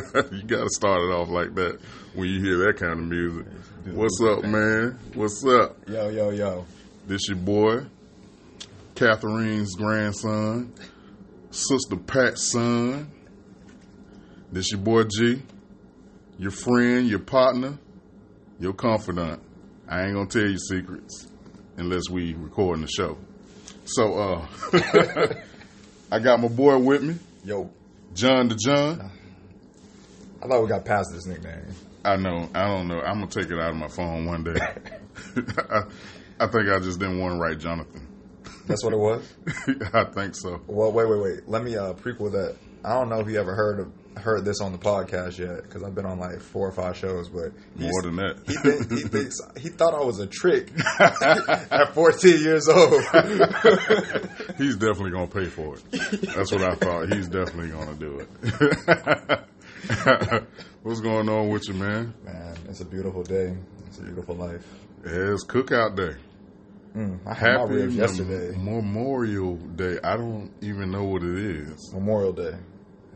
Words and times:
Doobie 0.00 0.22
doo 0.22 0.30
doo. 0.30 0.36
you 0.36 0.42
gotta 0.44 0.70
start 0.70 1.00
it 1.02 1.12
off 1.12 1.28
like 1.28 1.54
that 1.54 1.78
when 2.14 2.28
you 2.28 2.40
hear 2.40 2.58
that 2.66 2.76
kind 2.78 2.92
of 2.92 3.06
music. 3.06 3.46
What's 3.92 4.20
up, 4.20 4.44
man? 4.44 4.98
What's 5.14 5.44
up? 5.46 5.76
Yo, 5.88 6.08
yo, 6.08 6.30
yo. 6.30 6.66
This 7.06 7.28
your 7.28 7.38
boy, 7.38 7.86
Catherine's 8.94 9.74
grandson, 9.76 10.72
Sister 11.50 11.96
Pat's 11.96 12.50
son. 12.52 13.10
This 14.52 14.70
your 14.72 14.80
boy 14.80 15.04
G, 15.04 15.42
your 16.38 16.50
friend, 16.50 17.06
your 17.08 17.18
partner, 17.20 17.78
your 18.58 18.72
confidant. 18.74 19.42
I 19.88 20.04
ain't 20.04 20.14
gonna 20.14 20.26
tell 20.28 20.46
you 20.48 20.58
secrets 20.58 21.28
unless 21.76 22.10
we 22.10 22.34
recording 22.34 22.82
the 22.84 22.90
show. 22.90 23.16
So, 23.84 24.14
uh, 24.18 24.46
I 26.12 26.18
got 26.18 26.40
my 26.40 26.48
boy 26.48 26.78
with 26.78 27.02
me, 27.02 27.16
Yo. 27.44 27.70
John 28.14 28.48
the 28.48 28.54
John. 28.56 29.10
I 30.42 30.46
thought 30.46 30.62
we 30.62 30.68
got 30.68 30.84
past 30.84 31.08
this 31.12 31.26
nickname. 31.26 31.66
I 32.04 32.16
know. 32.16 32.48
I 32.54 32.66
don't 32.68 32.88
know. 32.88 33.00
I'm 33.00 33.20
gonna 33.20 33.26
take 33.26 33.50
it 33.50 33.58
out 33.58 33.70
of 33.70 33.76
my 33.76 33.88
phone 33.88 34.26
one 34.26 34.44
day. 34.44 34.54
I, 35.70 35.82
I 36.40 36.46
think 36.46 36.68
I 36.68 36.78
just 36.78 37.00
didn't 37.00 37.18
want 37.18 37.34
to 37.34 37.40
write 37.40 37.58
Jonathan. 37.58 38.06
That's 38.66 38.84
what 38.84 38.92
it 38.92 38.98
was? 38.98 39.32
I 39.94 40.04
think 40.04 40.34
so. 40.34 40.60
Well, 40.66 40.92
wait, 40.92 41.08
wait, 41.08 41.20
wait. 41.20 41.48
Let 41.48 41.64
me 41.64 41.76
uh, 41.76 41.94
prequel 41.94 42.32
that. 42.32 42.56
I 42.84 42.94
don't 42.94 43.08
know 43.08 43.20
if 43.20 43.28
you 43.28 43.40
ever 43.40 43.54
heard 43.54 43.80
of 43.80 43.92
heard 44.18 44.44
this 44.44 44.60
on 44.60 44.72
the 44.72 44.78
podcast 44.78 45.38
yet 45.38 45.62
because 45.62 45.82
I've 45.82 45.94
been 45.94 46.04
on 46.06 46.18
like 46.18 46.40
four 46.40 46.66
or 46.68 46.72
five 46.72 46.96
shows, 46.96 47.28
but 47.28 47.52
More 47.76 48.02
than 48.02 48.16
that. 48.16 48.36
He, 48.46 48.54
think, 48.54 48.90
he 48.90 49.08
thinks 49.08 49.36
he 49.56 49.68
thought 49.68 49.94
I 49.94 50.04
was 50.04 50.18
a 50.18 50.26
trick 50.26 50.72
at 51.00 51.94
14 51.94 52.40
years 52.40 52.68
old. 52.68 53.02
He's 54.56 54.76
definitely 54.76 55.10
gonna 55.10 55.26
pay 55.28 55.46
for 55.46 55.76
it. 55.76 56.22
That's 56.34 56.52
what 56.52 56.62
I 56.62 56.74
thought. 56.74 57.12
He's 57.12 57.28
definitely 57.28 57.68
gonna 57.70 57.94
do 57.94 58.26
it. 58.42 59.40
What's 60.82 61.00
going 61.00 61.28
on 61.28 61.48
with 61.48 61.68
you, 61.68 61.74
man? 61.74 62.14
Man, 62.24 62.56
it's 62.68 62.80
a 62.80 62.84
beautiful 62.84 63.22
day. 63.22 63.56
It's 63.86 63.98
a 63.98 64.02
beautiful 64.02 64.34
life. 64.34 64.66
It's 65.04 65.44
Cookout 65.44 65.96
Day. 65.96 66.16
Mm, 66.96 67.18
I 67.26 67.34
had 67.34 67.54
my 67.54 67.60
Happy 67.60 67.74
ribs 67.74 67.94
yesterday. 67.96 68.56
Memorial 68.56 69.56
Day. 69.56 69.98
I 70.02 70.16
don't 70.16 70.50
even 70.62 70.90
know 70.90 71.04
what 71.04 71.22
it 71.22 71.36
is. 71.38 71.92
Memorial 71.92 72.32
Day. 72.32 72.56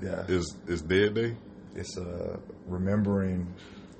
Yeah, 0.02 0.24
Is 0.28 0.56
is 0.66 0.82
Dead 0.82 1.14
Day? 1.14 1.36
it's 1.74 1.96
uh, 1.96 2.36
remembering 2.66 3.46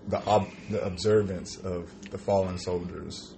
the 0.08 0.18
ob- 0.26 0.50
the 0.70 0.84
observance 0.84 1.56
of 1.58 1.90
the 2.10 2.18
fallen 2.18 2.58
soldiers. 2.58 3.36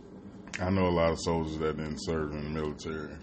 I 0.61 0.71
know 0.71 0.87
a 0.87 0.91
lot 0.91 1.13
of 1.13 1.19
soldiers 1.21 1.59
that 1.59 1.77
didn't 1.77 1.99
serve 2.05 2.33
in 2.33 2.45
the 2.45 2.51
military. 2.61 3.17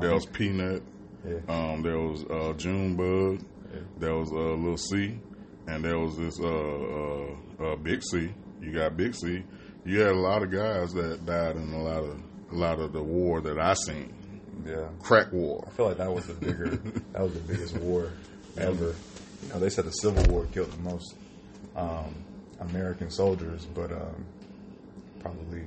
There 0.00 0.14
was 0.14 0.26
Peanut. 0.26 0.82
Yeah. 1.26 1.38
Um, 1.48 1.82
there 1.82 1.98
was 1.98 2.24
uh, 2.24 2.52
Junebug. 2.56 3.40
Yeah. 3.74 3.80
There 3.98 4.14
was 4.14 4.30
uh, 4.30 4.54
Little 4.54 4.76
C, 4.78 5.18
and 5.68 5.84
there 5.84 5.98
was 5.98 6.16
this 6.16 6.38
uh, 6.40 6.46
uh, 6.46 7.72
uh, 7.72 7.76
Big 7.76 8.02
C. 8.02 8.30
You 8.60 8.72
got 8.72 8.96
Big 8.96 9.14
C. 9.14 9.44
You 9.84 10.00
had 10.00 10.12
a 10.12 10.18
lot 10.18 10.42
of 10.42 10.50
guys 10.50 10.92
that 10.94 11.24
died 11.24 11.56
in 11.56 11.72
a 11.72 11.82
lot 11.82 12.02
of 12.04 12.20
a 12.50 12.54
lot 12.54 12.80
of 12.80 12.92
the 12.92 13.02
war 13.02 13.40
that 13.42 13.58
I 13.58 13.74
seen. 13.74 14.14
Yeah. 14.66 14.88
Crack 15.02 15.32
war. 15.32 15.64
I 15.66 15.70
feel 15.70 15.86
like 15.86 15.98
that 15.98 16.12
was 16.12 16.26
the 16.26 16.34
bigger, 16.34 16.70
that 17.12 17.22
was 17.22 17.34
the 17.34 17.40
biggest 17.40 17.76
war 17.76 18.10
ever. 18.56 18.94
You 19.42 19.48
know, 19.50 19.60
they 19.60 19.70
said 19.70 19.84
the 19.84 19.92
Civil 19.92 20.24
War 20.32 20.46
killed 20.46 20.72
the 20.72 20.82
most 20.82 21.14
um, 21.76 22.14
American 22.60 23.10
soldiers, 23.10 23.66
but 23.66 23.92
um, 23.92 24.24
probably 25.20 25.64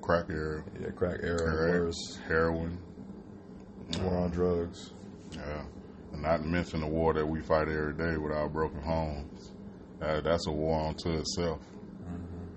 Crack 0.00 0.26
era. 0.28 0.62
yeah, 0.80 0.90
crack 0.90 1.20
era 1.22 1.70
worse. 1.70 2.18
Heroin. 2.28 2.78
War 4.00 4.18
on 4.18 4.30
drugs. 4.30 4.92
Yeah. 5.32 5.64
Not 6.20 6.38
to 6.38 6.46
mention 6.46 6.80
the 6.80 6.86
war 6.86 7.12
that 7.14 7.26
we 7.26 7.40
fight 7.40 7.68
every 7.68 7.94
day 7.94 8.16
with 8.16 8.32
our 8.32 8.48
broken 8.48 8.80
homes. 8.80 9.52
Uh, 10.00 10.20
that's 10.20 10.46
a 10.46 10.52
war 10.52 10.88
unto 10.88 11.10
itself. 11.18 11.60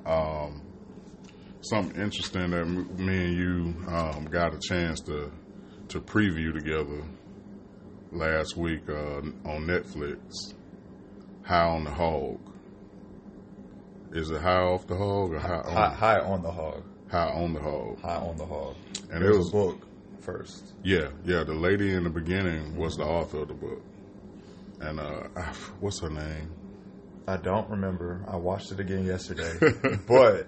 Um, 0.06 0.62
something 1.62 2.00
interesting 2.02 2.52
that 2.52 2.66
me 2.66 3.18
and 3.26 3.38
you 3.38 3.88
um, 3.88 4.26
got 4.26 4.54
a 4.54 4.60
chance 4.60 5.02
to 5.02 5.32
to 5.90 6.02
preview 6.02 6.54
together 6.54 7.04
last 8.12 8.58
week 8.58 8.82
uh, 8.90 9.20
on 9.50 9.66
Netflix. 9.66 10.54
High 11.44 11.66
on 11.68 11.86
the 11.86 11.92
Hog. 11.92 12.40
Is 14.14 14.30
it 14.32 14.42
High 14.42 14.62
off 14.62 14.88
the 14.88 14.96
Hog 14.98 15.34
or 15.34 15.40
High 15.40 15.62
on, 15.62 15.74
High, 15.74 15.94
high 15.94 16.20
on 16.20 16.42
the 16.42 16.52
hog. 16.52 16.84
high 17.10 17.30
on 17.30 17.54
the 17.54 17.60
Hog? 17.62 18.02
High 18.02 18.16
on 18.18 18.38
the 18.38 18.46
hog. 18.46 18.76
And 19.12 19.24
it 19.24 19.30
was 19.30 19.38
was 19.38 19.50
a 19.50 19.52
book 19.52 19.87
first. 20.20 20.74
Yeah, 20.84 21.10
yeah. 21.26 21.44
The 21.44 21.54
lady 21.54 21.94
in 21.94 22.04
the 22.04 22.10
beginning 22.10 22.76
was 22.76 22.96
the 22.96 23.04
author 23.04 23.40
of 23.40 23.48
the 23.50 23.54
book, 23.54 23.82
and 24.80 25.00
uh, 25.00 25.28
what's 25.80 26.00
her 26.02 26.10
name? 26.10 26.52
I 27.28 27.36
don't 27.36 27.70
remember. 27.70 28.24
I 28.28 28.38
watched 28.38 28.72
it 28.72 28.80
again 28.80 29.06
yesterday. 29.06 29.52
but 30.08 30.48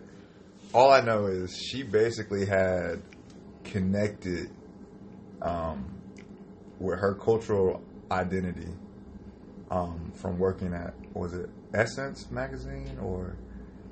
all 0.73 0.91
I 0.91 1.01
know 1.01 1.25
is 1.25 1.55
she 1.57 1.83
basically 1.83 2.45
had 2.45 3.01
connected 3.65 4.49
um, 5.41 5.93
with 6.79 6.99
her 6.99 7.15
cultural 7.15 7.81
identity 8.11 8.69
um, 9.71 10.11
from 10.15 10.39
working 10.39 10.73
at, 10.73 10.93
was 11.13 11.33
it 11.33 11.49
Essence 11.73 12.31
magazine? 12.31 12.97
Or 13.01 13.35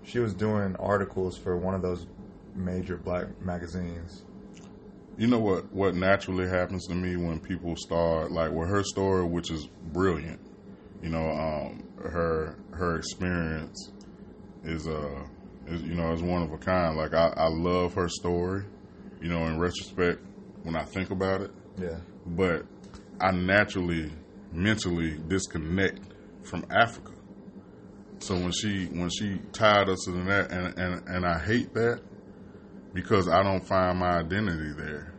she 0.04 0.20
was 0.20 0.34
doing 0.34 0.76
articles 0.78 1.38
for 1.38 1.58
one 1.58 1.76
of 1.76 1.82
those 1.82 2.08
major 2.56 2.96
black 2.96 3.28
magazines. 3.42 4.24
You 5.18 5.28
know 5.28 5.40
what? 5.40 5.74
What 5.74 5.96
naturally 5.96 6.48
happens 6.48 6.86
to 6.88 6.96
me 6.96 7.16
when 7.16 7.40
people 7.40 7.76
start 7.76 8.32
like 8.32 8.52
with 8.52 8.70
her 8.70 8.84
story, 8.84 9.26
which 9.26 9.50
is 9.52 9.66
brilliant. 9.92 10.40
You 11.02 11.10
know, 11.10 11.30
um, 11.32 11.84
her 12.02 12.56
her 12.72 12.98
experience 12.98 13.92
is 14.64 14.88
uh 14.88 15.24
is 15.68 15.82
you 15.84 15.96
know 15.96 16.14
is 16.14 16.22
one 16.22 16.44
of 16.44 16.52
a 16.52 16.58
kind. 16.58 16.96
Like 16.98 17.14
I, 17.14 17.34
I 17.36 17.48
love 17.48 17.94
her 17.96 18.08
story. 18.10 18.64
You 19.20 19.30
know, 19.30 19.46
in 19.48 19.58
retrospect, 19.58 20.22
when 20.64 20.76
I 20.76 20.84
think 20.84 21.10
about 21.10 21.42
it, 21.42 21.52
Yeah. 21.80 21.98
but 22.28 22.66
I 23.20 23.32
naturally 23.32 24.12
mentally 24.52 25.18
disconnect 25.28 26.00
from 26.44 26.64
Africa. 26.70 27.14
So 28.20 28.36
when 28.36 28.52
she 28.52 28.86
when 28.86 29.10
she 29.10 29.40
tied 29.52 29.90
us 29.90 30.04
to 30.06 30.12
that, 30.12 30.52
and, 30.52 30.78
and 30.78 31.08
and 31.08 31.26
I 31.26 31.40
hate 31.40 31.74
that 31.74 32.02
because 32.94 33.28
I 33.28 33.44
don't 33.44 33.66
find 33.66 34.00
my 34.00 34.20
identity 34.20 34.72
there. 34.78 35.14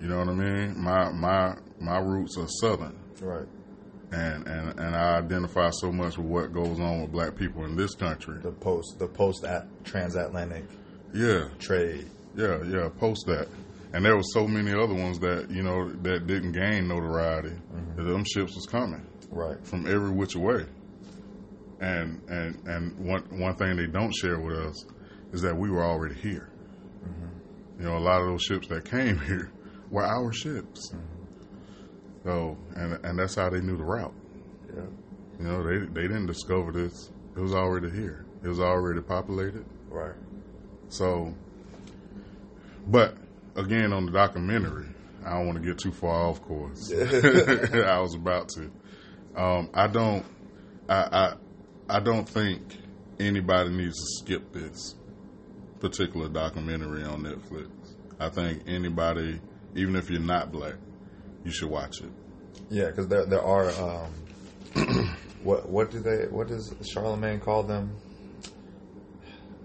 You 0.00 0.08
know 0.08 0.18
what 0.18 0.28
I 0.28 0.32
mean? 0.34 0.78
My 0.80 1.10
my 1.12 1.56
my 1.80 1.98
roots 1.98 2.36
are 2.38 2.46
southern, 2.60 2.98
Right. 3.20 3.46
and 4.12 4.46
and 4.46 4.78
and 4.78 4.94
I 4.96 5.16
identify 5.18 5.70
so 5.70 5.90
much 5.90 6.18
with 6.18 6.26
what 6.26 6.52
goes 6.52 6.78
on 6.80 7.02
with 7.02 7.12
black 7.12 7.36
people 7.36 7.64
in 7.64 7.76
this 7.76 7.94
country. 7.94 8.38
The 8.42 8.52
post, 8.52 8.98
the 8.98 9.06
post 9.08 9.44
at 9.44 9.66
transatlantic 9.84 10.64
Yeah, 11.14 11.48
trade. 11.58 12.06
yeah, 12.36 12.62
yeah. 12.64 12.88
Post 12.98 13.26
that. 13.28 13.48
And 13.94 14.04
there 14.04 14.16
were 14.16 14.22
so 14.32 14.46
many 14.48 14.72
other 14.72 14.94
ones 14.94 15.20
that 15.20 15.48
you 15.50 15.62
know 15.62 15.88
that 16.02 16.26
didn't 16.26 16.52
gain 16.52 16.88
notoriety. 16.88 17.52
That 17.96 18.02
them 18.02 18.24
ships 18.24 18.54
was 18.56 18.66
coming. 18.66 19.06
Right. 19.30 19.56
from 19.66 19.86
every 19.86 20.10
which 20.10 20.36
way. 20.36 20.66
And 21.80 22.20
and 22.28 22.56
and 22.66 22.98
one 22.98 23.22
one 23.40 23.54
thing 23.56 23.76
they 23.76 23.86
don't 23.86 24.12
share 24.14 24.38
with 24.38 24.56
us 24.58 24.84
is 25.34 25.42
that 25.42 25.56
we 25.56 25.68
were 25.68 25.84
already 25.84 26.14
here. 26.14 26.48
You 27.78 27.84
know, 27.86 27.98
a 27.98 27.98
lot 27.98 28.20
of 28.20 28.28
those 28.28 28.42
ships 28.42 28.68
that 28.68 28.88
came 28.88 29.18
here 29.26 29.50
were 29.90 30.04
our 30.04 30.32
ships. 30.32 30.94
So 32.22 32.56
and 32.74 33.04
and 33.04 33.18
that's 33.18 33.34
how 33.34 33.50
they 33.50 33.60
knew 33.60 33.76
the 33.76 33.84
route. 33.84 34.14
Yeah. 34.74 34.82
You 35.38 35.44
know, 35.44 35.62
they 35.62 35.84
they 35.86 36.02
didn't 36.02 36.26
discover 36.26 36.72
this. 36.72 37.10
It 37.36 37.40
was 37.40 37.52
already 37.52 37.90
here. 37.90 38.24
It 38.42 38.48
was 38.48 38.60
already 38.60 39.00
populated. 39.00 39.66
Right. 39.88 40.14
So, 40.88 41.34
but 42.86 43.16
again, 43.56 43.92
on 43.92 44.06
the 44.06 44.12
documentary, 44.12 44.86
I 45.26 45.30
don't 45.30 45.46
want 45.46 45.60
to 45.60 45.64
get 45.64 45.78
too 45.78 45.90
far 45.90 46.28
off 46.28 46.40
course. 46.42 46.92
I 46.92 47.98
was 47.98 48.14
about 48.14 48.50
to. 48.50 48.70
Um, 49.36 49.70
I 49.74 49.88
don't. 49.88 50.24
I, 50.88 50.94
I 50.94 51.96
I 51.96 52.00
don't 52.00 52.28
think 52.28 52.62
anybody 53.18 53.70
needs 53.70 53.96
to 53.96 54.24
skip 54.24 54.52
this 54.52 54.94
particular 55.84 56.28
documentary 56.28 57.04
on 57.04 57.22
Netflix. 57.22 57.68
I 58.18 58.30
think 58.30 58.62
anybody, 58.66 59.38
even 59.74 59.96
if 59.96 60.08
you're 60.08 60.20
not 60.20 60.50
black, 60.50 60.74
you 61.44 61.50
should 61.50 61.68
watch 61.68 62.00
it. 62.00 62.10
Yeah, 62.70 62.86
because 62.86 63.08
there 63.08 63.26
there 63.26 63.42
are 63.42 63.70
um, 63.70 64.12
what 65.42 65.68
what 65.68 65.90
do 65.90 66.00
they 66.00 66.26
what 66.30 66.48
does 66.48 66.74
Charlemagne 66.90 67.40
call 67.40 67.64
them? 67.64 67.94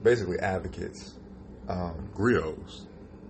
Basically, 0.04 0.40
advocates. 0.40 1.16
Um, 1.70 2.10
Griots. 2.16 2.86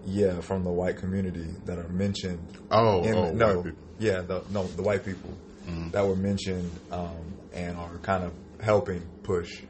yeah, 0.06 0.40
from 0.40 0.64
the 0.64 0.72
white 0.72 0.98
community 0.98 1.48
that 1.66 1.78
are 1.78 1.90
mentioned. 1.90 2.58
Oh, 2.72 3.04
in 3.04 3.14
oh, 3.14 3.32
no, 3.32 3.66
yeah, 4.00 4.22
the, 4.22 4.44
no, 4.50 4.66
the 4.66 4.82
white 4.82 5.04
people 5.04 5.38
that 5.92 6.08
were 6.08 6.16
mentioned 6.16 6.72
um, 6.92 7.34
and 7.54 7.78
are 7.78 7.98
kind 7.98 8.24
of 8.24 8.34
helping 8.62 9.02
push, 9.24 9.62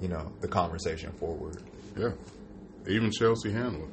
you 0.00 0.08
know, 0.08 0.32
the 0.40 0.48
conversation 0.48 1.12
forward. 1.12 1.62
Yeah. 1.96 2.10
Even 2.88 3.10
Chelsea 3.10 3.52
Handler. 3.52 3.88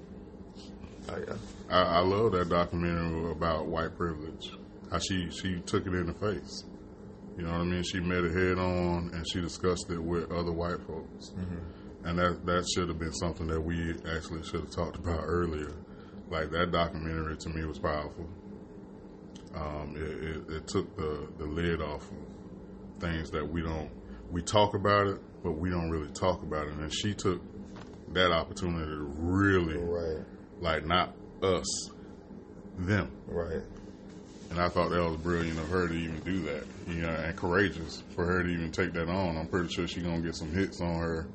Oh, 1.09 1.17
yeah. 1.27 1.33
I, 1.69 1.81
I 1.81 1.99
love 1.99 2.31
that 2.33 2.49
documentary 2.49 3.31
about 3.31 3.67
white 3.67 3.95
privilege. 3.95 4.51
how 4.91 4.99
she 4.99 5.29
she 5.31 5.59
took 5.61 5.85
it 5.85 5.93
in 5.93 6.07
the 6.07 6.13
face. 6.13 6.63
You 7.37 7.43
know 7.45 7.51
what 7.51 7.61
I 7.61 7.63
mean? 7.65 7.83
She 7.83 7.99
met 7.99 8.23
it 8.23 8.33
head 8.35 8.57
on, 8.59 9.11
and 9.13 9.25
she 9.31 9.39
discussed 9.41 9.89
it 9.89 9.99
with 10.01 10.31
other 10.31 10.51
white 10.51 10.81
folks. 10.85 11.31
And 12.03 12.17
that 12.17 12.45
that 12.45 12.67
should 12.73 12.89
have 12.89 12.99
been 12.99 13.13
something 13.13 13.47
that 13.47 13.61
we 13.61 13.93
actually 14.15 14.43
should 14.43 14.61
have 14.61 14.71
talked 14.71 14.97
about 14.97 15.21
earlier. 15.23 15.73
Like 16.29 16.51
that 16.51 16.71
documentary 16.71 17.37
to 17.37 17.49
me 17.49 17.65
was 17.65 17.79
powerful. 17.79 18.27
Um, 19.55 19.95
it, 19.95 20.01
it, 20.51 20.55
it 20.57 20.67
took 20.67 20.95
the, 20.95 21.27
the 21.39 21.45
lid 21.45 21.81
off 21.81 22.03
of 22.11 23.01
things 23.01 23.31
that 23.31 23.47
we 23.47 23.61
don't 23.61 23.89
we 24.31 24.41
talk 24.41 24.73
about 24.75 25.07
it, 25.07 25.19
but 25.43 25.53
we 25.53 25.69
don't 25.69 25.89
really 25.89 26.11
talk 26.11 26.43
about 26.43 26.67
it. 26.67 26.73
And 26.73 26.93
she 26.93 27.13
took 27.13 27.41
that 28.13 28.31
opportunity 28.31 28.85
to 28.85 29.03
really 29.17 29.77
Right. 29.77 30.25
like 30.61 30.85
not 30.85 31.13
us, 31.41 31.89
them. 32.77 33.11
Right. 33.27 33.61
And 34.49 34.59
I 34.59 34.67
thought 34.69 34.89
that 34.89 35.03
was 35.03 35.17
brilliant 35.17 35.59
of 35.59 35.69
her 35.69 35.87
to 35.87 35.93
even 35.93 36.19
do 36.21 36.39
that, 36.41 36.63
you 36.87 37.01
know, 37.01 37.09
and 37.09 37.35
courageous 37.35 38.01
for 38.15 38.25
her 38.25 38.41
to 38.43 38.49
even 38.49 38.71
take 38.71 38.93
that 38.93 39.07
on. 39.07 39.37
I'm 39.37 39.47
pretty 39.47 39.69
sure 39.69 39.87
she's 39.87 40.03
gonna 40.03 40.21
get 40.21 40.35
some 40.35 40.51
hits 40.51 40.81
on 40.81 40.95
her 40.99 41.27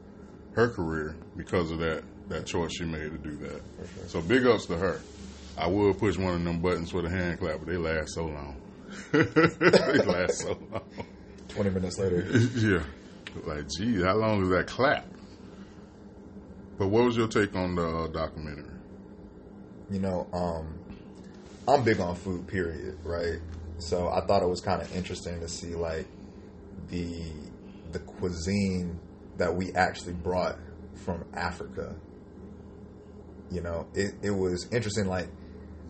her 0.55 0.69
career 0.69 1.17
because 1.37 1.71
of 1.71 1.79
that 1.79 2.03
that 2.29 2.47
choice 2.47 2.73
she 2.77 2.85
made 2.85 3.11
to 3.13 3.19
do 3.19 3.37
that. 3.37 3.61
So 4.09 4.21
big 4.21 4.47
ups 4.47 4.67
to 4.67 4.77
her. 4.77 5.01
I 5.57 5.69
would 5.69 5.99
push 5.99 6.17
one 6.19 6.35
of 6.35 6.43
them 6.45 6.61
buttons 6.61 6.91
for 6.91 7.03
the 7.03 7.09
hand 7.11 7.39
clap, 7.39 7.59
but 7.61 7.69
they 7.69 7.77
last 7.77 8.15
so 8.15 8.25
long. 8.27 8.57
they 9.13 9.99
last 10.05 10.41
so 10.41 10.59
long. 10.73 10.83
Twenty 11.49 11.71
minutes 11.71 11.99
later. 11.99 12.23
yeah, 12.57 12.83
like 13.45 13.69
gee, 13.69 14.03
how 14.03 14.15
long 14.17 14.43
is 14.43 14.49
that 14.49 14.67
clap? 14.67 15.07
But 16.79 16.89
what 16.89 17.05
was 17.05 17.17
your 17.17 17.29
take 17.29 17.55
on 17.55 17.77
the 17.77 17.87
uh, 17.87 18.09
documentary? 18.09 18.75
you 19.91 20.01
know, 20.01 20.27
um, 20.33 20.79
I'm 21.69 21.85
big 21.85 22.01
on 22.01 22.17
food, 22.17 22.47
period, 22.47 22.99
right? 23.05 23.39
So 23.79 24.09
I 24.09 24.25
thought 24.27 24.43
it 24.43 24.49
was 24.49 24.61
kind 24.61 24.81
of 24.81 24.95
interesting 24.95 25.41
to 25.41 25.49
see 25.49 25.75
like 25.75 26.07
the 26.89 27.23
the 27.93 27.99
cuisine 28.01 28.99
that 29.37 29.55
we 29.55 29.73
actually 29.73 30.15
brought 30.15 30.59
from 31.05 31.25
Africa. 31.35 31.95
You 33.51 33.61
know, 33.61 33.87
it, 33.95 34.15
it 34.23 34.31
was 34.31 34.69
interesting. 34.73 35.07
Like 35.07 35.29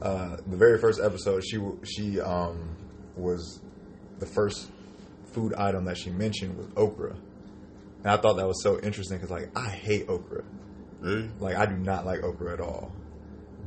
uh, 0.02 0.36
the 0.46 0.56
very 0.56 0.78
first 0.78 1.00
episode, 1.00 1.44
she 1.44 1.60
she 1.84 2.20
um, 2.20 2.76
was 3.16 3.60
the 4.18 4.26
first 4.26 4.70
food 5.32 5.54
item 5.54 5.84
that 5.84 5.96
she 5.96 6.10
mentioned 6.10 6.56
was 6.56 6.68
okra, 6.76 7.16
and 8.02 8.06
I 8.06 8.16
thought 8.16 8.34
that 8.36 8.46
was 8.46 8.62
so 8.62 8.78
interesting 8.80 9.18
because 9.18 9.30
like 9.30 9.56
I 9.56 9.68
hate 9.68 10.08
okra. 10.08 10.44
Hey, 11.02 11.28
Like 11.40 11.56
I 11.56 11.66
do 11.66 11.76
not 11.76 12.06
like 12.06 12.22
okra 12.22 12.52
at 12.52 12.60
all. 12.60 12.92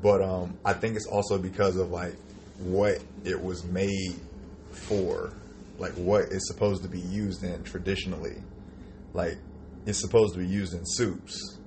But 0.01 0.21
um 0.21 0.57
I 0.65 0.73
think 0.73 0.95
it's 0.95 1.07
also 1.07 1.37
because 1.37 1.75
of 1.75 1.89
like 1.91 2.15
what 2.59 2.99
it 3.23 3.41
was 3.41 3.63
made 3.65 4.15
for. 4.71 5.33
Like 5.79 5.93
what 5.93 6.23
it's 6.31 6.47
supposed 6.47 6.81
to 6.83 6.89
be 6.89 6.99
used 6.99 7.43
in 7.43 7.63
traditionally. 7.63 8.41
Like 9.13 9.37
it's 9.85 9.99
supposed 10.01 10.33
to 10.33 10.39
be 10.39 10.47
used 10.47 10.73
in 10.73 10.81
soups. 10.85 11.57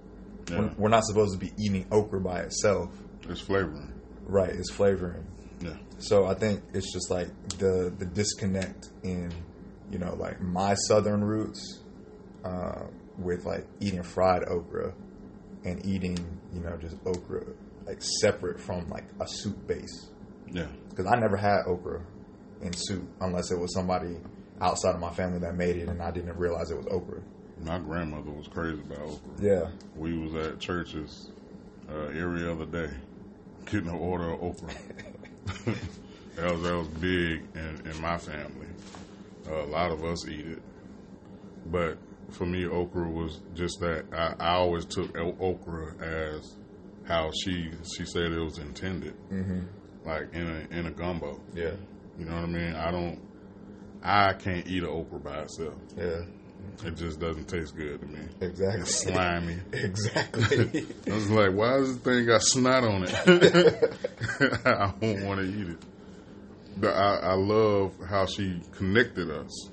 yeah, 0.51 0.59
We're, 0.61 0.71
we're 0.79 0.89
not 0.89 1.05
supposed 1.05 1.33
to 1.33 1.39
be 1.39 1.53
eating 1.59 1.87
okra 1.91 2.21
by 2.21 2.41
itself. 2.41 2.91
it's 3.29 3.41
flavoring. 3.41 3.93
Right, 4.27 4.51
it's 4.51 4.71
flavoring. 4.71 5.27
Yeah, 5.61 5.77
So 5.99 6.27
I 6.27 6.35
think 6.35 6.63
it's 6.75 6.93
just 6.93 7.11
like 7.11 7.29
the 7.59 7.93
the 7.99 8.06
disconnect 8.06 8.89
in, 9.03 9.33
you 9.91 9.99
know, 9.99 10.15
like 10.17 10.41
my 10.41 10.75
southern 10.75 11.23
roots 11.25 11.81
uh, 12.45 12.85
with 13.19 13.45
like 13.45 13.67
eating 13.81 14.03
fried 14.03 14.45
okra 14.45 14.93
and 15.65 15.85
eating, 15.85 16.17
you 16.53 16.61
know, 16.61 16.77
just 16.77 16.97
okra 17.07 17.45
like 17.87 18.03
separate 18.21 18.61
from 18.61 18.89
like 18.89 19.05
a 19.21 19.27
soup 19.27 19.67
base. 19.67 20.09
yeah. 20.53 20.67
Because 20.89 21.07
I 21.07 21.19
never 21.19 21.37
had 21.37 21.62
okra 21.67 22.03
in 22.62 22.73
soup 22.73 23.09
unless 23.21 23.51
it 23.51 23.59
was 23.59 23.73
somebody 23.75 24.17
outside 24.61 24.95
of 24.95 25.01
my 25.01 25.11
family 25.12 25.39
that 25.41 25.55
made 25.57 25.77
it 25.77 25.89
and 25.89 26.03
I 26.03 26.11
didn't 26.11 26.37
realize 26.37 26.71
it 26.71 26.77
was 26.77 26.87
okra. 26.91 27.21
My 27.65 27.79
grandmother 27.79 28.31
was 28.31 28.49
crazy 28.49 28.81
about 28.81 29.01
okra. 29.01 29.31
Yeah. 29.41 29.71
We 29.97 30.19
was 30.19 30.35
at 30.47 30.61
churches 30.61 31.31
uh, 31.91 32.06
every 32.09 32.49
other 32.49 32.67
day 32.67 32.93
getting 33.67 33.89
an 33.89 33.97
order 33.97 34.33
of 34.33 34.43
okra. 34.43 34.69
that 36.37 36.53
was 36.53 36.63
that 36.63 36.77
was 36.77 36.89
big 37.01 37.43
in, 37.55 37.83
in 37.91 38.01
my 38.01 38.19
family. 38.19 38.67
Uh, 39.49 39.65
a 39.65 39.67
lot 39.67 39.91
of 39.91 40.05
us 40.05 40.29
eat 40.29 40.47
it, 40.47 40.63
but 41.67 41.99
for 42.31 42.47
me, 42.47 42.67
okra 42.67 43.09
was 43.09 43.41
just 43.55 43.81
that. 43.81 44.05
I, 44.12 44.35
I 44.38 44.55
always 44.55 44.85
took 44.85 45.17
okra 45.17 45.97
as 46.03 46.56
how 47.06 47.31
she 47.44 47.71
she 47.97 48.05
said 48.05 48.32
it 48.32 48.38
was 48.41 48.59
intended, 48.59 49.15
Mm-hmm. 49.31 49.61
like 50.09 50.32
in 50.35 50.47
a 50.49 50.77
in 50.79 50.87
a 50.87 50.91
gumbo. 50.91 51.41
Yeah. 51.55 51.73
You 52.19 52.27
know 52.27 52.35
what 52.35 52.44
I 52.44 52.47
mean? 52.47 52.75
I 52.75 52.91
don't. 52.91 53.21
I 54.03 54.32
can't 54.35 54.67
eat 54.67 54.82
an 54.82 54.88
okra 54.88 55.19
by 55.21 55.38
itself. 55.41 55.75
Yeah. 55.97 56.23
It 56.85 56.97
just 56.97 57.21
doesn't 57.21 57.49
taste 57.49 57.75
good 57.77 58.00
to 58.00 58.06
me. 58.06 58.21
Exactly. 58.41 58.81
It's 58.82 58.94
slimy. 59.03 59.59
exactly. 59.73 60.87
I 61.11 61.15
was 61.15 61.31
like, 61.31 61.53
why 61.53 61.79
does 61.79 61.94
this 61.94 62.03
thing 62.05 62.27
got 62.27 62.43
snot 62.43 62.85
on 62.85 63.05
it? 63.05 63.97
I 64.67 64.93
won't 65.00 65.25
want 65.25 65.41
to 65.41 65.47
eat 65.47 65.69
it. 65.71 65.79
But 66.77 66.94
I, 66.94 67.17
I 67.17 67.35
love 67.35 67.94
how 68.09 68.25
she 68.27 68.61
connected 68.73 69.31
us 69.31 69.71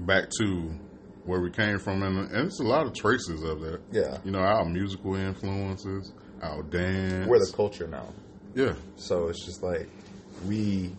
back 0.00 0.30
to 0.38 0.70
where 1.24 1.40
we 1.40 1.50
came 1.50 1.78
from, 1.78 2.02
and, 2.02 2.30
and 2.30 2.46
it's 2.46 2.60
a 2.60 2.64
lot 2.64 2.86
of 2.86 2.94
traces 2.94 3.42
of 3.42 3.60
that. 3.60 3.80
yeah. 3.92 4.18
You 4.24 4.30
know, 4.32 4.40
our 4.40 4.64
musical 4.64 5.14
influences, 5.14 6.12
our 6.42 6.62
dance. 6.64 7.28
We're 7.28 7.38
the 7.38 7.52
culture 7.54 7.86
now. 7.86 8.08
yeah, 8.54 8.74
So 8.96 9.28
it's 9.28 9.44
just 9.44 9.62
like 9.62 9.88
we, 10.46 10.92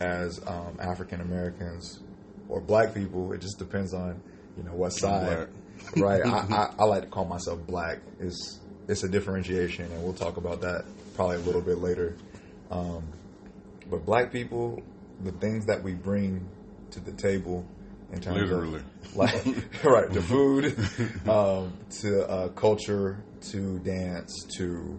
as 0.00 0.40
um, 0.46 0.76
African 0.78 1.20
Americans 1.20 2.00
or 2.48 2.60
Black 2.60 2.94
people, 2.94 3.32
it 3.32 3.40
just 3.40 3.58
depends 3.58 3.94
on 3.94 4.20
you 4.56 4.62
know 4.62 4.74
what 4.74 4.90
side. 4.90 5.48
right. 5.96 6.24
I, 6.24 6.28
I, 6.30 6.74
I 6.80 6.84
like 6.84 7.02
to 7.02 7.08
call 7.08 7.24
myself 7.24 7.66
Black. 7.66 7.98
It's 8.20 8.60
it's 8.88 9.02
a 9.04 9.08
differentiation, 9.08 9.90
and 9.90 10.02
we'll 10.04 10.12
talk 10.14 10.36
about 10.36 10.60
that 10.60 10.84
probably 11.14 11.36
a 11.36 11.40
little 11.40 11.62
bit 11.62 11.78
later. 11.78 12.16
Um, 12.70 13.04
but 13.90 14.04
Black 14.04 14.32
people, 14.32 14.82
the 15.22 15.32
things 15.32 15.66
that 15.66 15.82
we 15.82 15.94
bring 15.94 16.46
to 16.90 17.00
the 17.00 17.12
table 17.12 17.64
in 18.12 18.20
terms 18.20 18.40
Literally. 18.40 18.80
of 19.04 19.16
like 19.16 19.44
right 19.84 20.12
to 20.12 20.22
food, 20.22 20.76
um, 21.28 21.72
to 22.00 22.28
uh, 22.28 22.48
culture, 22.50 23.22
to 23.50 23.78
dance, 23.80 24.32
to 24.56 24.98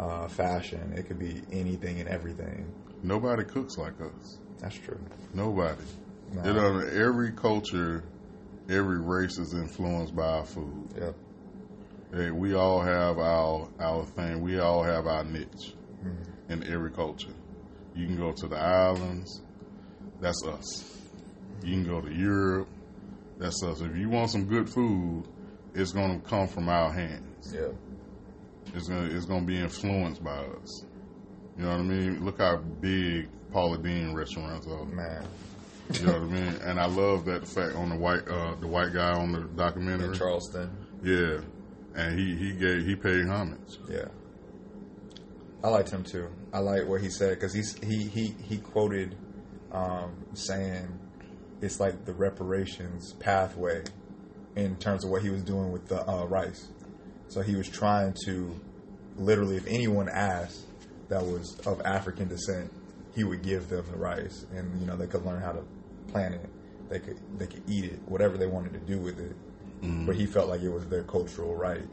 uh, 0.00 0.28
fashion. 0.28 0.92
It 0.96 1.06
could 1.06 1.18
be 1.18 1.42
anything 1.52 2.00
and 2.00 2.08
everything. 2.08 2.72
Nobody 3.02 3.44
cooks 3.44 3.76
like 3.76 4.00
us. 4.00 4.38
That's 4.58 4.76
true. 4.76 4.98
Nobody. 5.34 5.82
No. 6.32 6.44
You 6.44 6.52
know, 6.54 6.78
every 6.80 7.32
culture, 7.32 8.02
every 8.68 8.98
race 9.00 9.38
is 9.38 9.52
influenced 9.54 10.16
by 10.16 10.26
our 10.26 10.44
food. 10.46 10.88
Yep. 10.98 11.14
Hey, 12.14 12.30
we 12.30 12.54
all 12.54 12.80
have 12.80 13.18
our 13.18 13.68
our 13.80 14.04
thing. 14.04 14.40
We 14.40 14.58
all 14.58 14.82
have 14.82 15.06
our 15.06 15.24
niche 15.24 15.74
Mm-hmm. 16.04 16.52
in 16.52 16.64
every 16.70 16.90
culture. 16.90 17.32
You 17.94 18.06
can 18.06 18.16
go 18.18 18.30
to 18.32 18.46
the 18.46 18.56
islands, 18.58 19.40
that's 20.20 20.44
us. 20.46 20.84
You 21.64 21.82
can 21.82 21.84
go 21.84 22.00
to 22.00 22.12
Europe, 22.12 22.68
that's 23.38 23.62
us. 23.62 23.80
If 23.80 23.96
you 23.96 24.08
want 24.08 24.30
some 24.30 24.44
good 24.44 24.68
food, 24.68 25.24
it's 25.74 25.92
gonna 25.92 26.20
come 26.20 26.46
from 26.46 26.68
our 26.68 26.92
hands. 26.92 27.52
Yeah. 27.54 27.68
It's 28.74 28.88
gonna 28.88 29.08
it's 29.10 29.26
gonna 29.26 29.46
be 29.46 29.58
influenced 29.58 30.22
by 30.22 30.36
us. 30.36 30.84
You 31.56 31.64
know 31.64 31.70
what 31.70 31.80
I 31.80 31.82
mean? 31.82 32.24
Look 32.24 32.38
how 32.38 32.56
big 32.56 33.28
Paula 33.52 33.78
Deen 33.78 34.14
restaurants 34.14 34.66
are. 34.66 34.84
Man. 34.84 35.24
You 35.92 36.06
know 36.06 36.12
what 36.12 36.22
I 36.22 36.24
mean? 36.24 36.54
And 36.62 36.80
I 36.80 36.86
love 36.86 37.26
that 37.26 37.46
fact 37.46 37.76
on 37.76 37.90
the 37.90 37.96
white 37.96 38.26
uh, 38.28 38.54
the 38.60 38.66
white 38.66 38.92
guy 38.92 39.12
on 39.12 39.32
the 39.32 39.40
documentary. 39.40 40.08
In 40.08 40.14
Charleston. 40.14 40.70
Yeah, 41.02 41.40
and 41.94 42.18
he 42.18 42.36
he 42.36 42.52
gave 42.52 42.86
he 42.86 42.96
paid 42.96 43.26
homage. 43.26 43.78
Yeah. 43.88 44.06
I 45.62 45.68
liked 45.68 45.90
him 45.90 46.04
too. 46.04 46.28
I 46.52 46.58
like 46.58 46.86
what 46.86 47.00
he 47.00 47.10
said 47.10 47.38
because 47.38 47.52
he 47.52 47.62
he 48.04 48.34
he 48.42 48.58
quoted 48.58 49.16
um, 49.72 50.12
saying 50.34 50.98
it's 51.64 51.80
like 51.80 52.04
the 52.04 52.12
reparations 52.12 53.14
pathway 53.14 53.82
in 54.54 54.76
terms 54.76 55.04
of 55.04 55.10
what 55.10 55.22
he 55.22 55.30
was 55.30 55.42
doing 55.42 55.72
with 55.72 55.88
the 55.88 56.08
uh, 56.08 56.24
rice. 56.26 56.68
So 57.28 57.40
he 57.42 57.56
was 57.56 57.68
trying 57.68 58.14
to 58.26 58.54
literally, 59.16 59.56
if 59.56 59.66
anyone 59.66 60.08
asked 60.08 60.64
that 61.08 61.22
was 61.22 61.58
of 61.66 61.80
African 61.84 62.28
descent, 62.28 62.70
he 63.14 63.24
would 63.24 63.42
give 63.42 63.68
them 63.68 63.84
the 63.90 63.96
rice, 63.96 64.44
and 64.54 64.80
you 64.80 64.86
know 64.86 64.96
they 64.96 65.06
could 65.06 65.24
learn 65.24 65.40
how 65.40 65.52
to 65.52 65.62
plant 66.08 66.34
it. 66.34 66.48
They 66.88 66.98
could 66.98 67.18
they 67.38 67.46
could 67.46 67.62
eat 67.68 67.84
it, 67.84 67.98
whatever 68.06 68.36
they 68.36 68.46
wanted 68.46 68.72
to 68.74 68.80
do 68.80 68.98
with 68.98 69.18
it. 69.18 69.34
But 70.06 70.16
he 70.16 70.24
felt 70.26 70.48
like 70.48 70.62
it 70.62 70.70
was 70.70 70.86
their 70.86 71.02
cultural 71.02 71.54
right 71.54 71.86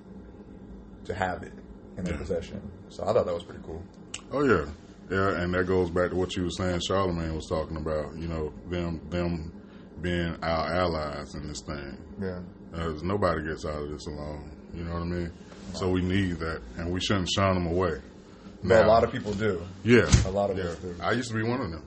to 1.06 1.13
have 1.13 1.44
it 1.44 1.51
in 1.98 2.04
their 2.06 2.13
Yeah. 2.13 2.20
possession. 2.20 2.62
So 2.90 3.04
I 3.04 3.13
thought 3.13 3.25
that 3.25 3.34
was 3.34 3.44
pretty 3.44 3.62
cool. 3.66 3.82
Oh 4.32 4.44
yeah, 4.44 4.66
yeah, 5.10 5.42
and 5.42 5.54
that 5.54 5.66
goes 5.68 5.90
back 5.90 6.12
to 6.12 6.16
what 6.16 6.36
you 6.36 6.44
were 6.44 6.50
saying. 6.51 6.80
Charlemagne 6.88 7.36
was 7.36 7.48
talking 7.48 7.78
about. 7.78 8.16
You 8.18 8.28
know, 8.28 8.54
them 8.70 9.01
them 9.10 9.51
being 10.01 10.36
our 10.43 10.74
allies 10.74 11.34
in 11.36 11.48
this 11.48 11.62
thing. 11.62 11.98
Yeah. 12.22 12.39
Uh, 12.74 12.93
nobody 13.03 13.43
gets 13.48 13.65
out 13.65 13.84
of 13.84 13.89
this 13.89 14.08
alone. 14.08 14.51
You 14.74 14.84
know 14.86 14.93
what 14.93 15.01
I 15.03 15.05
mean? 15.05 15.31
So 15.74 15.89
we 15.89 16.01
need 16.01 16.39
that, 16.39 16.62
and 16.77 16.91
we 16.91 17.00
shouldn't 17.00 17.29
shun 17.29 17.53
them 17.55 17.67
away. 17.67 18.00
But 18.63 18.86
a 18.86 18.88
lot 18.88 19.03
of 19.03 19.12
people 19.12 19.34
do. 19.34 19.62
Yeah, 19.84 20.10
A 20.25 20.31
lot 20.31 20.50
of 20.51 20.58
yeah. 20.58 20.65
us 20.65 20.75
do. 20.77 20.96
I 21.01 21.12
used 21.13 21.29
to 21.29 21.36
be 21.36 21.43
one 21.43 21.62
of 21.62 21.72
them 21.72 21.84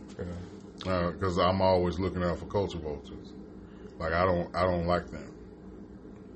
Yeah. 0.84 1.10
because 1.12 1.38
I'm 1.38 1.60
always 1.62 1.98
looking 1.98 2.22
out 2.22 2.38
for 2.38 2.46
culture 2.46 2.78
vultures. 2.78 3.32
Like 3.98 4.12
I 4.12 4.24
don't, 4.24 4.54
I 4.56 4.62
don't 4.62 4.86
like 4.86 5.08
them. 5.10 5.30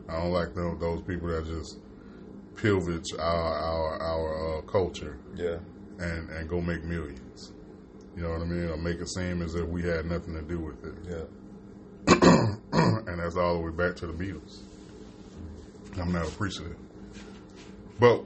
I 0.08 0.20
don't 0.20 0.30
like 0.30 0.54
them, 0.54 0.78
those 0.78 1.02
people 1.02 1.28
that 1.28 1.44
just 1.44 1.78
pillage 2.56 3.04
our 3.18 3.54
our, 3.54 4.02
our 4.02 4.58
uh, 4.58 4.62
culture 4.62 5.18
Yeah. 5.37 5.58
and 5.99 6.30
and 6.30 6.49
go 6.49 6.61
make 6.61 6.85
millions. 6.85 7.52
You 8.16 8.23
know 8.23 8.30
what 8.30 8.42
I 8.42 8.44
mean? 8.47 8.68
Or 8.70 8.76
make 8.76 9.00
it 9.00 9.08
seem 9.08 9.42
as 9.42 9.54
if 9.54 9.66
we 9.68 9.82
had 9.82 10.06
nothing 10.06 10.35
to 10.35 10.42
do 10.42 10.58
with 10.61 10.85
it. 10.85 10.94
Yeah. 11.08 11.25
And 12.23 13.19
that's 13.21 13.37
all 13.37 13.55
the 13.55 13.61
way 13.61 13.71
back 13.71 13.97
to 13.97 14.07
the 14.07 14.13
Beatles. 14.13 14.61
I'm 16.01 16.13
not 16.13 16.27
appreciative. 16.29 16.77
But 17.99 18.23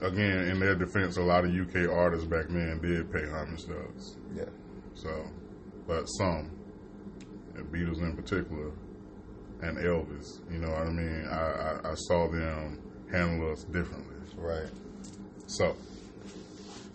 again, 0.00 0.48
in 0.48 0.60
their 0.60 0.74
defense, 0.74 1.16
a 1.16 1.22
lot 1.22 1.44
of 1.44 1.50
UK 1.50 1.90
artists 1.90 2.26
back 2.26 2.46
then 2.48 2.80
did 2.80 3.12
pay 3.12 3.26
homage 3.28 3.64
to 3.64 3.78
us. 3.78 4.16
Yeah. 4.34 4.44
So, 4.94 5.24
but 5.86 6.04
some, 6.06 6.50
the 7.54 7.62
Beatles 7.62 7.98
in 7.98 8.14
particular, 8.14 8.70
and 9.62 9.78
Elvis, 9.78 10.40
you 10.50 10.58
know 10.58 10.68
what 10.68 10.86
I 10.86 10.90
mean? 10.90 11.26
I, 11.30 11.34
I, 11.34 11.90
I 11.92 11.94
saw 11.94 12.28
them 12.28 12.80
handle 13.10 13.52
us 13.52 13.64
differently. 13.64 14.16
Right. 14.36 14.68
So, 15.46 15.76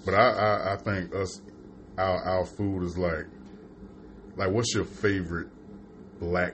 but 0.05 0.13
I, 0.13 0.29
I, 0.29 0.74
I 0.74 0.77
think 0.77 1.13
us, 1.15 1.41
our, 1.98 2.24
our 2.24 2.46
food 2.46 2.84
is 2.84 2.98
like, 2.98 3.25
like, 4.36 4.51
what's 4.51 4.74
your 4.74 4.86
favorite 4.86 5.50
black 6.21 6.53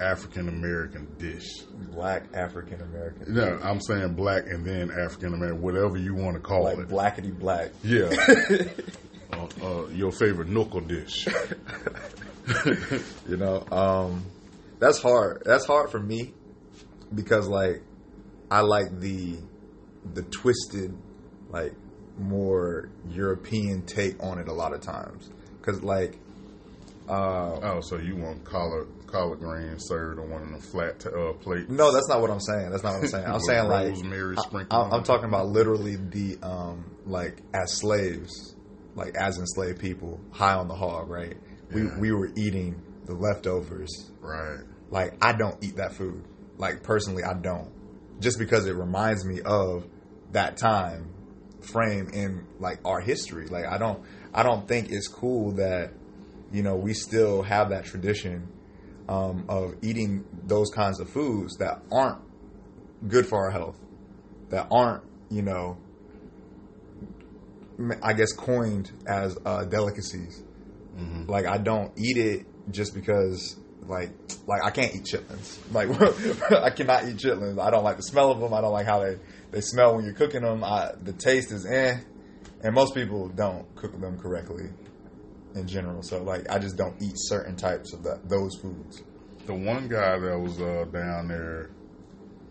African 0.00 0.48
American 0.48 1.08
dish? 1.18 1.62
Black 1.92 2.24
African 2.34 2.80
American. 2.82 3.34
No, 3.34 3.58
I'm 3.62 3.80
saying 3.80 4.14
black 4.14 4.44
and 4.46 4.64
then 4.64 4.90
African 4.92 5.34
American, 5.34 5.60
whatever 5.62 5.96
you 5.96 6.14
want 6.14 6.36
to 6.36 6.40
call 6.40 6.64
Like 6.64 6.78
it. 6.78 6.88
blackety 6.88 7.36
black. 7.36 7.70
Yeah. 7.82 8.10
uh, 9.32 9.46
uh, 9.62 9.86
your 9.88 10.12
favorite 10.12 10.48
knuckle 10.48 10.80
dish. 10.82 11.26
You 13.28 13.36
know, 13.36 13.64
um, 13.70 14.24
that's 14.80 15.00
hard. 15.00 15.42
That's 15.44 15.64
hard 15.66 15.90
for 15.90 16.00
me 16.00 16.32
because 17.14 17.46
like 17.46 17.82
I 18.50 18.62
like 18.62 18.98
the 18.98 19.36
the 20.14 20.22
twisted, 20.22 20.96
like 21.50 21.72
more 22.18 22.88
European 23.10 23.82
take 23.82 24.20
on 24.20 24.38
it 24.40 24.48
a 24.48 24.52
lot 24.52 24.72
of 24.74 24.80
times. 24.80 25.30
Because 25.60 25.84
like, 25.84 26.18
uh, 27.10 27.60
Oh, 27.62 27.80
so 27.80 27.96
you 27.98 28.16
want 28.16 28.44
collard 28.44 28.88
collard 29.06 29.40
greens 29.40 29.84
served 29.86 30.20
on 30.20 30.30
one 30.30 30.42
of 30.42 30.52
the 30.52 30.68
flat 30.68 31.04
uh, 31.06 31.32
plates? 31.34 31.68
no, 31.68 31.92
that's 31.92 32.08
not 32.08 32.20
what 32.20 32.30
I'm 32.30 32.40
saying. 32.40 32.70
That's 32.70 32.82
not 32.82 32.94
what 32.94 33.02
I'm 33.02 33.08
saying. 33.08 33.26
I'm 33.26 33.40
saying 33.46 33.68
like 33.68 33.88
rosemary 33.88 34.36
I, 34.70 34.80
I'm 34.82 35.02
talking 35.02 35.28
about 35.28 35.48
literally 35.48 35.96
the 35.96 36.38
um 36.42 36.90
like 37.04 37.42
as 37.52 37.78
slaves, 37.78 38.54
like 38.94 39.14
as 39.16 39.38
enslaved 39.38 39.80
people, 39.80 40.20
high 40.30 40.54
on 40.54 40.68
the 40.68 40.74
hog, 40.74 41.08
right? 41.08 41.36
We 41.72 41.82
Yeah. 41.82 41.98
we 41.98 42.12
were 42.12 42.30
eating 42.36 42.80
the 43.06 43.14
leftovers 43.14 44.10
Right. 44.20 44.60
Like 44.90 45.14
I 45.22 45.32
don't 45.32 45.56
eat 45.64 45.76
that 45.76 45.94
food. 45.94 46.24
Like 46.58 46.82
personally, 46.82 47.24
I 47.24 47.34
don't. 47.34 47.70
Just 48.20 48.38
because 48.38 48.66
it 48.66 48.74
reminds 48.76 49.24
me 49.24 49.40
of 49.44 49.86
that 50.32 50.56
time 50.58 51.12
frame 51.62 52.08
in 52.12 52.46
like 52.58 52.78
our 52.84 53.00
history. 53.00 53.46
Like 53.48 53.66
I 53.66 53.78
don't 53.78 54.02
I 54.34 54.42
don't 54.42 54.68
think 54.68 54.90
it's 54.90 55.08
cool 55.08 55.52
that 55.52 55.92
you 56.52 56.62
know 56.62 56.76
we 56.76 56.94
still 56.94 57.42
have 57.42 57.70
that 57.70 57.84
tradition 57.84 58.48
um, 59.08 59.44
of 59.48 59.74
eating 59.82 60.24
those 60.46 60.70
kinds 60.70 61.00
of 61.00 61.10
foods 61.10 61.56
that 61.58 61.82
aren't 61.90 62.20
good 63.08 63.26
for 63.26 63.38
our 63.44 63.50
health, 63.50 63.78
that 64.50 64.68
aren't 64.70 65.04
you 65.30 65.42
know 65.42 65.78
I 68.02 68.12
guess 68.12 68.32
coined 68.32 68.90
as 69.06 69.36
uh, 69.44 69.64
delicacies. 69.64 70.42
Like 71.28 71.46
I 71.46 71.58
don't 71.58 71.92
eat 71.98 72.18
it 72.18 72.46
just 72.70 72.94
because 72.94 73.56
like 73.86 74.10
like 74.46 74.62
I 74.62 74.70
can't 74.70 74.94
eat 74.94 75.04
chitlins. 75.04 75.58
Like 75.72 75.88
I 76.62 76.70
cannot 76.70 77.08
eat 77.08 77.16
chitlins. 77.16 77.60
I 77.60 77.70
don't 77.70 77.84
like 77.84 77.96
the 77.96 78.02
smell 78.02 78.30
of 78.30 78.40
them. 78.40 78.52
I 78.52 78.60
don't 78.60 78.72
like 78.72 78.86
how 78.86 79.00
they 79.00 79.16
they 79.50 79.60
smell 79.60 79.96
when 79.96 80.04
you're 80.04 80.14
cooking 80.14 80.42
them. 80.42 80.62
I, 80.62 80.92
the 81.00 81.12
taste 81.12 81.52
is 81.52 81.66
eh, 81.66 81.98
and 82.62 82.74
most 82.74 82.94
people 82.94 83.28
don't 83.28 83.74
cook 83.76 83.98
them 83.98 84.18
correctly 84.18 84.70
in 85.54 85.66
general. 85.66 86.02
So 86.02 86.22
like 86.22 86.48
I 86.50 86.58
just 86.58 86.76
don't 86.76 87.00
eat 87.00 87.14
certain 87.14 87.56
types 87.56 87.92
of 87.92 88.02
that, 88.04 88.28
those 88.28 88.56
foods. 88.56 89.02
The 89.46 89.54
one 89.54 89.88
guy 89.88 90.18
that 90.18 90.38
was 90.38 90.60
uh, 90.60 90.84
down 90.92 91.28
there, 91.28 91.70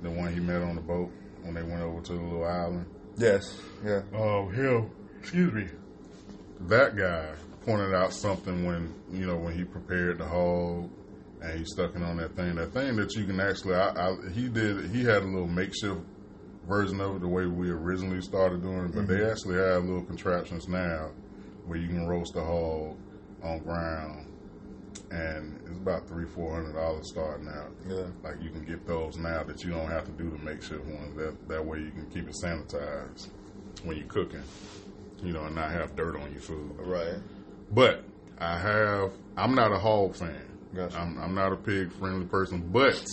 the 0.01 0.10
one 0.10 0.34
he 0.34 0.39
met 0.39 0.62
on 0.62 0.75
the 0.75 0.82
boat 0.82 1.12
when 1.44 1.53
they 1.53 1.63
went 1.63 1.82
over 1.82 2.01
to 2.01 2.13
the 2.13 2.22
little 2.22 2.46
island. 2.46 2.86
Yes. 3.18 3.60
Yeah. 3.86 4.01
Oh, 4.13 4.50
hell, 4.50 4.89
excuse 5.20 5.53
me. 5.53 5.68
That 6.62 6.96
guy 6.96 7.34
pointed 7.65 7.94
out 7.94 8.13
something 8.13 8.65
when 8.65 8.94
you 9.12 9.25
know 9.25 9.38
when 9.38 9.53
he 9.53 9.63
prepared 9.63 10.18
the 10.18 10.25
hog 10.25 10.89
and 11.41 11.58
he 11.58 11.65
stuck 11.65 11.96
it 11.96 12.01
on 12.01 12.18
that 12.18 12.36
thing. 12.36 12.56
That 12.56 12.74
thing 12.74 12.98
that 12.98 13.15
you 13.15 13.25
can 13.25 13.39
actually, 13.39 13.75
I, 13.75 13.89
I, 13.91 14.15
he 14.34 14.50
did. 14.50 14.89
He 14.91 15.03
had 15.03 15.24
a 15.24 15.25
little 15.25 15.48
makeshift 15.48 16.01
version 16.68 17.00
of 17.00 17.15
it 17.15 17.22
the 17.22 17.27
way 17.27 17.46
we 17.46 17.70
originally 17.70 18.22
started 18.22 18.62
doing 18.62 18.86
it, 18.86 18.94
but 18.94 19.08
they 19.08 19.24
actually 19.24 19.56
have 19.56 19.86
little 19.86 20.03
contraptions 20.03 20.68
now 20.68 21.12
where 21.70 21.78
you 21.78 21.88
can 21.88 22.08
roast 22.08 22.36
a 22.36 22.42
hog 22.42 22.98
on 23.44 23.60
ground, 23.60 24.26
and 25.12 25.60
it's 25.68 25.78
about 25.78 26.08
three 26.08 26.26
four 26.26 26.52
hundred 26.54 26.74
dollars 26.74 27.08
starting 27.10 27.48
out. 27.48 27.72
Yeah. 27.88 28.08
Like 28.24 28.42
you 28.42 28.50
can 28.50 28.66
get 28.66 28.88
those 28.88 29.18
now 29.18 29.44
that 29.44 29.64
you 29.64 29.70
don't 29.70 29.88
have 29.88 30.06
to 30.06 30.12
do 30.12 30.32
the 30.32 30.40
makeshift 30.40 30.84
ones. 30.84 31.16
That 31.16 31.48
that 31.48 31.64
way 31.64 31.80
you 31.80 31.92
can 31.92 32.08
keep 32.08 32.28
it 32.28 32.36
sanitized 32.44 33.30
when 33.84 33.98
you're 33.98 34.08
cooking, 34.08 34.44
you 35.24 35.32
know, 35.32 35.46
and 35.46 35.56
not 35.56 35.72
have 35.72 35.96
dirt 35.96 36.16
on 36.16 36.32
your 36.32 36.42
food. 36.42 36.72
Right. 36.80 37.20
But 37.72 38.04
I 38.40 38.58
have. 38.58 39.12
I'm 39.38 39.54
not 39.54 39.72
a 39.72 39.78
hog 39.78 40.16
fan. 40.16 40.42
Gotcha. 40.76 40.98
I'm, 40.98 41.18
I'm 41.20 41.36
not 41.36 41.54
a 41.54 41.56
pig 41.56 41.92
friendly 41.94 42.26
person. 42.26 42.68
But 42.72 43.06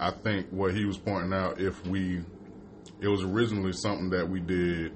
I 0.00 0.10
think 0.10 0.48
what 0.50 0.74
he 0.74 0.86
was 0.86 0.96
pointing 0.96 1.32
out, 1.32 1.60
if 1.60 1.86
we, 1.86 2.22
it 3.00 3.08
was 3.08 3.22
originally 3.22 3.72
something 3.72 4.10
that 4.10 4.28
we 4.28 4.40
did, 4.40 4.94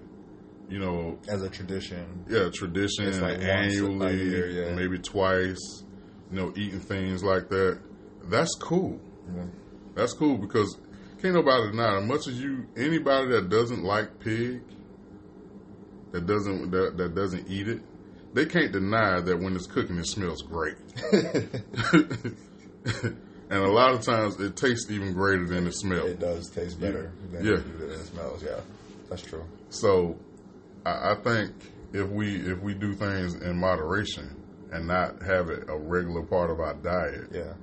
you 0.68 0.78
know, 0.78 1.18
As 1.28 1.42
a 1.42 1.48
tradition. 1.50 2.24
yeah, 2.28 2.48
tradition 2.52 3.06
It's 3.06 3.18
like 3.20 3.40
annually, 3.40 4.16
year, 4.16 4.48
yeah. 4.48 4.74
maybe 4.74 4.98
twice, 4.98 5.82
you 6.30 6.36
know, 6.38 6.52
eating 6.56 6.80
things 6.80 7.22
like 7.22 7.48
that. 7.50 7.78
That's 8.24 8.54
cool. 8.56 9.00
Yeah. 9.34 9.44
That's 9.94 10.12
cool 10.14 10.38
because 10.38 10.78
can't 11.20 11.34
nobody 11.34 11.70
deny 11.70 11.98
as 11.98 12.04
much 12.06 12.26
as 12.28 12.40
you 12.40 12.66
anybody 12.76 13.28
that 13.32 13.48
doesn't 13.50 13.82
like 13.84 14.18
pig, 14.20 14.62
that 16.12 16.26
doesn't 16.26 16.70
that, 16.70 16.96
that 16.96 17.14
doesn't 17.14 17.48
eat 17.50 17.68
it, 17.68 17.80
they 18.34 18.46
can't 18.46 18.72
deny 18.72 19.20
that 19.20 19.36
when 19.38 19.54
it's 19.54 19.66
cooking 19.66 19.98
it 19.98 20.06
smells 20.06 20.42
great. 20.42 20.76
and 23.50 23.58
a 23.62 23.70
lot 23.70 23.92
of 23.92 24.02
times 24.02 24.40
it 24.40 24.56
tastes 24.56 24.90
even 24.90 25.12
greater 25.12 25.46
than 25.46 25.66
it 25.66 25.72
smells. 25.74 26.10
It 26.10 26.20
does 26.20 26.48
taste 26.50 26.80
better 26.80 27.12
than 27.30 27.44
Yeah. 27.44 27.60
it 27.86 27.98
smells. 28.06 28.42
Yeah. 28.42 28.60
That's 29.10 29.22
true. 29.22 29.44
So 29.70 30.16
I, 30.84 31.12
I 31.12 31.14
think 31.22 31.52
if 31.92 32.08
we 32.08 32.36
if 32.50 32.60
we 32.60 32.74
do 32.74 32.94
things 32.94 33.34
in 33.34 33.56
moderation 33.58 34.36
and 34.72 34.86
not 34.86 35.22
have 35.22 35.48
it 35.50 35.64
a 35.68 35.76
regular 35.78 36.22
part 36.22 36.50
of 36.50 36.60
our 36.60 36.74
diet, 36.74 37.28
Yeah. 37.32 37.54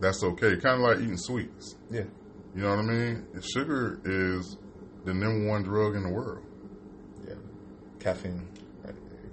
that's 0.00 0.22
okay. 0.22 0.56
Kind 0.56 0.76
of 0.76 0.80
like 0.80 0.98
eating 0.98 1.16
sweets. 1.16 1.76
Yeah. 1.90 2.02
You 2.54 2.62
know 2.62 2.70
what 2.70 2.78
I 2.80 2.82
mean? 2.82 3.26
Sugar 3.54 4.00
is 4.04 4.56
the 5.04 5.14
number 5.14 5.48
one 5.48 5.62
drug 5.62 5.94
in 5.96 6.02
the 6.02 6.10
world. 6.10 6.44
Yeah. 7.26 7.34
Caffeine. 8.00 8.48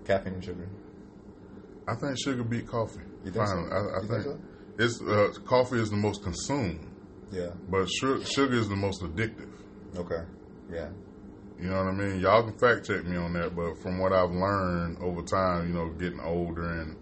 Caffeine 0.06 0.36
and 0.36 0.44
sugar. 0.44 0.70
I 1.88 1.96
think 1.96 2.18
sugar 2.24 2.44
beat 2.44 2.68
coffee. 2.68 3.02
You 3.24 3.32
think 3.32 3.48
so? 3.48 3.56
Finally, 3.56 3.72
I, 3.72 3.78
I 3.78 4.02
You 4.02 4.08
think, 4.08 4.24
think 4.24 4.40
it's 4.80 5.02
uh, 5.02 5.32
coffee 5.46 5.80
is 5.80 5.90
the 5.90 5.96
most 5.98 6.24
consumed, 6.24 6.80
Yeah. 7.32 7.52
but 7.70 7.86
su- 7.88 8.24
sugar 8.24 8.56
is 8.56 8.68
the 8.70 8.76
most 8.76 9.02
addictive. 9.02 9.50
Okay. 9.98 10.24
Yeah. 10.72 10.90
You 11.60 11.70
know 11.70 11.78
what 11.78 11.88
I 11.88 11.92
mean? 11.94 12.20
Y'all 12.20 12.44
can 12.44 12.58
fact 12.58 12.86
check 12.88 13.06
me 13.06 13.16
on 13.18 13.34
that, 13.34 13.56
but 13.56 13.78
from 13.82 13.98
what 14.00 14.12
I've 14.12 14.32
learned 14.32 14.98
over 15.02 15.22
time, 15.22 15.68
you 15.70 15.74
know, 15.74 15.90
getting 15.90 16.20
older 16.20 16.68
and 16.82 16.98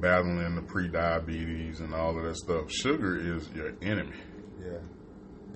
battling 0.00 0.54
the 0.56 0.62
pre-diabetes 0.62 1.80
and 1.80 1.94
all 1.94 2.16
of 2.16 2.24
that 2.24 2.36
stuff, 2.36 2.70
sugar 2.70 3.16
is 3.18 3.48
your 3.54 3.72
enemy. 3.82 4.16
Yeah. 4.60 4.78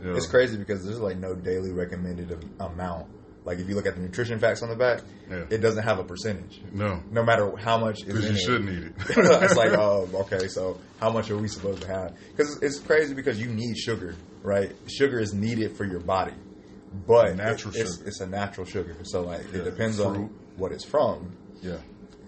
Know? 0.02 0.16
It's 0.16 0.26
crazy 0.26 0.56
because 0.58 0.84
there's 0.84 1.00
like 1.00 1.18
no 1.18 1.34
daily 1.34 1.72
recommended 1.72 2.44
amount. 2.60 3.06
Like 3.46 3.58
if 3.58 3.68
you 3.68 3.74
look 3.74 3.86
at 3.86 3.94
the 3.94 4.00
nutrition 4.02 4.38
facts 4.38 4.62
on 4.62 4.68
the 4.70 4.76
back, 4.76 5.00
Yeah. 5.30 5.44
it 5.50 5.58
doesn't 5.58 5.82
have 5.84 5.98
a 5.98 6.04
percentage. 6.04 6.60
No, 6.72 7.02
No 7.10 7.22
matter 7.22 7.54
how 7.56 7.78
much 7.78 7.98
is 8.00 8.04
because 8.04 8.24
you 8.24 8.30
it. 8.36 8.38
shouldn't 8.40 8.70
eat 8.70 8.84
it. 8.84 8.92
it's 9.42 9.56
like, 9.56 9.72
oh, 9.78 10.08
okay. 10.14 10.48
So 10.48 10.78
how 11.00 11.10
much 11.10 11.30
are 11.30 11.36
we 11.38 11.48
supposed 11.48 11.82
to 11.82 11.88
have? 11.88 12.14
Because 12.34 12.58
it's 12.62 12.78
crazy 12.78 13.14
because 13.14 13.40
you 13.40 13.48
need 13.48 13.76
sugar, 13.78 14.16
right? 14.42 14.74
Sugar 14.86 15.18
is 15.18 15.32
needed 15.34 15.76
for 15.76 15.84
your 15.84 16.00
body, 16.00 16.32
but 17.06 17.36
Natural 17.36 17.74
it- 17.74 17.80
it's, 17.80 17.96
sugar. 17.96 18.08
it's 18.08 18.20
a 18.20 18.26
natural 18.26 18.66
sugar. 18.66 18.96
So 19.04 19.22
like 19.22 19.52
Yeah. 19.52 19.60
it 19.60 19.64
depends 19.64 20.00
on 20.00 20.30
what 20.56 20.72
it's 20.72 20.84
from. 20.84 21.36
yeah. 21.62 21.78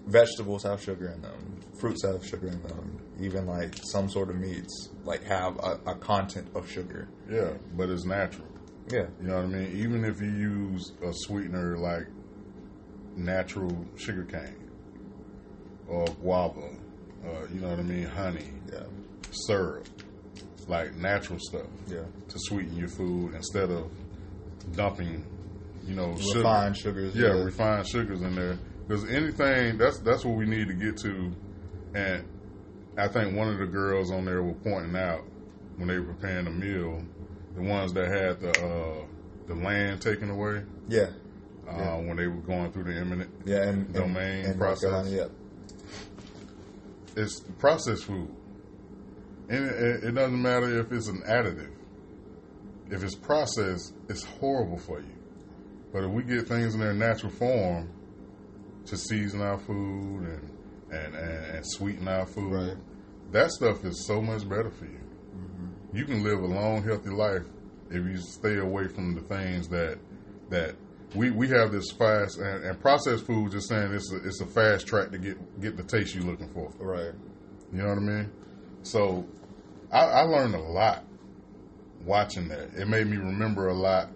Vegetables 0.07 0.63
have 0.63 0.81
sugar 0.81 1.09
in 1.09 1.21
them. 1.21 1.57
Fruits 1.81 2.03
have 2.05 2.25
sugar 2.25 2.47
in 2.47 2.61
them. 2.63 2.97
Even 3.19 3.45
like 3.45 3.75
some 3.91 4.09
sort 4.09 4.29
of 4.29 4.37
meats 4.37 4.89
like 5.03 5.23
have 5.23 5.57
a, 5.57 5.79
a 5.85 5.95
content 5.95 6.47
of 6.55 6.69
sugar. 6.69 7.07
Yeah, 7.29 7.51
but 7.75 7.89
it's 7.89 8.05
natural. 8.05 8.47
Yeah. 8.89 9.07
You 9.21 9.27
know 9.27 9.35
what 9.35 9.43
I 9.45 9.47
mean? 9.47 9.75
Even 9.77 10.05
if 10.05 10.21
you 10.21 10.29
use 10.29 10.93
a 11.03 11.11
sweetener 11.11 11.77
like 11.77 12.07
natural 13.15 13.85
sugar 13.97 14.23
cane 14.23 14.69
or 15.87 16.05
guava, 16.21 16.69
uh, 17.25 17.29
you 17.53 17.59
know 17.59 17.69
what 17.69 17.79
I 17.79 17.83
mean, 17.83 18.05
honey, 18.05 18.53
Yeah. 18.71 18.83
syrup, 19.31 19.87
like 20.67 20.95
natural 20.95 21.39
stuff 21.41 21.67
Yeah. 21.87 22.03
to 22.29 22.35
sweeten 22.39 22.75
your 22.77 22.89
food 22.89 23.33
instead 23.35 23.71
of 23.71 23.91
dumping, 24.73 25.25
you 25.85 25.95
know, 25.95 26.15
sugar. 26.17 26.39
Refined 26.39 26.77
sugars. 26.77 27.15
Yeah, 27.15 27.27
refined 27.43 27.87
sugars 27.87 28.21
in 28.21 28.35
there. 28.35 28.57
Because 28.87 29.03
anything 29.09 29.77
that's 29.77 29.99
that's 29.99 30.23
what 30.23 30.37
we 30.37 30.45
need 30.45 30.67
to 30.67 30.73
get 30.73 30.97
to. 30.97 31.31
And 31.93 32.25
I 32.97 33.07
think 33.07 33.35
one 33.35 33.49
of 33.49 33.57
the 33.59 33.65
girls 33.65 34.11
on 34.11 34.25
there 34.25 34.41
were 34.43 34.53
pointing 34.53 34.95
out 34.95 35.21
when 35.77 35.87
they 35.87 35.99
were 35.99 36.13
preparing 36.13 36.45
the 36.45 36.51
meal, 36.51 37.03
the 37.55 37.61
ones 37.61 37.93
that 37.93 38.07
had 38.07 38.39
the 38.39 38.49
uh, 38.65 39.05
the 39.47 39.55
land 39.55 40.01
taken 40.01 40.29
away 40.29 40.63
Yeah. 40.89 41.09
uh, 41.69 41.77
Yeah. 41.77 41.97
when 41.97 42.17
they 42.17 42.27
were 42.27 42.41
going 42.41 42.71
through 42.71 42.85
the 42.85 42.95
eminent 42.99 43.29
Yeah. 43.45 43.63
And 43.69 43.93
Domain 43.93 44.17
and, 44.39 44.45
and 44.47 44.57
process. 44.59 44.89
Carolina, 44.89 45.09
yeah. 45.15 45.27
it's 47.15 47.39
processed 47.59 48.05
food. 48.05 48.29
And 49.49 49.65
it, 49.65 50.03
it 50.05 50.11
doesn't 50.15 50.41
matter 50.41 50.79
if 50.79 50.91
it's 50.91 51.07
an 51.07 51.21
additive. 51.27 51.71
If 52.89 53.03
it's 53.03 53.15
processed, 53.15 53.93
it's 54.09 54.23
horrible 54.23 54.77
for 54.77 54.99
you. 54.99 55.13
But 55.93 56.03
if 56.03 56.11
we 56.11 56.23
get 56.23 56.47
things 56.47 56.73
in 56.73 56.79
their 56.79 56.93
natural 56.93 57.31
form 57.31 57.89
to 58.85 58.97
season 58.97 59.41
our 59.41 59.57
food 59.57 60.23
and 60.23 60.51
and, 60.89 61.15
and, 61.15 61.45
and 61.57 61.65
sweeten 61.67 62.07
our 62.07 62.25
food, 62.25 62.53
Right. 62.53 62.77
that 63.33 63.51
stuff 63.51 63.83
is 63.83 64.05
so 64.07 64.21
much 64.21 64.47
better 64.47 64.69
for 64.69 64.85
you. 64.85 65.01
Mm-hmm. 65.35 65.97
You 65.97 66.05
can 66.05 66.23
live 66.23 66.39
a 66.39 66.45
long, 66.47 66.81
healthy 66.81 67.09
life 67.09 67.43
if 67.89 68.05
you 68.05 68.15
stay 68.17 68.57
away 68.57 68.87
from 68.87 69.13
the 69.15 69.21
things 69.21 69.67
that 69.69 69.97
that 70.49 70.75
we, 71.13 71.31
we 71.31 71.49
have 71.49 71.71
this 71.73 71.91
fast 71.91 72.37
and, 72.39 72.63
and 72.63 72.79
processed 72.79 73.25
food. 73.25 73.51
Just 73.51 73.67
saying, 73.67 73.91
it's 73.93 74.11
a, 74.13 74.17
it's 74.25 74.39
a 74.41 74.45
fast 74.45 74.87
track 74.87 75.11
to 75.11 75.17
get 75.17 75.59
get 75.61 75.75
the 75.75 75.83
taste 75.83 76.15
you're 76.15 76.23
looking 76.23 76.49
for. 76.53 76.69
Right. 76.79 77.13
You 77.73 77.79
know 77.79 77.89
what 77.89 77.97
I 77.97 78.01
mean? 78.01 78.31
So 78.83 79.25
I, 79.91 80.05
I 80.05 80.21
learned 80.21 80.55
a 80.55 80.59
lot 80.61 81.03
watching 82.07 82.47
that. 82.47 82.69
It 82.75 82.87
made 82.87 83.07
me 83.07 83.17
remember 83.17 83.67
a 83.67 83.73
lot, 83.73 84.09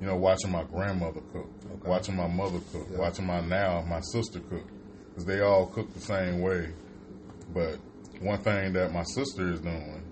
you 0.00 0.06
know, 0.06 0.16
watching 0.16 0.50
my 0.50 0.64
grandmother 0.64 1.20
cook, 1.32 1.48
Okay. 1.74 1.88
watching 1.88 2.16
my 2.16 2.26
mother 2.26 2.58
cook, 2.72 2.86
Yeah. 2.90 2.98
watching 2.98 3.26
my 3.26 3.40
now 3.40 3.82
my 3.88 4.00
sister 4.00 4.40
cook, 4.40 4.66
because 5.10 5.24
they 5.24 5.40
all 5.40 5.66
cook 5.66 5.92
the 5.94 6.00
same 6.00 6.40
way. 6.40 6.70
But 7.54 7.78
one 8.20 8.38
thing 8.38 8.72
that 8.74 8.92
my 8.92 9.04
sister 9.04 9.50
is 9.52 9.60
doing, 9.60 10.02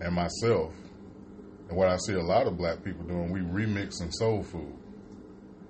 and 0.00 0.14
myself, 0.14 0.72
and 1.68 1.76
what 1.78 1.88
I 1.88 1.96
see 2.06 2.12
a 2.14 2.22
lot 2.22 2.46
of 2.46 2.56
black 2.58 2.84
people 2.84 3.04
doing, 3.04 3.30
we 3.32 3.40
remixing 3.40 4.12
soul 4.12 4.42
food. 4.42 4.74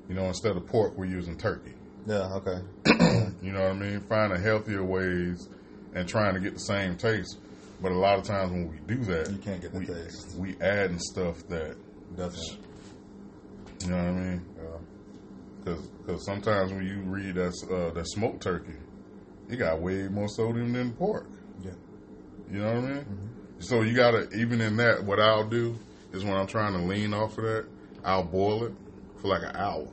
You 0.08 0.14
know, 0.16 0.24
instead 0.24 0.56
of 0.56 0.66
pork, 0.66 0.98
we're 0.98 1.06
using 1.06 1.36
turkey. 1.38 1.74
Yeah. 2.06 2.34
Okay. 2.34 2.58
You 3.42 3.52
know 3.52 3.60
what 3.62 3.72
I 3.72 3.74
mean? 3.74 4.00
Finding 4.08 4.40
healthier 4.42 4.82
ways 4.82 5.48
and 5.94 6.08
trying 6.08 6.32
to 6.34 6.40
get 6.40 6.54
the 6.54 6.60
same 6.60 6.96
taste. 6.96 7.38
But 7.84 7.92
a 7.92 7.98
lot 7.98 8.18
of 8.18 8.24
times 8.24 8.50
when 8.50 8.70
we 8.70 8.78
do 8.86 9.04
that, 9.04 9.30
You 9.30 9.36
can't 9.36 9.60
get 9.60 9.74
the 9.74 9.80
we, 9.80 9.84
taste. 9.84 10.34
We 10.38 10.56
adding 10.58 10.98
stuff 10.98 11.46
that 11.48 11.76
doesn't. 12.16 12.58
you 13.82 13.88
know 13.90 13.96
what 13.96 14.06
I 14.06 14.12
mean? 14.12 14.46
Yeah. 14.56 15.74
Because 16.06 16.24
sometimes 16.24 16.72
when 16.72 16.86
you 16.86 17.02
read 17.02 17.34
that 17.34 17.52
uh, 17.70 17.92
that 17.92 18.06
smoked 18.08 18.42
turkey, 18.42 18.78
it 19.50 19.56
got 19.56 19.82
way 19.82 20.08
more 20.08 20.28
sodium 20.30 20.72
than 20.72 20.92
pork. 20.92 21.26
Yeah. 21.62 21.72
You 22.50 22.60
know 22.60 22.74
what 22.74 22.84
I 22.84 22.94
mean? 22.94 23.06
So 23.58 23.82
you 23.82 23.94
gotta 23.94 24.30
even 24.34 24.62
in 24.62 24.78
that, 24.78 25.04
what 25.04 25.20
I'll 25.20 25.46
do 25.46 25.76
is 26.14 26.24
when 26.24 26.32
I'm 26.32 26.46
trying 26.46 26.72
to 26.72 26.78
lean 26.78 27.12
off 27.12 27.36
of 27.36 27.44
that, 27.44 27.66
I'll 28.02 28.24
boil 28.24 28.64
it 28.64 28.72
for 29.20 29.28
like 29.28 29.42
an 29.42 29.56
hour, 29.56 29.88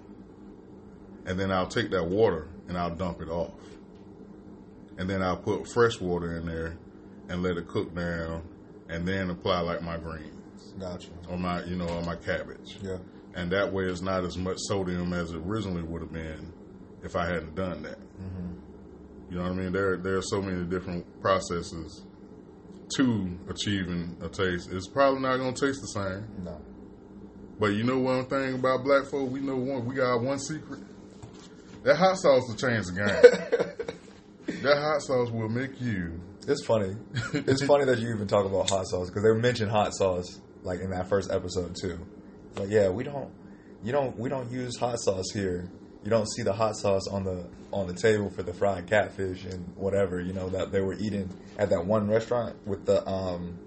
and 1.25 1.38
then 1.38 1.51
I'll 1.51 1.67
take 1.67 1.91
that 1.91 2.06
water 2.06 2.47
and 2.69 2.77
I'll 2.77 2.95
dump 2.95 3.21
it 3.21 3.27
off, 3.27 3.51
and 4.97 5.10
then 5.10 5.21
I'll 5.21 5.36
put 5.36 5.67
fresh 5.67 5.99
water 5.99 6.38
in 6.38 6.45
there 6.45 6.77
and 7.31 7.41
let 7.43 7.57
it 7.57 7.67
cook 7.67 7.93
down, 7.95 8.43
and 8.89 9.07
then 9.07 9.29
apply 9.29 9.61
like 9.61 9.81
my 9.81 9.97
greens 9.97 10.73
Gotcha. 10.79 11.09
or 11.29 11.37
my 11.37 11.63
you 11.63 11.75
know 11.75 11.87
or 11.87 12.01
my 12.01 12.15
cabbage, 12.15 12.77
Yeah. 12.81 12.97
and 13.35 13.51
that 13.51 13.71
way 13.71 13.85
it's 13.85 14.01
not 14.01 14.23
as 14.23 14.37
much 14.37 14.57
sodium 14.67 15.13
as 15.13 15.31
it 15.31 15.37
originally 15.37 15.81
would 15.83 16.01
have 16.01 16.11
been 16.13 16.53
if 17.03 17.15
I 17.15 17.25
hadn't 17.25 17.55
done 17.55 17.83
that. 17.83 17.99
Mm-hmm. 17.99 19.31
You 19.31 19.37
know 19.37 19.43
what 19.43 19.51
I 19.53 19.55
mean? 19.55 19.71
There 19.71 19.97
there 19.97 20.17
are 20.17 20.21
so 20.21 20.41
many 20.41 20.63
different 20.65 21.05
processes 21.21 22.03
to 22.97 23.39
achieving 23.49 24.17
a 24.21 24.27
taste. 24.27 24.69
It's 24.71 24.87
probably 24.87 25.21
not 25.21 25.37
going 25.37 25.53
to 25.53 25.65
taste 25.65 25.79
the 25.81 25.87
same. 25.87 26.43
No. 26.43 26.59
But 27.59 27.67
you 27.67 27.83
know 27.83 27.99
one 27.99 28.25
thing 28.25 28.55
about 28.55 28.83
black 28.83 29.05
folk, 29.05 29.31
we 29.31 29.39
know 29.39 29.55
one. 29.55 29.85
We 29.85 29.95
got 29.95 30.21
one 30.21 30.37
secret. 30.39 30.81
That 31.83 31.95
hot 31.95 32.17
sauce 32.17 32.43
will 32.47 32.55
change 32.55 32.87
the 32.87 32.93
game. 32.93 33.87
that 34.47 34.77
hot 34.77 35.01
sauce 35.01 35.30
will 35.32 35.49
make 35.49 35.80
you. 35.82 36.19
It's 36.47 36.65
funny. 36.65 36.95
It's 37.34 37.63
funny 37.65 37.86
that 37.86 37.99
you 37.99 38.13
even 38.13 38.27
talk 38.27 38.45
about 38.45 38.69
hot 38.69 38.88
sauce 38.88 39.10
because 39.10 39.23
they 39.23 39.34
mentioned 39.39 39.69
hot 39.71 39.93
sauce 39.93 40.39
like 40.63 40.80
in 40.80 40.89
that 40.91 41.08
first 41.08 41.32
episode 41.32 41.75
too. 41.80 41.99
Like, 42.56 42.69
yeah, 42.69 42.89
we 42.89 43.04
don't, 43.04 43.30
you 43.84 43.91
don't, 43.91 44.17
we 44.17 44.27
don't 44.30 44.51
use 44.51 44.75
hot 44.77 44.99
sauce 44.99 45.32
here. 45.34 45.69
You 46.04 46.10
don't 46.10 46.27
see 46.27 46.41
the 46.43 46.54
hot 46.54 46.75
sauce 46.75 47.08
on 47.08 47.23
the 47.23 47.47
on 47.71 47.88
the 47.88 47.93
table 47.93 48.30
for 48.32 48.43
the 48.43 48.54
fried 48.54 48.88
catfish 48.88 49.45
and 49.45 49.65
whatever 49.77 50.19
you 50.19 50.34
know 50.34 50.49
that 50.49 50.71
they 50.73 50.82
were 50.82 50.95
eating 50.95 51.30
at 51.58 51.69
that 51.69 51.86
one 51.86 52.10
restaurant 52.10 52.56
with 52.67 52.86
the 52.86 53.08
um 53.08 53.58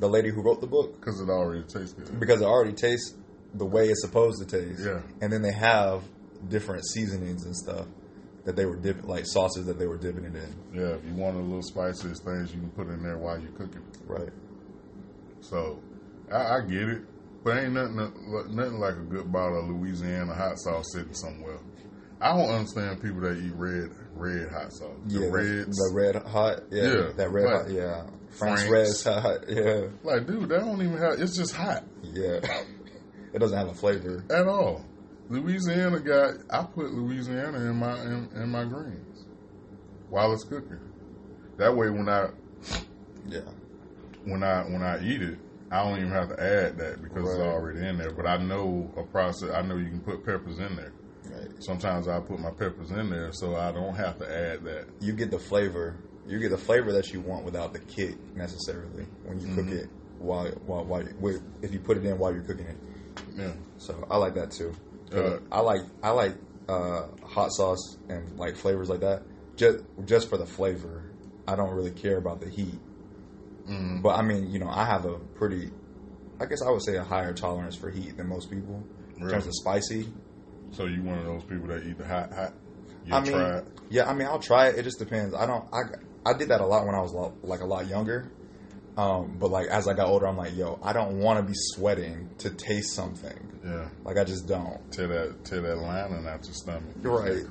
the 0.00 0.08
lady 0.08 0.30
who 0.30 0.42
wrote 0.42 0.60
the 0.60 0.66
book 0.66 0.98
Because 0.98 1.20
it 1.20 1.28
already 1.28 1.62
tastes 1.62 1.92
good. 1.92 2.18
because 2.18 2.40
it 2.40 2.44
already 2.46 2.72
tastes 2.72 3.14
the 3.54 3.64
way 3.66 3.88
it's 3.88 4.00
supposed 4.02 4.40
to 4.40 4.46
taste. 4.46 4.82
Yeah. 4.84 5.00
And 5.20 5.32
then 5.32 5.42
they 5.42 5.52
have 5.52 6.02
different 6.48 6.82
seasonings 6.86 7.44
and 7.44 7.54
stuff 7.54 7.86
that 8.44 8.56
they 8.56 8.66
were 8.66 8.76
dipping, 8.76 9.06
like 9.08 9.24
sauces 9.26 9.66
that 9.66 9.78
they 9.78 9.86
were 9.86 9.96
dipping 9.98 10.24
it 10.24 10.34
in. 10.34 10.54
Yeah, 10.74 10.94
if 10.94 11.04
you 11.04 11.14
want 11.14 11.36
a 11.36 11.40
little 11.40 11.62
spiciest 11.62 12.24
things, 12.24 12.52
you 12.52 12.60
can 12.60 12.70
put 12.70 12.88
in 12.88 13.02
there 13.02 13.18
while 13.18 13.38
you're 13.40 13.52
cooking. 13.52 13.82
Right. 14.06 14.30
So, 15.40 15.80
I, 16.30 16.56
I 16.56 16.60
get 16.62 16.88
it. 16.88 17.02
But 17.44 17.58
ain't 17.58 17.72
nothing, 17.72 17.98
uh, 17.98 18.52
nothing 18.52 18.78
like 18.78 18.94
a 18.94 19.02
good 19.08 19.32
bottle 19.32 19.60
of 19.60 19.68
Louisiana 19.68 20.32
hot 20.34 20.58
sauce 20.60 20.92
sitting 20.92 21.14
somewhere. 21.14 21.58
I 22.20 22.36
don't 22.36 22.50
understand 22.50 23.02
people 23.02 23.20
that 23.22 23.36
eat 23.38 23.52
red 23.56 23.90
red 24.14 24.48
hot 24.52 24.72
sauce. 24.72 24.96
The 25.06 25.18
Yeah, 25.20 25.28
reds. 25.30 25.76
the 25.76 25.90
red 25.92 26.14
hot, 26.24 26.60
yeah, 26.70 26.82
Yeah, 26.84 27.12
that 27.16 27.30
red 27.32 27.44
like 27.46 27.62
hot, 27.62 27.70
yeah, 27.70 28.02
Frank's 28.30 28.66
Frank's. 28.68 29.04
red 29.06 29.22
hot, 29.22 29.38
yeah, 29.48 29.80
Like, 30.04 30.26
dude, 30.28 30.48
that 30.50 30.60
don't 30.60 30.80
even 30.80 30.98
have. 30.98 31.20
It's 31.20 31.36
just 31.36 31.52
hot 31.54 31.82
yeah. 32.04 32.38
it 33.32 33.38
doesn't 33.40 33.58
have 33.58 33.68
a 33.68 33.74
flavor. 33.74 34.24
at 34.30 34.46
all. 34.46 34.84
Louisiana 35.28 36.00
got. 36.00 36.34
I 36.50 36.64
put 36.64 36.92
Louisiana 36.92 37.58
in 37.70 37.76
my 37.76 38.00
in, 38.02 38.28
in 38.34 38.48
my 38.50 38.64
greens 38.64 39.24
while 40.08 40.32
it's 40.32 40.44
cooking. 40.44 40.80
That 41.56 41.74
way, 41.76 41.90
when 41.90 42.08
I 42.08 42.28
Yeah, 43.28 43.40
when 44.24 44.42
I 44.42 44.62
when 44.64 44.82
I 44.82 45.02
eat 45.04 45.22
it, 45.22 45.38
I 45.70 45.82
don't 45.84 45.98
even 45.98 46.10
have 46.10 46.28
to 46.30 46.42
add 46.42 46.76
that 46.78 47.02
because 47.02 47.28
it's 47.30 47.40
already 47.40 47.86
in 47.86 47.98
there. 47.98 48.12
But 48.12 48.26
I 48.26 48.36
know 48.38 48.90
a 48.96 49.02
process. 49.04 49.50
I 49.54 49.62
know 49.62 49.76
you 49.76 49.88
can 49.88 50.00
put 50.00 50.24
peppers 50.24 50.58
in 50.58 50.76
there. 50.76 50.92
right. 51.30 51.48
Sometimes 51.60 52.08
I 52.08 52.20
put 52.20 52.38
my 52.40 52.50
peppers 52.50 52.90
in 52.90 53.10
there, 53.10 53.32
so 53.32 53.56
I 53.56 53.72
don't 53.72 53.94
have 53.94 54.18
to 54.18 54.24
add 54.30 54.64
that. 54.64 54.86
You 55.00 55.12
get 55.12 55.30
the 55.30 55.38
flavor. 55.38 55.96
You 56.26 56.38
get 56.38 56.50
the 56.50 56.58
flavor 56.58 56.92
that 56.92 57.12
you 57.12 57.20
want 57.20 57.44
without 57.44 57.72
the 57.72 57.80
kick 57.80 58.16
necessarily 58.36 59.06
when 59.24 59.40
you 59.40 59.54
cook 59.54 59.66
Mhm. 59.66 59.84
it 59.84 59.88
while 60.20 60.46
while 60.66 60.84
while 60.84 61.04
with, 61.20 61.42
if 61.62 61.72
you 61.72 61.80
put 61.80 61.96
it 61.96 62.04
in 62.04 62.16
while 62.18 62.32
you're 62.32 62.44
cooking 62.44 62.66
it. 62.66 62.76
Yeah. 63.36 63.52
So 63.78 64.06
I 64.10 64.16
like 64.18 64.34
that 64.34 64.50
too. 64.52 64.72
Uh, 65.12 65.38
I 65.50 65.60
like 65.60 65.80
I 66.02 66.10
like 66.10 66.34
uh, 66.68 67.06
hot 67.24 67.52
sauce 67.52 67.96
and 68.08 68.38
like 68.38 68.56
flavors 68.56 68.88
like 68.88 69.00
that 69.00 69.22
just 69.56 69.78
just 70.04 70.28
for 70.28 70.38
the 70.38 70.46
flavor. 70.46 71.02
I 71.46 71.56
don't 71.56 71.74
really 71.74 71.90
care 71.90 72.16
about 72.18 72.40
the 72.40 72.48
heat. 72.48 72.74
mm, 73.68 74.02
But 74.02 74.18
I 74.18 74.22
mean, 74.22 74.50
you 74.52 74.58
know, 74.58 74.68
I 74.68 74.84
have 74.84 75.04
a 75.04 75.18
pretty, 75.38 75.70
I 76.40 76.46
guess 76.46 76.62
I 76.62 76.70
would 76.70 76.82
say 76.84 76.96
a 76.96 77.02
higher 77.04 77.32
tolerance 77.34 77.74
for 77.76 77.90
heat 77.90 78.16
than 78.16 78.28
most 78.28 78.48
people 78.50 78.82
in 79.18 79.28
terms 79.28 79.46
of 79.46 79.52
spicy. 79.54 80.06
so 80.70 80.86
you 80.86 81.02
one 81.02 81.18
of 81.18 81.24
those 81.24 81.42
people 81.44 81.66
that 81.68 81.84
eat 81.84 81.98
the 81.98 82.06
hot 82.06 82.32
hot? 82.32 82.54
You 83.06 83.14
I 83.14 83.20
mean, 83.20 83.32
try 83.32 83.58
it? 83.58 83.64
yeah, 83.90 84.08
I 84.08 84.14
mean, 84.14 84.28
I'll 84.28 84.38
try 84.38 84.68
it. 84.68 84.78
It 84.78 84.84
just 84.84 84.98
depends. 84.98 85.34
I 85.34 85.46
don't. 85.46 85.64
I 85.72 85.80
I 86.24 86.32
did 86.34 86.48
that 86.48 86.60
a 86.60 86.66
lot 86.66 86.86
when 86.86 86.94
I 86.94 87.00
was 87.00 87.12
like 87.42 87.60
a 87.60 87.66
lot 87.66 87.86
younger. 87.88 88.30
Um, 88.96 89.36
but 89.38 89.50
like 89.50 89.68
as 89.68 89.88
I 89.88 89.94
got 89.94 90.08
older, 90.08 90.26
I'm 90.26 90.36
like, 90.36 90.54
yo, 90.54 90.78
I 90.82 90.92
don't 90.92 91.18
want 91.18 91.38
to 91.38 91.42
be 91.42 91.54
sweating 91.54 92.28
to 92.38 92.50
taste 92.50 92.92
something. 92.94 93.60
Yeah. 93.64 93.88
Like 94.04 94.18
I 94.18 94.24
just 94.24 94.46
don't. 94.46 94.78
To 94.92 95.06
that 95.06 95.44
to 95.46 95.60
that 95.62 95.76
lining 95.78 96.26
out 96.26 96.44
your 96.44 96.52
stomach. 96.54 96.94
Right. 97.02 97.44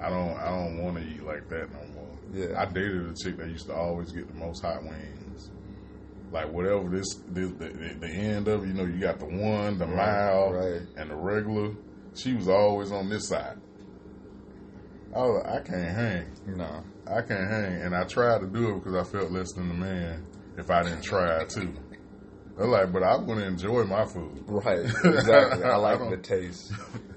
I 0.00 0.08
don't 0.08 0.36
I 0.38 0.48
don't 0.50 0.82
want 0.82 0.96
to 0.96 1.02
eat 1.04 1.22
like 1.24 1.48
that 1.50 1.68
no 1.72 1.94
more. 1.94 2.18
Yeah. 2.32 2.60
I 2.60 2.64
dated 2.66 3.06
a 3.10 3.14
chick 3.14 3.36
that 3.36 3.48
used 3.48 3.66
to 3.66 3.74
always 3.74 4.12
get 4.12 4.28
the 4.28 4.34
most 4.34 4.62
hot 4.62 4.82
wings. 4.82 5.50
Like 6.32 6.50
whatever 6.50 6.88
this, 6.88 7.16
this 7.28 7.50
the, 7.58 7.66
the, 7.68 7.94
the 8.00 8.08
end 8.08 8.48
of 8.48 8.66
you 8.66 8.72
know, 8.72 8.84
you 8.86 8.98
got 8.98 9.18
the 9.18 9.26
one, 9.26 9.76
the 9.76 9.86
Right, 9.86 9.96
mild, 9.96 10.54
right. 10.54 10.80
and 10.96 11.10
the 11.10 11.14
regular. 11.16 11.72
She 12.14 12.32
was 12.32 12.48
always 12.48 12.90
on 12.92 13.10
this 13.10 13.28
side. 13.28 13.58
I 15.14 15.18
was 15.18 15.42
like, 15.44 15.52
I 15.54 15.60
can't 15.66 15.94
hang. 15.96 16.26
No. 16.56 16.82
I 17.06 17.20
can't 17.20 17.50
hang. 17.50 17.82
And 17.82 17.94
I 17.94 18.04
tried 18.04 18.40
to 18.40 18.46
do 18.46 18.70
it 18.70 18.82
because 18.82 18.94
I 18.94 19.04
felt 19.10 19.30
less 19.30 19.52
than 19.52 19.70
a 19.70 19.74
man 19.74 20.26
if 20.56 20.70
I 20.70 20.82
didn't 20.82 21.02
try 21.02 21.44
too. 21.44 21.72
They're 22.56 22.66
like, 22.66 22.92
but 22.92 23.02
I'm 23.02 23.24
going 23.26 23.38
to 23.38 23.46
enjoy 23.46 23.84
my 23.84 24.04
food. 24.04 24.44
Right. 24.46 24.80
Exactly. 25.04 25.64
I 25.64 25.70
I 25.70 25.76
like 25.76 25.98
don't- 25.98 26.10
the 26.10 26.16
taste. 26.18 26.72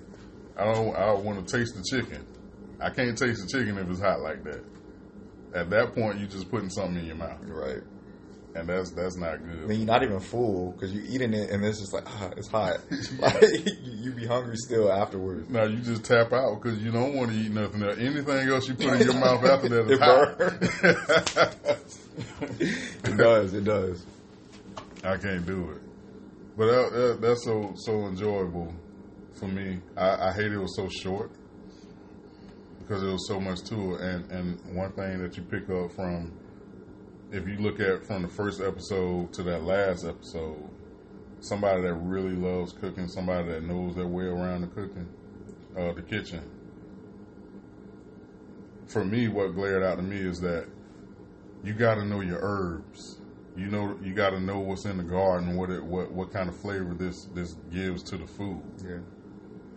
I 0.58 0.64
don't. 0.74 0.96
I 0.96 1.12
want 1.14 1.46
to 1.46 1.58
taste 1.58 1.76
the 1.76 1.84
chicken. 1.84 2.26
I 2.80 2.90
can't 2.90 3.18
taste 3.18 3.42
the 3.42 3.48
chicken 3.48 3.78
if 3.78 3.90
it's 3.90 4.00
hot 4.00 4.22
like 4.22 4.44
that. 4.46 4.64
At 5.54 5.70
that 5.72 5.94
point, 5.94 6.20
you're 6.20 6.30
just 6.30 6.50
putting 6.50 6.70
something 6.70 6.98
in 6.98 7.06
your 7.06 7.16
mouth, 7.18 7.40
Right. 7.44 7.82
And 8.56 8.70
that's 8.70 8.92
that's 8.92 9.18
not 9.18 9.44
good. 9.44 9.68
Then 9.68 9.78
you're 9.78 9.86
not 9.86 10.02
even 10.04 10.20
full 10.20 10.72
because 10.72 10.94
you're 10.94 11.04
eating 11.06 11.34
it 11.34 11.50
and 11.50 11.64
it's 11.64 11.80
just 11.80 11.94
like, 11.94 12.06
ah, 12.08 12.32
it's 12.38 12.48
hot. 12.48 12.80
like, 13.20 13.42
you, 13.42 13.76
you 13.84 14.12
be 14.14 14.26
hungry 14.26 14.56
still 14.56 14.92
afterwards. 14.92 15.50
Now 15.50 15.66
you 15.66 15.78
just 15.78 16.06
tap 16.06 16.32
out 16.32 16.62
because 16.62 16.82
you 16.82 16.92
don't 16.92 17.16
want 17.16 17.32
to 17.32 17.38
eat 17.38 17.52
nothing 17.52 17.84
else. 17.84 17.98
Anything 18.00 18.50
else 18.50 18.68
you 18.68 18.76
put 18.76 19.02
in 19.02 19.08
your 19.08 19.14
mouth 19.20 19.44
after 19.44 19.70
that 19.70 19.92
is 19.92 19.92
It 19.92 20.02
hot. 21.68 21.80
It 23.08 23.18
does. 23.18 23.54
It 23.54 23.66
does. 23.66 24.06
I 25.04 25.18
can't 25.18 25.46
do 25.46 25.72
it. 25.72 25.82
But 26.58 26.68
that, 26.68 26.92
that, 26.94 27.22
that's 27.22 27.44
so 27.44 27.74
so 27.76 28.08
enjoyable 28.08 28.74
for 29.38 29.48
me. 29.48 29.82
I, 29.98 30.30
I 30.30 30.32
hate 30.32 30.54
it 30.54 30.58
was 30.58 30.76
so 30.78 30.88
short 30.88 31.32
because 32.80 33.02
there 33.02 33.12
was 33.12 33.28
so 33.28 33.42
much 33.42 33.62
to 33.64 33.96
it. 33.96 34.02
And 34.02 34.32
and 34.32 34.76
one 34.76 34.94
thing 34.94 35.22
that 35.22 35.36
you 35.36 35.44
pick 35.44 35.70
up 35.70 35.92
from, 35.92 36.32
if 37.32 37.48
you 37.48 37.58
look 37.58 37.80
at 37.80 38.06
from 38.06 38.22
the 38.22 38.28
first 38.28 38.62
episode 38.62 39.34
to 39.34 39.44
that 39.44 39.64
last 39.64 40.06
episode, 40.06 40.70
somebody 41.40 41.82
that 41.82 41.94
really 41.96 42.36
loves 42.36 42.74
cooking, 42.74 43.08
somebody 43.08 43.48
that 43.50 43.64
knows 43.64 43.96
their 43.96 44.08
way 44.08 44.26
around 44.26 44.62
the 44.62 44.68
cooking, 44.68 45.08
uh, 45.78 45.92
the 45.94 46.02
kitchen. 46.02 46.42
For 48.88 49.04
me, 49.04 49.28
what 49.28 49.56
glared 49.56 49.84
out 49.84 49.96
to 49.98 50.04
me 50.04 50.18
is 50.18 50.40
that 50.42 50.68
you 51.64 51.74
got 51.74 51.96
to 51.96 52.06
know 52.06 52.22
your 52.22 52.40
herbs. 52.42 53.20
You 53.58 53.68
know, 53.68 53.98
you 54.04 54.14
got 54.14 54.32
to 54.32 54.40
know 54.40 54.60
what's 54.60 54.86
in 54.86 54.98
the 54.98 55.04
garden, 55.04 55.56
what 55.56 55.70
it, 55.70 55.84
what 55.84 56.12
what 56.12 56.32
kind 56.32 56.50
of 56.50 56.60
flavor 56.60 56.94
this 56.94 57.26
this 57.34 57.54
gives 57.72 58.04
to 58.04 58.18
the 58.18 58.28
food, 58.28 58.62
Yeah. 58.86 59.00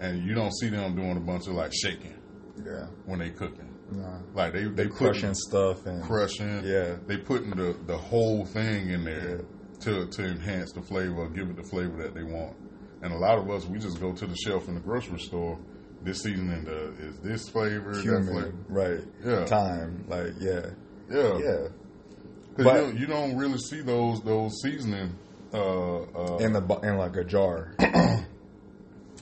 and 0.00 0.22
you 0.26 0.34
don't 0.34 0.52
see 0.58 0.68
them 0.68 0.96
doing 0.96 1.16
a 1.16 1.20
bunch 1.20 1.46
of 1.46 1.54
like 1.54 1.72
shaking 1.72 2.18
Yeah. 2.64 2.87
when 3.06 3.20
they 3.20 3.30
cooking. 3.30 3.67
Nah. 3.90 4.18
Like 4.35 4.53
they 4.53 4.64
they, 4.64 4.85
They 4.85 4.88
crushing 4.88 5.35
stuff 5.35 5.87
and 5.87 6.03
crushing. 6.03 6.62
Yeah. 6.64 6.96
they 7.07 7.16
putting 7.16 7.51
the 7.51 7.77
the 7.87 7.96
whole 7.96 8.44
thing 8.44 8.90
in 8.90 9.05
there 9.05 9.40
to 9.81 10.07
to 10.07 10.24
enhance 10.24 10.72
the 10.72 10.83
flavor, 10.83 11.29
give 11.31 11.48
it 11.51 11.57
the 11.57 11.62
flavor 11.64 12.03
that 12.03 12.14
they 12.14 12.22
want. 12.22 12.55
And 13.03 13.12
a 13.12 13.16
lot 13.16 13.38
of 13.38 13.48
us, 13.51 13.64
we 13.66 13.79
just 13.79 14.01
go 14.01 14.12
to 14.12 14.27
the 14.27 14.35
shelf 14.37 14.68
in 14.68 14.74
the 14.74 14.81
grocery 14.81 15.20
store. 15.20 15.59
This 16.03 16.22
seasoning 16.22 16.64
the, 16.64 16.92
is 16.98 17.18
this 17.20 17.48
flavor, 17.48 17.92
that 17.92 18.03
flavor. 18.03 18.55
right? 18.68 19.01
Yeah. 19.24 19.44
Time, 19.46 20.05
like 20.09 20.33
yeah, 20.38 20.66
Yeah, 21.11 21.38
yeah. 21.38 21.68
But- 22.57 22.59
you, 22.59 22.64
don't- 22.64 22.98
you 22.98 23.07
don't 23.07 23.37
really 23.37 23.59
see 23.59 23.81
those 23.83 24.20
those 24.22 24.53
seasoning. 24.62 25.16
Uh, 25.53 26.03
uh, 26.03 26.37
In 26.38 26.53
the 26.53 26.61
in 26.83 26.98
like 26.98 27.16
a 27.16 27.24
jar. 27.24 27.74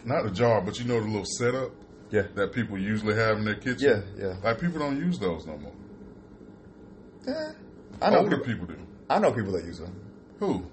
not 0.05 0.27
a 0.27 0.31
jar, 0.31 0.61
but 0.61 0.79
you 0.79 0.85
know 0.87 1.01
the 1.01 1.07
little 1.07 1.25
setup 1.39 1.71
yeah. 2.11 2.23
that 2.35 2.53
people 2.53 2.79
usually 2.79 3.15
have 3.15 3.39
in 3.39 3.45
their 3.45 3.55
kitchen. 3.57 4.05
Yeah. 4.17 4.27
Yeah. 4.29 4.37
like 4.43 4.61
people 4.61 4.79
don't 4.79 4.99
use 4.99 5.19
those 5.19 5.47
no 5.47 5.57
more. 5.59 5.73
Yeah. 7.27 7.53
I 8.01 8.11
know. 8.11 8.19
older 8.21 8.39
People, 8.39 8.67
people 8.67 8.67
do. 8.67 8.77
I 9.09 9.19
know 9.19 9.33
people 9.33 9.53
that 9.53 9.65
use 9.65 9.79
them. 9.79 9.95
Who? 10.39 10.65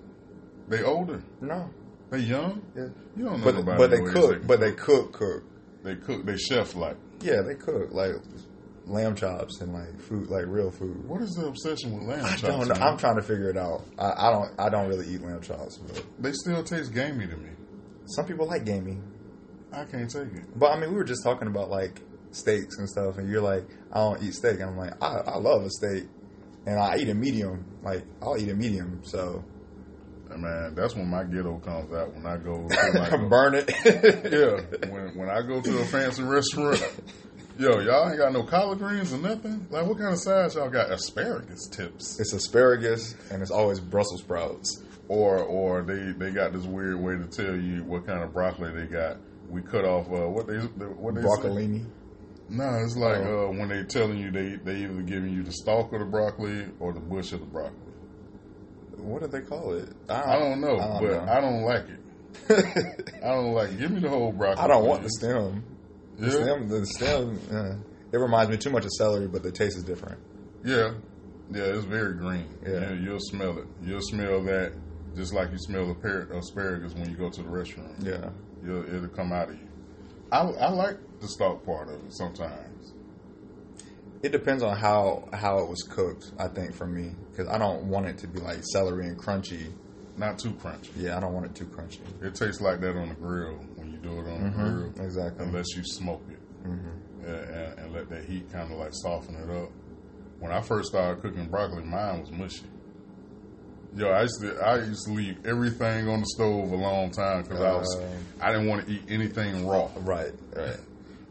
They 0.68 0.84
older. 0.84 1.22
No. 1.42 1.70
They 2.10 2.20
young. 2.20 2.62
Yeah. 2.76 2.88
You 3.18 3.26
don't 3.26 3.40
know 3.40 3.46
But 3.46 3.56
nobody 3.56 3.78
but 3.78 3.90
they 3.92 3.98
cook. 4.12 4.32
that 4.42 4.48
But 4.48 4.60
they 4.60 4.72
cook. 4.74 5.14
Cook. 5.14 5.44
They 5.84 5.96
cook. 5.96 6.26
They 6.26 6.38
chef 6.38 6.76
like. 6.76 6.98
Yeah, 7.22 7.42
they 7.42 7.56
cook 7.56 7.92
like 7.92 8.12
lamb 8.86 9.16
chops 9.16 9.62
and 9.62 9.74
like 9.74 10.00
food, 10.00 10.28
like 10.30 10.46
real 10.48 10.70
food. 10.70 11.08
What 11.08 11.22
is 11.22 11.32
the 11.32 11.48
obsession 11.48 11.94
with 11.98 12.04
lamb 12.08 12.26
I 12.26 12.30
chops? 12.32 12.42
don't 12.42 12.68
know. 12.68 12.74
man? 12.76 12.84
I'm 12.84 12.98
trying 12.98 13.16
to 13.16 13.22
figure 13.22 13.50
it 13.50 13.58
out. 13.58 13.84
I, 13.98 14.28
I 14.28 14.32
don't. 14.32 14.52
I 14.60 14.70
don't 14.70 14.88
really 14.90 15.08
eat 15.08 15.22
lamb 15.22 15.42
chops, 15.42 15.78
but 15.78 16.04
They 16.20 16.34
still 16.34 16.64
taste 16.64 16.94
gamey 16.94 17.26
to 17.28 17.38
me. 17.38 17.50
some 18.06 18.26
people 18.26 18.46
like 18.46 18.66
gamey. 18.66 18.98
I 19.74 19.86
can't 19.86 20.10
take 20.10 20.34
it. 20.34 20.58
But 20.60 20.72
I 20.72 20.80
mean, 20.80 20.92
we 20.92 20.96
were 20.98 21.04
just 21.04 21.24
talking 21.24 21.48
about 21.48 21.70
like 21.70 22.02
steaks 22.32 22.78
and 22.78 22.90
stuff, 22.90 23.18
and 23.18 23.30
you're 23.30 23.42
like, 23.42 23.66
I 23.92 24.00
don't 24.00 24.22
eat 24.24 24.34
steak. 24.34 24.60
And 24.60 24.70
I'm 24.70 24.78
like, 24.78 24.94
I, 25.04 25.18
I 25.34 25.38
love 25.38 25.64
a 25.64 25.70
steak, 25.70 26.06
and 26.66 26.80
I 26.80 26.98
eat 26.98 27.10
a 27.10 27.14
medium. 27.14 27.66
Like, 27.84 28.04
I'll 28.22 28.38
eat 28.38 28.50
a 28.50 28.56
medium. 28.56 29.02
So 29.04 29.44
And 30.32 30.42
man, 30.42 30.74
that's 30.76 30.96
when 30.96 31.10
my 31.10 31.24
ghetto 31.24 31.60
comes 31.60 31.94
out. 31.94 32.14
When 32.16 32.26
I 32.26 32.38
go, 32.38 32.68
to 32.68 33.00
like, 33.00 33.30
burn 33.30 33.56
it. 33.56 33.70
yeah, 34.32 34.90
when 34.90 35.16
when 35.18 35.30
I 35.30 35.42
go 35.42 35.62
to 35.62 35.78
a 35.80 35.86
fancy 35.86 36.24
restaurant, 36.24 36.82
yo, 37.60 37.80
y'all 37.80 38.10
ain't 38.10 38.18
got 38.18 38.34
no 38.34 38.44
collard 38.44 38.80
greens 38.80 39.14
or 39.14 39.18
nothing. 39.18 39.68
Like, 39.70 39.86
what 39.86 39.98
kind 39.98 40.14
of 40.14 40.20
sides 40.20 40.56
y'all 40.56 40.70
got? 40.70 40.92
Asparagus 40.92 41.68
tips, 41.68 42.20
It's 42.20 42.34
asparagus, 42.34 43.16
and 43.32 43.42
it's 43.42 43.52
always 43.52 43.80
Brussels 43.80 44.22
sprouts. 44.22 44.82
or 45.08 45.38
or 45.38 45.84
they 45.84 46.14
they 46.14 46.32
got 46.32 46.54
this 46.54 46.64
weird 46.66 47.00
way 47.00 47.16
to 47.18 47.26
tell 47.28 47.56
you 47.56 47.84
what 47.84 48.08
kind 48.08 48.24
of 48.24 48.34
broccoli 48.34 48.72
they 48.72 48.86
got. 48.88 49.18
We 49.54 49.62
cut 49.62 49.86
off 49.86 50.08
uh, 50.08 50.28
what 50.30 50.48
they 50.48 50.56
what 50.58 51.14
they 51.14 51.22
say? 51.22 51.28
Broccolini. 51.28 51.86
No, 52.50 52.76
it's 52.84 52.98
like 52.98 53.20
Oh. 53.20 53.48
uh, 53.50 53.52
when 53.52 53.70
they 53.70 53.84
telling 53.84 54.18
you 54.18 54.32
they 54.32 54.56
they 54.56 54.84
either 54.84 55.02
giving 55.04 55.32
you 55.32 55.44
the 55.44 55.52
stalk 55.52 55.94
of 55.94 56.00
the 56.00 56.06
broccoli 56.06 56.66
or 56.80 56.92
the 56.92 57.00
bush 57.00 57.32
of 57.34 57.40
the 57.42 57.46
broccoli. 57.46 57.78
What 58.98 59.22
do 59.22 59.28
they 59.28 59.42
call 59.42 59.74
it? 59.76 59.90
I 60.10 60.38
don't 60.40 60.60
know, 60.60 60.78
I 60.80 60.88
don't 60.88 61.02
but 61.02 61.26
know. 61.26 61.32
I 61.32 61.42
don't 61.42 61.62
like 61.64 61.86
it. 61.90 62.00
I 63.24 63.28
don't 63.30 63.54
like 63.54 63.72
it. 63.72 63.80
Give 63.80 63.92
me 63.92 64.00
the 64.00 64.10
whole 64.10 64.32
broccoli. 64.32 64.64
I 64.64 64.68
don't 64.68 64.86
want 64.88 65.04
the 65.04 65.10
please. 65.10 65.20
stem. 65.20 65.64
The 66.18 66.26
Yeah. 66.28 66.44
stem, 66.44 66.68
the 66.70 66.86
stem. 66.86 67.40
Uh, 67.52 67.76
it 68.12 68.18
reminds 68.18 68.50
me 68.52 68.58
too 68.58 68.70
much 68.72 68.86
of 68.86 68.92
celery, 68.98 69.28
but 69.28 69.44
the 69.44 69.52
taste 69.52 69.78
is 69.78 69.84
different. 69.84 70.20
Yeah, 70.64 70.94
yeah, 71.52 71.64
it's 71.64 71.86
very 71.86 72.14
green. 72.14 72.48
Yeah. 72.66 72.80
Yeah, 72.80 72.94
you'll 72.94 73.20
smell 73.20 73.58
it. 73.60 73.66
You'll 73.84 74.02
smell 74.02 74.42
that 74.46 74.74
just 75.16 75.34
like 75.34 75.52
you 75.52 75.58
smell 75.60 75.92
asparagus 75.92 76.94
when 76.96 77.10
you 77.10 77.16
go 77.18 77.30
to 77.30 77.44
the 77.44 77.50
restaurant. 77.50 77.94
Yeah. 78.00 78.30
You'll, 78.64 78.86
it'll 78.96 79.08
come 79.10 79.32
out 79.34 79.50
of 79.50 79.56
you. 79.56 79.68
I, 80.32 80.40
I 80.42 80.70
like 80.72 80.98
the 81.20 81.28
stalk 81.28 81.66
part 81.66 81.90
of 81.90 81.96
it 82.06 82.14
sometimes. 82.14 82.94
It 84.24 84.32
depends 84.32 84.64
on 84.64 84.78
how 84.78 85.28
how 85.34 85.60
it 85.60 85.70
was 85.70 85.84
cooked. 85.84 86.32
I 86.40 86.48
think 86.48 86.74
for 86.74 86.88
me, 86.88 87.12
because 87.32 87.48
I 87.50 87.58
don't 87.58 87.86
want 87.90 88.06
it 88.08 88.18
to 88.20 88.28
be 88.28 88.40
like 88.40 88.64
celery 88.72 89.08
and 89.08 89.18
crunchy. 89.18 89.74
Not 90.16 90.40
too 90.40 90.52
crunchy. 90.52 90.92
Yeah, 90.96 91.18
I 91.18 91.20
don't 91.20 91.34
want 91.34 91.48
it 91.48 91.56
too 91.56 91.66
crunchy. 91.66 92.00
It 92.22 92.36
tastes 92.36 92.62
like 92.62 92.80
that 92.82 92.96
on 92.96 93.10
the 93.10 93.16
grill 93.16 93.56
when 93.76 93.92
you 93.92 93.98
do 93.98 94.20
it 94.20 94.28
on 94.32 94.44
the 94.44 94.50
grill. 94.50 95.06
Exactly. 95.06 95.46
Unless 95.46 95.76
you 95.76 95.84
smoke 95.84 96.22
it 96.30 96.40
Mm-hmm. 96.68 97.26
and, 97.26 97.36
and, 97.50 97.80
and 97.80 97.94
let 97.94 98.08
that 98.10 98.24
heat 98.24 98.50
kind 98.50 98.72
of 98.72 98.78
like 98.78 98.92
soften 98.94 99.36
it 99.36 99.50
up. 99.50 99.70
When 100.40 100.54
I 100.54 100.62
first 100.62 100.90
started 100.90 101.22
cooking 101.22 101.48
broccoli, 101.50 101.84
mine 101.84 102.22
was 102.22 102.32
mushy. 102.32 102.64
Yo, 103.96 104.08
I 104.10 104.24
used 104.24 104.42
to 104.42 104.56
I 104.60 104.78
used 104.78 105.06
to 105.06 105.12
leave 105.14 105.46
everything 105.46 106.08
on 106.10 106.22
the 106.22 106.26
stove 106.26 106.72
a 106.72 106.76
long 106.76 107.12
time 107.12 107.44
because 107.44 107.62
I 107.62 107.76
was 107.76 107.96
Um, 107.96 108.04
I 108.42 108.52
didn't 108.52 108.68
want 108.68 108.86
to 108.88 108.92
eat 108.92 109.04
anything 109.08 109.68
raw. 109.68 109.90
Right. 109.98 110.34
Right. 110.56 110.78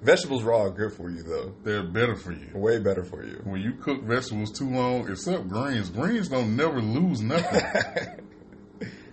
Vegetables 0.03 0.43
raw 0.43 0.63
are 0.63 0.71
good 0.71 0.93
for 0.93 1.11
you 1.11 1.23
though. 1.23 1.53
They're 1.65 1.83
better 1.83 2.15
for 2.15 2.33
you. 2.33 2.51
Way 2.55 2.79
better 2.79 3.05
for 3.05 3.25
you. 3.25 3.41
When 3.45 3.61
you 3.61 3.73
cook 3.75 4.03
vegetables 4.03 4.51
too 4.57 4.69
long, 4.69 5.09
except 5.11 5.49
greens, 5.49 5.91
greens 5.91 6.29
don't 6.29 6.57
never 6.57 6.81
lose 6.81 7.21
nothing. 7.21 8.19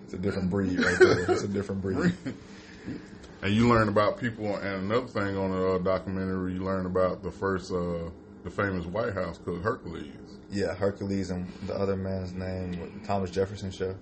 It's 0.03 0.15
a 0.15 0.17
different 0.17 0.49
breed 0.49 0.79
right 0.79 0.97
there. 0.97 1.31
It's 1.31 1.43
a 1.43 1.47
different 1.47 1.83
breed. 1.83 2.13
and 3.43 3.53
you 3.53 3.69
learn 3.69 3.89
about 3.89 4.19
people, 4.19 4.55
and 4.55 4.91
another 4.91 5.05
thing 5.05 5.37
on 5.37 5.51
the 5.51 5.67
uh, 5.67 5.77
documentary, 5.77 6.53
you 6.53 6.63
learn 6.63 6.87
about 6.87 7.21
the 7.21 7.29
first, 7.29 7.71
uh, 7.71 8.09
the 8.43 8.49
famous 8.49 8.87
White 8.87 9.13
House 9.13 9.37
cook 9.45 9.61
Hercules. 9.61 10.38
Yeah, 10.51 10.73
Hercules 10.73 11.29
and 11.29 11.47
the 11.67 11.75
other 11.75 11.95
man's 11.95 12.33
name, 12.33 13.01
Thomas 13.05 13.29
Jefferson 13.29 13.71
chef. 13.71 13.95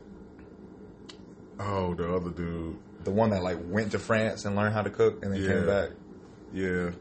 Oh, 1.60 1.94
the 1.94 2.14
other 2.14 2.30
dude. 2.30 2.78
The 3.04 3.12
one 3.12 3.32
that 3.32 3.44
like 3.44 3.58
went 3.70 3.92
to 3.92 4.00
France 4.00 4.46
and 4.46 4.56
learned 4.56 4.74
how 4.74 4.82
to 4.82 4.90
cook 4.90 5.24
and 5.24 5.34
then 5.34 5.42
Yeah. 5.42 5.48
came 5.48 5.66
back. 5.66 5.90
Yeah, 6.54 6.92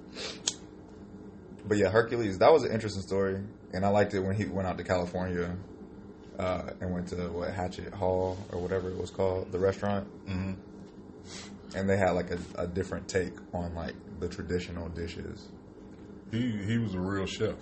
But 1.69 1.79
yeah, 1.79 1.89
Hercules, 1.91 2.39
that 2.39 2.53
was 2.53 2.65
an 2.65 2.73
interesting 2.73 3.03
story. 3.03 3.41
And 3.73 3.85
I 3.85 3.89
liked 3.89 4.15
it 4.15 4.21
when 4.21 4.35
he 4.35 4.45
went 4.45 4.67
out 4.67 4.79
to 4.79 4.85
California 4.85 5.57
uh, 6.39 6.71
and 6.81 6.93
went 6.93 7.09
to 7.09 7.17
what 7.29 7.53
Hatchet 7.53 7.93
Hall 7.95 8.39
or 8.53 8.61
whatever 8.61 8.91
it 8.91 8.97
was 8.99 9.11
called, 9.11 9.53
the 9.53 9.59
restaurant. 9.59 10.07
hmm 10.27 10.53
And 11.75 11.89
they 11.89 11.97
had 11.97 12.11
like 12.13 12.31
a, 12.31 12.39
a 12.57 12.67
different 12.67 13.07
take 13.09 13.33
on 13.53 13.75
like 13.75 13.95
the 14.21 14.29
traditional 14.29 14.89
dishes. 14.89 15.47
he 16.33 16.51
he 16.65 16.79
was 16.79 16.95
a 16.95 17.01
real 17.01 17.27
chef, 17.27 17.55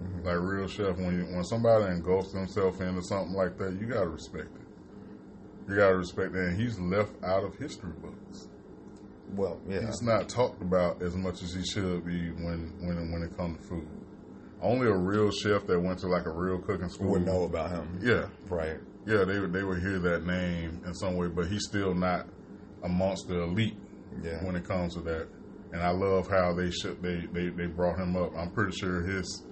Mm-hmm. 0.00 0.26
like 0.26 0.36
real 0.40 0.66
chef. 0.68 0.96
When 0.96 1.18
you, 1.18 1.24
when 1.34 1.44
somebody 1.44 1.84
engulfs 1.92 2.32
themselves 2.32 2.80
into 2.80 3.02
something 3.02 3.34
like 3.34 3.56
that, 3.58 3.78
you 3.80 3.86
gotta 3.86 4.08
respect 4.08 4.48
it. 4.56 5.68
You 5.70 5.76
gotta 5.76 5.96
respect 5.96 6.32
that. 6.32 6.40
And 6.48 6.60
he's 6.60 6.78
left 6.78 7.12
out 7.24 7.44
of 7.44 7.56
history 7.56 7.92
books. 8.02 8.48
Well, 9.34 9.60
yeah. 9.68 9.86
He's 9.86 10.02
not 10.02 10.28
talked 10.28 10.60
about 10.62 11.00
as 11.02 11.14
much 11.16 11.42
as 11.42 11.54
he 11.54 11.64
should 11.64 12.04
be 12.04 12.30
when 12.32 12.72
when 12.80 13.12
when 13.12 13.22
it 13.22 13.36
comes 13.36 13.58
to 13.58 13.64
food. 13.68 13.88
Only 14.60 14.86
a 14.88 14.96
real 14.96 15.30
chef 15.30 15.66
that 15.66 15.78
went 15.80 15.98
to 16.00 16.06
like 16.08 16.26
a 16.26 16.30
real 16.32 16.58
cooking 16.58 16.88
school 16.88 17.12
would 17.12 17.24
know 17.26 17.44
about 17.44 17.70
him. 17.70 17.98
Yeah, 18.02 18.26
Right. 18.48 18.78
yeah, 19.06 19.24
they 19.24 19.38
would 19.40 19.52
they 19.52 19.62
would 19.62 19.80
hear 19.80 19.98
that 20.00 20.24
name 20.26 20.82
in 20.86 20.94
some 20.94 21.16
way, 21.16 21.28
but 21.28 21.46
he's 21.46 21.64
still 21.66 21.94
not 21.94 22.26
amongst 22.82 23.28
the 23.28 23.42
elite 23.42 23.76
Yeah. 24.22 24.44
when 24.44 24.56
it 24.56 24.64
comes 24.66 24.94
to 24.94 25.00
that. 25.02 25.28
And 25.72 25.82
I 25.82 25.90
love 25.90 26.28
how 26.28 26.52
they 26.54 26.70
should 26.70 27.02
they, 27.02 27.26
they 27.32 27.48
they 27.48 27.66
brought 27.66 27.98
him 27.98 28.16
up. 28.16 28.36
I'm 28.36 28.50
pretty 28.50 28.76
sure 28.76 29.02
his 29.02 29.44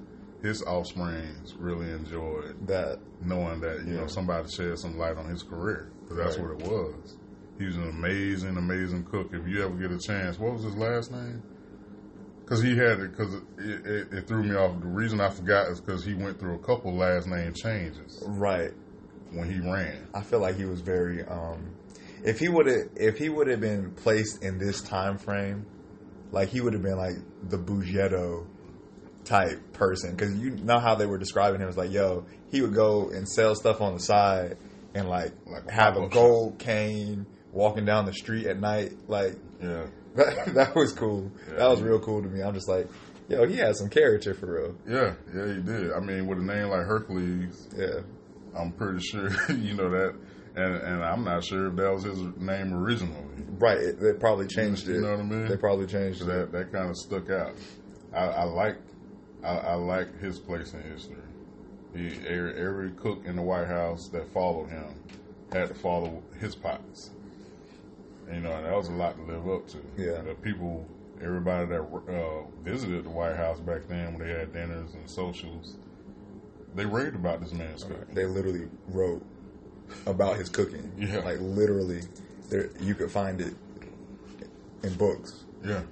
his 0.42 0.62
offsprings 0.62 1.54
really 1.58 1.90
enjoyed 1.90 2.66
That 2.66 2.98
knowing 3.20 3.60
that 3.60 3.84
you 3.86 3.94
Yeah. 3.94 4.00
know 4.02 4.06
somebody 4.08 4.48
shed 4.48 4.78
some 4.78 4.98
light 4.98 5.16
on 5.16 5.28
his 5.28 5.42
career 5.42 5.88
because 6.02 6.16
that's 6.16 6.38
Right. 6.38 6.48
what 6.48 6.58
it 6.60 6.70
was. 6.70 7.14
He 7.58 7.66
was 7.66 7.76
an 7.76 7.88
amazing, 7.88 8.56
amazing 8.56 9.04
cook. 9.04 9.32
If 9.32 9.46
you 9.46 9.62
ever 9.64 9.74
get 9.76 9.92
a 9.92 9.98
chance, 9.98 10.38
what 10.38 10.54
was 10.54 10.64
his 10.64 10.74
last 10.76 11.12
name? 11.12 11.42
Because 12.44 12.62
he 12.62 12.76
had 12.76 12.98
it, 12.98 13.12
because 13.12 13.34
it, 13.58 13.86
it, 13.86 14.12
it 14.12 14.26
threw 14.26 14.42
me 14.42 14.54
off. 14.56 14.80
The 14.80 14.86
reason 14.88 15.20
I 15.20 15.30
forgot 15.30 15.68
is 15.68 15.80
because 15.80 16.04
he 16.04 16.14
went 16.14 16.40
through 16.40 16.54
a 16.56 16.58
couple 16.58 16.92
last 16.92 17.28
name 17.28 17.52
changes 17.54 18.20
Right. 18.26 18.72
when 19.30 19.48
he 19.50 19.60
ran. 19.60 20.08
I 20.12 20.22
feel 20.22 20.40
like 20.40 20.56
he 20.56 20.64
was 20.64 20.80
very. 20.80 21.22
Um, 21.24 21.70
if 22.24 22.40
he 22.40 22.48
would 22.48 22.66
have, 22.66 22.88
if 22.96 23.16
he 23.18 23.28
would 23.28 23.46
have 23.46 23.60
been 23.60 23.92
placed 23.92 24.42
in 24.42 24.58
this 24.58 24.80
time 24.82 25.18
frame, 25.18 25.66
like 26.32 26.48
he 26.48 26.60
would 26.60 26.72
have 26.72 26.82
been 26.82 26.98
like 26.98 27.14
the 27.48 27.58
Bugetto 27.58 28.44
type 29.24 29.72
person, 29.72 30.10
because 30.14 30.34
you 30.38 30.50
know 30.50 30.78
how 30.78 30.94
they 30.94 31.06
were 31.06 31.18
describing 31.18 31.60
him 31.60 31.66
was 31.66 31.76
like, 31.76 31.90
yo, 31.92 32.24
he 32.50 32.60
would 32.60 32.74
go 32.74 33.10
and 33.10 33.28
sell 33.28 33.54
stuff 33.54 33.80
on 33.80 33.94
the 33.94 34.00
side 34.00 34.56
and 34.94 35.08
like, 35.08 35.32
Like 35.46 35.70
have 35.70 35.96
a 35.96 36.08
gold 36.08 36.58
cane 36.58 37.26
walking 37.52 37.84
down 37.84 38.06
the 38.06 38.12
street 38.14 38.46
at 38.46 38.58
night, 38.58 38.92
like 39.08 39.36
Yeah. 39.62 39.86
that, 40.16 40.54
that 40.54 40.74
was 40.74 40.92
cool. 40.92 41.30
Yeah. 41.50 41.56
That 41.58 41.68
was 41.70 41.80
real 41.80 41.98
cool 42.00 42.22
to 42.22 42.28
me. 42.28 42.42
I'm 42.42 42.52
just 42.54 42.68
like, 42.68 42.86
yo, 43.28 43.46
he 43.46 43.56
had 43.56 43.76
some 43.76 43.88
character 43.88 44.34
for 44.34 44.46
real. 44.60 44.76
Yeah, 44.86 45.14
yeah, 45.34 45.54
he 45.54 45.62
did. 45.62 45.92
I 45.92 46.00
mean, 46.00 46.26
with 46.26 46.38
a 46.38 46.42
name 46.42 46.68
like 46.68 46.84
Hercules, 46.84 47.68
Yeah, 47.76 48.00
I'm 48.58 48.72
pretty 48.72 49.00
sure 49.00 49.30
you 49.48 49.72
know 49.74 49.88
that, 49.88 50.14
and 50.56 50.74
and 50.74 51.02
I'm 51.04 51.24
not 51.24 51.44
sure 51.44 51.68
if 51.68 51.76
that 51.76 51.90
was 51.94 52.02
his 52.04 52.18
name 52.36 52.74
originally. 52.74 53.24
right. 53.58 53.78
They 53.98 54.12
probably 54.12 54.48
changed 54.48 54.86
it. 54.88 54.96
You 54.96 55.00
know 55.00 55.12
what 55.12 55.20
I 55.20 55.22
mean? 55.22 55.46
They 55.48 55.56
probably 55.56 55.86
changed 55.86 56.18
So 56.18 56.24
it. 56.24 56.28
that 56.28 56.52
that 56.52 56.72
kind 56.72 56.90
of 56.90 56.96
stuck 56.98 57.30
out. 57.30 57.54
I, 58.12 58.26
I 58.26 58.44
like 58.44 58.76
I, 59.42 59.56
I 59.56 59.74
like 59.74 60.18
his 60.20 60.38
place 60.38 60.74
in 60.74 60.82
history. 60.82 61.16
He, 61.94 62.16
every, 62.26 62.54
every 62.54 62.90
cook 62.92 63.22
in 63.24 63.36
the 63.36 63.42
White 63.42 63.66
House 63.66 64.08
that 64.08 64.26
followed 64.32 64.70
him 64.70 64.94
had 65.52 65.68
to 65.68 65.74
follow 65.74 66.22
his 66.40 66.54
pots. 66.54 67.10
You 68.32 68.40
know, 68.40 68.62
that 68.62 68.74
was 68.74 68.88
a 68.88 68.92
lot 68.92 69.16
to 69.16 69.22
live 69.22 69.48
up 69.48 69.68
to. 69.68 69.78
Yeah. 69.96 70.22
the 70.22 70.34
people, 70.34 70.86
everybody 71.20 71.66
that 71.66 71.80
uh, 71.82 72.44
visited 72.62 73.04
the 73.04 73.10
White 73.10 73.36
House 73.36 73.58
back 73.60 73.82
then 73.88 74.14
when 74.14 74.26
they 74.26 74.32
had 74.32 74.52
dinners 74.52 74.94
and 74.94 75.08
socials, 75.08 75.76
they 76.74 76.86
raved 76.86 77.16
about 77.16 77.40
this 77.40 77.52
man's 77.52 77.84
cooking. 77.84 78.14
They 78.14 78.24
literally 78.24 78.68
wrote 78.88 79.22
about 80.06 80.36
his 80.36 80.48
cooking. 80.48 80.90
Yeah. 80.96 81.18
Like 81.18 81.38
literally, 81.40 82.02
there 82.48 82.70
you 82.80 82.94
could 82.94 83.10
find 83.10 83.40
it 83.40 83.54
in 84.82 84.94
books. 84.94 85.44
Yeah, 85.64 85.82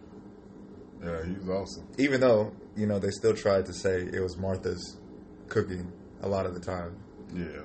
yeah, 1.02 1.24
he's 1.24 1.48
awesome. 1.48 1.86
Even 1.98 2.20
though 2.20 2.52
you 2.76 2.86
know 2.86 2.98
they 2.98 3.10
still 3.10 3.34
tried 3.34 3.66
to 3.66 3.72
say 3.72 4.02
it 4.02 4.20
was 4.20 4.36
Martha's 4.36 4.98
cooking 5.48 5.92
a 6.22 6.28
lot 6.28 6.46
of 6.46 6.54
the 6.54 6.60
time. 6.60 6.96
Yeah, 7.34 7.62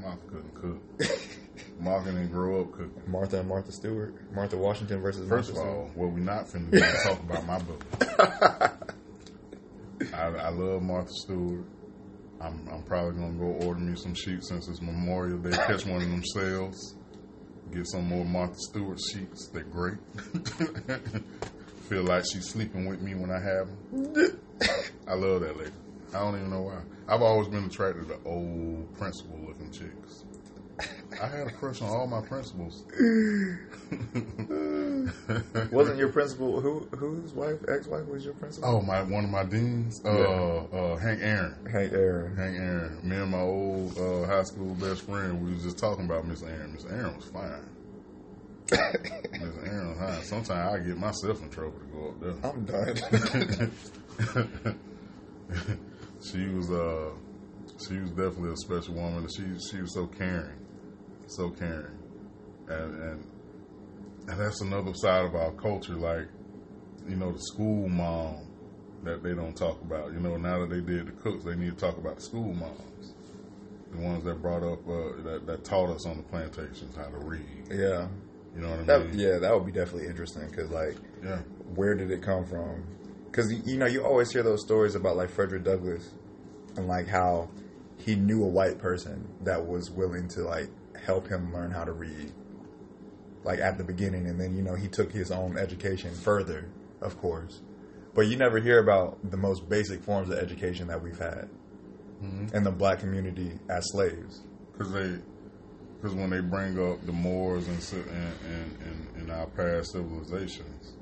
Martha 0.00 0.26
couldn't 0.26 0.54
cook. 0.54 0.80
Martha 1.80 2.12
didn't 2.12 2.30
grow 2.30 2.62
up 2.62 2.72
cooking. 2.72 3.02
Martha 3.06 3.40
and 3.40 3.48
Martha 3.48 3.72
Stewart, 3.72 4.14
Martha 4.32 4.56
Washington 4.56 5.00
versus 5.00 5.28
First 5.28 5.50
of 5.50 5.56
Martha 5.56 5.70
all, 5.70 5.90
what 5.94 6.10
we're 6.10 6.18
not 6.20 6.46
finna 6.46 6.70
do 6.70 6.78
is 6.78 7.02
talk 7.02 7.20
about 7.20 7.46
my 7.46 7.58
book. 7.58 7.84
I, 10.14 10.26
I 10.26 10.48
love 10.50 10.82
Martha 10.82 11.12
Stewart. 11.12 11.64
I'm, 12.40 12.68
I'm 12.70 12.82
probably 12.82 13.20
gonna 13.20 13.38
go 13.38 13.66
order 13.66 13.80
me 13.80 13.96
some 13.96 14.14
sheets 14.14 14.48
since 14.48 14.68
it's 14.68 14.82
Memorial 14.82 15.38
Day. 15.38 15.50
Catch 15.52 15.86
one 15.86 16.02
of 16.02 16.08
them 16.08 16.22
sales. 16.24 16.96
Get 17.72 17.86
some 17.86 18.08
more 18.08 18.24
Martha 18.24 18.56
Stewart 18.58 18.98
sheets. 19.12 19.48
They're 19.48 19.64
great. 19.64 19.98
Feel 21.88 22.04
like 22.04 22.24
she's 22.24 22.48
sleeping 22.48 22.86
with 22.86 23.02
me 23.02 23.14
when 23.14 23.30
I 23.30 23.40
have 23.40 23.68
them. 23.92 24.40
I 25.06 25.14
love 25.14 25.42
that 25.42 25.58
lady. 25.58 25.70
I 26.14 26.20
don't 26.20 26.36
even 26.36 26.50
know 26.50 26.62
why. 26.62 26.80
I've 27.08 27.20
always 27.20 27.48
been 27.48 27.64
attracted 27.64 28.08
to 28.08 28.18
old 28.24 28.96
principal 28.96 29.38
looking 29.46 29.70
chicks. 29.70 30.24
I 31.22 31.26
had 31.26 31.46
a 31.46 31.50
crush 31.50 31.82
on 31.82 31.90
all 31.90 32.06
my 32.06 32.22
principals. 32.22 32.84
Wasn't 35.70 35.98
your 35.98 36.08
principal 36.08 36.60
who 36.60 36.80
whose 36.96 37.32
wife 37.32 37.58
ex 37.68 37.86
wife 37.86 38.06
was 38.06 38.24
your 38.24 38.34
principal? 38.34 38.68
Oh, 38.68 38.80
my 38.80 39.02
one 39.02 39.24
of 39.24 39.30
my 39.30 39.44
deans, 39.44 40.00
uh, 40.04 40.08
uh, 40.08 40.96
Hank 40.96 41.20
Aaron. 41.22 41.54
Hank 41.70 41.92
Aaron. 41.92 42.36
Hank 42.36 42.58
Aaron. 42.58 42.98
Me 43.02 43.16
and 43.16 43.30
my 43.30 43.40
old 43.40 43.96
uh, 43.98 44.26
high 44.26 44.42
school 44.42 44.74
best 44.74 45.02
friend, 45.02 45.44
we 45.44 45.52
was 45.52 45.62
just 45.62 45.78
talking 45.78 46.06
about 46.06 46.26
Miss 46.26 46.42
Aaron. 46.42 46.72
Miss 46.72 46.86
Aaron 46.86 47.14
was 47.14 47.26
fine. 47.26 47.62
Miss 48.70 49.56
Aaron 49.66 49.98
was. 50.00 50.28
Sometimes 50.28 50.50
I 50.74 50.78
get 50.78 50.96
myself 50.96 51.42
in 51.42 51.50
trouble 51.50 51.78
to 51.78 51.86
go 51.86 52.08
up 52.08 52.20
there. 52.20 52.34
I'm 52.50 52.64
done. 52.64 52.96
she 56.30 56.46
was 56.48 56.70
uh, 56.70 57.10
she 57.86 57.98
was 57.98 58.10
definitely 58.10 58.52
a 58.52 58.56
special 58.56 58.94
woman. 58.94 59.28
She 59.36 59.44
she 59.70 59.82
was 59.82 59.92
so 59.94 60.06
caring, 60.06 60.58
so 61.26 61.50
caring, 61.50 61.98
and 62.68 63.02
and 63.02 63.24
and 64.28 64.40
that's 64.40 64.62
another 64.62 64.94
side 64.94 65.26
of 65.26 65.34
our 65.34 65.52
culture. 65.52 65.94
Like 65.94 66.28
you 67.06 67.16
know, 67.16 67.32
the 67.32 67.40
school 67.40 67.88
mom 67.88 68.46
that 69.02 69.22
they 69.22 69.34
don't 69.34 69.54
talk 69.56 69.80
about. 69.82 70.12
You 70.12 70.20
know, 70.20 70.36
now 70.36 70.60
that 70.60 70.70
they 70.70 70.80
did 70.80 71.06
the 71.08 71.12
cooks, 71.12 71.44
they 71.44 71.54
need 71.54 71.74
to 71.74 71.76
talk 71.76 71.98
about 71.98 72.16
the 72.16 72.22
school 72.22 72.54
moms, 72.54 73.14
the 73.92 73.98
ones 73.98 74.24
that 74.24 74.40
brought 74.40 74.62
up 74.62 74.88
uh, 74.88 75.22
that 75.22 75.46
that 75.46 75.64
taught 75.64 75.90
us 75.90 76.06
on 76.06 76.16
the 76.16 76.22
plantations 76.22 76.96
how 76.96 77.04
to 77.08 77.18
read. 77.18 77.66
yeah. 77.70 78.08
You 78.54 78.62
know 78.62 78.70
what 78.70 78.80
I 78.80 78.82
That, 78.84 79.08
mean? 79.10 79.18
yeah, 79.18 79.38
that 79.38 79.52
would 79.54 79.66
be 79.66 79.72
definitely 79.72 80.06
interesting 80.06 80.46
because, 80.48 80.70
like, 80.70 80.96
yeah. 81.24 81.38
where 81.74 81.94
did 81.94 82.10
it 82.10 82.22
come 82.22 82.44
from? 82.44 82.84
Because 83.26 83.52
you 83.66 83.76
know, 83.78 83.86
you 83.86 84.04
always 84.04 84.32
hear 84.32 84.42
those 84.44 84.62
stories 84.64 84.94
about 84.94 85.16
like 85.16 85.28
Frederick 85.30 85.64
Douglass 85.64 86.10
and 86.76 86.86
like 86.86 87.08
how 87.08 87.48
he 87.98 88.14
knew 88.14 88.44
a 88.44 88.48
white 88.48 88.78
person 88.78 89.28
that 89.42 89.66
was 89.66 89.90
willing 89.90 90.28
to 90.28 90.42
like 90.42 90.68
help 91.04 91.26
him 91.28 91.52
learn 91.52 91.72
how 91.72 91.84
to 91.84 91.92
read, 91.92 92.32
like 93.42 93.58
at 93.58 93.76
the 93.76 93.84
beginning, 93.84 94.26
and 94.28 94.40
then 94.40 94.54
you 94.54 94.62
know 94.62 94.74
he 94.74 94.86
took 94.88 95.10
his 95.12 95.30
own 95.32 95.56
education 95.58 96.14
further, 96.14 96.70
of 97.00 97.18
course. 97.18 97.60
But 98.14 98.28
you 98.28 98.36
never 98.36 98.60
hear 98.60 98.78
about 98.78 99.18
the 99.28 99.36
most 99.36 99.68
basic 99.68 100.02
forms 100.04 100.30
of 100.30 100.38
education 100.38 100.86
that 100.86 101.02
we've 101.02 101.18
had 101.18 101.48
mm-hmm. 102.22 102.54
in 102.54 102.62
the 102.62 102.70
black 102.70 103.00
community 103.00 103.58
as 103.68 103.84
slaves. 103.90 104.42
because 104.72 104.92
they 104.92 105.16
because 106.04 106.18
when 106.18 106.28
they 106.28 106.40
bring 106.40 106.78
up 106.78 107.04
the 107.06 107.12
Moors 107.12 107.66
and 107.66 107.78
and, 108.10 108.76
and, 108.82 109.16
and, 109.16 109.30
our 109.32 109.46
past 109.46 109.92
civilizations, 109.92 110.92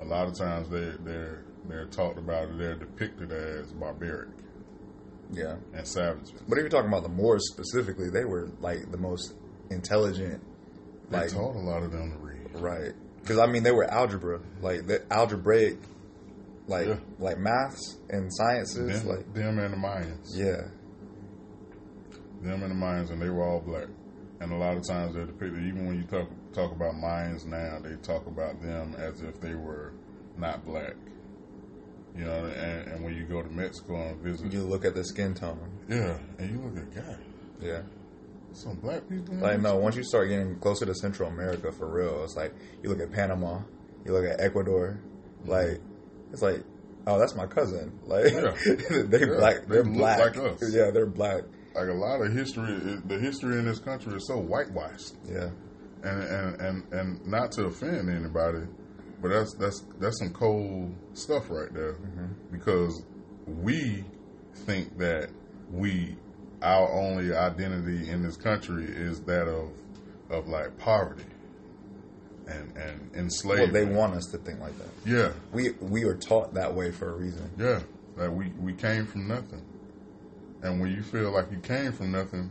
a 0.00 0.04
lot 0.06 0.26
of 0.26 0.34
times 0.38 0.70
they 0.70 0.90
they're 1.04 1.44
they're 1.68 1.84
talked 1.84 2.16
about 2.18 2.56
they're 2.56 2.74
depicted 2.76 3.30
as 3.30 3.70
barbaric 3.74 4.30
Yeah. 5.30 5.56
and 5.74 5.86
savages. 5.86 6.32
But 6.48 6.56
if 6.56 6.62
you're 6.62 6.70
talking 6.70 6.88
about 6.88 7.02
the 7.02 7.10
Moors 7.10 7.46
specifically, 7.52 8.08
they 8.08 8.24
were 8.24 8.48
like 8.60 8.90
the 8.90 8.96
most 8.96 9.34
intelligent, 9.70 10.42
They 11.10 11.18
like 11.18 11.30
taught 11.30 11.54
a 11.54 11.58
lot 11.58 11.82
of 11.82 11.92
them 11.92 12.12
to 12.12 12.16
read. 12.18 12.48
right. 12.54 12.92
Because 13.20 13.38
I 13.38 13.46
mean, 13.46 13.64
they 13.64 13.72
were 13.72 13.84
algebra, 13.84 14.40
like 14.62 14.86
the 14.86 15.02
algebraic, 15.12 15.76
like 16.68 16.88
Yeah. 16.88 16.96
like 17.18 17.38
maths 17.38 17.98
and 18.08 18.34
sciences, 18.34 19.02
Them, 19.02 19.14
like 19.14 19.34
them 19.34 19.58
and 19.58 19.74
the 19.74 19.76
Mayans, 19.76 20.30
yeah, 20.34 20.68
them 22.40 22.62
and 22.62 22.70
the 22.70 22.74
Mayans, 22.86 23.10
and 23.10 23.20
they 23.20 23.28
were 23.28 23.44
all 23.46 23.60
black. 23.60 23.88
And 24.40 24.52
a 24.52 24.56
lot 24.56 24.76
of 24.76 24.86
times 24.86 25.14
they're 25.14 25.24
depicted. 25.24 25.64
Even 25.64 25.86
when 25.86 25.96
you 25.96 26.04
talk 26.04 26.28
talk 26.52 26.72
about 26.72 26.94
Mayans 26.94 27.44
now, 27.44 27.78
they 27.80 27.96
talk 27.96 28.26
about 28.26 28.62
them 28.62 28.94
as 28.96 29.20
if 29.20 29.40
they 29.40 29.54
were 29.54 29.92
not 30.36 30.64
black. 30.64 30.94
You 32.16 32.24
know, 32.24 32.46
and, 32.46 32.88
and 32.88 33.04
when 33.04 33.14
you 33.14 33.24
go 33.24 33.42
to 33.42 33.48
Mexico 33.48 33.96
and 33.96 34.20
visit, 34.20 34.52
you 34.52 34.62
look 34.62 34.84
at 34.84 34.94
the 34.94 35.04
skin 35.04 35.34
tone, 35.34 35.70
yeah, 35.88 36.16
and 36.38 36.50
you 36.50 36.60
look 36.60 36.76
at 36.76 36.94
God, 36.94 37.18
yeah. 37.60 37.82
some 38.52 38.76
black 38.76 39.08
people. 39.08 39.36
Like 39.36 39.60
no, 39.60 39.76
once 39.76 39.94
you 39.94 40.02
start 40.02 40.28
getting 40.28 40.56
closer 40.58 40.86
to 40.86 40.94
Central 40.94 41.28
America 41.28 41.70
for 41.70 41.86
real, 41.86 42.24
it's 42.24 42.34
like 42.34 42.54
you 42.82 42.88
look 42.88 43.00
at 43.00 43.12
Panama, 43.12 43.60
you 44.04 44.12
look 44.12 44.24
at 44.24 44.40
Ecuador, 44.40 45.00
mm-hmm. 45.42 45.50
like 45.50 45.80
it's 46.32 46.42
like. 46.42 46.64
Oh, 47.06 47.18
that's 47.18 47.34
my 47.34 47.46
cousin. 47.46 47.98
Like 48.04 48.24
Yeah. 48.34 48.54
they 48.90 49.20
Yeah, 49.20 49.26
black. 49.38 49.66
they 49.66 49.76
They're 49.76 49.84
look 49.84 49.94
black. 49.94 50.36
like 50.36 50.36
us. 50.36 50.74
Yeah, 50.74 50.90
they're 50.90 51.06
black. 51.06 51.44
Like 51.78 51.88
a 51.88 51.92
lot 51.98 52.20
of 52.20 52.32
history, 52.32 52.98
the 53.06 53.18
history 53.18 53.58
in 53.58 53.64
this 53.64 53.78
country 53.78 54.14
is 54.16 54.26
so 54.26 54.38
whitewashed, 54.38 55.14
Yeah, 55.28 55.50
and 56.02 56.22
and 56.22 56.60
and 56.60 56.92
and 56.92 57.26
not 57.26 57.52
to 57.52 57.66
offend 57.66 58.10
anybody, 58.10 58.66
but 59.22 59.28
that's 59.28 59.54
that's 59.54 59.84
that's 60.00 60.18
some 60.18 60.32
cold 60.32 60.94
stuff 61.14 61.50
right 61.50 61.72
there, 61.72 61.94
mm-hmm. 61.94 62.26
because 62.50 63.04
we 63.46 64.04
think 64.54 64.98
that 64.98 65.30
we 65.70 66.16
our 66.62 66.90
only 66.92 67.32
identity 67.34 68.10
in 68.10 68.22
this 68.22 68.36
country 68.36 68.84
is 68.84 69.20
that 69.22 69.46
of 69.46 69.70
of 70.30 70.48
like 70.48 70.76
poverty 70.78 71.24
and 72.48 72.76
and 73.14 73.30
well, 73.44 73.66
they 73.68 73.84
want 73.84 74.14
us 74.14 74.24
to 74.26 74.38
think 74.38 74.60
like 74.60 74.76
that. 74.78 74.88
yeah, 75.04 75.32
We 75.52 75.70
we 75.80 76.04
are 76.04 76.16
taught 76.16 76.54
that 76.54 76.74
way 76.74 76.90
for 76.90 77.10
a 77.10 77.16
reason. 77.16 77.50
yeah, 77.58 77.80
like 78.16 78.30
we 78.30 78.48
we 78.58 78.72
came 78.72 79.06
from 79.06 79.28
nothing, 79.28 79.62
and 80.62 80.80
when 80.80 80.90
you 80.92 81.02
feel 81.02 81.30
like 81.32 81.50
you 81.50 81.58
came 81.58 81.92
from 81.92 82.12
nothing, 82.12 82.50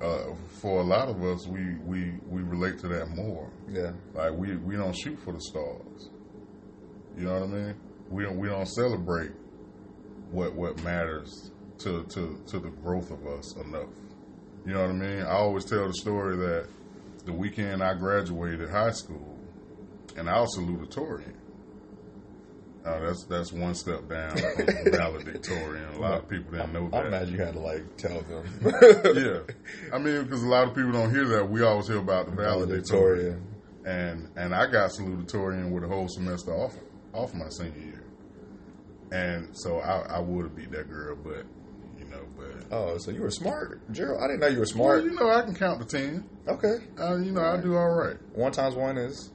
uh, 0.00 0.34
for 0.60 0.80
a 0.80 0.84
lot 0.84 1.08
of 1.08 1.22
us, 1.22 1.46
we 1.46 1.74
we 1.84 2.14
we 2.26 2.42
relate 2.42 2.78
to 2.80 2.88
that 2.88 3.10
more. 3.10 3.50
Yeah, 3.68 3.92
Like 4.14 4.32
we 4.32 4.56
we 4.56 4.76
don't 4.76 4.96
shoot 4.96 5.18
for 5.24 5.32
the 5.32 5.40
stars. 5.40 6.10
You 7.16 7.24
know 7.26 7.34
what 7.34 7.42
I 7.42 7.46
mean? 7.46 7.74
We 8.08 8.22
don't 8.24 8.38
we 8.38 8.48
don't 8.48 8.66
celebrate 8.66 9.32
what 10.30 10.54
what 10.54 10.82
matters 10.82 11.50
to 11.78 12.04
to 12.04 12.40
to 12.46 12.58
the 12.58 12.70
growth 12.70 13.10
of 13.10 13.26
us 13.26 13.56
enough. 13.56 13.90
You 14.66 14.74
know 14.74 14.82
what 14.82 14.90
I 14.90 14.94
mean? 14.94 15.22
I 15.22 15.32
always 15.32 15.64
tell 15.64 15.86
the 15.86 15.94
story 15.94 16.36
that 16.36 16.68
the 17.24 17.32
weekend 17.32 17.82
I 17.82 17.94
graduated 17.94 18.70
high 18.70 18.92
school, 18.92 19.38
and 20.16 20.28
I 20.28 20.40
was 20.40 20.56
salutatorian. 20.56 21.34
Uh, 22.84 22.98
that's 23.00 23.24
that's 23.26 23.52
one 23.52 23.74
step 23.74 24.08
down 24.08 24.34
from 24.38 24.66
valedictorian. 24.92 25.84
A 25.94 25.98
lot 25.98 26.14
of 26.14 26.28
people 26.28 26.52
didn't 26.52 26.72
know 26.72 26.88
that. 26.88 27.04
I'm 27.04 27.10
mad 27.10 27.28
you 27.28 27.36
had 27.38 27.52
to 27.52 27.60
like 27.60 27.84
tell 27.98 28.22
them. 28.22 28.44
yeah, 29.14 29.40
I 29.92 29.98
mean, 29.98 30.22
because 30.24 30.42
a 30.42 30.48
lot 30.48 30.66
of 30.68 30.74
people 30.74 30.92
don't 30.92 31.10
hear 31.10 31.26
that. 31.28 31.48
We 31.50 31.62
always 31.62 31.88
hear 31.88 31.98
about 31.98 32.26
the 32.26 32.32
valedictorian, 32.32 33.44
Valedictorian. 33.84 33.84
and 33.84 34.28
and 34.36 34.54
I 34.54 34.66
got 34.70 34.90
salutatorian 34.92 35.70
with 35.70 35.84
a 35.84 35.88
whole 35.88 36.08
semester 36.08 36.52
off 36.54 36.74
off 37.12 37.34
my 37.34 37.48
senior 37.50 37.78
year, 37.78 38.04
and 39.12 39.48
so 39.52 39.80
I, 39.80 40.16
I 40.16 40.18
would 40.20 40.44
have 40.44 40.56
beat 40.56 40.70
that 40.70 40.88
girl, 40.88 41.16
but 41.16 41.44
you 41.98 42.06
know, 42.06 42.22
but 42.36 42.64
Oh, 42.74 42.96
so 42.98 43.10
you 43.10 43.20
were 43.20 43.30
smart, 43.30 43.80
Gerald. 43.92 44.22
I 44.22 44.26
didn't 44.28 44.40
know 44.40 44.46
you 44.46 44.54
were 44.60 44.60
well, 44.60 44.66
smart. 45.00 45.04
you 45.04 45.10
know, 45.14 45.28
I 45.28 45.42
can 45.42 45.54
count 45.54 45.86
to 45.86 45.86
ten. 45.98 46.24
Okay. 46.48 46.76
Uh, 46.98 47.16
you 47.16 47.32
know, 47.32 47.42
I 47.42 47.60
do 47.60 47.76
all 47.76 47.90
right, 47.90 48.16
One 48.32 48.52
times 48.52 48.74
one 48.74 48.96
is. 48.96 49.30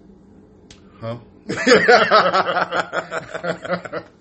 huh? 0.99 1.17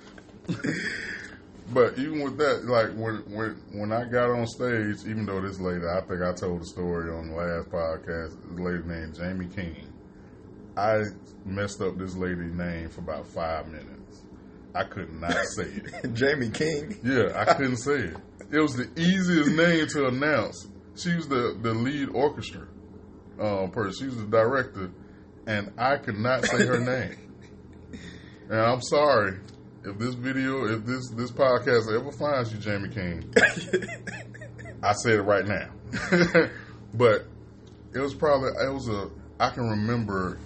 But 1.74 1.98
even 1.98 2.20
with 2.20 2.38
that, 2.38 2.66
like 2.66 2.90
when 2.90 3.16
when 3.34 3.60
when 3.72 3.92
I 3.92 4.04
got 4.04 4.30
on 4.30 4.46
stage, 4.46 4.98
even 5.08 5.26
though 5.26 5.40
this 5.40 5.58
lady, 5.58 5.84
I 5.84 6.00
think 6.02 6.22
I 6.22 6.32
told 6.32 6.60
the 6.60 6.66
story 6.66 7.12
on 7.12 7.30
the 7.30 7.34
last 7.34 7.68
podcast. 7.68 8.40
This 8.48 8.60
lady 8.60 8.84
named 8.86 9.16
Jamie 9.16 9.48
King. 9.48 9.92
I 10.76 11.02
messed 11.44 11.80
up 11.80 11.98
this 11.98 12.14
lady's 12.14 12.54
name 12.54 12.90
for 12.90 13.00
about 13.00 13.26
five 13.26 13.66
minutes. 13.66 14.22
I 14.72 14.84
could 14.84 15.12
not 15.20 15.34
say 15.56 15.64
it. 15.64 16.14
Jamie 16.14 16.50
King. 16.50 16.96
Yeah, 17.02 17.32
I 17.34 17.54
couldn't 17.54 17.78
say 17.78 18.12
it. 18.12 18.16
It 18.52 18.60
was 18.60 18.76
the 18.76 18.88
easiest 18.96 19.50
name 19.50 19.88
to 19.88 20.06
announce. 20.06 20.68
She 20.94 21.16
was 21.16 21.26
the 21.26 21.58
the 21.60 21.74
lead 21.74 22.10
orchestra 22.10 22.68
um, 23.40 23.72
person. 23.72 23.94
She 23.98 24.06
was 24.06 24.16
the 24.18 24.30
director, 24.30 24.92
and 25.46 25.72
I 25.78 25.96
could 25.96 26.18
not 26.18 26.44
say 26.44 26.66
her 26.66 26.78
name. 26.80 27.16
And 28.48 28.60
I'm 28.60 28.80
sorry 28.82 29.38
if 29.84 29.98
this 29.98 30.14
video, 30.14 30.64
if 30.66 30.84
this 30.84 31.10
this 31.10 31.30
podcast 31.30 31.94
ever 31.94 32.10
finds 32.12 32.52
you, 32.52 32.58
Jamie 32.58 32.88
King. 32.88 33.32
I 34.82 34.92
said 34.92 35.14
it 35.14 35.22
right 35.22 35.46
now, 35.46 35.70
but 36.94 37.26
it 37.94 37.98
was 38.00 38.14
probably 38.14 38.50
it 38.50 38.72
was 38.72 38.88
a. 38.88 39.10
I 39.40 39.50
can 39.50 39.68
remember 39.68 40.38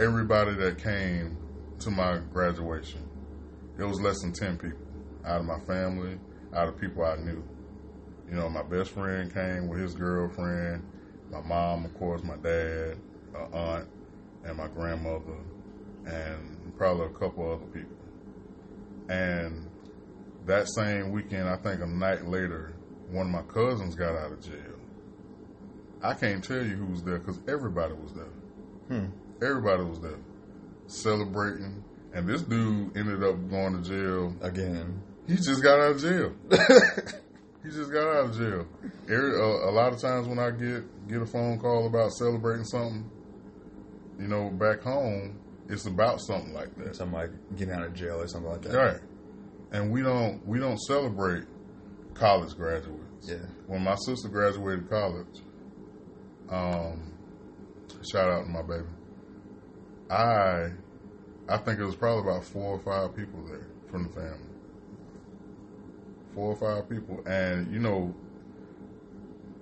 everybody 0.00 0.54
that 0.54 0.78
came 0.78 1.36
to 1.80 1.90
my 1.90 2.18
graduation. 2.32 3.06
It 3.78 3.84
was 3.84 4.00
less 4.00 4.20
than 4.20 4.32
ten 4.32 4.56
people 4.56 4.78
out 5.24 5.40
of 5.40 5.46
my 5.46 5.58
family, 5.60 6.18
out 6.54 6.68
of 6.68 6.78
people 6.80 7.04
I 7.04 7.16
knew. 7.16 7.42
You 8.28 8.36
know, 8.36 8.48
my 8.48 8.62
best 8.62 8.90
friend 8.90 9.32
came 9.32 9.68
with 9.68 9.80
his 9.80 9.94
girlfriend, 9.94 10.82
my 11.30 11.40
mom, 11.42 11.84
of 11.84 11.94
course, 11.94 12.22
my 12.22 12.36
dad, 12.36 12.96
aunt, 13.52 13.88
and 14.44 14.56
my 14.56 14.68
grandmother, 14.68 15.38
and 16.06 16.72
probably 16.76 17.06
a 17.06 17.18
couple 17.18 17.50
other 17.50 17.66
people. 17.66 17.96
And 19.08 19.68
that 20.46 20.68
same 20.74 21.12
weekend, 21.12 21.48
I 21.48 21.56
think 21.56 21.80
a 21.80 21.86
night 21.86 22.26
later, 22.26 22.74
one 23.10 23.26
of 23.26 23.32
my 23.32 23.42
cousins 23.42 23.94
got 23.94 24.16
out 24.16 24.32
of 24.32 24.40
jail. 24.42 24.78
I 26.02 26.14
can't 26.14 26.44
tell 26.44 26.62
you 26.62 26.76
who 26.76 26.86
was 26.86 27.02
there 27.02 27.18
because 27.18 27.40
everybody 27.48 27.94
was 27.94 28.12
there. 28.12 28.24
Hmm. 28.88 29.06
Everybody 29.42 29.84
was 29.84 30.00
there 30.00 30.18
celebrating. 30.86 31.82
And 32.12 32.28
this 32.28 32.42
dude 32.42 32.96
ended 32.96 33.24
up 33.24 33.50
going 33.50 33.82
to 33.82 33.88
jail. 33.88 34.34
Again. 34.40 35.02
He 35.26 35.36
just 35.36 35.62
got 35.62 35.80
out 35.80 35.92
of 35.92 36.02
jail. 36.02 36.34
He 37.64 37.70
just 37.70 37.90
got 37.90 38.06
out 38.06 38.26
of 38.26 38.36
jail. 38.36 38.66
Every, 39.04 39.40
uh, 39.40 39.70
a 39.70 39.72
lot 39.72 39.94
of 39.94 39.98
times 39.98 40.28
when 40.28 40.38
I 40.38 40.50
get 40.50 41.08
get 41.08 41.22
a 41.22 41.26
phone 41.26 41.58
call 41.58 41.86
about 41.86 42.12
celebrating 42.12 42.64
something, 42.64 43.10
you 44.18 44.28
know, 44.28 44.50
back 44.50 44.82
home, 44.82 45.38
it's 45.68 45.86
about 45.86 46.20
something 46.20 46.52
like 46.52 46.74
that. 46.76 46.96
Something 46.96 47.18
like 47.18 47.30
getting 47.56 47.74
out 47.74 47.84
of 47.84 47.94
jail 47.94 48.20
or 48.20 48.28
something 48.28 48.50
like 48.50 48.62
that. 48.62 48.74
Right. 48.74 49.00
And 49.72 49.90
we 49.90 50.02
don't 50.02 50.46
we 50.46 50.58
don't 50.58 50.78
celebrate 50.78 51.44
college 52.14 52.54
graduates. 52.56 53.28
Yeah. 53.28 53.46
When 53.66 53.82
my 53.82 53.96
sister 54.06 54.28
graduated 54.28 54.88
college, 54.88 55.40
um, 56.48 57.12
shout 58.10 58.30
out 58.30 58.44
to 58.44 58.50
my 58.50 58.62
baby. 58.62 58.88
I 60.10 60.70
I 61.48 61.58
think 61.58 61.80
it 61.80 61.84
was 61.84 61.96
probably 61.96 62.30
about 62.30 62.44
four 62.44 62.74
or 62.74 62.80
five 62.80 63.16
people 63.16 63.44
there 63.46 63.68
from 63.90 64.04
the 64.04 64.10
family. 64.10 64.48
Four 66.34 66.52
or 66.52 66.56
five 66.56 66.88
people. 66.88 67.22
And 67.26 67.72
you 67.72 67.80
know, 67.80 68.14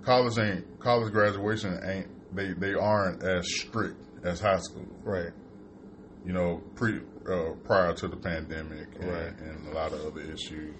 college 0.02 0.38
ain't 0.38 0.80
college 0.80 1.12
graduation 1.12 1.80
ain't 1.84 2.08
they, 2.34 2.52
they 2.54 2.74
aren't 2.74 3.22
as 3.22 3.44
strict 3.46 3.96
as 4.24 4.40
high 4.40 4.58
school 4.58 4.86
Right. 5.04 5.32
you 6.24 6.32
know, 6.32 6.62
pre 6.74 7.00
uh, 7.28 7.52
prior 7.64 7.92
to 7.94 8.08
the 8.08 8.16
pandemic 8.16 8.88
and, 9.00 9.10
Right. 9.10 9.32
and 9.40 9.68
a 9.68 9.74
lot 9.74 9.92
of 9.92 10.04
other 10.06 10.20
issues. 10.22 10.74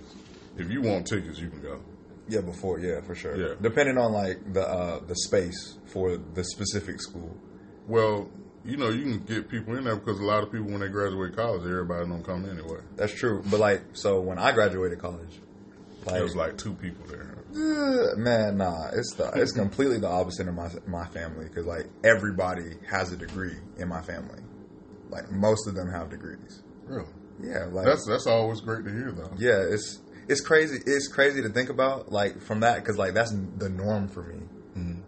If 0.56 0.70
you 0.70 0.82
want 0.82 1.06
tickets, 1.06 1.38
you 1.38 1.48
can 1.50 1.60
go. 1.62 1.80
Yeah, 2.28 2.40
before, 2.40 2.78
yeah, 2.78 3.00
for 3.00 3.14
sure. 3.14 3.36
Yeah. 3.36 3.54
Depending 3.60 3.98
on 3.98 4.12
like 4.12 4.52
the 4.52 4.66
uh, 4.68 5.00
the 5.06 5.14
space 5.16 5.78
for 5.86 6.16
the 6.16 6.44
specific 6.44 7.00
school. 7.00 7.36
Well, 7.88 8.30
you 8.64 8.76
know, 8.76 8.90
you 8.90 9.02
can 9.02 9.18
get 9.24 9.48
people 9.48 9.76
in 9.76 9.84
there 9.84 9.96
because 9.96 10.20
a 10.20 10.24
lot 10.24 10.42
of 10.44 10.52
people 10.52 10.68
when 10.68 10.80
they 10.80 10.88
graduate 10.88 11.34
college, 11.34 11.62
everybody 11.62 12.06
don't 12.08 12.22
come 12.24 12.48
anyway. 12.48 12.78
That's 12.96 13.12
true. 13.12 13.42
But 13.50 13.58
like, 13.58 13.82
so 13.94 14.20
when 14.20 14.38
I 14.38 14.52
graduated 14.52 15.00
college, 15.00 15.40
like, 16.06 16.14
There 16.14 16.22
was 16.22 16.36
like 16.36 16.56
two 16.58 16.74
people 16.74 17.04
there. 17.06 17.31
Man, 17.54 18.56
nah, 18.58 18.88
it's 18.92 19.14
the 19.14 19.30
it's 19.34 19.52
completely 19.56 19.98
the 19.98 20.08
opposite 20.08 20.48
of 20.48 20.54
my 20.54 20.68
my 20.86 21.06
family 21.06 21.46
because 21.46 21.66
like 21.66 21.86
everybody 22.04 22.76
has 22.88 23.12
a 23.12 23.16
degree 23.16 23.56
in 23.78 23.88
my 23.88 24.00
family. 24.02 24.40
Like 25.10 25.30
most 25.30 25.66
of 25.68 25.74
them 25.74 25.90
have 25.90 26.10
degrees. 26.10 26.62
Really? 26.86 27.06
Yeah, 27.42 27.66
like 27.70 27.84
That's 27.86 28.06
that's 28.06 28.26
always 28.26 28.60
great 28.60 28.84
to 28.84 28.90
hear, 28.90 29.12
though. 29.12 29.30
yeah, 29.36 29.62
it's 29.68 30.00
it's 30.28 30.40
crazy. 30.40 30.78
It's 30.86 31.08
crazy 31.08 31.42
to 31.42 31.48
think 31.48 31.68
about 31.70 32.12
like 32.12 32.40
from 32.40 32.60
that 32.60 32.76
because 32.76 32.96
like 32.96 33.14
that's 33.14 33.32
the 33.58 33.68
norm 33.68 34.08
for 34.08 34.22
me. 34.22 34.40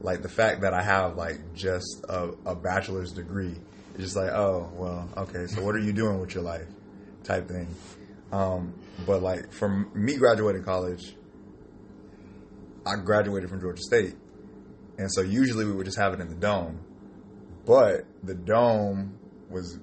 Like 0.00 0.20
the 0.20 0.28
fact 0.28 0.60
that 0.60 0.74
I 0.74 0.82
have 0.82 1.16
like 1.16 1.54
just 1.54 2.04
a, 2.10 2.32
a 2.44 2.54
bachelor's 2.54 3.12
degree, 3.12 3.56
it's 3.94 4.02
just 4.02 4.16
like 4.16 4.30
oh 4.30 4.70
well 4.74 5.08
okay. 5.16 5.46
So 5.46 5.62
what 5.62 5.74
are 5.74 5.78
you 5.80 5.92
doing 5.94 6.20
with 6.20 6.34
your 6.34 6.44
life, 6.44 6.66
type 7.22 7.48
thing. 7.48 7.74
Um, 8.30 8.74
but 9.06 9.22
like 9.22 9.50
from 9.52 9.90
me 9.94 10.16
graduating 10.16 10.64
college, 10.64 11.16
I 12.86 12.96
graduated 13.02 13.48
from 13.50 13.60
Georgia 13.60 13.82
State, 13.82 14.14
and 14.98 15.12
so 15.12 15.22
usually 15.22 15.64
we 15.64 15.72
would 15.72 15.86
just 15.86 15.98
have 15.98 16.12
it 16.14 16.20
in 16.20 16.28
the 16.28 16.34
dome, 16.34 16.80
but 17.66 18.04
the 18.22 18.34
dome 18.34 19.18
was 19.50 19.78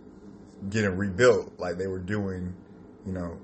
getting 0.70 0.96
rebuilt. 0.96 1.54
Like 1.58 1.78
they 1.78 1.88
were 1.88 2.00
doing, 2.00 2.56
you 3.06 3.14
know, 3.14 3.38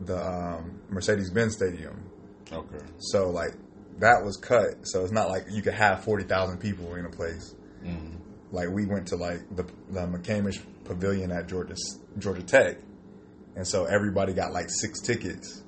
the 0.00 0.18
um, 0.24 0.80
Mercedes 0.88 1.30
Benz 1.30 1.54
Stadium. 1.54 2.02
Okay. 2.50 2.84
So 2.98 3.30
like 3.30 3.52
that 3.98 4.24
was 4.24 4.36
cut. 4.36 4.86
So 4.86 5.02
it's 5.02 5.12
not 5.12 5.28
like 5.28 5.44
you 5.50 5.62
could 5.62 5.74
have 5.74 6.04
forty 6.04 6.24
thousand 6.24 6.58
people 6.58 6.94
in 6.94 7.04
a 7.04 7.10
place. 7.10 7.54
Mhm. 7.84 8.18
Like 8.50 8.68
we 8.70 8.86
went 8.86 9.08
to 9.08 9.16
like 9.16 9.40
the 9.54 9.64
the 9.90 10.00
McCamish 10.06 10.60
Pavilion 10.84 11.30
at 11.32 11.48
Georgia 11.48 11.74
Georgia 12.18 12.42
Tech, 12.42 12.78
and 13.56 13.66
so 13.66 13.84
everybody 13.84 14.32
got 14.32 14.52
like 14.52 14.66
six 14.68 15.00
tickets. 15.00 15.62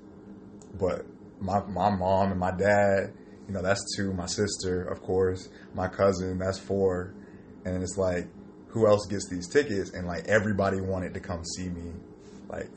But 0.78 1.06
my 1.40 1.60
my 1.66 1.90
mom 1.90 2.30
and 2.30 2.40
my 2.40 2.50
dad, 2.50 3.12
you 3.46 3.54
know, 3.54 3.62
that's 3.62 3.82
two. 3.96 4.12
My 4.12 4.26
sister, 4.26 4.82
of 4.84 5.02
course, 5.02 5.48
my 5.74 5.88
cousin, 5.88 6.38
that's 6.38 6.58
four, 6.58 7.14
and 7.64 7.82
it's 7.82 7.96
like, 7.98 8.26
who 8.68 8.86
else 8.86 9.06
gets 9.06 9.28
these 9.28 9.48
tickets? 9.48 9.90
And 9.92 10.06
like 10.06 10.26
everybody 10.28 10.80
wanted 10.80 11.14
to 11.14 11.20
come 11.20 11.44
see 11.44 11.68
me, 11.68 11.92
like, 12.48 12.68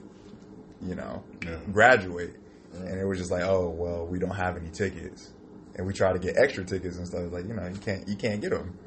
you 0.81 0.95
know, 0.95 1.23
Yeah. 1.45 1.57
graduate, 1.71 2.35
and 2.73 2.99
it 2.99 3.05
was 3.05 3.17
just 3.17 3.31
like, 3.31 3.43
oh 3.43 3.69
well, 3.69 4.05
we 4.05 4.19
don't 4.19 4.35
have 4.35 4.57
any 4.57 4.69
tickets, 4.69 5.33
and 5.75 5.87
we 5.87 5.93
try 5.93 6.13
to 6.13 6.19
get 6.19 6.35
extra 6.37 6.63
tickets 6.65 6.97
and 6.97 7.07
stuff. 7.07 7.21
It's 7.23 7.33
like 7.33 7.47
you 7.47 7.53
know, 7.53 7.67
you 7.67 7.79
can't 7.79 8.07
you 8.07 8.15
can't 8.15 8.41
get 8.41 8.51
them. 8.51 8.77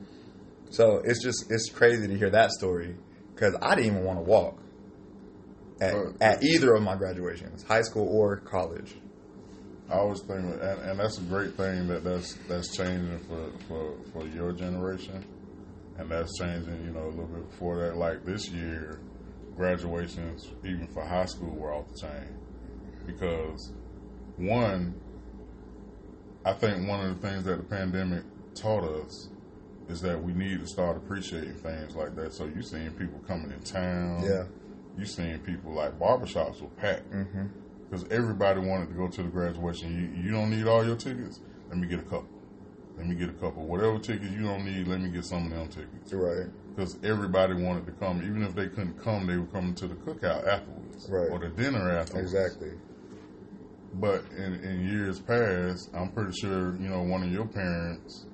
So 0.70 1.02
it's 1.04 1.22
just 1.22 1.50
it's 1.50 1.68
crazy 1.70 2.06
to 2.06 2.16
hear 2.16 2.30
that 2.30 2.52
story 2.52 2.94
because 3.34 3.56
I 3.60 3.74
didn't 3.74 3.92
even 3.92 4.04
want 4.04 4.18
to 4.18 4.22
walk 4.22 4.56
at, 5.80 5.94
at 6.20 6.44
either 6.44 6.74
of 6.74 6.82
my 6.82 6.94
graduations, 6.94 7.62
high 7.64 7.82
school 7.82 8.06
or 8.08 8.36
college. 8.36 8.94
I 9.90 9.94
always 9.94 10.20
think, 10.20 10.40
and, 10.44 10.62
and 10.62 11.00
that's 11.00 11.18
a 11.18 11.22
great 11.22 11.56
thing 11.56 11.88
that 11.88 12.04
that's 12.04 12.34
that's 12.48 12.76
changing 12.76 13.18
for, 13.20 13.50
for 13.66 13.94
for 14.12 14.26
your 14.28 14.52
generation, 14.52 15.24
and 15.98 16.08
that's 16.10 16.38
changing. 16.38 16.84
You 16.84 16.92
know, 16.92 17.04
a 17.06 17.10
little 17.10 17.26
bit 17.26 17.50
before 17.50 17.78
that. 17.80 17.96
Like 17.96 18.24
this 18.24 18.48
year, 18.50 19.00
graduations, 19.56 20.48
even 20.64 20.86
for 20.88 21.04
high 21.04 21.26
school, 21.26 21.50
were 21.50 21.74
off 21.74 21.88
the 21.88 21.98
chain 21.98 22.38
because 23.06 23.72
one, 24.36 24.94
I 26.44 26.52
think 26.52 26.88
one 26.88 27.00
of 27.04 27.20
the 27.20 27.28
things 27.28 27.44
that 27.44 27.56
the 27.56 27.64
pandemic 27.64 28.22
taught 28.54 28.84
us 28.84 29.28
is 29.88 30.00
that 30.02 30.22
we 30.22 30.32
need 30.32 30.60
to 30.60 30.66
start 30.66 30.96
appreciating 30.96 31.54
things 31.54 31.96
like 31.96 32.14
that. 32.14 32.32
So 32.32 32.44
you 32.46 32.62
seeing 32.62 32.92
people 32.92 33.18
coming 33.26 33.50
in 33.50 33.60
town, 33.60 34.22
Yeah. 34.24 34.44
You 34.98 35.04
seeing 35.04 35.38
people 35.40 35.72
like 35.72 35.98
barbershops 35.98 36.60
were 36.60 36.68
packed 36.68 37.10
Mm-hmm. 37.10 37.46
Because 37.90 38.06
everybody 38.10 38.60
wanted 38.60 38.88
to 38.88 38.94
go 38.94 39.08
to 39.08 39.22
the 39.22 39.28
graduation. 39.28 40.14
You, 40.16 40.22
you 40.24 40.30
don't 40.30 40.50
need 40.50 40.66
all 40.66 40.86
your 40.86 40.96
tickets. 40.96 41.40
Let 41.68 41.78
me 41.78 41.88
get 41.88 41.98
a 41.98 42.02
couple. 42.02 42.28
Let 42.96 43.06
me 43.06 43.14
get 43.14 43.30
a 43.30 43.32
couple. 43.32 43.64
Whatever 43.66 43.98
tickets 43.98 44.30
you 44.30 44.42
don't 44.42 44.64
need, 44.64 44.86
let 44.86 45.00
me 45.00 45.08
get 45.10 45.24
some 45.24 45.46
of 45.46 45.50
them 45.50 45.68
tickets. 45.68 46.12
Right. 46.12 46.46
Because 46.74 46.98
everybody 47.02 47.54
wanted 47.54 47.86
to 47.86 47.92
come. 47.92 48.18
Even 48.22 48.42
if 48.42 48.54
they 48.54 48.68
couldn't 48.68 49.02
come, 49.02 49.26
they 49.26 49.36
were 49.36 49.46
coming 49.46 49.74
to 49.76 49.88
the 49.88 49.94
cookout 49.94 50.46
afterwards. 50.46 51.08
Right. 51.10 51.30
or 51.30 51.38
the 51.38 51.48
dinner 51.48 51.90
afterwards. 51.90 52.32
Exactly. 52.34 52.72
But 53.94 54.24
in, 54.36 54.54
in 54.62 54.86
years 54.88 55.18
past, 55.18 55.90
I'm 55.94 56.10
pretty 56.12 56.32
sure 56.32 56.76
you 56.76 56.88
know 56.88 57.02
one 57.02 57.22
of 57.24 57.32
your 57.32 57.46
parents, 57.46 58.26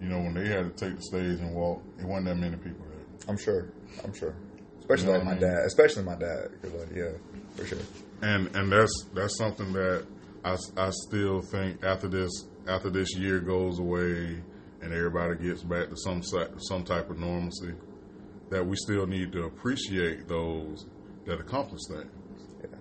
you 0.00 0.08
know, 0.08 0.18
when 0.20 0.32
they 0.34 0.48
had 0.48 0.74
to 0.76 0.84
take 0.88 0.96
the 0.96 1.02
stage 1.02 1.40
and 1.40 1.54
walk, 1.54 1.82
it 1.98 2.06
wasn't 2.06 2.26
that 2.26 2.36
many 2.36 2.56
people 2.56 2.86
there. 2.88 3.28
I'm 3.28 3.36
sure. 3.36 3.72
I'm 4.04 4.14
sure. 4.14 4.34
Especially 4.80 5.06
You 5.06 5.12
know 5.12 5.18
like 5.18 5.24
my 5.26 5.30
I 5.32 5.34
mean? 5.34 5.42
dad. 5.42 5.64
Especially 5.66 6.02
my 6.04 6.14
dad. 6.14 6.48
like, 6.62 6.88
yeah, 6.94 7.10
for 7.56 7.66
sure. 7.66 7.78
And 8.22 8.54
and 8.56 8.72
that's 8.72 9.06
that's 9.14 9.36
something 9.36 9.72
that 9.72 10.06
I, 10.44 10.56
I 10.76 10.90
still 10.90 11.40
think 11.42 11.84
after 11.84 12.08
this 12.08 12.30
after 12.68 12.90
this 12.90 13.16
year 13.16 13.40
goes 13.40 13.78
away 13.78 14.40
and 14.80 14.92
everybody 14.92 15.36
gets 15.36 15.62
back 15.62 15.88
to 15.90 15.96
some 15.96 16.22
some 16.22 16.84
type 16.84 17.10
of 17.10 17.18
normalcy 17.18 17.74
that 18.50 18.64
we 18.66 18.76
still 18.76 19.06
need 19.06 19.32
to 19.32 19.44
appreciate 19.44 20.28
those 20.28 20.86
that 21.26 21.40
accomplish 21.40 21.80
that. 21.88 22.06
Yeah. 22.62 22.76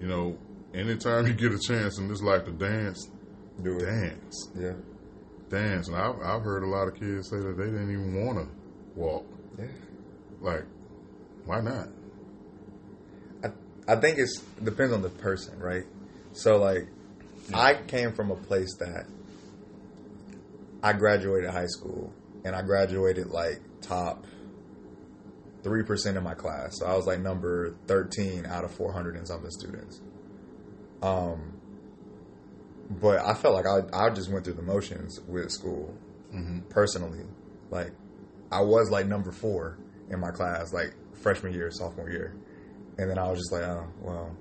You 0.00 0.06
know, 0.08 0.38
anytime 0.74 1.26
you 1.26 1.34
get 1.34 1.52
a 1.52 1.58
chance 1.58 1.98
in 1.98 2.08
this 2.08 2.22
life 2.22 2.44
to 2.46 2.52
dance, 2.52 3.10
Do 3.62 3.76
it. 3.76 3.80
dance, 3.84 4.50
Yeah. 4.58 4.74
dance. 5.48 5.88
And 5.88 5.96
I've 5.96 6.16
I've 6.22 6.42
heard 6.42 6.62
a 6.62 6.66
lot 6.68 6.88
of 6.88 6.94
kids 6.94 7.28
say 7.30 7.36
that 7.38 7.56
they 7.58 7.64
didn't 7.66 7.90
even 7.90 8.24
want 8.24 8.38
to 8.38 8.48
walk. 8.98 9.26
Yeah. 9.58 9.66
Like, 10.40 10.64
why 11.44 11.60
not? 11.60 11.88
I, 13.88 13.96
think 13.96 14.18
it's 14.18 14.40
depends 14.62 14.92
on 14.92 15.02
the 15.02 15.08
person, 15.10 15.58
right? 15.58 15.84
So 16.32 16.58
like 16.58 16.88
I 17.52 17.74
came 17.74 18.12
from 18.12 18.30
a 18.30 18.36
place 18.36 18.74
that 18.78 19.06
I 20.82 20.92
graduated 20.92 21.50
high 21.50 21.66
school 21.66 22.12
and 22.44 22.54
I 22.54 22.62
graduated 22.62 23.28
like 23.28 23.60
top 23.80 24.26
three 25.62 25.82
percent 25.82 26.16
in 26.16 26.22
my 26.22 26.34
class. 26.34 26.78
So 26.78 26.86
I 26.86 26.96
was 26.96 27.06
like 27.06 27.20
number 27.20 27.74
thirteen 27.86 28.46
out 28.46 28.64
of 28.64 28.70
four 28.70 28.92
hundred 28.92 29.16
and 29.16 29.26
something 29.26 29.50
students. 29.50 30.00
Um 31.02 31.54
but 33.00 33.20
I 33.20 33.34
felt 33.34 33.54
like 33.54 33.66
I 33.66 34.06
I 34.06 34.10
just 34.10 34.30
went 34.30 34.44
through 34.44 34.54
the 34.54 34.62
motions 34.62 35.20
with 35.28 35.50
school 35.50 35.94
Mm-hmm. 36.34 36.60
personally. 36.68 37.24
Like 37.70 37.90
I 38.52 38.60
was 38.60 38.88
like 38.88 39.06
number 39.06 39.32
four 39.32 39.78
in 40.10 40.20
my 40.20 40.30
class, 40.30 40.72
like 40.72 40.94
freshman 41.12 41.52
year, 41.52 41.72
sophomore 41.72 42.08
year. 42.08 42.36
And 43.00 43.08
then 43.10 43.18
I 43.18 43.28
was 43.30 43.38
just 43.38 43.50
like, 43.50 43.62
oh, 43.62 43.86
well, 44.02 44.36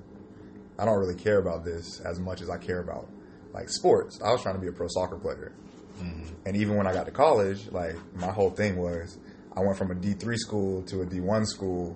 I 0.78 0.84
don't 0.84 0.99
really 0.99 1.16
care 1.16 1.39
about 1.39 1.64
this 1.64 2.01
as 2.01 2.20
much 2.20 2.41
as 2.41 2.49
I 2.49 2.57
care 2.57 2.82
about 2.82 3.07
like 3.53 3.70
sports. 3.70 4.20
I 4.22 4.32
was 4.32 4.41
trying 4.41 4.55
to 4.55 4.62
be 4.62 4.68
a 4.68 4.72
pro 4.74 4.88
soccer 4.89 5.18
player. 5.18 5.53
Mm-hmm. 6.01 6.34
And 6.45 6.57
even 6.57 6.76
when 6.76 6.86
I 6.86 6.91
got 6.93 7.05
to 7.05 7.12
college, 7.12 7.72
like 7.72 7.95
my 8.16 8.32
whole 8.32 8.49
thing 8.49 8.76
was 8.78 9.18
I 9.55 9.62
went 9.62 9.78
from 9.78 9.91
a 9.91 9.95
D3 9.95 10.36
school 10.38 10.82
to 10.84 11.01
a 11.01 11.05
D1 11.05 11.45
school 11.47 11.95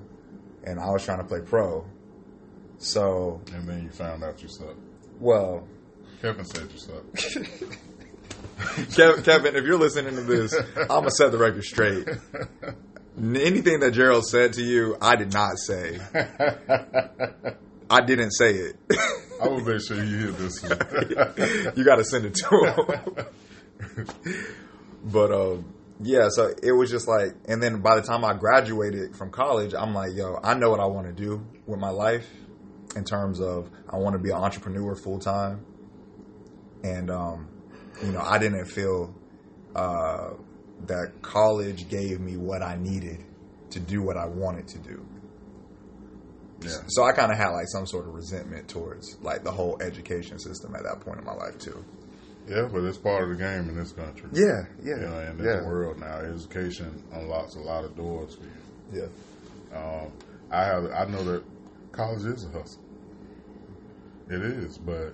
and 0.63 0.79
I 0.79 0.89
was 0.89 1.03
trying 1.03 1.17
to 1.19 1.25
play 1.25 1.41
pro. 1.41 1.85
So, 2.77 3.41
And 3.53 3.67
then 3.67 3.83
you 3.83 3.89
found 3.89 4.23
out 4.23 4.41
you 4.41 4.47
suck. 4.47 4.75
well, 5.19 5.67
Kevin 6.21 6.45
said 6.45 6.69
you 6.71 6.79
suck. 6.79 7.03
Kevin, 9.23 9.55
if 9.57 9.65
you're 9.65 9.77
listening 9.77 10.15
to 10.15 10.21
this, 10.21 10.53
I'm 10.77 10.87
gonna 10.87 11.11
set 11.11 11.31
the 11.33 11.37
record 11.37 11.63
straight. 11.65 12.07
Anything 13.17 13.79
that 13.81 13.91
Gerald 13.91 14.25
said 14.25 14.53
to 14.53 14.63
you, 14.63 14.97
I 14.99 15.15
did 15.15 15.31
not 15.33 15.57
say. 15.57 15.99
I 17.89 18.01
didn't 18.01 18.31
say 18.31 18.53
it. 18.53 18.75
I 19.41 19.47
will 19.47 19.59
make 19.59 19.81
sure 19.81 20.03
you 20.03 20.17
hear 20.17 20.31
this. 20.31 20.63
one. 20.63 20.71
you 21.75 21.83
got 21.83 21.97
to 21.97 22.05
send 22.05 22.25
it 22.25 22.35
to 22.35 23.25
him. 23.85 24.05
but 25.03 25.31
um, 25.31 25.73
yeah, 26.01 26.29
so 26.29 26.53
it 26.63 26.71
was 26.71 26.89
just 26.89 27.07
like, 27.07 27.35
and 27.47 27.61
then 27.61 27.81
by 27.81 27.95
the 27.95 28.01
time 28.01 28.25
I 28.25 28.33
graduated 28.33 29.15
from 29.15 29.29
college, 29.29 29.73
I'm 29.73 29.93
like, 29.93 30.15
yo, 30.15 30.39
I 30.43 30.55
know 30.55 30.71
what 30.71 30.79
I 30.79 30.85
want 30.85 31.05
to 31.07 31.13
do 31.13 31.45
with 31.67 31.79
my 31.79 31.89
life 31.89 32.27
in 32.95 33.03
terms 33.03 33.39
of 33.39 33.69
I 33.89 33.97
want 33.97 34.13
to 34.13 34.19
be 34.19 34.29
an 34.31 34.37
entrepreneur 34.37 34.95
full 34.95 35.19
time, 35.19 35.65
and 36.83 37.11
um, 37.11 37.47
you 38.03 38.11
know, 38.11 38.21
I 38.21 38.39
didn't 38.39 38.65
feel 38.65 39.13
uh, 39.75 40.31
that 40.87 41.21
college 41.21 41.87
gave 41.89 42.19
me 42.19 42.37
what 42.37 42.61
I 42.61 42.75
needed 42.75 43.23
to 43.71 43.79
do 43.79 44.01
what 44.03 44.17
I 44.17 44.25
wanted 44.25 44.67
to 44.69 44.79
do. 44.79 45.05
yeah. 46.61 46.77
So 46.87 47.03
I 47.03 47.11
kind 47.11 47.31
of 47.31 47.37
had 47.37 47.49
like 47.49 47.67
some 47.67 47.85
sort 47.87 48.07
of 48.07 48.13
resentment 48.13 48.67
towards 48.67 49.17
like 49.21 49.43
the 49.43 49.51
whole 49.51 49.81
education 49.81 50.39
system 50.39 50.75
at 50.75 50.83
that 50.83 50.99
point 51.01 51.19
in 51.19 51.25
my 51.25 51.33
life 51.33 51.57
too. 51.57 51.83
Yeah, 52.47 52.67
but 52.71 52.83
it's 52.83 52.97
part 52.97 53.23
of 53.23 53.29
the 53.29 53.35
game 53.43 53.69
in 53.69 53.75
this 53.77 53.93
country. 53.93 54.29
Yeah, 54.33 54.65
yeah, 54.83 54.95
You 54.95 55.01
know, 55.07 55.19
in 55.21 55.37
this 55.37 55.45
yeah, 55.47 55.65
world 55.65 55.97
now, 55.99 56.17
education 56.17 57.01
unlocks 57.13 57.55
a 57.55 57.59
lot 57.59 57.85
of 57.85 57.95
doors 57.95 58.35
for 58.35 58.43
you. 58.43 59.01
yeah. 59.71 59.77
Um, 59.77 60.11
I 60.51 60.65
have, 60.65 60.85
I 60.91 61.05
know 61.05 61.23
that 61.23 61.43
college 61.93 62.25
is 62.25 62.45
a 62.45 62.49
hustle. 62.49 62.81
It 64.29 64.41
is, 64.41 64.77
but 64.77 65.13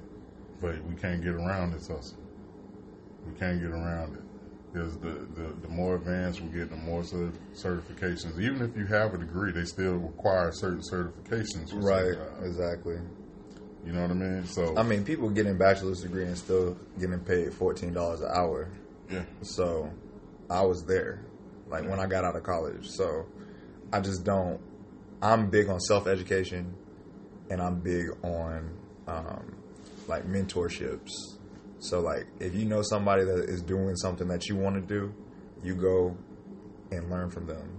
but 0.61 0.83
we 0.85 0.95
can't 0.95 1.21
get 1.23 1.33
around 1.35 1.71
this 1.73 1.87
hustle. 1.87 2.17
We 3.25 3.37
can't 3.39 3.61
get 3.61 3.71
around 3.71 4.15
it. 4.17 4.23
Because 4.71 4.97
the, 4.99 5.27
the, 5.35 5.53
the 5.63 5.67
more 5.67 5.95
advanced 5.95 6.41
we 6.41 6.49
get, 6.49 6.69
the 6.69 6.75
more 6.75 7.03
cer- 7.03 7.31
certifications. 7.55 8.39
Even 8.39 8.61
if 8.61 8.77
you 8.77 8.85
have 8.85 9.13
a 9.15 9.17
degree, 9.17 9.51
they 9.51 9.65
still 9.65 9.95
require 9.95 10.51
certain 10.51 10.81
certifications. 10.81 11.69
Right, 11.73 12.15
exactly. 12.43 12.99
You 13.85 13.93
know 13.93 14.01
what 14.01 14.11
I 14.11 14.13
mean? 14.13 14.45
So 14.45 14.77
I 14.77 14.83
mean, 14.83 15.03
people 15.03 15.29
getting 15.29 15.57
bachelor's 15.57 16.01
degree 16.01 16.25
and 16.25 16.37
still 16.37 16.77
getting 16.99 17.19
paid 17.21 17.53
fourteen 17.53 17.93
dollars 17.93 18.21
an 18.21 18.29
hour. 18.31 18.69
yeah, 19.09 19.23
So 19.41 19.89
I 20.49 20.61
was 20.63 20.83
there, 20.83 21.23
like 21.69 21.89
when 21.89 21.99
I 21.99 22.05
got 22.05 22.23
out 22.25 22.35
of 22.35 22.43
college. 22.43 22.87
So 22.89 23.25
I 23.91 24.01
just 24.01 24.23
don't. 24.23 24.59
I'm 25.21 25.49
big 25.49 25.69
on 25.69 25.79
self 25.79 26.07
education, 26.07 26.75
and 27.49 27.61
I'm 27.61 27.79
big 27.79 28.07
on 28.21 28.69
um, 29.07 29.55
like 30.07 30.25
mentorships. 30.27 31.09
So 31.79 32.01
like, 32.01 32.27
if 32.39 32.53
you 32.55 32.65
know 32.65 32.81
somebody 32.81 33.23
that 33.23 33.45
is 33.49 33.61
doing 33.61 33.95
something 33.95 34.27
that 34.27 34.47
you 34.47 34.55
want 34.55 34.75
to 34.75 34.81
do, 34.81 35.13
you 35.63 35.75
go 35.75 36.15
and 36.91 37.09
learn 37.09 37.29
from 37.29 37.45
them. 37.45 37.77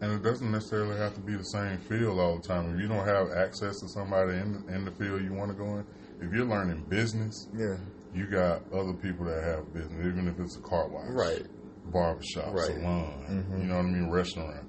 And 0.00 0.12
it 0.12 0.22
doesn't 0.22 0.50
necessarily 0.50 0.96
have 0.98 1.14
to 1.14 1.20
be 1.20 1.36
the 1.36 1.44
same 1.44 1.78
field 1.78 2.18
all 2.18 2.36
the 2.38 2.42
time. 2.48 2.74
If 2.74 2.80
you 2.80 2.88
don't 2.88 3.06
have 3.06 3.30
access 3.30 3.78
to 3.80 3.88
somebody 3.88 4.36
in 4.38 4.64
the, 4.66 4.74
in 4.74 4.84
the 4.84 4.90
field 4.92 5.22
you 5.22 5.32
want 5.32 5.50
to 5.52 5.56
go 5.56 5.76
in, 5.76 5.84
if 6.20 6.32
you're 6.32 6.44
learning 6.46 6.84
business, 6.88 7.48
Yeah. 7.56 7.76
you 8.14 8.26
got 8.26 8.62
other 8.72 8.92
people 8.94 9.26
that 9.26 9.42
have 9.44 9.72
business, 9.72 10.04
even 10.06 10.26
if 10.28 10.38
it's 10.40 10.56
a 10.56 10.60
car 10.60 10.88
wash, 10.88 11.08
Right. 11.10 11.42
barbershop, 11.92 12.52
Right. 12.54 12.70
Mm-hmm. 12.70 12.80
salon, 12.82 13.60
you 13.60 13.66
know 13.68 13.76
what 13.76 13.84
I 13.86 13.88
mean, 13.88 14.10
restaurant. 14.10 14.64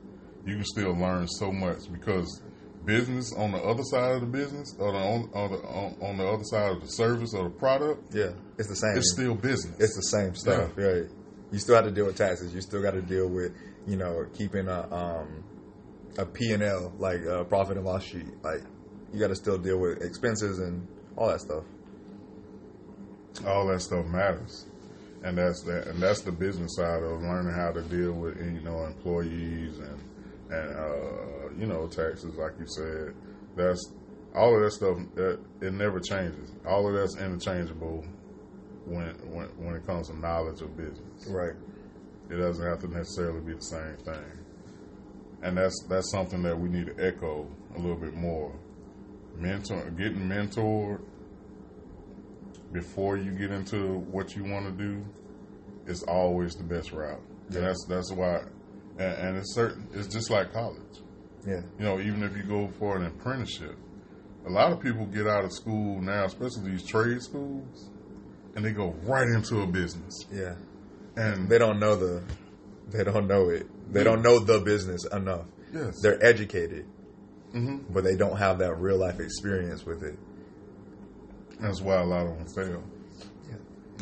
You 0.45 0.55
can 0.55 0.65
still 0.65 0.93
learn 0.93 1.27
so 1.27 1.51
much 1.51 1.91
because 1.91 2.41
business 2.85 3.33
on 3.37 3.51
the 3.51 3.57
other 3.59 3.83
side 3.83 4.15
of 4.15 4.21
the 4.21 4.27
business 4.27 4.75
or 4.79 4.91
the, 4.91 4.97
on, 4.97 5.29
on, 5.33 5.51
the, 5.51 5.57
on, 5.59 5.95
on 6.01 6.17
the 6.17 6.25
other 6.27 6.43
side 6.43 6.71
of 6.71 6.81
the 6.81 6.87
service 6.87 7.33
or 7.33 7.45
the 7.45 7.49
product, 7.49 8.13
Yeah. 8.13 8.31
It's 8.57 8.67
the 8.69 8.75
same. 8.75 8.97
it's 8.97 9.11
still 9.13 9.35
business. 9.35 9.75
it's 9.79 9.95
the 9.95 10.17
same 10.17 10.35
stuff, 10.35 10.71
right? 10.75 11.05
You 11.51 11.59
still 11.59 11.75
have 11.75 11.85
to 11.85 11.91
deal 11.91 12.05
with 12.05 12.15
taxes. 12.17 12.53
You 12.53 12.61
still 12.61 12.81
got 12.81 12.91
to 12.91 13.01
deal 13.01 13.27
with, 13.29 13.51
you 13.87 13.95
know, 13.95 14.25
keeping 14.33 14.67
a 14.67 14.91
um, 14.93 15.43
a 16.17 16.25
P 16.25 16.51
and 16.51 16.63
L 16.63 16.93
like 16.97 17.21
a 17.25 17.45
profit 17.45 17.77
and 17.77 17.85
loss 17.85 18.03
sheet. 18.03 18.25
Like 18.43 18.61
you 19.13 19.19
got 19.19 19.27
to 19.27 19.35
still 19.35 19.57
deal 19.57 19.79
with 19.79 20.01
expenses 20.01 20.59
and 20.59 20.87
all 21.15 21.27
that 21.29 21.41
stuff. 21.41 21.63
all 23.47 23.67
that 23.67 23.81
stuff 23.81 24.05
matters, 24.07 24.65
and 25.23 25.37
that's 25.37 25.61
that, 25.63 25.87
and 25.87 26.01
that's 26.01 26.21
the 26.21 26.31
business 26.31 26.75
side 26.75 27.03
of 27.03 27.21
learning 27.21 27.53
how 27.53 27.71
to 27.71 27.81
deal 27.83 28.13
with 28.13 28.37
you 28.37 28.61
know 28.61 28.85
employees 28.85 29.79
and 29.79 29.99
and 30.49 30.75
uh, 30.75 31.49
you 31.57 31.65
know 31.65 31.87
taxes, 31.87 32.35
like 32.35 32.53
you 32.59 32.65
said. 32.67 33.15
That's 33.55 33.93
all 34.35 34.55
of 34.55 34.61
that 34.61 34.71
stuff. 34.71 34.97
That 35.15 35.39
it 35.61 35.73
never 35.73 35.99
changes. 35.99 36.51
All 36.67 36.87
of 36.87 36.95
that's 36.95 37.17
interchangeable 37.17 38.03
when 38.85 39.07
when 39.31 39.47
when 39.57 39.75
it 39.75 39.85
comes 39.85 40.09
to 40.09 40.17
knowledge 40.17 40.61
of 40.61 40.75
business. 40.75 41.27
Right. 41.27 41.53
It 42.29 42.37
doesn't 42.37 42.65
have 42.65 42.79
to 42.79 42.87
necessarily 42.87 43.41
be 43.41 43.53
the 43.53 43.61
same 43.61 43.97
thing, 43.97 44.31
and 45.41 45.57
that's 45.57 45.85
that's 45.89 46.09
something 46.11 46.41
that 46.43 46.57
we 46.57 46.69
need 46.69 46.87
to 46.87 47.05
echo 47.05 47.47
a 47.75 47.79
little 47.79 47.97
bit 47.97 48.13
more. 48.13 48.53
Mentor, 49.35 49.89
getting 49.91 50.27
mentored 50.27 51.01
before 52.71 53.17
you 53.17 53.31
get 53.31 53.51
into 53.51 53.99
what 54.11 54.35
you 54.35 54.43
want 54.43 54.65
to 54.65 54.71
do 54.71 55.05
is 55.85 56.03
always 56.03 56.55
the 56.55 56.63
best 56.63 56.91
route. 56.91 57.21
Yeah. 57.49 57.57
And 57.57 57.67
that's 57.67 57.85
that's 57.87 58.11
why, 58.11 58.41
and, 58.97 59.13
and 59.27 59.37
it's 59.37 59.53
certain. 59.53 59.87
It's 59.93 60.07
just 60.07 60.29
like 60.29 60.53
college. 60.53 60.79
Yeah. 61.45 61.61
You 61.77 61.85
know, 61.85 61.99
even 61.99 62.23
if 62.23 62.35
you 62.37 62.43
go 62.43 62.69
for 62.79 62.95
an 62.97 63.05
apprenticeship, 63.05 63.75
a 64.47 64.49
lot 64.49 64.71
of 64.71 64.79
people 64.79 65.05
get 65.05 65.27
out 65.27 65.43
of 65.45 65.51
school 65.53 66.01
now, 66.01 66.25
especially 66.25 66.71
these 66.71 66.85
trade 66.85 67.21
schools, 67.21 67.89
and 68.55 68.63
they 68.63 68.71
go 68.71 68.95
right 69.03 69.27
into 69.27 69.61
a 69.61 69.67
business. 69.67 70.25
Yeah. 70.31 70.55
And 71.15 71.47
They 71.49 71.57
don't 71.59 71.79
know 71.79 71.95
the. 71.95 72.23
They 72.89 73.03
don't 73.03 73.27
know 73.27 73.49
it. 73.49 73.67
They 73.93 74.03
don't 74.03 74.21
know 74.21 74.39
the 74.39 74.59
business 74.59 75.05
enough. 75.11 75.45
yes, 75.73 75.99
They're 76.01 76.23
educated, 76.23 76.85
hmm 77.51 77.77
but 77.89 78.03
they 78.03 78.15
don't 78.15 78.37
have 78.37 78.57
that 78.59 78.75
real 78.79 78.97
life 78.97 79.19
experience 79.19 79.85
with 79.85 80.03
it. 80.03 80.17
That's 81.59 81.81
why 81.81 81.95
a 82.01 82.05
lot 82.05 82.25
of 82.27 82.37
them 82.37 82.47
fail. 82.47 82.83
Yeah. 83.49 83.55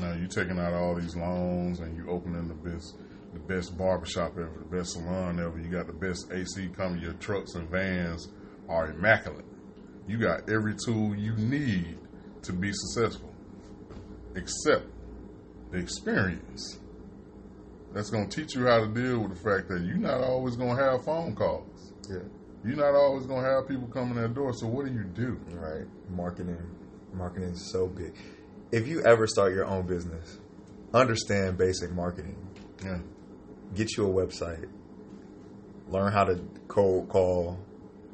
Now 0.08 0.14
you're 0.14 0.28
taking 0.28 0.58
out 0.60 0.74
all 0.74 0.96
these 0.96 1.16
loans 1.16 1.80
and 1.80 1.96
you 1.98 2.10
opening 2.10 2.48
the 2.48 2.54
best, 2.70 2.96
the 3.34 3.40
best 3.40 3.78
barbershop 3.78 4.32
ever, 4.34 4.66
the 4.70 4.78
best 4.78 4.94
salon 4.94 5.40
ever. 5.40 5.58
You 5.60 5.70
got 5.70 5.88
the 5.88 5.94
best 5.94 6.32
AC 6.32 6.70
coming. 6.76 7.02
Your 7.02 7.14
trucks 7.14 7.56
and 7.56 7.70
vans 7.70 8.28
are 8.68 8.92
immaculate. 8.92 9.46
You 10.08 10.18
got 10.18 10.50
every 10.50 10.76
tool 10.86 11.16
you 11.16 11.36
need 11.36 11.98
to 12.44 12.54
be 12.54 12.72
successful, 12.74 13.34
except 14.36 14.86
the 15.72 15.78
experience. 15.78 16.80
That's 17.94 18.10
going 18.10 18.30
to 18.30 18.42
teach 18.42 18.56
you 18.56 18.68
how 18.68 18.80
to 18.80 18.88
deal 18.88 19.20
with 19.20 19.36
the 19.36 19.50
fact 19.50 19.68
that 19.70 19.82
you're 19.86 19.98
not 19.98 20.22
always 20.22 20.56
going 20.56 20.78
to 20.78 20.84
have 20.84 21.04
phone 21.04 21.36
calls. 21.36 21.94
Yeah. 22.10 22.20
You're 22.64 22.78
not 22.78 22.96
always 22.96 23.26
going 23.26 23.44
to 23.44 23.50
have 23.50 23.68
people 23.68 23.88
coming 23.88 24.18
at 24.18 24.30
the 24.30 24.36
door. 24.36 24.54
So 24.54 24.68
what 24.68 24.86
do 24.86 24.94
you 24.94 25.04
do? 25.04 25.40
Right. 25.52 25.86
Marketing. 26.10 26.58
Marketing 27.14 27.50
is 27.50 27.72
so 27.72 27.88
big. 27.88 28.14
If 28.72 28.88
you 28.88 29.02
ever 29.04 29.28
start 29.28 29.54
your 29.54 29.66
own 29.66 29.86
business, 29.86 30.40
understand 30.94 31.58
basic 31.58 31.92
marketing. 31.92 32.38
Yeah. 32.84 33.00
Get 33.76 33.96
you 33.98 34.06
a 34.06 34.10
website. 34.10 34.70
Learn 35.88 36.12
how 36.12 36.26
to 36.26 36.42
cold 36.68 37.10
call. 37.10 37.60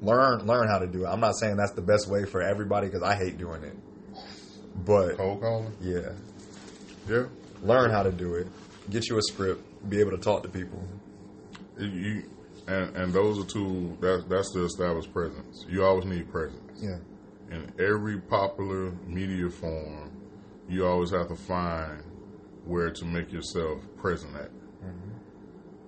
Learn 0.01 0.45
learn 0.45 0.67
how 0.67 0.79
to 0.79 0.87
do 0.87 1.05
it. 1.05 1.07
I'm 1.07 1.19
not 1.19 1.35
saying 1.37 1.57
that's 1.57 1.71
the 1.73 1.81
best 1.81 2.07
way 2.09 2.25
for 2.25 2.41
everybody 2.41 2.87
because 2.87 3.03
I 3.03 3.15
hate 3.15 3.37
doing 3.37 3.63
it. 3.63 3.75
But 4.85 5.17
Cold 5.17 5.41
calling? 5.41 5.73
yeah, 5.81 6.11
Yeah. 7.09 7.25
learn 7.63 7.89
how 7.89 8.03
to 8.03 8.11
do 8.11 8.35
it. 8.35 8.47
Get 8.89 9.09
you 9.09 9.17
a 9.17 9.21
script. 9.23 9.63
Be 9.89 9.99
able 9.99 10.11
to 10.11 10.17
talk 10.17 10.43
to 10.43 10.49
people. 10.49 10.83
You, 11.79 12.23
and, 12.67 12.95
and 12.95 13.13
those 13.13 13.39
are 13.39 13.45
two, 13.47 13.97
that, 14.01 14.25
that's 14.29 14.51
the 14.53 14.65
established 14.65 15.11
presence. 15.13 15.65
You 15.69 15.83
always 15.83 16.05
need 16.05 16.29
presence. 16.31 16.81
Yeah. 16.81 16.97
in 17.49 17.71
every 17.79 18.19
popular 18.19 18.91
media 19.07 19.49
form, 19.49 20.11
you 20.69 20.85
always 20.85 21.11
have 21.11 21.27
to 21.29 21.35
find 21.35 22.03
where 22.65 22.91
to 22.91 23.05
make 23.05 23.31
yourself 23.31 23.79
present 23.97 24.35
at. 24.35 24.51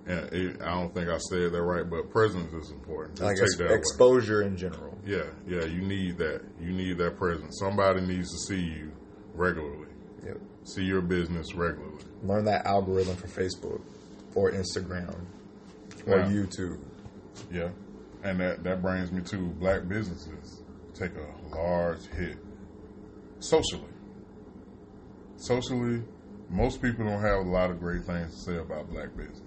And 0.06 0.32
it, 0.32 0.62
I 0.62 0.70
don't 0.74 0.92
think 0.94 1.08
I 1.08 1.18
said 1.18 1.52
that 1.52 1.62
right, 1.62 1.88
but 1.88 2.10
presence 2.10 2.52
is 2.54 2.70
important. 2.70 3.16
Just 3.18 3.22
Like 3.26 3.36
take 3.36 3.42
ex- 3.44 3.56
that 3.58 3.66
away. 3.66 3.74
exposure 3.76 4.42
in 4.42 4.56
general. 4.56 4.98
Yeah, 5.04 5.24
yeah, 5.46 5.64
you 5.64 5.82
need 5.82 6.18
that. 6.18 6.42
You 6.60 6.72
need 6.72 6.98
that 6.98 7.16
presence. 7.18 7.58
Somebody 7.60 8.00
needs 8.00 8.30
to 8.30 8.38
see 8.54 8.60
you 8.60 8.92
regularly, 9.34 9.88
Yep. 10.24 10.38
see 10.64 10.84
your 10.84 11.02
business 11.02 11.54
regularly. 11.54 11.98
Learn 12.22 12.44
that 12.46 12.66
algorithm 12.66 13.14
for 13.16 13.28
Facebook 13.28 13.82
or 14.34 14.50
Instagram 14.52 15.14
or 16.06 16.18
Yeah. 16.18 16.28
YouTube. 16.30 16.78
Yeah, 17.52 17.70
and 18.24 18.40
that 18.40 18.64
that 18.64 18.80
brings 18.82 19.12
me 19.12 19.20
to 19.22 19.36
black 19.36 19.86
businesses 19.86 20.62
take 20.94 21.12
a 21.16 21.54
large 21.56 22.04
hit 22.06 22.36
socially. 23.38 23.84
Socially, 25.36 26.02
most 26.50 26.82
people 26.82 27.04
don't 27.04 27.20
have 27.22 27.46
a 27.46 27.48
lot 27.50 27.70
of 27.70 27.80
great 27.80 28.04
things 28.04 28.32
to 28.34 28.50
say 28.52 28.56
about 28.58 28.90
black 28.90 29.16
business, 29.16 29.40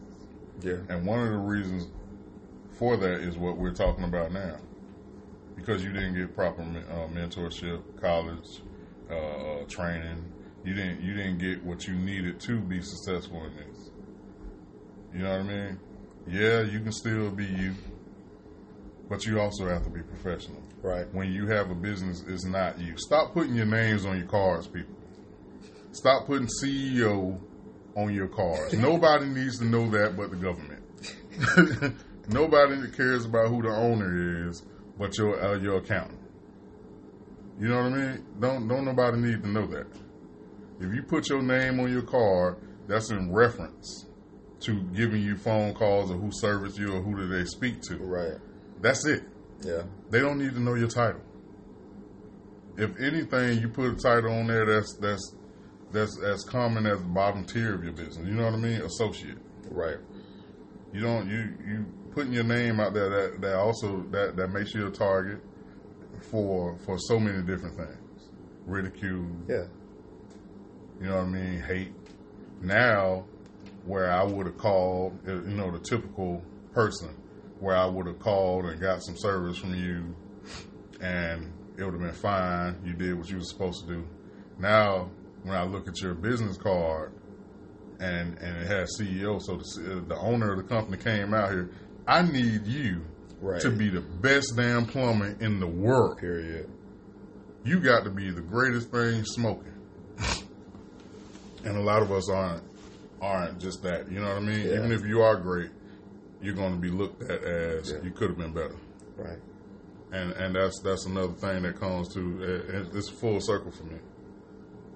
Yeah. 0.64 0.78
and 0.90 1.06
one 1.06 1.20
of 1.20 1.30
the 1.32 1.38
reasons 1.38 1.92
for 2.80 2.98
that 2.98 3.22
is 3.22 3.38
what 3.38 3.58
we're 3.58 3.74
talking 3.74 4.04
about 4.06 4.32
now, 4.32 4.58
because 5.56 5.84
you 5.84 5.92
didn't 5.92 6.16
get 6.16 6.36
proper 6.36 6.62
uh, 6.62 7.08
mentorship, 7.14 7.82
college 8.02 8.62
uh, 9.10 9.14
uh, 9.14 9.64
training. 9.68 10.32
You 10.64 10.74
didn't 10.74 11.02
you 11.02 11.14
didn't 11.14 11.40
get 11.40 11.64
what 11.64 11.86
you 11.86 11.96
needed 11.96 12.40
to 12.42 12.60
be 12.60 12.82
successful 12.82 13.44
in 13.46 13.56
this. 13.58 13.92
You 15.14 15.20
know 15.20 15.32
what 15.32 15.40
I 15.42 15.44
mean? 15.44 15.80
Yeah, 16.28 16.62
you 16.62 16.80
can 16.80 16.92
still 16.94 17.30
be 17.30 17.46
you, 17.46 17.76
but 19.10 19.26
you 19.26 19.40
also 19.40 19.68
have 19.68 19.84
to 19.84 19.90
be 19.90 20.02
professional. 20.02 20.64
Right. 20.82 21.06
When 21.14 21.32
you 21.32 21.48
have 21.48 21.70
a 21.70 21.76
business, 21.76 22.24
it's 22.28 22.46
not 22.46 22.80
you. 22.80 22.96
Stop 22.98 23.34
putting 23.34 23.56
your 23.56 23.66
names 23.66 24.06
on 24.06 24.18
your 24.18 24.28
cards, 24.28 24.68
people. 24.68 24.96
Stop 25.92 26.26
putting 26.26 26.48
CEO 26.48 27.40
on 27.96 28.14
your 28.14 28.28
cards. 28.28 28.74
Nobody 28.74 29.28
needs 29.28 29.60
to 29.60 29.66
know 29.66 29.90
that 29.92 30.16
but 30.18 30.32
the 30.32 30.38
government. 30.38 30.84
Nobody 32.30 32.90
cares 32.92 33.26
about 33.26 33.50
who 33.50 33.62
the 33.62 33.70
owner 33.70 34.48
is 34.48 34.64
but 34.98 35.18
your 35.18 35.42
uh, 35.44 35.58
your 35.58 35.78
accountant. 35.78 36.20
You 37.60 37.68
know 37.68 37.84
what 37.84 37.94
I 37.94 37.96
mean? 37.96 38.26
Don't 38.40 38.68
don't 38.68 38.86
nobody 38.86 39.18
need 39.18 39.44
to 39.44 39.50
know 39.50 39.68
that. 39.68 39.88
If 40.80 40.94
you 40.94 41.04
put 41.04 41.30
your 41.30 41.42
name 41.42 41.80
on 41.80 41.92
your 41.92 42.02
card, 42.02 42.58
that's 42.88 43.12
in 43.12 43.32
reference 43.32 44.08
to 44.62 44.82
giving 44.96 45.22
you 45.22 45.36
phone 45.36 45.74
calls 45.74 46.12
or 46.12 46.16
who 46.16 46.30
serviced 46.32 46.78
you 46.78 46.94
or 46.96 47.02
who 47.02 47.16
did 47.16 47.30
they 47.30 47.46
speak 47.46 47.82
to. 47.84 47.98
Right. 47.98 48.40
That's 48.82 49.06
it. 49.06 49.24
Yeah. 49.62 49.84
They 50.10 50.20
don't 50.20 50.38
need 50.38 50.54
to 50.54 50.60
know 50.60 50.76
your 50.76 50.90
title. 50.90 51.22
If 52.78 53.00
anything, 53.00 53.60
you 53.60 53.70
put 53.70 53.92
a 53.92 53.96
title 53.96 54.32
on 54.32 54.48
there 54.48 54.66
that's 54.66 54.98
that's 55.00 55.36
that's 55.94 56.20
as 56.22 56.44
common 56.44 56.86
as 56.86 57.00
the 57.00 57.08
bottom 57.08 57.46
tier 57.46 57.76
of 57.76 57.84
your 57.84 57.94
business. 57.94 58.28
You 58.28 58.34
know 58.34 58.46
what 58.46 58.54
I 58.56 58.58
mean? 58.58 58.82
Associate. 58.82 59.38
Right. 59.70 59.98
You 60.92 61.02
don't 61.02 61.30
you 61.30 61.54
you 61.66 61.86
putting 62.12 62.34
your 62.34 62.44
name 62.44 62.80
out 62.80 62.94
there 62.94 63.10
that, 63.10 63.42
that 63.42 63.56
also 63.56 64.04
that, 64.12 64.36
that 64.36 64.50
makes 64.50 64.74
you 64.76 64.88
a 64.88 64.92
target 64.92 65.40
for 66.30 66.78
for 66.86 66.98
so 67.00 67.20
many 67.20 67.42
different 67.44 67.78
things. 67.78 68.30
Ridicule, 68.66 69.28
Yeah. 69.48 69.66
you 71.02 71.08
know 71.08 71.16
what 71.18 71.26
I 71.26 71.30
mean, 71.30 71.60
hate. 71.62 71.94
Now 72.62 73.26
where 73.86 74.10
I 74.12 74.24
would 74.24 74.46
have 74.46 74.58
called 74.58 75.20
you 75.28 75.42
know, 75.42 75.70
the 75.72 75.80
typical 75.80 76.42
person 76.74 77.10
where 77.60 77.76
I 77.76 77.86
would 77.86 78.08
have 78.08 78.20
called 78.20 78.66
and 78.66 78.80
got 78.80 79.04
some 79.04 79.16
service 79.18 79.58
from 79.58 79.76
you 79.76 80.16
and 81.02 81.52
it 81.78 81.84
would 81.84 81.94
have 81.94 82.02
been 82.02 82.14
fine. 82.14 82.78
You 82.86 82.94
did 82.94 83.16
what 83.18 83.30
you 83.30 83.38
were 83.38 83.44
supposed 83.44 83.86
to 83.88 83.94
do. 83.96 84.08
Now, 84.60 85.10
when 85.44 85.56
I 85.56 85.64
look 85.64 85.88
at 85.88 86.02
your 86.02 86.14
business 86.14 86.58
card 86.58 87.14
and 88.00 88.38
and 88.40 88.58
it 88.58 88.68
has 88.68 88.98
CEO, 89.00 89.42
so 89.42 89.58
the, 89.58 90.04
the 90.08 90.18
owner 90.18 90.52
of 90.52 90.58
the 90.58 90.64
company 90.64 90.98
came 90.98 91.34
out 91.34 91.52
here. 91.52 91.70
I 92.08 92.22
need 92.22 92.66
you 92.66 93.02
Right. 93.42 93.60
to 93.62 93.70
be 93.72 93.90
the 93.90 94.00
best 94.02 94.54
damn 94.56 94.86
plumber 94.86 95.36
in 95.42 95.60
the 95.60 95.68
world. 95.68 96.18
Period. 96.18 96.70
You 97.66 97.80
got 97.82 98.04
to 98.06 98.10
be 98.10 98.32
the 98.32 98.42
greatest 98.42 98.90
thing 98.90 99.24
smoking. 99.26 99.74
and 101.66 101.78
a 101.78 101.82
lot 101.82 102.02
of 102.02 102.12
us 102.12 102.30
aren't 102.30 102.64
aren't 103.22 103.60
just 103.60 103.84
that. 103.84 104.12
You 104.12 104.20
know 104.20 104.28
what 104.30 104.38
I 104.38 104.40
mean? 104.42 104.60
Yeah. 104.68 104.76
Even 104.78 104.92
if 104.92 105.06
you 105.06 105.22
are 105.22 105.36
great, 105.38 105.72
you're 106.42 106.56
going 106.56 106.74
to 106.74 106.80
be 106.80 106.90
looked 106.90 107.22
at 107.24 107.44
as 107.44 107.92
Yeah. 107.92 107.98
you 108.04 108.12
could 108.12 108.30
have 108.30 108.38
been 108.38 108.54
better. 108.54 108.76
Right. 109.18 109.40
And 110.12 110.32
and 110.34 110.56
that's 110.56 110.80
that's 110.84 111.06
another 111.06 111.34
thing 111.34 111.64
that 111.64 111.80
comes 111.80 112.14
to 112.14 112.90
it's 112.94 113.10
full 113.10 113.40
circle 113.42 113.72
for 113.72 113.84
me. 113.86 113.98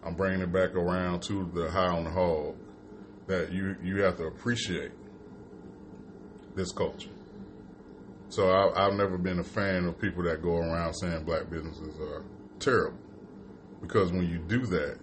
I'm 0.07 0.13
bringing 0.13 0.39
it 0.39 0.53
back 0.53 0.73
around 0.73 1.21
to 1.23 1.51
the 1.53 1.69
high 1.69 1.89
on 1.89 2.05
the 2.05 2.09
hog 2.09 2.55
that 3.27 3.51
you 3.51 3.75
you 3.83 4.01
have 4.03 4.15
to 4.17 4.23
appreciate 4.23 4.91
this 6.55 6.71
culture. 6.71 7.09
So 8.29 8.49
I, 8.49 8.87
I've 8.87 8.93
never 8.93 9.17
been 9.17 9.39
a 9.39 9.43
fan 9.43 9.85
of 9.85 9.99
people 9.99 10.23
that 10.23 10.41
go 10.41 10.55
around 10.55 10.93
saying 10.93 11.25
black 11.25 11.49
businesses 11.49 11.99
are 11.99 12.23
terrible 12.59 12.99
because 13.81 14.13
when 14.13 14.29
you 14.29 14.37
do 14.37 14.65
that, 14.67 14.97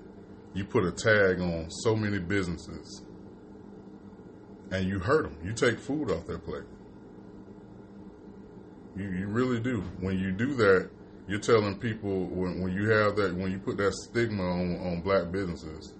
you 0.54 0.64
put 0.64 0.84
a 0.84 0.92
tag 0.92 1.38
on 1.38 1.70
so 1.70 1.94
many 1.94 2.18
businesses 2.18 3.04
and 4.70 4.88
you 4.88 4.98
hurt 4.98 5.24
them. 5.24 5.36
You 5.44 5.52
take 5.52 5.78
food 5.78 6.10
off 6.10 6.26
their 6.26 6.38
plate. 6.38 6.64
You, 8.96 9.10
you 9.10 9.26
really 9.26 9.60
do. 9.60 9.82
When 10.00 10.18
you 10.18 10.32
do 10.32 10.54
that, 10.54 10.90
you're 11.26 11.40
telling 11.40 11.78
people 11.78 12.26
when, 12.26 12.60
when 12.60 12.72
you 12.72 12.90
have 12.90 13.16
that 13.16 13.34
when 13.34 13.50
you 13.50 13.58
put 13.58 13.76
that 13.78 13.92
stigma 13.94 14.42
on, 14.42 14.76
on 14.80 15.00
black 15.00 15.30
businesses, 15.32 15.94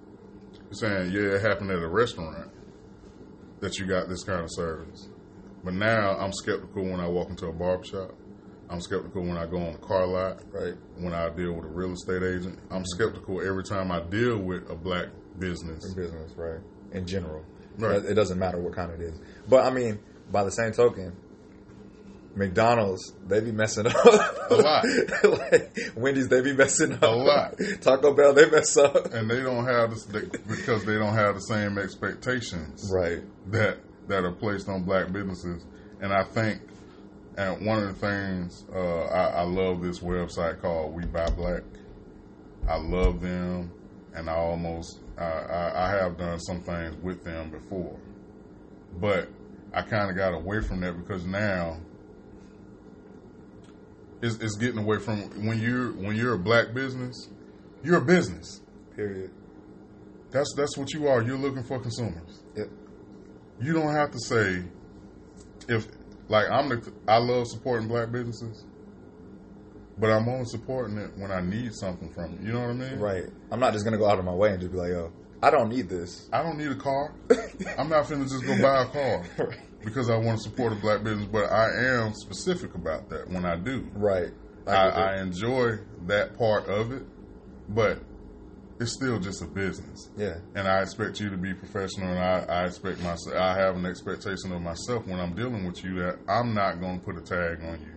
you're 0.52 0.72
saying, 0.72 1.12
yeah, 1.12 1.36
it 1.36 1.42
happened 1.42 1.70
at 1.70 1.78
a 1.78 1.88
restaurant 1.88 2.50
that 3.60 3.78
you 3.78 3.86
got 3.86 4.08
this 4.08 4.22
kind 4.24 4.42
of 4.42 4.50
service. 4.52 5.08
But 5.62 5.74
now 5.74 6.18
I'm 6.18 6.32
skeptical 6.32 6.84
when 6.84 7.00
I 7.00 7.08
walk 7.08 7.30
into 7.30 7.46
a 7.46 7.52
barbershop. 7.52 8.14
I'm 8.68 8.80
skeptical 8.80 9.22
when 9.22 9.36
I 9.36 9.46
go 9.46 9.58
on 9.58 9.74
a 9.74 9.78
car 9.78 10.06
lot. 10.06 10.42
Right. 10.52 10.74
When 10.98 11.14
I 11.14 11.30
deal 11.30 11.52
with 11.52 11.64
a 11.64 11.68
real 11.68 11.92
estate 11.92 12.22
agent, 12.22 12.58
I'm 12.70 12.82
mm-hmm. 12.82 12.84
skeptical 12.84 13.46
every 13.46 13.64
time 13.64 13.90
I 13.90 14.00
deal 14.00 14.38
with 14.38 14.68
a 14.70 14.74
black 14.74 15.08
business. 15.38 15.86
In 15.86 15.94
business, 15.94 16.32
right? 16.36 16.60
In 16.92 17.06
general, 17.06 17.44
Right. 17.78 18.04
It 18.04 18.14
doesn't 18.14 18.38
matter 18.38 18.58
what 18.58 18.74
kind 18.74 18.92
it 18.92 19.00
is. 19.00 19.18
But 19.48 19.64
I 19.64 19.70
mean, 19.70 19.98
by 20.30 20.44
the 20.44 20.50
same 20.50 20.72
token, 20.72 21.16
McDonald's 22.36 23.12
they 23.26 23.40
be 23.40 23.52
messing 23.52 23.86
up 23.86 23.94
A 24.50 24.54
lot. 24.54 24.84
like 25.24 25.76
Wendy's 25.96 26.28
they 26.28 26.40
be 26.40 26.52
messing 26.52 26.92
up 26.94 27.02
A 27.02 27.06
lot. 27.06 27.54
Taco 27.80 28.14
Bell 28.14 28.32
they 28.34 28.50
mess 28.50 28.76
up. 28.76 29.12
And 29.14 29.30
they 29.30 29.40
don't 29.40 29.66
have 29.66 29.90
this 29.90 30.04
they, 30.04 30.22
because 30.48 30.84
they 30.84 30.94
don't 30.94 31.14
have 31.14 31.36
the 31.36 31.40
same 31.40 31.78
expectations. 31.78 32.90
Right. 32.92 33.22
that 33.50 33.78
that 34.08 34.24
are 34.24 34.32
placed 34.32 34.68
on 34.68 34.84
black 34.84 35.12
businesses. 35.12 35.64
And 36.00 36.12
I 36.12 36.24
think, 36.24 36.60
and 37.36 37.64
one 37.64 37.82
of 37.82 37.98
the 37.98 38.06
things 38.06 38.64
uh, 38.74 39.04
I, 39.04 39.28
I 39.28 39.42
love 39.42 39.80
this 39.80 40.00
website 40.00 40.60
called 40.60 40.94
We 40.94 41.06
Buy 41.06 41.30
Black. 41.30 41.62
I 42.68 42.76
love 42.76 43.20
them, 43.20 43.70
and 44.14 44.28
I 44.28 44.34
almost 44.34 45.00
I, 45.18 45.24
I, 45.24 45.86
I 45.86 45.90
have 45.90 46.18
done 46.18 46.40
some 46.40 46.60
things 46.60 46.96
with 47.02 47.24
them 47.24 47.50
before, 47.50 47.96
but 49.00 49.28
I 49.72 49.82
kind 49.82 50.10
of 50.10 50.16
got 50.16 50.34
away 50.34 50.60
from 50.60 50.80
that 50.80 50.96
because 50.96 51.24
now 51.24 51.78
it's, 54.24 54.36
it's 54.42 54.56
getting 54.56 54.78
away 54.78 54.98
from 54.98 55.18
when 55.46 55.60
you're 55.60 55.92
when 55.92 56.16
you're 56.16 56.34
a 56.34 56.38
black 56.38 56.72
business, 56.74 57.28
you're 57.82 57.98
a 57.98 58.04
business. 58.04 58.60
Period. 58.96 59.30
That's 60.30 60.52
that's 60.56 60.76
what 60.78 60.92
you 60.92 61.06
are. 61.08 61.22
You're 61.22 61.38
looking 61.38 61.62
for 61.62 61.78
consumers. 61.78 62.42
Yep. 62.56 62.68
You 63.60 63.72
don't 63.72 63.94
have 63.94 64.10
to 64.12 64.18
say 64.20 64.62
if 65.68 65.86
like 66.28 66.46
I'm 66.50 66.68
the 66.70 66.92
I 67.06 67.18
love 67.18 67.46
supporting 67.48 67.86
black 67.88 68.10
businesses. 68.10 68.64
but 69.98 70.10
I'm 70.10 70.28
only 70.28 70.46
supporting 70.46 70.98
it 70.98 71.10
when 71.16 71.30
I 71.30 71.40
need 71.40 71.74
something 71.74 72.10
from 72.12 72.32
you. 72.32 72.46
You 72.48 72.52
know 72.54 72.60
what 72.60 72.70
I 72.70 72.72
mean? 72.74 72.98
Right. 72.98 73.24
I'm 73.52 73.60
not 73.60 73.72
just 73.74 73.84
gonna 73.84 73.98
go 73.98 74.08
out 74.08 74.18
of 74.18 74.24
my 74.24 74.34
way 74.34 74.50
and 74.50 74.60
just 74.60 74.72
be 74.72 74.78
like, 74.78 74.90
yo, 74.90 75.12
I 75.42 75.50
don't 75.50 75.68
need 75.68 75.88
this. 75.88 76.28
I 76.32 76.42
don't 76.42 76.56
need 76.58 76.70
a 76.70 76.76
car. 76.76 77.14
I'm 77.78 77.88
not 77.90 78.06
finna 78.06 78.28
just 78.28 78.44
go 78.44 78.60
buy 78.62 78.82
a 78.82 78.86
car 78.86 79.24
Right. 79.38 79.58
Because 79.84 80.10
I 80.10 80.16
want 80.16 80.38
to 80.38 80.44
support 80.44 80.72
a 80.72 80.76
black 80.76 81.02
business, 81.04 81.26
but 81.30 81.50
I 81.50 81.68
am 82.02 82.14
specific 82.14 82.74
about 82.74 83.08
that 83.10 83.28
when 83.28 83.44
I 83.44 83.56
do. 83.56 83.88
Right. 83.94 84.32
I, 84.66 84.88
it. 84.88 84.94
I 84.94 85.20
enjoy 85.20 85.78
that 86.06 86.38
part 86.38 86.66
of 86.68 86.92
it, 86.92 87.02
but 87.68 87.98
it's 88.80 88.92
still 88.92 89.20
just 89.20 89.42
a 89.42 89.46
business. 89.46 90.10
yeah. 90.16 90.38
And 90.54 90.66
I 90.66 90.82
expect 90.82 91.20
you 91.20 91.30
to 91.30 91.36
be 91.36 91.54
professional, 91.54 92.08
and 92.08 92.18
I, 92.18 92.44
I 92.48 92.66
expect 92.66 93.00
myself. 93.02 93.36
I 93.36 93.56
have 93.56 93.76
an 93.76 93.86
expectation 93.86 94.52
of 94.52 94.62
myself 94.62 95.06
when 95.06 95.20
I'm 95.20 95.34
dealing 95.34 95.64
with 95.66 95.84
you 95.84 95.94
that 96.00 96.18
I'm 96.28 96.54
not 96.54 96.80
going 96.80 96.98
to 96.98 97.04
put 97.04 97.16
a 97.16 97.20
tag 97.20 97.62
on 97.62 97.80
you. 97.80 97.92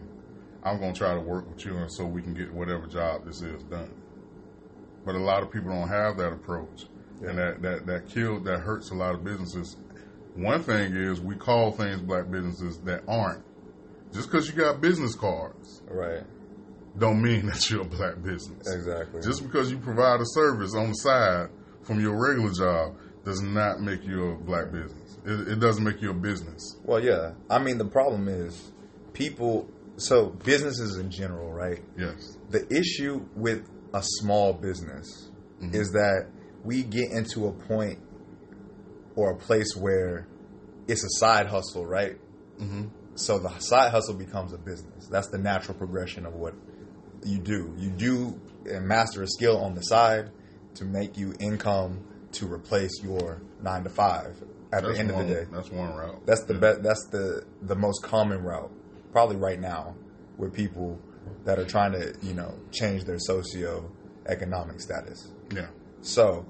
I'm 0.64 0.80
going 0.80 0.94
to 0.94 1.00
try 1.00 1.14
to 1.14 1.22
work 1.22 1.50
with 1.50 1.66
you, 1.66 1.76
and 1.78 1.92
so 1.92 2.06
we 2.06 2.22
can 2.22 2.34
get 2.34 2.52
whatever 2.54 2.86
job 2.88 3.26
this 3.26 3.42
is 3.42 3.64
done. 3.64 3.90
But 5.06 5.16
a 5.16 5.20
lot 5.20 5.42
of 5.42 5.52
people 5.52 5.72
don't 5.72 5.88
have 5.88 6.18
that 6.18 6.34
approach, 6.34 6.86
and 7.22 7.38
that 7.38 7.62
that 7.62 7.86
that 7.86 8.10
killed 8.10 8.44
that 8.46 8.60
hurts 8.60 8.92
a 8.92 8.94
lot 8.96 9.16
of 9.16 9.24
businesses. 9.24 9.78
One 10.38 10.62
thing 10.62 10.96
is 10.96 11.20
we 11.20 11.36
call 11.36 11.72
things 11.72 12.02
black 12.02 12.30
businesses 12.30 12.80
that 12.86 13.04
aren't. 13.08 13.44
Just 14.14 14.32
because 14.32 14.48
you 14.48 14.54
got 14.54 14.82
business 14.82 15.16
cards 15.16 15.82
Right. 15.90 16.24
don't 16.98 17.22
mean 17.22 17.46
that 17.48 17.70
you're 17.70 17.82
a 17.82 17.86
black 17.86 18.22
business. 18.22 18.72
Exactly. 18.72 19.22
Just 19.22 19.44
because 19.44 19.72
you 19.72 19.80
provide 19.80 20.22
a 20.22 20.26
service 20.26 20.76
on 20.76 20.90
the 20.90 20.94
side 20.94 21.50
from 21.82 22.00
your 22.00 22.16
regular 22.16 22.52
job 22.54 22.98
does 23.26 23.42
not 23.42 23.82
make 23.82 24.06
you 24.06 24.32
a 24.32 24.36
black 24.38 24.72
business. 24.72 25.18
It, 25.26 25.48
it 25.54 25.60
doesn't 25.60 25.84
make 25.84 26.02
you 26.02 26.12
a 26.12 26.14
business. 26.14 26.78
Well, 26.84 27.04
yeah. 27.04 27.34
I 27.50 27.60
mean, 27.60 27.78
the 27.78 27.86
problem 27.86 28.28
is 28.28 28.72
people. 29.14 29.70
So 29.98 30.28
businesses 30.28 30.98
in 30.98 31.10
general, 31.10 31.52
right? 31.52 31.82
Yes. 31.98 32.38
The 32.52 32.72
issue 32.72 33.26
with 33.36 33.68
a 33.94 34.04
small 34.04 34.54
business 34.54 35.32
mm-hmm. 35.60 35.74
is 35.74 35.92
that 35.94 36.28
we 36.64 36.84
get 36.84 37.12
into 37.12 37.48
a 37.48 37.52
point 37.52 37.98
or 39.18 39.32
a 39.32 39.36
place 39.36 39.76
where 39.76 40.26
it's 40.88 41.04
a 41.04 41.10
side 41.20 41.48
hustle, 41.48 41.86
right? 41.86 42.18
Mm-hmm. 42.60 42.86
So 43.16 43.40
the 43.40 43.50
side 43.60 43.92
hustle 43.92 44.14
becomes 44.14 44.54
a 44.54 44.58
business. 44.58 45.08
That's 45.08 45.28
the 45.28 45.40
natural 45.40 45.76
progression 45.78 46.26
of 46.26 46.36
what 46.36 46.54
you 47.26 47.40
do. 47.40 47.74
You 47.78 47.90
do 47.90 48.40
and 48.70 48.88
master 48.88 49.24
a 49.24 49.28
skill 49.28 49.58
on 49.58 49.74
the 49.74 49.82
side 49.82 50.30
to 50.76 50.86
make 50.86 51.18
you 51.18 51.34
income 51.40 52.06
to 52.34 52.46
replace 52.52 53.02
your 53.02 53.42
nine 53.62 53.84
to 53.84 53.90
five 53.90 54.36
at 54.72 54.84
the 54.84 54.96
end 54.98 55.12
one, 55.12 55.24
of 55.24 55.28
the 55.28 55.34
day. 55.34 55.46
That's 55.52 55.72
one 55.72 55.96
route. 55.96 56.26
That's 56.28 56.44
the 56.44 56.54
Yeah. 56.54 56.60
best. 56.60 56.84
That's 56.84 57.08
the 57.12 57.44
the 57.64 57.76
most 57.76 58.04
common 58.04 58.44
route, 58.44 58.72
probably 59.12 59.38
right 59.38 59.60
now, 59.60 59.96
with 60.38 60.54
people 60.54 61.00
that 61.46 61.58
are 61.58 61.66
trying 61.66 61.94
to 61.94 62.14
you 62.22 62.34
know 62.36 62.54
change 62.72 63.06
their 63.06 63.18
socio 63.18 63.90
economic 64.28 64.80
status. 64.80 65.32
Yeah. 65.52 65.68
So 66.02 66.46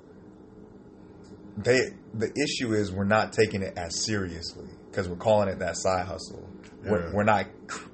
they 1.57 1.79
the 2.13 2.31
issue 2.41 2.73
is 2.73 2.91
we're 2.91 3.03
not 3.03 3.33
taking 3.33 3.61
it 3.63 3.73
as 3.77 4.05
seriously 4.05 4.67
because 4.89 5.09
we're 5.09 5.15
calling 5.15 5.49
it 5.49 5.59
that 5.59 5.75
side 5.77 6.05
hustle. 6.05 6.47
We're, 6.83 7.11
we're 7.13 7.23
not 7.23 7.45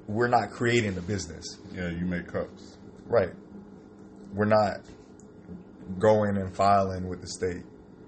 we're 0.06 0.28
not 0.28 0.50
creating 0.50 0.94
the 0.94 1.00
business, 1.00 1.44
Yeah, 1.74 1.88
you 1.88 2.04
make 2.04 2.28
cups. 2.28 2.76
right? 3.06 3.30
We're 4.32 4.44
not 4.44 4.80
going 5.98 6.36
and 6.36 6.54
filing 6.54 7.08
with 7.08 7.20
the 7.20 7.26
state. 7.28 7.64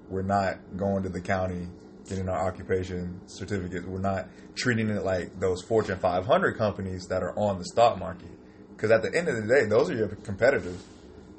We're 0.09 0.23
not 0.23 0.59
going 0.77 1.03
to 1.03 1.09
the 1.09 1.21
county 1.21 1.69
getting 2.09 2.29
our 2.29 2.47
occupation 2.47 3.21
certificates. 3.27 3.85
We're 3.87 3.99
not 4.01 4.29
treating 4.55 4.89
it 4.91 5.03
like 5.05 5.41
those 5.41 5.63
Fortune 5.63 5.99
500 5.99 6.57
companies 6.57 7.07
that 7.09 7.23
are 7.23 7.37
on 7.37 7.59
the 7.59 7.65
stock 7.65 7.99
market. 7.99 8.29
Because 8.71 8.91
at 8.93 9.03
the 9.03 9.13
end 9.17 9.29
of 9.29 9.37
the 9.37 9.43
day, 9.53 9.65
those 9.67 9.91
are 9.91 9.95
your 9.95 10.09
competitors. 10.09 10.81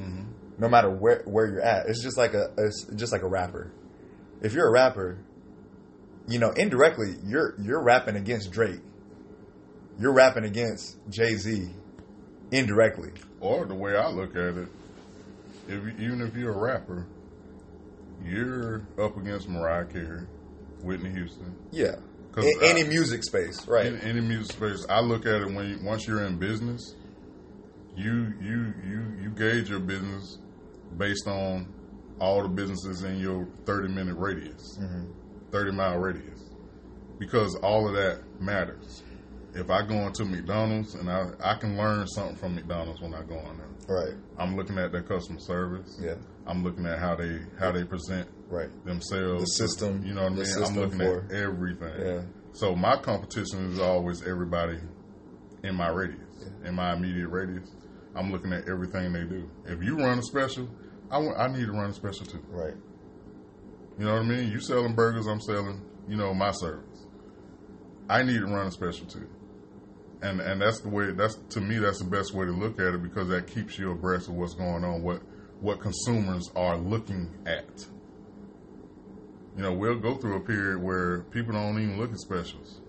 Mm-hmm. 0.02 0.24
No 0.60 0.68
matter 0.68 0.90
where 0.90 1.22
where 1.26 1.46
you're 1.48 1.62
at, 1.62 1.86
it's 1.88 2.04
just 2.04 2.18
like 2.18 2.34
a 2.34 2.48
it's 2.58 2.86
just 2.96 3.12
like 3.14 3.22
a 3.22 3.28
rapper. 3.28 3.72
If 4.42 4.54
you're 4.54 4.68
a 4.68 4.72
rapper, 4.72 5.18
you 6.28 6.40
know 6.40 6.52
indirectly 6.52 7.16
you're 7.26 7.56
you're 7.60 7.82
rapping 7.82 8.16
against 8.16 8.52
Drake. 8.52 8.82
You're 10.00 10.14
rapping 10.14 10.44
against 10.44 10.98
Jay 11.10 11.36
Z, 11.36 11.70
indirectly. 12.52 13.12
Or 13.40 13.66
the 13.66 13.74
way 13.74 13.96
I 13.96 14.10
look 14.10 14.32
at 14.36 14.56
it, 14.58 14.68
if 15.68 16.00
even 16.00 16.22
if 16.22 16.36
you're 16.36 16.54
a 16.54 16.58
rapper, 16.58 17.08
you're 18.24 18.86
up 19.00 19.18
against 19.18 19.50
Mariah 19.50 19.86
Carey, 19.86 20.26
Whitney 20.82 21.12
Houston. 21.12 21.56
Yeah. 21.72 21.96
In, 22.38 22.54
any 22.62 22.84
I- 22.84 22.88
music 22.88 23.24
space, 23.24 23.68
right? 23.68 23.88
In 23.88 24.00
any 24.02 24.22
music 24.22 24.56
space, 24.56 24.86
I 24.88 25.00
look 25.00 25.26
at 25.26 25.42
it 25.42 25.52
when 25.52 25.70
you, 25.70 25.80
once 25.82 26.06
you're 26.08 26.24
in 26.24 26.38
business, 26.38 26.94
you 27.96 28.32
you 28.40 28.74
you 28.88 29.04
you 29.24 29.30
gauge 29.32 29.70
your 29.72 29.80
business 29.80 30.38
based 30.96 31.28
on 31.28 31.74
all 32.20 32.42
the 32.44 32.50
businesses 32.50 33.04
in 33.04 33.18
your 33.20 33.48
30 33.66 33.90
minute 33.94 34.16
radius, 34.16 34.78
mm-hmm. 34.82 35.12
30 35.52 35.72
mile 35.72 35.98
radius, 35.98 36.50
because 37.20 37.56
all 37.62 37.88
of 37.88 37.94
that 37.96 38.22
matters. 38.40 39.04
If 39.54 39.70
I 39.72 39.82
go 39.86 39.96
into 40.06 40.26
McDonald's 40.26 40.94
and 40.96 41.10
I, 41.10 41.30
I 41.44 41.56
can 41.56 41.78
learn 41.78 42.06
something 42.08 42.36
from 42.36 42.56
McDonald's 42.56 43.02
when 43.02 43.14
I 43.16 43.24
go 43.24 43.36
in 43.40 43.58
there. 43.58 43.68
right. 43.88 44.14
I'm 44.38 44.56
looking 44.56 44.78
at 44.78 44.92
their 44.92 45.02
customer 45.02 45.40
service. 45.40 45.98
Yeah. 46.02 46.16
I'm 46.46 46.64
looking 46.64 46.86
at 46.86 47.00
how 47.00 47.16
they 47.16 47.40
how 47.60 47.72
they 47.72 47.84
present 47.84 48.28
Right. 48.50 48.70
themselves. 48.86 49.42
The 49.44 49.68
system, 49.68 50.06
You 50.06 50.14
know 50.14 50.24
what 50.24 50.34
I 50.34 50.36
mean? 50.36 50.64
I'm 50.64 50.76
looking 50.76 51.00
for- 51.00 51.24
at 51.26 51.32
everything. 51.32 51.94
Yeah. 52.00 52.22
So 52.54 52.76
my 52.76 52.98
competition 52.98 53.72
is 53.72 53.80
always 53.80 54.22
everybody 54.26 54.80
in 55.64 55.76
my 55.76 55.90
radius, 55.90 56.50
in 56.64 56.76
my 56.76 56.94
immediate 56.94 57.30
radius. 57.30 57.70
I'm 58.16 58.32
looking 58.32 58.54
at 58.54 58.68
everything 58.70 59.14
they 59.14 59.24
do. 59.26 59.50
If 59.66 59.82
you 59.84 59.98
run 59.98 60.20
a 60.20 60.24
special, 60.24 60.68
I, 61.10 61.18
want, 61.20 61.38
I 61.38 61.48
need 61.48 61.66
to 61.66 61.72
run 61.72 61.90
a 61.90 61.94
special 61.94 62.26
too. 62.26 62.44
Right. 62.50 62.76
You 63.98 64.06
know 64.06 64.14
what 64.14 64.22
I 64.22 64.26
mean? 64.26 64.52
You 64.52 64.60
selling 64.60 64.94
burgers, 64.94 65.26
I'm 65.26 65.42
selling, 65.42 65.82
you 66.08 66.18
know, 66.18 66.34
my 66.34 66.52
service. 66.52 67.06
I 68.10 68.24
need 68.24 68.40
to 68.40 68.46
run 68.46 68.68
a 68.68 68.72
special 68.72 69.06
too. 69.08 69.28
And 70.22 70.42
and 70.42 70.62
that's 70.62 70.82
the 70.82 70.90
way 70.90 71.12
that's 71.12 71.36
to 71.50 71.62
me 71.62 71.78
that's 71.78 72.00
the 72.00 72.10
best 72.10 72.34
way 72.34 72.46
to 72.46 72.52
look 72.52 72.80
at 72.80 72.94
it 72.94 73.04
because 73.04 73.28
that 73.30 73.48
keeps 73.48 73.78
you 73.78 73.92
abreast 73.92 74.28
of 74.30 74.36
what's 74.36 74.56
going 74.56 74.84
on, 74.84 75.04
what 75.04 75.22
what 75.62 75.80
consumers 75.80 76.50
are 76.56 76.78
looking 76.78 77.30
at. 77.46 77.86
You 79.56 79.64
know, 79.64 79.74
we'll 79.74 80.00
go 80.00 80.16
through 80.16 80.38
a 80.38 80.40
period 80.40 80.82
where 80.82 81.22
people 81.24 81.54
don't 81.54 81.82
even 81.82 82.00
look 82.00 82.12
at 82.12 82.20
specials. 82.20 82.82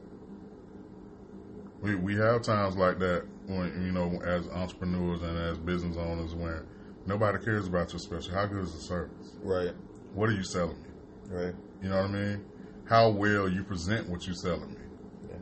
We 1.80 1.94
we 1.94 2.16
have 2.16 2.42
times 2.42 2.76
like 2.76 2.98
that 2.98 3.26
when 3.46 3.82
you 3.84 3.92
know, 3.92 4.20
as 4.24 4.48
entrepreneurs 4.48 5.22
and 5.22 5.36
as 5.38 5.58
business 5.58 5.96
owners 5.96 6.34
when 6.34 6.66
nobody 7.08 7.42
cares 7.42 7.66
about 7.66 7.90
your 7.92 7.98
special. 7.98 8.34
How 8.34 8.46
good 8.46 8.62
is 8.62 8.72
the 8.72 8.80
service? 8.80 9.32
Right. 9.42 9.72
What 10.14 10.28
are 10.28 10.34
you 10.34 10.44
selling 10.44 10.80
me? 10.82 10.88
Right. 11.30 11.54
You 11.82 11.88
know 11.88 12.02
what 12.02 12.10
I 12.10 12.12
mean? 12.12 12.44
How 12.88 13.10
well 13.10 13.48
you 13.48 13.64
present 13.64 14.08
what 14.08 14.26
you're 14.26 14.34
selling 14.36 14.70
me. 14.70 14.80
Yeah. 15.28 15.36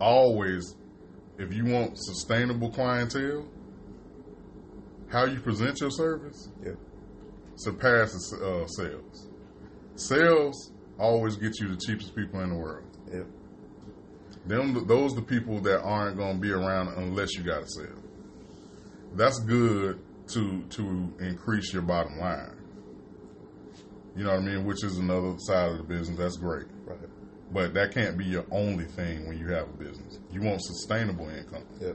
Always, 0.00 0.76
if 1.38 1.52
you 1.52 1.64
want 1.66 1.92
sustainable 1.96 2.70
clientele, 2.70 3.46
how 5.08 5.24
you 5.24 5.40
present 5.40 5.80
your 5.80 5.90
service 5.90 6.48
Yeah. 6.64 6.72
surpasses 7.56 8.34
uh, 8.42 8.66
sales. 8.66 9.28
Sales 9.96 10.72
always 10.98 11.36
get 11.36 11.58
you 11.60 11.68
the 11.68 11.80
cheapest 11.86 12.14
people 12.14 12.40
in 12.40 12.50
the 12.50 12.56
world. 12.56 12.84
Yeah. 13.12 13.22
Them, 14.46 14.86
those 14.86 15.14
the 15.14 15.22
people 15.22 15.60
that 15.62 15.80
aren't 15.82 16.16
going 16.16 16.36
to 16.36 16.40
be 16.40 16.50
around 16.50 16.88
unless 16.96 17.34
you 17.34 17.42
got 17.42 17.62
a 17.62 17.66
sale. 17.68 18.02
That's 19.14 19.38
good 19.38 20.03
to 20.28 20.62
to 20.70 21.12
increase 21.20 21.72
your 21.72 21.82
bottom 21.82 22.18
line. 22.18 22.56
You 24.16 24.24
know 24.24 24.30
what 24.30 24.42
I 24.42 24.44
mean? 24.44 24.64
Which 24.64 24.84
is 24.84 24.98
another 24.98 25.34
side 25.38 25.72
of 25.72 25.78
the 25.78 25.84
business. 25.84 26.18
That's 26.18 26.36
great. 26.36 26.66
Right. 26.84 26.98
But 27.52 27.74
that 27.74 27.92
can't 27.92 28.16
be 28.16 28.24
your 28.24 28.46
only 28.50 28.84
thing 28.84 29.26
when 29.26 29.38
you 29.38 29.48
have 29.48 29.68
a 29.68 29.72
business. 29.72 30.20
You 30.30 30.40
want 30.40 30.62
sustainable 30.62 31.28
income. 31.28 31.64
Yeah. 31.80 31.92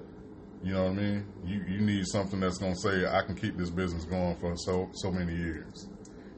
You 0.63 0.73
know 0.73 0.83
what 0.83 0.91
I 0.91 0.95
mean? 0.95 1.25
You 1.45 1.63
you 1.67 1.79
need 1.79 2.05
something 2.07 2.39
that's 2.39 2.57
gonna 2.57 2.75
say 2.75 3.05
I 3.05 3.21
can 3.21 3.35
keep 3.35 3.57
this 3.57 3.69
business 3.69 4.05
going 4.05 4.35
for 4.37 4.55
so 4.57 4.89
so 4.93 5.11
many 5.11 5.35
years. 5.35 5.87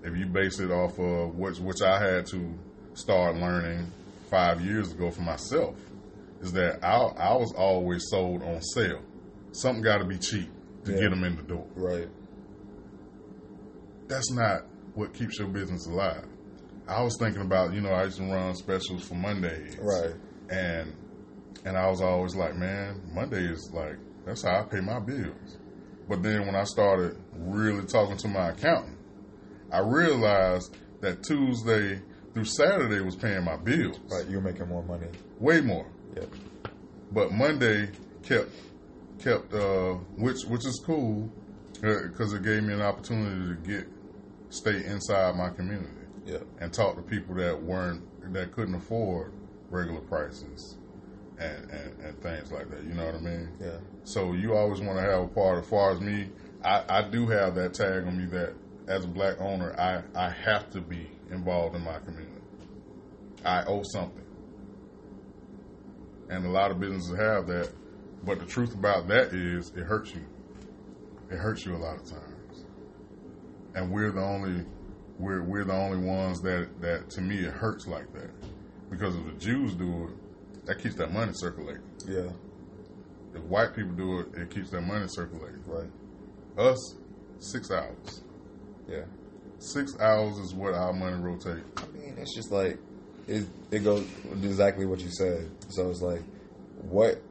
If 0.04 0.16
you 0.16 0.26
base 0.28 0.60
it 0.60 0.72
off 0.72 1.00
of 1.00 1.36
which 1.36 1.60
which 1.60 1.82
I 1.82 2.00
had 2.00 2.28
to 2.28 2.54
start 2.94 3.36
learning 3.36 3.92
five 4.30 4.62
years 4.62 4.92
ago 4.92 5.12
for 5.12 5.22
myself, 5.22 5.76
is 6.42 6.52
that 6.54 6.84
I 6.84 6.96
I 6.96 7.36
was 7.36 7.52
always 7.54 8.08
sold 8.10 8.44
on 8.44 8.62
sale. 8.62 9.02
Something 9.52 9.84
got 9.84 9.98
to 9.98 10.06
be 10.06 10.18
cheap 10.18 10.50
to 10.86 10.92
Yeah. 10.94 11.00
get 11.02 11.10
them 11.12 11.24
in 11.24 11.36
the 11.36 11.44
door. 11.44 11.66
Right. 11.76 12.10
That's 14.08 14.32
not 14.32 14.64
what 14.96 15.14
keeps 15.14 15.40
your 15.40 15.48
business 15.48 15.88
alive. 15.88 16.26
I 16.88 17.02
was 17.04 17.16
thinking 17.18 17.42
about 17.42 17.74
you 17.74 17.82
know 17.82 17.90
I 17.92 18.06
used 18.06 18.18
to 18.18 18.24
run 18.24 18.54
specials 18.56 19.08
for 19.08 19.16
Mondays, 19.16 19.78
Right. 19.80 20.14
and 20.50 20.94
and 21.64 21.78
I 21.78 21.88
was 21.90 22.02
always 22.02 22.36
like, 22.36 22.56
man, 22.58 23.02
Monday 23.14 23.44
is 23.46 23.72
like 23.74 23.98
that's 24.26 24.44
how 24.44 24.60
I 24.62 24.64
pay 24.64 24.82
my 24.82 25.00
bills. 25.00 25.58
But 26.10 26.24
then 26.24 26.46
when 26.46 26.56
I 26.56 26.64
started 26.66 27.16
really 27.38 27.86
talking 27.86 28.18
to 28.18 28.28
my 28.28 28.50
accountant, 28.50 28.98
I 29.72 29.80
realized 29.80 30.76
that 31.00 31.24
Tuesday 31.24 32.02
through 32.34 32.46
Saturday 32.46 33.00
was 33.02 33.16
paying 33.16 33.44
my 33.46 33.56
bills 33.58 34.00
Right. 34.12 34.28
You're 34.30 34.42
making 34.42 34.68
more 34.68 34.84
money. 34.84 35.08
way 35.40 35.62
more. 35.62 35.86
Yep. 36.16 36.30
But 37.14 37.32
Monday 37.32 37.90
kept 38.24 38.50
kept, 39.24 39.54
uh, 39.54 39.94
which 40.18 40.44
which 40.48 40.66
is 40.66 40.82
cool, 40.86 41.30
because 41.74 42.34
it 42.34 42.44
gave 42.44 42.64
me 42.64 42.74
an 42.74 42.82
opportunity 42.82 43.56
to 43.56 43.56
get 43.68 43.88
stay 44.50 44.84
inside 44.86 45.36
my 45.36 45.50
community 45.50 45.90
Yeah. 46.26 46.40
and 46.60 46.74
talk 46.74 46.96
to 46.98 47.02
people 47.02 47.36
that 47.36 47.62
weren't 47.62 48.04
that 48.34 48.52
couldn't 48.52 48.76
afford 48.76 49.34
regular 49.70 50.02
prices 50.02 50.78
and, 51.40 51.70
and, 51.72 52.00
and 52.02 52.22
things 52.22 52.52
like 52.52 52.70
that. 52.70 52.84
You 52.84 52.94
know 52.94 53.06
what 53.06 53.16
I 53.16 53.20
mean? 53.20 53.50
Yeah. 53.60 53.78
So 54.04 54.34
you 54.34 54.54
always 54.56 54.82
want 54.82 54.98
to 55.00 55.04
have 55.04 55.22
a 55.24 55.28
part. 55.28 55.64
As 55.64 55.70
far 55.70 55.92
as 55.92 56.02
me, 56.02 56.30
I, 56.64 56.84
I 56.88 57.10
do 57.10 57.26
have 57.28 57.56
that 57.56 57.74
tag 57.74 58.06
on 58.06 58.18
me 58.18 58.26
that 58.26 58.54
as 58.88 59.06
a 59.06 59.08
black 59.08 59.40
owner, 59.40 59.74
I, 59.80 60.04
I 60.16 60.30
have 60.30 60.70
to 60.72 60.82
be 60.82 61.10
involved 61.32 61.76
in 61.76 61.84
my 61.84 61.98
community. 62.00 62.28
I 63.46 63.64
owe 63.66 63.84
something. 63.84 64.26
And 66.30 66.46
a 66.46 66.50
lot 66.50 66.72
of 66.72 66.80
businesses 66.80 67.18
have 67.18 67.48
that. 67.48 67.72
But 68.24 68.40
the 68.40 68.46
truth 68.46 68.74
about 68.74 69.08
that 69.08 69.34
is 69.34 69.72
it 69.76 69.84
hurts 69.84 70.14
you. 70.14 70.26
It 71.32 71.38
hurts 71.38 71.66
you 71.66 71.76
a 71.76 71.78
lot 71.78 71.96
of 71.96 72.10
times. 72.10 72.66
And 73.74 73.92
we're 73.92 74.12
the 74.12 74.22
only 74.22 74.66
we're 75.18 75.44
we're 75.44 75.64
the 75.64 75.74
only 75.74 76.06
ones 76.06 76.42
that, 76.42 76.70
that 76.82 77.10
to 77.12 77.22
me 77.22 77.40
it 77.40 77.54
hurts 77.54 77.88
like 77.88 78.12
that. 78.14 78.30
Because 78.90 79.16
if 79.16 79.26
the 79.26 79.32
Jews 79.34 79.74
do 79.76 80.08
it, 80.08 80.66
that 80.66 80.82
keeps 80.82 80.96
that 80.96 81.12
money 81.12 81.32
circulating. 81.34 81.84
Yeah. 82.08 82.30
If 83.34 83.42
white 83.44 83.74
people 83.74 83.94
do 83.94 84.20
it, 84.20 84.28
it 84.36 84.50
keeps 84.52 84.70
their 84.70 84.82
money 84.82 85.06
circulating. 85.08 85.64
Right. 85.66 85.90
Us, 86.58 86.96
six 87.40 87.72
hours. 87.72 88.24
Yeah. 88.88 89.06
Six 89.60 89.98
hours 90.00 90.38
is 90.38 90.54
what 90.54 90.74
our 90.74 90.92
money 90.92 91.16
rotates. 91.16 91.66
I 91.78 91.86
mean, 91.98 92.16
it's 92.18 92.36
just 92.36 92.52
like 92.52 92.78
it. 93.28 93.46
It 93.72 93.84
goes 93.84 94.06
exactly 94.44 94.86
what 94.86 95.00
you 95.00 95.10
said. 95.10 95.50
So 95.70 95.90
it's 95.90 96.02
like, 96.02 96.24
what 96.82 97.22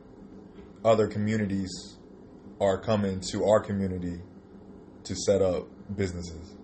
other 0.85 1.07
communities 1.07 1.97
are 2.61 2.79
coming 2.79 3.21
to 3.33 3.45
our 3.45 3.61
community 3.61 4.21
to 5.05 5.15
set 5.15 5.43
up 5.43 5.67
businesses? 5.97 6.55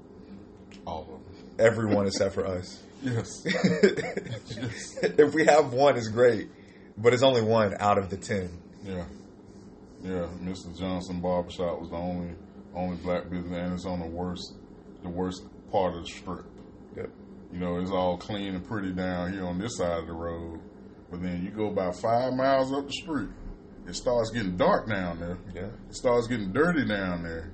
All 0.86 1.02
of 1.02 1.08
them. 1.08 1.56
Everyone 1.58 2.06
except 2.06 2.34
for 2.34 2.46
us. 2.46 2.82
Yes. 3.02 3.42
if 3.44 5.34
we 5.34 5.44
have 5.46 5.72
one, 5.72 5.96
it's 5.96 6.08
great, 6.08 6.48
but 6.96 7.12
it's 7.12 7.22
only 7.22 7.42
one 7.42 7.74
out 7.78 7.98
of 7.98 8.10
the 8.10 8.16
ten. 8.16 8.50
Yeah. 8.84 9.04
Yeah. 10.02 10.28
Mr. 10.42 10.76
Johnson 10.78 11.20
Barbershop 11.20 11.80
was 11.80 11.90
the 11.90 11.96
only 11.96 12.34
only 12.74 12.96
black 12.96 13.30
business 13.30 13.58
and 13.58 13.72
it's 13.72 13.86
on 13.86 14.00
the 14.00 14.06
worst 14.06 14.54
the 15.02 15.08
worst 15.08 15.42
part 15.70 15.94
of 15.94 16.02
the 16.02 16.08
strip. 16.08 16.44
Yep. 16.96 17.10
You 17.52 17.58
know, 17.58 17.78
it's 17.78 17.90
all 17.90 18.16
clean 18.16 18.54
and 18.54 18.66
pretty 18.66 18.92
down 18.92 19.32
here 19.32 19.46
on 19.46 19.58
this 19.58 19.76
side 19.76 20.00
of 20.00 20.06
the 20.06 20.12
road. 20.12 20.60
But 21.10 21.22
then 21.22 21.44
you 21.44 21.50
go 21.50 21.68
about 21.68 21.96
five 21.96 22.32
miles 22.34 22.72
up 22.72 22.86
the 22.86 22.92
street, 22.92 23.28
it 23.86 23.94
starts 23.94 24.30
getting 24.30 24.56
dark 24.56 24.88
down 24.88 25.20
there. 25.20 25.38
Yeah. 25.54 25.70
It 25.88 25.94
starts 25.94 26.26
getting 26.26 26.52
dirty 26.52 26.86
down 26.86 27.22
there. 27.22 27.52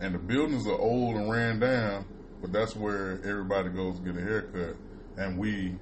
And 0.00 0.14
the 0.14 0.18
buildings 0.18 0.66
are 0.66 0.78
old 0.78 1.16
and 1.16 1.30
ran 1.30 1.58
down, 1.58 2.04
but 2.40 2.52
that's 2.52 2.76
where 2.76 3.18
everybody 3.24 3.70
goes 3.70 3.98
to 3.98 4.04
get 4.04 4.16
a 4.16 4.20
haircut. 4.20 4.76
And 5.16 5.38
we, 5.38 5.74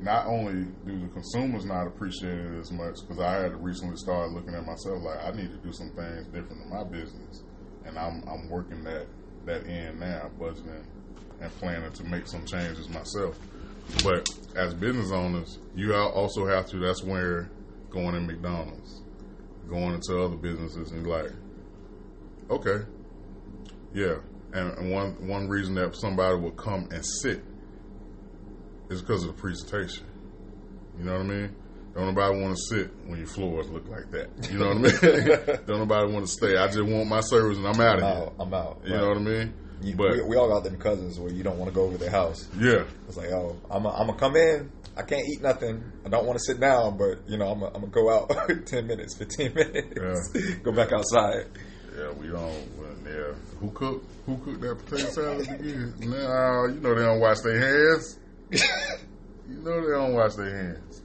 not 0.00 0.26
only 0.26 0.66
do 0.86 1.00
the 1.00 1.08
consumers 1.08 1.64
not 1.64 1.86
appreciate 1.86 2.38
it 2.38 2.58
as 2.58 2.70
much, 2.70 2.96
because 3.00 3.20
I 3.20 3.42
had 3.42 3.62
recently 3.62 3.96
started 3.96 4.32
looking 4.32 4.54
at 4.54 4.66
myself 4.66 5.02
like 5.02 5.24
I 5.24 5.30
need 5.30 5.50
to 5.50 5.56
do 5.58 5.72
some 5.72 5.90
things 5.90 6.26
different 6.26 6.62
in 6.62 6.70
my 6.70 6.84
business. 6.84 7.42
And 7.86 7.98
I'm, 7.98 8.22
I'm 8.28 8.50
working 8.50 8.84
that, 8.84 9.06
that 9.46 9.64
in 9.64 9.98
now, 9.98 10.30
budgeting 10.38 10.84
and 11.40 11.50
planning 11.58 11.92
to 11.92 12.04
make 12.04 12.26
some 12.26 12.44
changes 12.44 12.88
myself. 12.88 13.38
But 14.04 14.28
as 14.56 14.74
business 14.74 15.10
owners, 15.10 15.58
you 15.74 15.94
al- 15.94 16.12
also 16.12 16.46
have 16.46 16.66
to, 16.66 16.78
that's 16.78 17.02
where 17.02 17.50
going 17.90 18.14
in 18.14 18.26
McDonald's, 18.26 19.02
going 19.68 19.94
into 19.94 20.20
other 20.22 20.36
businesses 20.36 20.90
and 20.92 21.06
like, 21.06 21.30
okay, 22.50 22.84
yeah. 23.94 24.16
And, 24.52 24.78
and 24.78 24.90
one 24.90 25.28
one 25.28 25.48
reason 25.48 25.74
that 25.74 25.94
somebody 25.96 26.36
would 26.38 26.56
come 26.56 26.88
and 26.90 27.04
sit 27.04 27.42
is 28.88 29.02
because 29.02 29.22
of 29.24 29.28
the 29.36 29.40
presentation. 29.40 30.06
You 30.98 31.04
know 31.04 31.12
what 31.12 31.20
I 31.20 31.24
mean? 31.24 31.54
Don't 31.94 32.06
nobody 32.14 32.40
want 32.40 32.56
to 32.56 32.62
sit 32.76 32.90
when 33.06 33.18
your 33.18 33.26
floors 33.26 33.68
look 33.68 33.88
like 33.88 34.10
that. 34.12 34.28
You 34.50 34.58
know 34.58 34.68
what 34.68 34.76
I 34.76 34.80
mean? 34.80 35.58
Don't 35.66 35.78
nobody 35.80 36.12
want 36.12 36.26
to 36.26 36.30
stay. 36.32 36.56
I 36.56 36.66
just 36.68 36.82
want 36.82 37.08
my 37.08 37.20
service 37.20 37.58
and 37.58 37.66
I'm 37.66 37.80
out 37.80 37.98
I'm 37.98 38.04
of 38.04 38.16
here. 38.16 38.22
out. 38.24 38.34
I'm 38.38 38.54
out. 38.54 38.80
You 38.84 38.90
know 38.96 39.08
what 39.08 39.16
I 39.16 39.20
mean? 39.20 39.54
You- 39.82 39.94
but 39.96 40.10
we, 40.12 40.22
we 40.22 40.36
all 40.36 40.48
got 40.48 40.64
them 40.64 40.76
cousins 40.78 41.18
where 41.20 41.30
you 41.32 41.42
don't 41.42 41.58
want 41.58 41.70
to 41.70 41.74
go 41.74 41.84
over 41.84 41.96
their 41.98 42.10
house. 42.10 42.48
yeah, 42.58 42.84
It's 43.06 43.16
like, 43.16 43.30
oh, 43.30 43.56
I'm 43.70 43.82
gonna 43.84 44.14
come 44.14 44.36
in. 44.36 44.70
I 44.96 45.02
can't 45.02 45.22
eat 45.28 45.40
nothing. 45.40 45.82
I 46.04 46.08
don't 46.08 46.26
want 46.26 46.38
to 46.38 46.44
sit 46.44 46.58
down, 46.60 46.98
but 46.98 47.18
you 47.28 47.38
know, 47.38 47.46
I'm 47.52 47.60
gonna 47.60 47.86
go 47.86 48.10
out 48.10 48.30
ten 48.66 48.86
minutes, 48.88 49.16
fifteen 49.16 49.54
minutes, 49.54 50.32
go 50.64 50.72
back 50.72 50.92
outside. 50.92 51.46
yeah, 51.96 52.10
we 52.12 52.28
don't. 52.28 52.68
Yeah, 53.06 53.32
who 53.60 53.70
cooked? 53.70 54.04
Who 54.26 54.36
cooked 54.38 54.60
that 54.60 54.84
potato 54.84 55.08
salad 55.10 55.48
again? 55.48 55.94
Nah, 56.00 56.66
you 56.66 56.80
know 56.80 56.94
they 56.94 57.02
don't 57.04 57.20
wash 57.20 57.40
their 57.40 57.58
hands. 57.58 58.18
You 59.48 59.56
know 59.62 59.80
they 59.80 59.92
don't 59.92 60.12
wash 60.12 60.34
their 60.34 60.54
hands. 60.54 61.02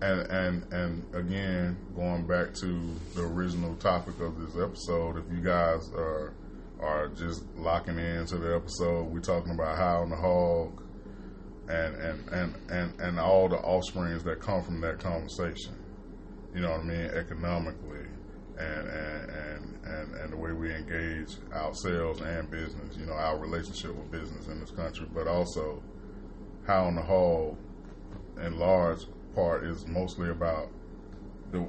And 0.00 0.20
and 0.30 0.72
and 0.72 1.14
again, 1.14 1.76
going 1.94 2.26
back 2.26 2.54
to 2.62 2.94
the 3.14 3.22
original 3.22 3.74
topic 3.76 4.18
of 4.20 4.38
this 4.40 4.56
episode, 4.62 5.18
if 5.18 5.24
you 5.30 5.42
guys 5.42 5.90
are 5.94 6.32
are 6.80 7.08
just 7.08 7.44
locking 7.56 7.98
into 7.98 8.38
the 8.38 8.54
episode, 8.54 9.04
we're 9.12 9.20
talking 9.20 9.52
about 9.52 9.76
high 9.76 9.96
on 9.96 10.10
the 10.10 10.16
hog 10.16 10.82
and 11.68 11.94
and, 11.94 12.28
and, 12.30 12.54
and 12.70 13.00
and 13.00 13.20
all 13.20 13.48
the 13.48 13.58
offsprings 13.58 14.24
that 14.24 14.40
come 14.40 14.62
from 14.62 14.80
that 14.80 14.98
conversation. 14.98 15.76
You 16.54 16.62
know 16.62 16.70
what 16.70 16.80
I 16.80 16.84
mean? 16.84 17.10
Economically 17.10 18.06
and 18.58 18.88
and, 18.88 19.30
and, 19.30 19.84
and 19.84 20.14
and 20.14 20.32
the 20.32 20.36
way 20.36 20.52
we 20.52 20.74
engage 20.74 21.36
ourselves 21.52 22.20
and 22.20 22.50
business, 22.50 22.96
you 22.96 23.06
know, 23.06 23.12
our 23.12 23.38
relationship 23.38 23.94
with 23.94 24.10
business 24.10 24.48
in 24.48 24.60
this 24.60 24.70
country, 24.70 25.06
but 25.14 25.26
also 25.26 25.82
how 26.66 26.84
on 26.84 26.96
the 26.96 27.02
whole 27.02 27.56
in 28.40 28.58
large 28.58 29.00
part 29.34 29.64
is 29.64 29.86
mostly 29.86 30.30
about 30.30 30.68
the 31.52 31.64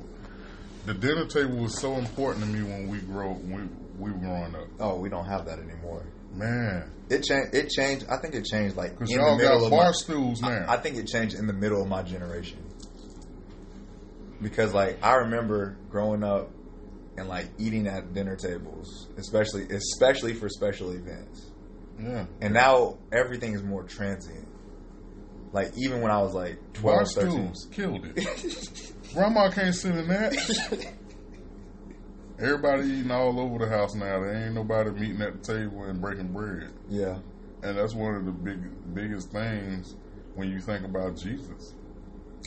the 0.85 0.93
dinner 0.93 1.25
table 1.25 1.57
was 1.57 1.77
so 1.79 1.93
important 1.93 2.43
to 2.45 2.51
me 2.51 2.63
when 2.63 2.87
we 2.87 2.99
grow 2.99 3.33
when 3.33 3.69
we 3.97 4.11
were 4.11 4.17
growing 4.17 4.55
up. 4.55 4.67
Oh, 4.79 4.99
we 4.99 5.09
don't 5.09 5.25
have 5.25 5.45
that 5.45 5.59
anymore. 5.59 6.05
Man, 6.33 6.89
It 7.09 7.23
changed. 7.23 7.53
It 7.53 7.69
changed. 7.69 8.05
I 8.09 8.17
think 8.17 8.35
it 8.35 8.45
changed 8.45 8.75
like 8.77 8.91
because 8.97 9.11
in 9.11 9.17
the 9.17 9.23
y'all 9.23 9.37
middle 9.37 9.57
got 9.59 9.65
of 9.65 9.71
bar 9.71 9.85
my, 9.87 9.91
stools 9.91 10.41
now. 10.41 10.65
I 10.67 10.77
think 10.77 10.95
it 10.97 11.07
changed 11.07 11.35
in 11.35 11.45
the 11.47 11.53
middle 11.53 11.81
of 11.81 11.87
my 11.89 12.03
generation 12.03 12.57
because 14.41 14.73
like 14.73 15.03
I 15.03 15.15
remember 15.15 15.77
growing 15.89 16.23
up 16.23 16.49
and 17.17 17.27
like 17.27 17.49
eating 17.57 17.87
at 17.87 18.13
dinner 18.13 18.35
tables, 18.37 19.09
especially 19.17 19.67
especially 19.69 20.33
for 20.33 20.47
special 20.49 20.91
events. 20.91 21.51
yeah, 21.99 22.25
And 22.39 22.53
now 22.53 22.97
everything 23.11 23.53
is 23.53 23.61
more 23.63 23.83
transient. 23.83 24.47
Like 25.51 25.73
even 25.77 25.99
when 26.01 26.11
I 26.11 26.21
was 26.21 26.33
like 26.33 26.57
12, 26.73 26.95
bar 26.97 27.05
13. 27.05 27.31
stools 27.31 27.67
killed 27.71 28.07
it. 28.15 28.93
Grandma 29.13 29.51
can't 29.51 29.75
sit 29.75 29.93
in 29.95 30.07
that. 30.07 30.33
Everybody 32.41 32.87
eating 32.89 33.11
all 33.11 33.39
over 33.39 33.59
the 33.59 33.69
house 33.69 33.93
now. 33.93 34.19
There 34.19 34.33
ain't 34.33 34.55
nobody 34.55 34.89
meeting 34.89 35.21
at 35.21 35.43
the 35.43 35.53
table 35.53 35.83
and 35.83 36.01
breaking 36.01 36.33
bread. 36.33 36.71
Yeah. 36.89 37.19
And 37.61 37.77
that's 37.77 37.93
one 37.93 38.15
of 38.15 38.25
the 38.25 38.31
big 38.31 38.95
biggest 38.95 39.31
things 39.31 39.95
when 40.33 40.49
you 40.49 40.59
think 40.59 40.83
about 40.83 41.17
Jesus. 41.17 41.75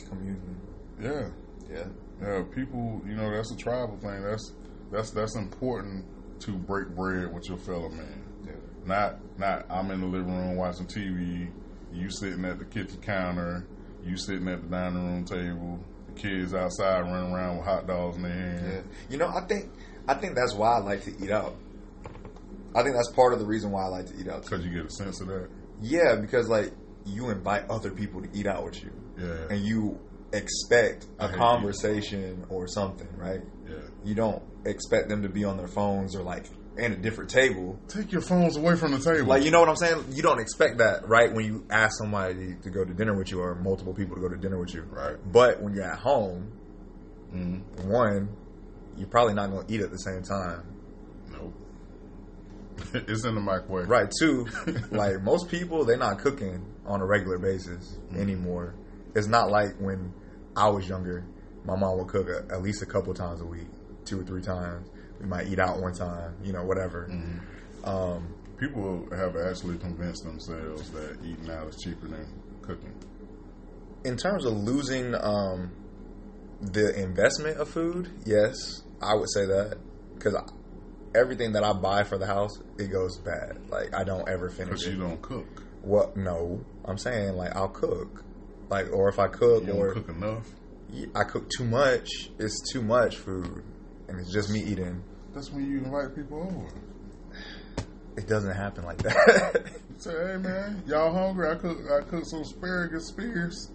Communion. 0.09 0.59
Yeah. 1.01 1.29
Yeah. 1.71 1.87
Yeah, 2.21 2.43
people, 2.53 3.01
you 3.07 3.15
know, 3.15 3.33
that's 3.33 3.51
a 3.51 3.57
tribal 3.57 3.97
thing. 3.97 4.21
That's 4.21 4.53
that's 4.91 5.11
that's 5.11 5.35
important 5.35 6.05
to 6.41 6.51
break 6.51 6.89
bread 6.89 7.33
with 7.33 7.47
your 7.47 7.57
fellow 7.57 7.89
man. 7.89 8.23
Yeah. 8.45 8.51
Not 8.85 9.39
not 9.39 9.65
I'm 9.69 9.91
in 9.91 10.01
the 10.01 10.07
living 10.07 10.35
room 10.35 10.57
watching 10.57 10.87
TV, 10.87 11.49
you 11.93 12.09
sitting 12.09 12.43
at 12.45 12.59
the 12.59 12.65
kitchen 12.65 12.99
counter, 13.01 13.65
you 14.03 14.17
sitting 14.17 14.47
at 14.49 14.61
the 14.61 14.67
dining 14.67 15.05
room 15.05 15.25
table, 15.25 15.79
kids 16.15 16.53
outside 16.53 17.01
running 17.01 17.31
around 17.33 17.57
with 17.57 17.65
hot 17.65 17.87
dogs 17.87 18.17
in 18.17 18.23
their 18.23 18.31
hand. 18.33 18.65
Yeah. 18.67 18.81
You 19.09 19.17
know, 19.17 19.27
I 19.27 19.41
think 19.47 19.71
I 20.07 20.13
think 20.15 20.35
that's 20.35 20.53
why 20.53 20.75
I 20.75 20.79
like 20.79 21.03
to 21.05 21.11
eat 21.23 21.31
out. 21.31 21.55
I 22.75 22.83
think 22.83 22.95
that's 22.95 23.11
part 23.11 23.33
of 23.33 23.39
the 23.39 23.45
reason 23.45 23.71
why 23.71 23.83
I 23.83 23.87
like 23.87 24.05
to 24.07 24.19
eat 24.19 24.27
out. 24.27 24.43
Because 24.43 24.65
you 24.65 24.71
get 24.71 24.85
a 24.85 24.89
sense 24.89 25.21
of 25.21 25.27
that. 25.27 25.49
Yeah, 25.81 26.15
because 26.15 26.47
like 26.49 26.71
you 27.05 27.29
invite 27.29 27.69
other 27.69 27.91
people 27.91 28.21
to 28.21 28.29
eat 28.33 28.47
out 28.47 28.65
with 28.65 28.83
you, 28.83 28.91
Yeah. 29.17 29.47
and 29.49 29.63
you 29.65 29.99
expect 30.33 31.05
a 31.19 31.29
conversation 31.29 32.45
or 32.49 32.67
something, 32.67 33.07
right? 33.17 33.41
Yeah. 33.67 33.75
You 34.03 34.15
don't 34.15 34.43
expect 34.65 35.07
them 35.09 35.21
to 35.21 35.29
be 35.29 35.43
on 35.45 35.57
their 35.57 35.67
phones 35.67 36.15
or 36.15 36.23
like 36.23 36.45
in 36.77 36.91
a 36.91 36.95
different 36.97 37.29
table. 37.29 37.79
Take 37.87 38.11
your 38.11 38.21
phones 38.21 38.57
away 38.57 38.75
from 38.75 38.91
the 38.91 38.99
table. 38.99 39.27
Like 39.27 39.43
you 39.43 39.51
know 39.51 39.59
what 39.59 39.69
I'm 39.69 39.75
saying? 39.75 40.05
You 40.11 40.21
don't 40.21 40.39
expect 40.39 40.77
that, 40.79 41.07
right? 41.07 41.31
When 41.33 41.45
you 41.45 41.65
ask 41.69 41.97
somebody 41.97 42.55
to 42.63 42.69
go 42.69 42.83
to 42.83 42.93
dinner 42.93 43.15
with 43.17 43.31
you 43.31 43.41
or 43.41 43.55
multiple 43.55 43.93
people 43.93 44.15
to 44.15 44.21
go 44.21 44.29
to 44.29 44.37
dinner 44.37 44.59
with 44.59 44.73
you. 44.73 44.83
Right. 44.83 45.15
But 45.31 45.61
when 45.61 45.73
you're 45.73 45.89
at 45.89 45.99
home, 45.99 46.51
mm 47.33 47.61
one, 47.85 48.29
you're 48.97 49.07
probably 49.07 49.33
not 49.33 49.51
going 49.51 49.67
to 49.67 49.73
eat 49.73 49.81
at 49.81 49.91
the 49.91 49.97
same 49.97 50.23
time. 50.23 50.63
Nope. 51.31 51.53
it's 53.07 53.25
in 53.25 53.35
the 53.35 53.41
microwave. 53.41 53.89
Right. 53.89 54.09
Two, 54.19 54.47
like 54.91 55.21
most 55.21 55.49
people, 55.49 55.85
they're 55.85 55.97
not 55.97 56.19
cooking 56.19 56.65
on 56.85 57.01
a 57.01 57.05
regular 57.05 57.37
basis 57.37 57.97
anymore. 58.15 58.75
It's 59.15 59.27
not 59.27 59.49
like 59.49 59.75
when 59.79 60.13
I 60.55 60.69
was 60.69 60.87
younger, 60.87 61.25
my 61.65 61.75
mom 61.75 61.97
would 61.97 62.07
cook 62.07 62.27
at 62.29 62.61
least 62.61 62.81
a 62.81 62.85
couple 62.85 63.13
times 63.13 63.41
a 63.41 63.45
week. 63.45 63.67
two 64.05 64.19
or 64.19 64.23
three 64.23 64.41
times. 64.41 64.89
We 65.19 65.25
might 65.27 65.47
eat 65.47 65.59
out 65.59 65.81
one 65.81 65.93
time, 65.93 66.35
you 66.43 66.53
know, 66.53 66.63
whatever. 66.63 67.07
Mm-hmm. 67.11 67.85
Um, 67.89 68.33
People 68.59 69.07
have 69.15 69.35
actually 69.35 69.77
convinced 69.77 70.23
themselves 70.23 70.89
that 70.91 71.17
eating 71.23 71.49
out 71.51 71.67
is 71.67 71.75
cheaper 71.81 72.07
than 72.07 72.25
cooking. 72.61 72.93
in 74.05 74.15
terms 74.17 74.45
of 74.45 74.53
losing 74.53 75.13
um, 75.15 75.71
the 76.61 76.95
investment 77.01 77.57
of 77.57 77.67
food, 77.69 78.11
yes, 78.25 78.55
I 79.01 79.13
would 79.15 79.29
say 79.29 79.45
that 79.45 79.77
because 80.15 80.35
everything 81.13 81.51
that 81.53 81.63
I 81.63 81.73
buy 81.73 82.03
for 82.03 82.17
the 82.17 82.25
house, 82.27 82.51
it 82.79 82.91
goes 82.91 83.17
bad. 83.19 83.69
Like 83.69 83.93
I 83.93 84.03
don't 84.05 84.27
ever 84.29 84.49
finish 84.49 84.79
Because 84.81 84.87
you 84.87 84.99
don't 84.99 85.21
cook. 85.21 85.63
What? 85.81 86.15
No, 86.15 86.63
I'm 86.85 86.97
saying 86.97 87.35
like 87.35 87.55
I'll 87.55 87.67
cook, 87.69 88.23
like 88.69 88.91
or 88.93 89.09
if 89.09 89.19
I 89.19 89.27
cook 89.27 89.65
You 89.67 89.73
or 89.73 89.93
cook 89.93 90.09
enough. 90.09 90.47
I 91.13 91.23
cook 91.25 91.49
too 91.57 91.65
much, 91.65 92.07
it's 92.39 92.61
too 92.71 92.81
much 92.81 93.17
food, 93.17 93.63
and 94.07 94.19
it's 94.19 94.31
just 94.31 94.49
me 94.49 94.61
eating. 94.61 95.03
That's 95.33 95.51
when 95.51 95.69
you 95.69 95.79
invite 95.79 96.15
people 96.15 96.41
over. 96.41 97.85
It 98.17 98.27
doesn't 98.27 98.55
happen 98.55 98.85
like 98.85 99.01
that. 99.03 99.65
Say, 99.97 100.11
hey 100.11 100.37
man, 100.37 100.83
y'all 100.87 101.13
hungry? 101.13 101.49
I 101.49 101.55
cook 101.55 101.79
I 101.91 102.01
cook 102.01 102.25
some 102.25 102.41
asparagus 102.41 103.07
spears. 103.07 103.71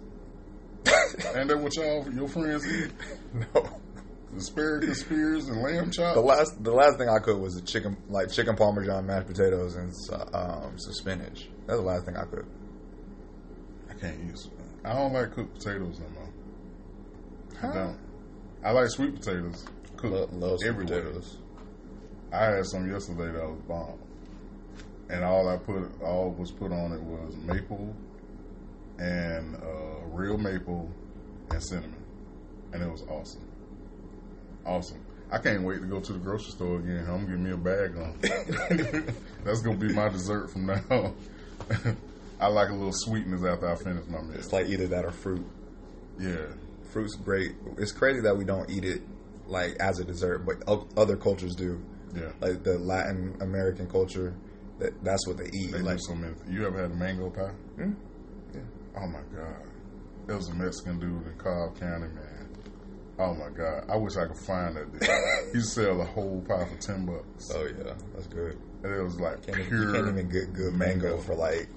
and 1.35 1.49
that 1.49 1.59
what 1.59 1.75
y'all 1.75 2.11
your 2.11 2.27
friends 2.27 2.65
eat? 2.67 2.91
no. 3.33 3.69
Asparagus 4.35 5.01
spears 5.01 5.49
and 5.49 5.61
lamb 5.61 5.91
chops. 5.91 6.15
The 6.15 6.21
last 6.21 6.63
the 6.63 6.71
last 6.71 6.97
thing 6.97 7.09
I 7.09 7.19
cooked 7.19 7.41
was 7.41 7.57
a 7.57 7.61
chicken 7.61 7.97
like 8.09 8.31
chicken 8.31 8.55
parmesan, 8.55 9.05
mashed 9.05 9.27
potatoes, 9.27 9.75
and 9.75 9.93
um, 10.33 10.77
some 10.77 10.93
spinach. 10.93 11.49
That's 11.67 11.79
the 11.79 11.85
last 11.85 12.05
thing 12.05 12.15
I 12.15 12.23
cooked. 12.23 12.49
I 13.89 13.93
can't 13.93 14.19
use. 14.23 14.49
I 14.83 14.93
don't 14.93 15.13
like 15.13 15.33
cooked 15.33 15.53
potatoes 15.59 15.99
no 15.99 16.07
more. 16.09 16.29
I 17.61 17.75
don't. 17.75 17.97
I 18.63 18.71
like 18.71 18.89
sweet 18.89 19.15
potatoes. 19.15 19.65
Cooked 19.97 20.13
Lo- 20.13 20.29
love 20.49 20.59
every 20.65 20.85
way. 20.85 20.91
potatoes. 21.01 21.37
I 22.33 22.45
had 22.45 22.65
some 22.65 22.89
yesterday 22.89 23.31
that 23.37 23.47
was 23.47 23.59
bomb, 23.67 23.99
and 25.09 25.23
all 25.23 25.49
I 25.49 25.57
put, 25.57 26.01
all 26.01 26.31
was 26.31 26.51
put 26.51 26.71
on 26.71 26.93
it 26.93 27.01
was 27.01 27.35
maple, 27.37 27.93
and 28.99 29.55
uh, 29.55 30.05
real 30.11 30.37
maple, 30.37 30.89
and 31.49 31.61
cinnamon, 31.63 32.01
and 32.73 32.81
it 32.81 32.89
was 32.89 33.03
awesome. 33.09 33.41
Awesome. 34.65 35.03
I 35.31 35.37
can't 35.39 35.63
wait 35.63 35.79
to 35.81 35.87
go 35.87 35.99
to 35.99 36.13
the 36.13 36.19
grocery 36.19 36.51
store 36.51 36.77
again. 36.79 37.05
I'm 37.09 37.25
gonna 37.25 37.37
get 37.37 37.39
me 37.39 37.51
a 37.51 37.57
bag 37.57 37.97
on. 37.97 38.17
That's 39.43 39.61
gonna 39.61 39.77
be 39.77 39.93
my 39.93 40.09
dessert 40.09 40.51
from 40.51 40.67
now 40.67 40.81
on. 40.89 41.15
I 42.39 42.47
like 42.47 42.69
a 42.69 42.73
little 42.73 42.91
sweetness 42.93 43.43
after 43.43 43.69
I 43.69 43.75
finish 43.75 44.05
my 44.07 44.21
meal. 44.21 44.35
It's 44.35 44.51
like 44.53 44.67
either 44.67 44.87
that 44.87 45.05
or 45.05 45.11
fruit. 45.11 45.45
Yeah, 46.19 46.47
Fruit's 46.91 47.15
great. 47.15 47.53
It's 47.77 47.91
crazy 47.91 48.21
that 48.21 48.35
we 48.37 48.43
don't 48.45 48.69
eat 48.69 48.83
it 48.85 49.01
like 49.47 49.75
as 49.79 49.99
a 49.99 50.03
dessert, 50.05 50.45
but 50.45 50.57
o- 50.67 50.87
other 50.97 51.15
cultures 51.17 51.55
do. 51.55 51.81
yeah. 52.15 52.31
Like 52.39 52.63
the 52.63 52.77
Latin 52.77 53.37
American 53.41 53.87
culture, 53.87 54.33
that 54.79 55.01
that's 55.03 55.25
what 55.27 55.37
they 55.37 55.49
eat. 55.53 55.71
They 55.71 55.79
like 55.81 55.97
do 55.97 56.03
so 56.07 56.15
many. 56.15 56.33
You 56.49 56.65
ever 56.67 56.81
had 56.81 56.91
a 56.91 56.95
mango 56.95 57.29
pie? 57.29 57.51
Hmm? 57.75 57.93
Yeah. 58.53 58.61
Oh 58.97 59.07
my 59.07 59.21
god, 59.35 59.63
there 60.27 60.35
was 60.35 60.49
a 60.49 60.53
Mexican 60.53 60.99
dude 60.99 61.25
in 61.27 61.33
Cobb 61.37 61.79
County, 61.79 62.07
man. 62.13 62.49
Oh 63.19 63.33
my 63.35 63.49
god, 63.55 63.85
I 63.89 63.95
wish 63.97 64.17
I 64.17 64.25
could 64.27 64.37
find 64.45 64.75
that 64.75 64.91
dude. 64.91 65.53
he 65.53 65.61
sell 65.61 66.01
a 66.01 66.05
whole 66.05 66.41
pie 66.47 66.65
for 66.65 66.77
ten 66.77 67.05
bucks, 67.05 67.51
oh 67.55 67.63
yeah, 67.65 67.93
that's 68.13 68.27
good. 68.27 68.57
and 68.83 68.93
it 68.93 69.01
was 69.01 69.19
like 69.19 69.45
Can't 69.45 69.59
even, 69.59 69.69
pure. 69.69 69.85
you 69.87 69.93
can't 69.93 70.07
even 70.09 70.29
get 70.29 70.53
good 70.53 70.73
mango, 70.73 71.07
mango. 71.09 71.21
for 71.21 71.35
like 71.35 71.69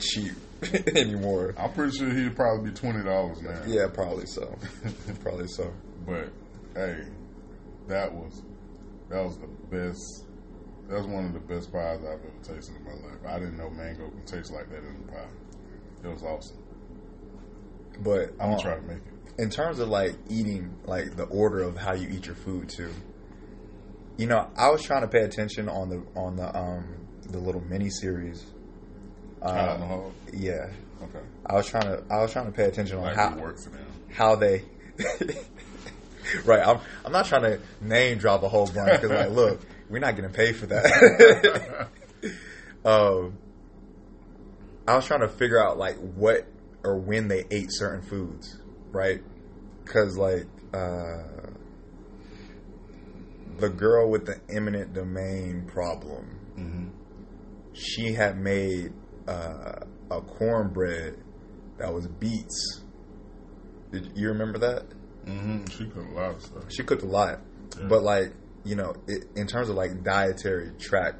cheap 0.00 0.34
anymore. 0.96 1.54
I'm 1.58 1.72
pretty 1.72 1.96
sure 1.96 2.10
he'd 2.10 2.36
probably 2.36 2.70
be 2.70 2.76
twenty 2.76 3.04
dollars 3.04 3.40
now. 3.42 3.62
Yeah, 3.66 3.86
probably 3.92 4.26
so. 4.26 4.56
probably 5.22 5.48
so. 5.48 5.72
but 6.06 6.30
hey, 6.74 7.04
that 7.88 8.12
was 8.12 8.42
that 9.08 9.22
was 9.24 9.38
the 9.38 9.46
best. 9.70 10.24
That 10.88 10.98
was 10.98 11.06
one 11.06 11.24
of 11.24 11.32
the 11.32 11.40
best 11.40 11.72
pies 11.72 11.98
I've 12.00 12.20
ever 12.20 12.30
tasted 12.42 12.76
in 12.76 12.84
my 12.84 12.92
life. 12.92 13.18
I 13.26 13.38
didn't 13.40 13.56
know 13.56 13.68
mango 13.70 14.08
could 14.08 14.26
taste 14.26 14.52
like 14.52 14.70
that 14.70 14.78
in 14.78 14.96
a 15.08 15.12
pie. 15.12 15.28
It 16.04 16.08
was 16.08 16.22
awesome. 16.22 16.58
But 18.00 18.30
I'm 18.40 18.50
gonna 18.50 18.54
um, 18.54 18.60
try 18.60 18.74
to 18.76 18.82
make 18.82 18.98
it. 18.98 19.42
in 19.42 19.50
terms 19.50 19.78
of 19.78 19.88
like 19.88 20.14
eating, 20.28 20.74
like 20.84 21.16
the 21.16 21.24
order 21.24 21.62
of 21.62 21.76
how 21.76 21.94
you 21.94 22.08
eat 22.08 22.26
your 22.26 22.34
food 22.36 22.68
too. 22.68 22.92
You 24.16 24.26
know, 24.26 24.48
I 24.56 24.70
was 24.70 24.82
trying 24.82 25.02
to 25.02 25.08
pay 25.08 25.22
attention 25.22 25.68
on 25.68 25.88
the 25.88 26.02
on 26.14 26.36
the 26.36 26.56
um 26.56 26.84
the 27.28 27.38
little 27.38 27.62
mini 27.62 27.90
series. 27.90 28.44
On 29.42 29.54
the 29.54 29.84
Uh, 29.84 29.86
hog. 29.86 30.12
yeah, 30.32 30.70
Okay. 31.02 31.20
I 31.46 31.54
was 31.54 31.66
trying 31.66 31.84
to 31.84 32.02
I 32.10 32.22
was 32.22 32.32
trying 32.32 32.46
to 32.46 32.52
pay 32.52 32.64
attention 32.64 32.98
on 32.98 33.14
how 33.14 33.32
it 33.32 33.40
works 33.40 33.64
for 33.64 33.70
them. 33.70 33.86
how 34.10 34.34
they. 34.36 34.64
right, 36.44 36.66
I'm 36.66 36.80
I'm 37.04 37.12
not 37.12 37.26
trying 37.26 37.42
to 37.42 37.60
name 37.80 38.18
drop 38.18 38.42
a 38.42 38.48
whole 38.48 38.66
bunch 38.66 39.00
because 39.00 39.10
like, 39.10 39.30
look, 39.30 39.60
we're 39.90 39.98
not 39.98 40.16
getting 40.16 40.32
paid 40.32 40.56
for 40.56 40.66
that. 40.66 41.88
um, 42.84 43.36
I 44.88 44.96
was 44.96 45.06
trying 45.06 45.20
to 45.20 45.28
figure 45.28 45.62
out 45.62 45.76
like 45.78 45.96
what 45.98 46.46
or 46.82 46.96
when 46.98 47.28
they 47.28 47.44
ate 47.50 47.68
certain 47.70 48.02
foods, 48.02 48.58
right? 48.92 49.20
Because 49.84 50.16
like 50.16 50.46
uh, 50.72 51.50
the 53.58 53.68
girl 53.68 54.08
with 54.10 54.26
the 54.26 54.40
eminent 54.54 54.94
domain 54.94 55.64
problem, 55.66 56.24
hmm 56.54 56.86
she 57.78 58.14
had 58.14 58.38
made 58.38 58.90
uh, 59.28 59.84
a 60.10 60.20
cornbread 60.20 61.16
that 61.78 61.92
was 61.92 62.06
beets. 62.06 62.82
Did 63.92 64.12
you 64.16 64.28
remember 64.28 64.58
that? 64.58 64.84
hmm 65.24 65.64
She 65.66 65.86
cooked 65.86 66.10
a 66.10 66.14
lot 66.14 66.34
of 66.36 66.42
stuff. 66.42 66.64
She 66.68 66.82
cooked 66.82 67.02
a 67.02 67.06
lot, 67.06 67.40
Yeah. 67.78 67.86
but 67.88 68.02
like 68.02 68.32
you 68.64 68.74
know, 68.74 68.94
it, 69.06 69.24
in 69.36 69.46
terms 69.46 69.68
of 69.68 69.76
like 69.76 70.02
dietary 70.02 70.72
tract, 70.80 71.18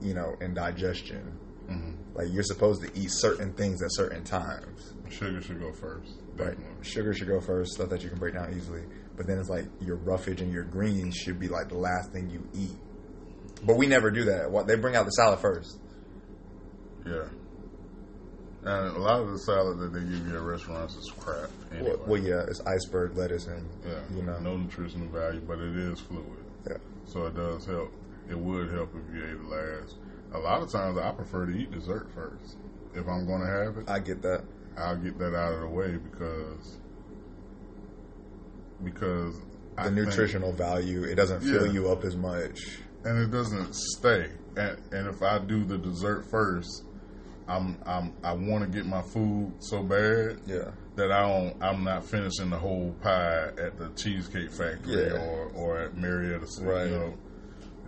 you 0.00 0.14
know, 0.14 0.34
and 0.40 0.54
digestion, 0.54 1.36
hmm 1.68 1.92
like 2.14 2.28
you're 2.32 2.42
supposed 2.42 2.82
to 2.82 2.90
eat 2.98 3.10
certain 3.12 3.52
things 3.52 3.80
at 3.82 3.92
certain 3.92 4.24
times. 4.24 4.94
Sugar 5.08 5.40
should 5.40 5.60
go 5.60 5.72
first. 5.72 6.14
Right. 6.36 6.56
Sugar 6.82 7.12
should 7.12 7.28
go 7.28 7.40
first, 7.40 7.72
stuff 7.74 7.90
that 7.90 8.02
you 8.02 8.08
can 8.10 8.18
break 8.18 8.34
down 8.34 8.52
easily. 8.56 8.82
But 9.16 9.26
then 9.28 9.38
it's 9.38 9.48
like 9.48 9.66
your 9.80 9.96
roughage 9.96 10.40
and 10.40 10.52
your 10.52 10.64
greens 10.64 11.14
should 11.16 11.38
be 11.38 11.46
like 11.48 11.68
the 11.68 11.78
last 11.78 12.12
thing 12.12 12.28
you 12.30 12.48
eat. 12.54 12.76
But 13.64 13.76
we 13.76 13.86
never 13.86 14.10
do 14.10 14.24
that. 14.24 14.50
What 14.50 14.66
they 14.66 14.74
bring 14.76 14.96
out 14.96 15.04
the 15.04 15.10
salad 15.12 15.38
first. 15.40 15.78
Yeah. 17.08 17.28
And 18.64 18.96
a 18.96 18.98
lot 18.98 19.20
of 19.20 19.30
the 19.30 19.38
salad 19.38 19.78
that 19.78 19.92
they 19.92 20.00
give 20.00 20.26
you 20.26 20.36
at 20.36 20.42
restaurants 20.42 20.96
is 20.96 21.10
crap. 21.18 21.48
Anyway. 21.72 21.90
Well, 21.90 22.04
well, 22.06 22.20
yeah, 22.22 22.42
it's 22.48 22.60
iceberg 22.66 23.16
lettuce 23.16 23.46
and 23.46 23.66
yeah. 23.86 24.00
you 24.14 24.22
know, 24.22 24.38
no 24.40 24.56
nutritional 24.56 25.08
value, 25.08 25.40
but 25.46 25.58
it 25.60 25.76
is 25.76 26.00
fluid, 26.00 26.44
yeah. 26.68 26.76
so 27.04 27.26
it 27.26 27.36
does 27.36 27.64
help. 27.66 27.92
It 28.28 28.36
would 28.38 28.70
help 28.72 28.90
if 28.94 29.14
you 29.14 29.22
ate 29.24 29.30
it 29.30 29.44
last. 29.44 29.96
A 30.34 30.38
lot 30.38 30.60
of 30.60 30.70
times, 30.70 30.98
I 30.98 31.10
prefer 31.12 31.46
to 31.46 31.52
eat 31.56 31.70
dessert 31.70 32.10
first. 32.14 32.56
If 32.94 33.06
I'm 33.08 33.26
going 33.26 33.40
to 33.40 33.46
have 33.46 33.78
it, 33.78 33.88
I 33.88 34.00
get 34.00 34.20
that. 34.22 34.44
I'll 34.76 34.96
get 34.96 35.18
that 35.18 35.34
out 35.34 35.54
of 35.54 35.60
the 35.60 35.68
way 35.68 35.96
because 35.96 36.78
because 38.84 39.34
The 39.38 39.82
I 39.82 39.84
think- 39.84 39.96
nutritional 39.96 40.52
value, 40.52 41.04
it 41.04 41.14
doesn't 41.14 41.40
fill 41.40 41.66
Yeah. 41.66 41.72
you 41.72 41.90
up 41.90 42.04
as 42.04 42.16
much. 42.16 42.80
and 43.04 43.16
it 43.20 43.30
doesn't 43.30 43.74
stay. 43.74 44.28
And, 44.56 44.76
and 44.92 45.06
if 45.08 45.22
I 45.22 45.38
do 45.38 45.64
the 45.64 45.78
dessert 45.78 46.26
first, 46.30 46.82
I'm 47.48 47.78
I'm 47.86 48.12
I 48.22 48.32
want 48.34 48.64
to 48.64 48.70
get 48.70 48.84
my 48.86 49.02
food 49.02 49.52
so 49.60 49.82
bad 49.82 50.40
Yeah. 50.46 50.70
that 50.96 51.10
I 51.10 51.22
don't 51.26 51.62
I'm 51.62 51.82
not 51.84 52.04
finishing 52.04 52.50
the 52.50 52.58
whole 52.58 52.94
pie 53.02 53.48
at 53.58 53.78
the 53.78 53.90
cheesecake 53.96 54.50
factory 54.52 55.06
Yeah. 55.06 55.12
or 55.24 55.50
or 55.54 55.78
at 55.80 55.96
Marietta 55.96 56.46
City. 56.46 56.66
Right. 56.66 56.84
You 56.90 56.90
know, 56.98 57.14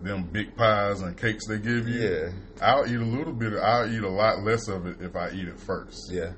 them 0.03 0.23
big 0.33 0.57
pies 0.57 1.03
and 1.03 1.15
cakes 1.17 1.47
they 1.47 1.59
give 1.59 1.87
you. 1.87 2.01
Yeah. 2.01 2.31
I'll 2.63 2.87
eat 2.87 2.97
a 2.97 3.05
little 3.05 3.35
bit. 3.35 3.53
I'll 3.55 3.87
eat 3.93 4.03
a 4.03 4.09
lot 4.09 4.43
less 4.43 4.67
of 4.69 4.87
it 4.87 4.97
if 5.01 5.15
I 5.15 5.31
eat 5.31 5.47
it 5.47 5.61
first. 5.61 6.11
Yeah. 6.11 6.33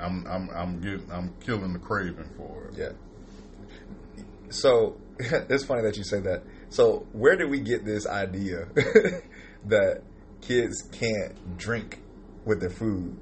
I'm 0.00 0.26
I'm 0.26 0.50
I'm 0.50 0.80
getting 0.80 1.10
I'm 1.12 1.32
killing 1.40 1.72
the 1.72 1.78
craving 1.78 2.30
for 2.36 2.64
it. 2.66 2.74
Yeah. 2.76 2.92
So 4.50 4.96
it's 5.18 5.64
funny 5.64 5.82
that 5.82 5.96
you 5.96 6.04
say 6.04 6.20
that. 6.20 6.42
So 6.68 7.06
where 7.12 7.36
did 7.36 7.48
we 7.50 7.60
get 7.60 7.84
this 7.84 8.06
idea 8.06 8.66
that 9.66 10.02
kids 10.40 10.82
can't 10.92 11.56
drink 11.56 12.00
with 12.44 12.60
their 12.60 12.70
food? 12.70 13.16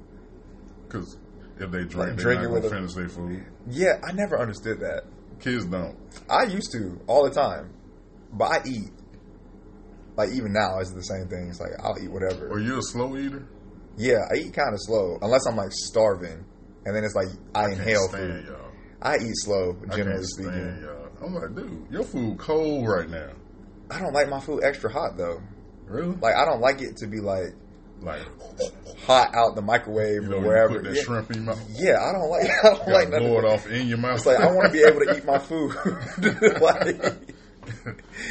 Because 0.87 1.17
if 1.59 1.71
they 1.71 1.83
Like, 1.85 2.15
drink, 2.15 2.41
it 2.41 2.43
not 2.45 2.51
with 2.53 2.63
gonna 2.63 2.75
a- 2.75 2.77
finish 2.77 2.93
their 2.93 3.09
food. 3.09 3.43
Yeah, 3.67 3.99
I 4.03 4.11
never 4.11 4.39
understood 4.39 4.79
that. 4.81 5.03
Kids 5.39 5.65
don't. 5.65 5.95
I 6.29 6.43
used 6.43 6.71
to 6.73 6.99
all 7.07 7.23
the 7.27 7.33
time, 7.33 7.73
but 8.31 8.45
I 8.51 8.61
eat. 8.67 8.91
Like 10.15 10.29
even 10.31 10.53
now, 10.53 10.79
it's 10.79 10.91
the 10.91 11.01
same 11.01 11.27
thing. 11.27 11.49
It's 11.49 11.59
like 11.59 11.71
I'll 11.83 11.97
eat 12.01 12.11
whatever. 12.11 12.49
Are 12.51 12.59
you 12.59 12.77
a 12.77 12.81
slow 12.81 13.17
eater? 13.17 13.47
Yeah, 13.97 14.19
I 14.31 14.37
eat 14.37 14.53
kind 14.53 14.73
of 14.73 14.79
slow 14.81 15.17
unless 15.21 15.45
I'm 15.47 15.55
like 15.55 15.71
starving, 15.71 16.45
and 16.85 16.95
then 16.95 17.03
it's 17.03 17.15
like 17.15 17.27
I, 17.55 17.69
can't 17.69 17.79
inhale 17.79 18.07
food. 18.09 18.45
y'all. 18.47 18.71
I 19.01 19.15
eat 19.17 19.33
slow, 19.35 19.75
I 19.91 19.95
generally 19.95 20.17
can't 20.19 20.25
speaking. 20.25 20.51
stand 20.53 20.81
y'all. 20.83 21.09
I'm 21.25 21.33
like, 21.33 21.55
dude, 21.55 21.87
your 21.91 22.03
food 22.03 22.37
cold 22.37 22.87
right 22.87 23.09
now. 23.09 23.31
I 23.89 23.99
don't 23.99 24.13
like 24.13 24.29
my 24.29 24.39
food 24.39 24.63
extra 24.63 24.91
hot 24.91 25.17
though. 25.17 25.41
Really? 25.85 26.15
Like 26.17 26.35
I 26.35 26.45
don't 26.45 26.61
like 26.61 26.81
it 26.81 26.97
to 26.97 27.07
be 27.07 27.19
like 27.19 27.53
Like, 28.03 28.21
hot 29.05 29.33
out 29.35 29.55
the 29.55 29.61
microwave 29.61 30.23
you 30.23 30.29
know, 30.29 30.37
or 30.37 30.41
you 30.41 30.47
wherever. 30.47 30.73
put 30.75 30.83
that 30.85 30.95
yeah. 30.95 31.01
shrimp 31.03 31.31
in 31.31 31.37
your 31.37 31.45
mouth. 31.45 31.69
Yeah, 31.71 31.97
I 32.01 32.11
don't 32.11 32.29
like. 32.29 32.49
I 32.63 32.69
don't 32.75 32.87
You 32.87 32.93
like 32.93 33.09
nothing. 33.09 33.27
blow 33.27 33.39
it 33.39 33.45
off 33.45 33.67
in 33.69 33.87
your 33.87 33.97
mouth. 33.97 34.17
It's 34.17 34.25
like 34.25 34.39
I 34.39 34.51
want 34.51 34.67
to 34.67 34.71
be 34.73 34.83
able 34.83 34.99
to 35.05 35.17
eat 35.17 35.25
my 35.25 35.37
food. 35.39 35.73
like, 36.61 37.15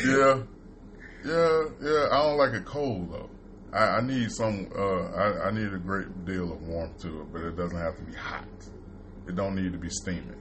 yeah, 0.04 0.42
yeah, 1.24 1.64
yeah. 1.82 2.08
I 2.10 2.22
don't 2.22 2.36
like 2.36 2.52
it 2.54 2.64
cold 2.64 3.12
though. 3.12 3.30
I, 3.72 3.98
I 3.98 4.00
need 4.02 4.30
some. 4.30 4.68
Uh, 4.76 5.04
I, 5.12 5.48
I 5.48 5.50
need 5.50 5.72
a 5.72 5.78
great 5.78 6.24
deal 6.26 6.52
of 6.52 6.62
warmth 6.62 7.00
to 7.02 7.22
it, 7.22 7.32
but 7.32 7.42
it 7.42 7.56
doesn't 7.56 7.78
have 7.78 7.96
to 7.96 8.02
be 8.02 8.14
hot. 8.14 8.44
It 9.28 9.36
don't 9.36 9.54
need 9.54 9.72
to 9.72 9.78
be 9.78 9.88
steaming. 9.88 10.36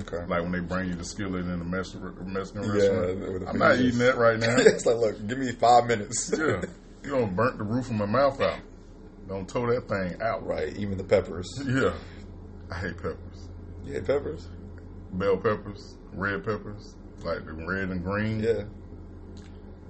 Okay. 0.00 0.18
Like 0.28 0.42
when 0.42 0.52
they 0.52 0.60
bring 0.60 0.90
you 0.90 0.94
the 0.94 1.04
skillet 1.04 1.46
in 1.46 1.58
the 1.58 1.64
Mexican, 1.64 2.14
Yeah, 2.32 2.38
restaurant. 2.38 3.48
I'm 3.48 3.58
not 3.58 3.78
eating 3.80 3.98
that 3.98 4.16
right 4.16 4.38
now. 4.38 4.54
it's 4.58 4.86
like, 4.86 4.96
look, 4.96 5.26
give 5.26 5.38
me 5.38 5.50
five 5.52 5.86
minutes. 5.88 6.32
yeah, 6.38 6.62
you 7.02 7.10
don't 7.10 7.34
burnt 7.34 7.58
the 7.58 7.64
roof 7.64 7.86
of 7.86 7.94
my 7.96 8.06
mouth 8.06 8.40
out. 8.40 8.60
Don't 9.28 9.48
tow 9.48 9.66
that 9.66 9.88
thing 9.88 10.20
out. 10.22 10.46
Right. 10.46 10.74
Even 10.76 10.96
the 10.98 11.04
peppers. 11.04 11.46
Yeah, 11.66 11.92
I 12.70 12.78
hate 12.78 12.96
peppers. 12.96 13.48
You 13.84 13.94
hate 13.94 14.06
peppers? 14.06 14.48
Bell 15.12 15.36
peppers, 15.36 15.96
red 16.12 16.44
peppers, 16.44 16.96
like 17.24 17.44
the 17.44 17.52
red 17.52 17.88
and 17.90 18.02
green. 18.02 18.40
Yeah. 18.40 18.64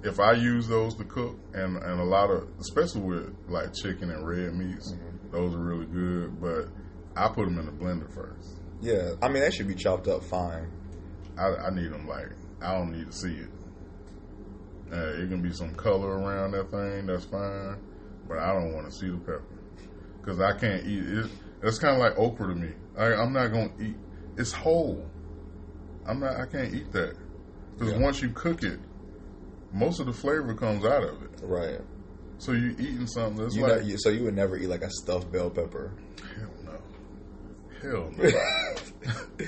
if 0.03 0.19
I 0.19 0.33
use 0.33 0.67
those 0.67 0.95
to 0.95 1.03
cook, 1.05 1.37
and 1.53 1.77
and 1.77 1.99
a 1.99 2.03
lot 2.05 2.29
of, 2.29 2.47
especially 2.59 3.01
with 3.01 3.35
like 3.47 3.73
chicken 3.73 4.09
and 4.11 4.27
red 4.27 4.53
meats, 4.55 4.91
Mm-hmm. 4.93 5.31
those 5.31 5.53
are 5.55 5.59
really 5.59 5.85
good. 5.87 6.39
But 6.41 6.67
I 7.15 7.27
put 7.29 7.45
them 7.45 7.59
in 7.59 7.65
the 7.65 7.71
blender 7.71 8.13
first. 8.13 8.59
Yeah. 8.81 9.11
I 9.21 9.27
mean, 9.29 9.41
they 9.41 9.51
should 9.51 9.67
be 9.67 9.75
chopped 9.75 10.07
up 10.07 10.23
fine. 10.23 10.71
I, 11.37 11.67
I 11.67 11.69
need 11.69 11.91
them 11.91 12.07
like 12.07 12.29
I 12.61 12.73
don't 12.73 12.91
need 12.91 13.07
to 13.07 13.13
see 13.13 13.35
it. 13.35 13.49
Uh, 14.91 15.21
it 15.21 15.29
can 15.29 15.41
be 15.41 15.53
some 15.53 15.75
color 15.75 16.09
around 16.17 16.51
that 16.51 16.71
thing, 16.71 17.05
that's 17.05 17.25
fine. 17.25 17.77
But 18.29 18.37
I 18.37 18.53
don't 18.53 18.73
want 18.73 18.85
to 18.85 18.91
see 18.95 19.09
the 19.09 19.17
pepper 19.17 19.43
because 20.21 20.39
I 20.39 20.57
can't 20.57 20.85
eat 20.85 21.03
it. 21.03 21.25
It's 21.63 21.79
kind 21.79 21.95
of 21.95 21.99
like 21.99 22.17
okra 22.17 22.47
to 22.47 22.55
me. 22.55 22.69
I, 22.97 23.07
I'm 23.15 23.33
not 23.33 23.47
gonna 23.51 23.71
eat. 23.81 23.97
It's 24.37 24.53
whole. 24.53 25.05
I'm 26.05 26.19
not. 26.21 26.37
I 26.39 26.45
can't 26.45 26.73
eat 26.73 26.91
that 26.93 27.15
because 27.77 27.93
Yeah. 27.93 27.99
once 27.99 28.21
you 28.21 28.29
cook 28.29 28.63
it, 28.63 28.79
most 29.73 29.99
of 29.99 30.05
the 30.05 30.13
flavor 30.13 30.53
comes 30.53 30.85
out 30.85 31.03
of 31.03 31.21
it. 31.23 31.29
Right. 31.41 31.81
So 32.37 32.53
you 32.53 32.69
eating 32.79 33.07
something 33.07 33.43
that's 33.43 33.55
You 33.55 33.63
like 33.63 33.83
know, 33.83 33.95
so 33.97 34.09
you 34.09 34.23
would 34.23 34.35
never 34.35 34.55
eat 34.57 34.67
like 34.67 34.83
a 34.83 34.89
stuffed 34.91 35.31
bell 35.31 35.49
pepper. 35.49 35.91
hell 36.37 36.51
no, 36.63 36.79
hell 37.81 38.11
no, 38.15 39.45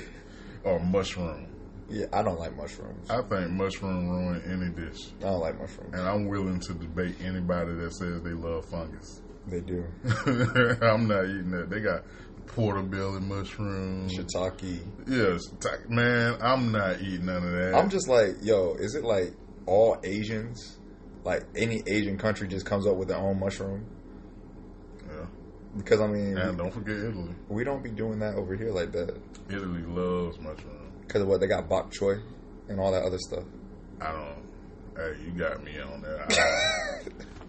or 0.64 0.80
mushroom. 0.80 1.46
Yeah, 1.88 2.06
I 2.12 2.22
don't 2.22 2.38
like 2.38 2.56
mushrooms. 2.56 3.10
I 3.10 3.20
think 3.22 3.50
mushroom 3.50 4.08
ruin 4.08 4.42
any 4.46 4.70
dish, 4.70 4.98
I 5.20 5.24
don't 5.24 5.40
like 5.40 5.58
mushrooms. 5.60 5.92
and 5.94 6.02
I'm 6.02 6.26
willing 6.26 6.58
to 6.60 6.74
debate 6.74 7.16
anybody 7.22 7.74
that 7.74 7.92
says 7.94 8.22
they 8.22 8.30
love 8.30 8.64
fungus. 8.66 9.20
They 9.46 9.60
do. 9.60 9.84
I'm 10.82 11.08
not 11.08 11.24
eating 11.24 11.50
that. 11.50 11.66
They 11.68 11.80
got 11.80 12.04
portobello 12.46 13.18
mushroom. 13.20 14.08
Shiitake. 14.08 14.80
Yes, 15.06 15.40
man, 15.88 16.36
I'm 16.40 16.70
not 16.72 17.00
eating 17.00 17.26
none 17.26 17.44
of 17.44 17.52
that. 17.52 17.74
I'm 17.74 17.90
just 17.90 18.08
like, 18.08 18.36
yo, 18.42 18.74
is 18.78 18.94
it 18.94 19.04
like 19.04 19.34
all 19.66 19.98
Asians? 20.04 20.78
Like 21.24 21.42
any 21.56 21.82
Asian 21.86 22.16
country 22.18 22.48
just 22.48 22.64
comes 22.66 22.86
up 22.86 22.96
with 22.96 23.08
their 23.08 23.18
own 23.18 23.38
mushroom? 23.38 23.86
yeah. 25.08 25.26
Because 25.76 26.00
I 26.00 26.06
mean, 26.06 26.36
And 26.36 26.58
don't 26.58 26.70
forget 26.72 26.96
Italy. 26.96 27.34
we 27.48 27.64
don't 27.64 27.82
be 27.82 27.90
doing 27.90 28.18
that 28.20 28.34
over 28.36 28.54
here 28.56 28.70
like 28.72 28.92
that. 28.92 29.18
Italy 29.48 29.82
loves 29.82 30.38
mushroom. 30.38 30.81
Because 31.12 31.24
of 31.24 31.28
what 31.28 31.40
they 31.40 31.46
got 31.46 31.68
bok 31.68 31.92
choy 31.92 32.22
and 32.68 32.80
all 32.80 32.90
that 32.90 33.02
other 33.02 33.18
stuff. 33.18 33.44
I 34.00 34.12
don't. 34.12 34.42
Hey, 34.96 35.22
you 35.22 35.32
got 35.32 35.62
me 35.62 35.78
on 35.78 36.00
that. 36.00 36.32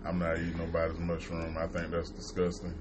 I, 0.05 0.09
I'm 0.09 0.19
not 0.19 0.37
eating 0.37 0.57
nobody's 0.57 0.99
mushroom. 0.99 1.57
I 1.57 1.67
think 1.67 1.89
that's 1.91 2.09
disgusting. 2.09 2.73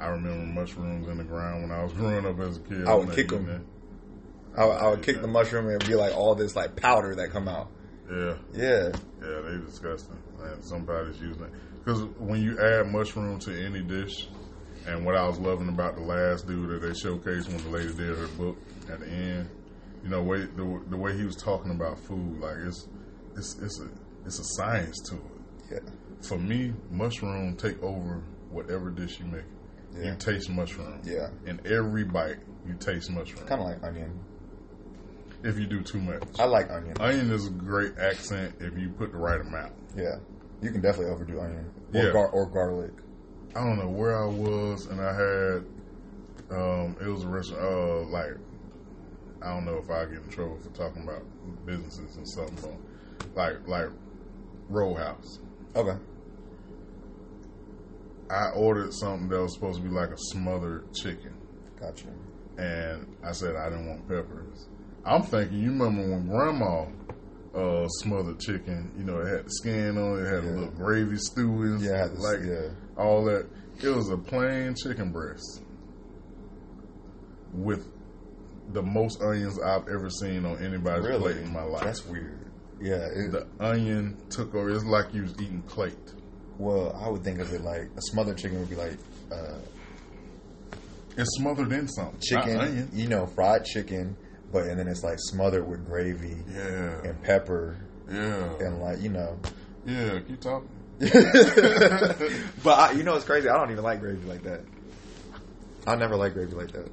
I 0.00 0.08
remember 0.08 0.44
mushrooms 0.60 1.06
in 1.06 1.18
the 1.18 1.22
ground 1.24 1.62
when 1.62 1.70
I 1.70 1.84
was 1.84 1.92
growing 1.94 2.26
up 2.26 2.40
as 2.40 2.56
a 2.56 2.60
kid. 2.60 2.88
I 2.88 2.94
would 2.94 3.12
kick 3.12 3.26
eating 3.26 3.48
'em. 3.48 3.64
I, 4.56 4.62
I 4.64 4.88
would 4.88 5.02
kick 5.02 5.20
the 5.20 5.28
mushroom 5.28 5.66
and 5.66 5.76
it'd 5.76 5.88
be 5.88 5.94
like 5.94 6.16
all 6.16 6.34
this 6.34 6.56
like 6.56 6.74
powder 6.74 7.14
that 7.14 7.30
come 7.30 7.46
out. 7.46 7.70
Yeah. 8.10 8.34
Yeah, 8.52 8.88
Yeah, 9.22 9.40
they 9.42 9.64
disgusting. 9.64 10.18
And 10.40 10.64
somebody's 10.64 11.20
using 11.20 11.44
it 11.44 11.50
because 11.84 12.02
when 12.18 12.42
you 12.42 12.58
add 12.58 12.90
mushroom 12.90 13.38
to 13.40 13.64
any 13.64 13.80
dish, 13.82 14.26
and 14.88 15.04
what 15.04 15.14
I 15.16 15.24
was 15.28 15.38
loving 15.38 15.68
about 15.68 15.94
the 15.94 16.02
last 16.02 16.48
dude 16.48 16.68
that 16.70 16.80
they 16.84 16.92
showcased 16.92 17.46
when 17.48 17.62
the 17.62 17.70
lady 17.70 17.94
did 17.94 18.18
her 18.18 18.26
book 18.28 18.56
at 18.90 18.98
the 19.00 19.08
end, 19.08 19.50
you 20.06 20.12
know, 20.12 20.22
way 20.22 20.44
the, 20.44 20.80
the 20.88 20.96
way 20.96 21.16
he 21.16 21.24
was 21.24 21.34
talking 21.34 21.72
about 21.72 21.98
food, 21.98 22.38
like 22.40 22.56
it's 22.64 22.86
it's 23.36 23.58
it's 23.60 23.80
a 23.80 23.88
it's 24.24 24.38
a 24.38 24.44
science 24.54 24.96
to 25.08 25.16
it. 25.16 25.20
yeah, 25.72 25.78
For 26.22 26.38
me, 26.38 26.72
mushroom 26.92 27.56
take 27.56 27.82
over 27.82 28.22
whatever 28.50 28.90
dish 28.90 29.18
you 29.18 29.26
make. 29.26 29.42
Yeah. 29.96 30.12
You 30.12 30.16
taste 30.16 30.48
mushroom. 30.48 31.00
yeah. 31.04 31.30
In 31.46 31.60
every 31.66 32.04
bite, 32.04 32.36
you 32.68 32.74
taste 32.78 33.10
mushroom. 33.10 33.46
Kind 33.48 33.60
of 33.62 33.66
like 33.66 33.82
onion. 33.82 34.16
If 35.42 35.58
you 35.58 35.66
do 35.66 35.82
too 35.82 36.00
much, 36.00 36.22
I 36.38 36.44
like 36.44 36.70
onion. 36.70 36.94
onion 37.00 37.30
is 37.32 37.46
a 37.48 37.50
great 37.50 37.98
accent 37.98 38.54
if 38.60 38.78
you 38.78 38.90
put 38.90 39.10
the 39.10 39.18
right 39.18 39.40
amount. 39.40 39.72
Yeah, 39.96 40.16
you 40.62 40.70
can 40.70 40.80
definitely 40.82 41.12
overdo 41.12 41.40
onion 41.40 41.68
or 41.94 42.00
Yeah. 42.04 42.12
gar- 42.12 42.30
or 42.30 42.46
garlic. 42.48 42.92
I 43.56 43.64
don't 43.64 43.78
know 43.78 43.88
where 43.88 44.22
I 44.22 44.26
was, 44.26 44.86
and 44.86 45.00
I 45.00 45.12
had 45.14 45.64
um, 46.56 46.96
it 47.00 47.08
was 47.08 47.24
a 47.24 47.28
restaurant. 47.28 47.64
Uh, 47.64 48.08
like 48.10 48.36
I 49.46 49.54
don't 49.54 49.64
know 49.64 49.76
if 49.78 49.88
I 49.90 50.04
get 50.06 50.22
in 50.24 50.28
trouble 50.28 50.58
for 50.58 50.70
talking 50.70 51.04
about 51.04 51.22
businesses 51.64 52.16
and 52.16 52.28
stuff, 52.28 52.50
but 52.60 52.74
like 53.36 53.68
like 53.68 53.90
Roll 54.68 54.94
House. 54.96 55.38
Okay. 55.76 55.96
I 58.28 58.50
ordered 58.56 58.92
something 58.92 59.28
that 59.28 59.40
was 59.40 59.54
supposed 59.54 59.78
to 59.80 59.84
be 59.88 59.94
like 59.94 60.10
a 60.10 60.18
smothered 60.18 60.92
chicken, 60.92 61.32
Gotcha. 61.78 62.08
and 62.58 63.06
I 63.22 63.30
said 63.30 63.54
I 63.54 63.68
didn't 63.70 63.86
want 63.86 64.08
peppers. 64.08 64.66
I'm 65.04 65.22
thinking, 65.22 65.60
you 65.60 65.70
remember 65.70 66.02
when 66.10 66.26
Grandma 66.26 66.86
uh, 67.54 67.86
smothered 68.00 68.40
chicken? 68.40 68.90
You 68.98 69.04
know, 69.04 69.20
it 69.20 69.28
had 69.28 69.44
the 69.46 69.50
skin 69.50 69.96
on 69.96 70.18
it, 70.18 70.22
it 70.22 70.34
had 70.34 70.42
Yeah. 70.44 70.50
a 70.50 70.54
little 70.54 70.70
gravy 70.74 71.18
stew, 71.18 71.62
and 71.62 71.80
Yeah, 71.80 72.08
this- 72.08 72.18
like 72.18 72.40
yeah. 72.44 72.70
all 72.96 73.24
that. 73.26 73.46
It 73.80 73.88
was 73.94 74.10
a 74.10 74.16
plain 74.16 74.74
chicken 74.74 75.12
breast 75.12 75.62
with 77.52 77.86
the 78.72 78.82
most 78.82 79.20
onions 79.22 79.58
I've 79.60 79.88
ever 79.88 80.10
seen 80.10 80.44
on 80.44 80.58
anybody's 80.62 81.06
Really? 81.06 81.34
plate 81.34 81.44
in 81.44 81.52
my 81.52 81.62
life. 81.62 81.84
That's 81.84 82.04
weird. 82.06 82.38
Yeah. 82.80 83.06
It, 83.14 83.32
the 83.32 83.46
onion 83.60 84.16
took 84.30 84.54
over. 84.54 84.70
It's 84.70 84.84
like 84.84 85.14
you 85.14 85.22
was 85.22 85.32
eating 85.34 85.62
plate. 85.62 85.96
well, 86.58 86.98
I 87.02 87.08
would 87.08 87.22
think 87.24 87.38
of 87.40 87.52
it 87.52 87.60
like 87.62 87.82
a 87.96 88.02
smothered 88.02 88.38
chicken 88.38 88.58
would 88.60 88.70
be 88.70 88.76
like 88.76 88.98
uh, 89.32 89.58
It's 91.16 91.30
smothered 91.38 91.72
in 91.72 91.88
something. 91.88 92.20
chicken, 92.20 92.88
you 92.92 93.08
know, 93.08 93.26
fried 93.26 93.64
chicken, 93.64 94.16
but 94.52 94.64
and 94.64 94.78
then 94.78 94.88
it's 94.88 95.02
like 95.04 95.18
smothered 95.18 95.66
with 95.68 95.84
gravy 95.86 96.36
Yeah. 96.48 97.00
and 97.04 97.22
pepper 97.22 97.76
Yeah. 98.10 98.56
and 98.60 98.80
like 98.80 99.00
you 99.00 99.10
know. 99.10 99.38
Yeah. 99.86 100.18
Keep 100.26 100.40
talking. 100.40 100.68
but 100.98 102.78
I, 102.78 102.92
you 102.92 103.02
know, 103.04 103.14
it's 103.16 103.24
crazy. 103.24 103.48
I 103.48 103.56
don't 103.56 103.70
even 103.70 103.84
like 103.84 104.00
gravy 104.00 104.26
like 104.26 104.42
that. 104.42 104.62
I 105.86 105.94
never 105.94 106.16
like 106.16 106.32
gravy 106.34 106.52
like 106.54 106.72
that. 106.72 106.90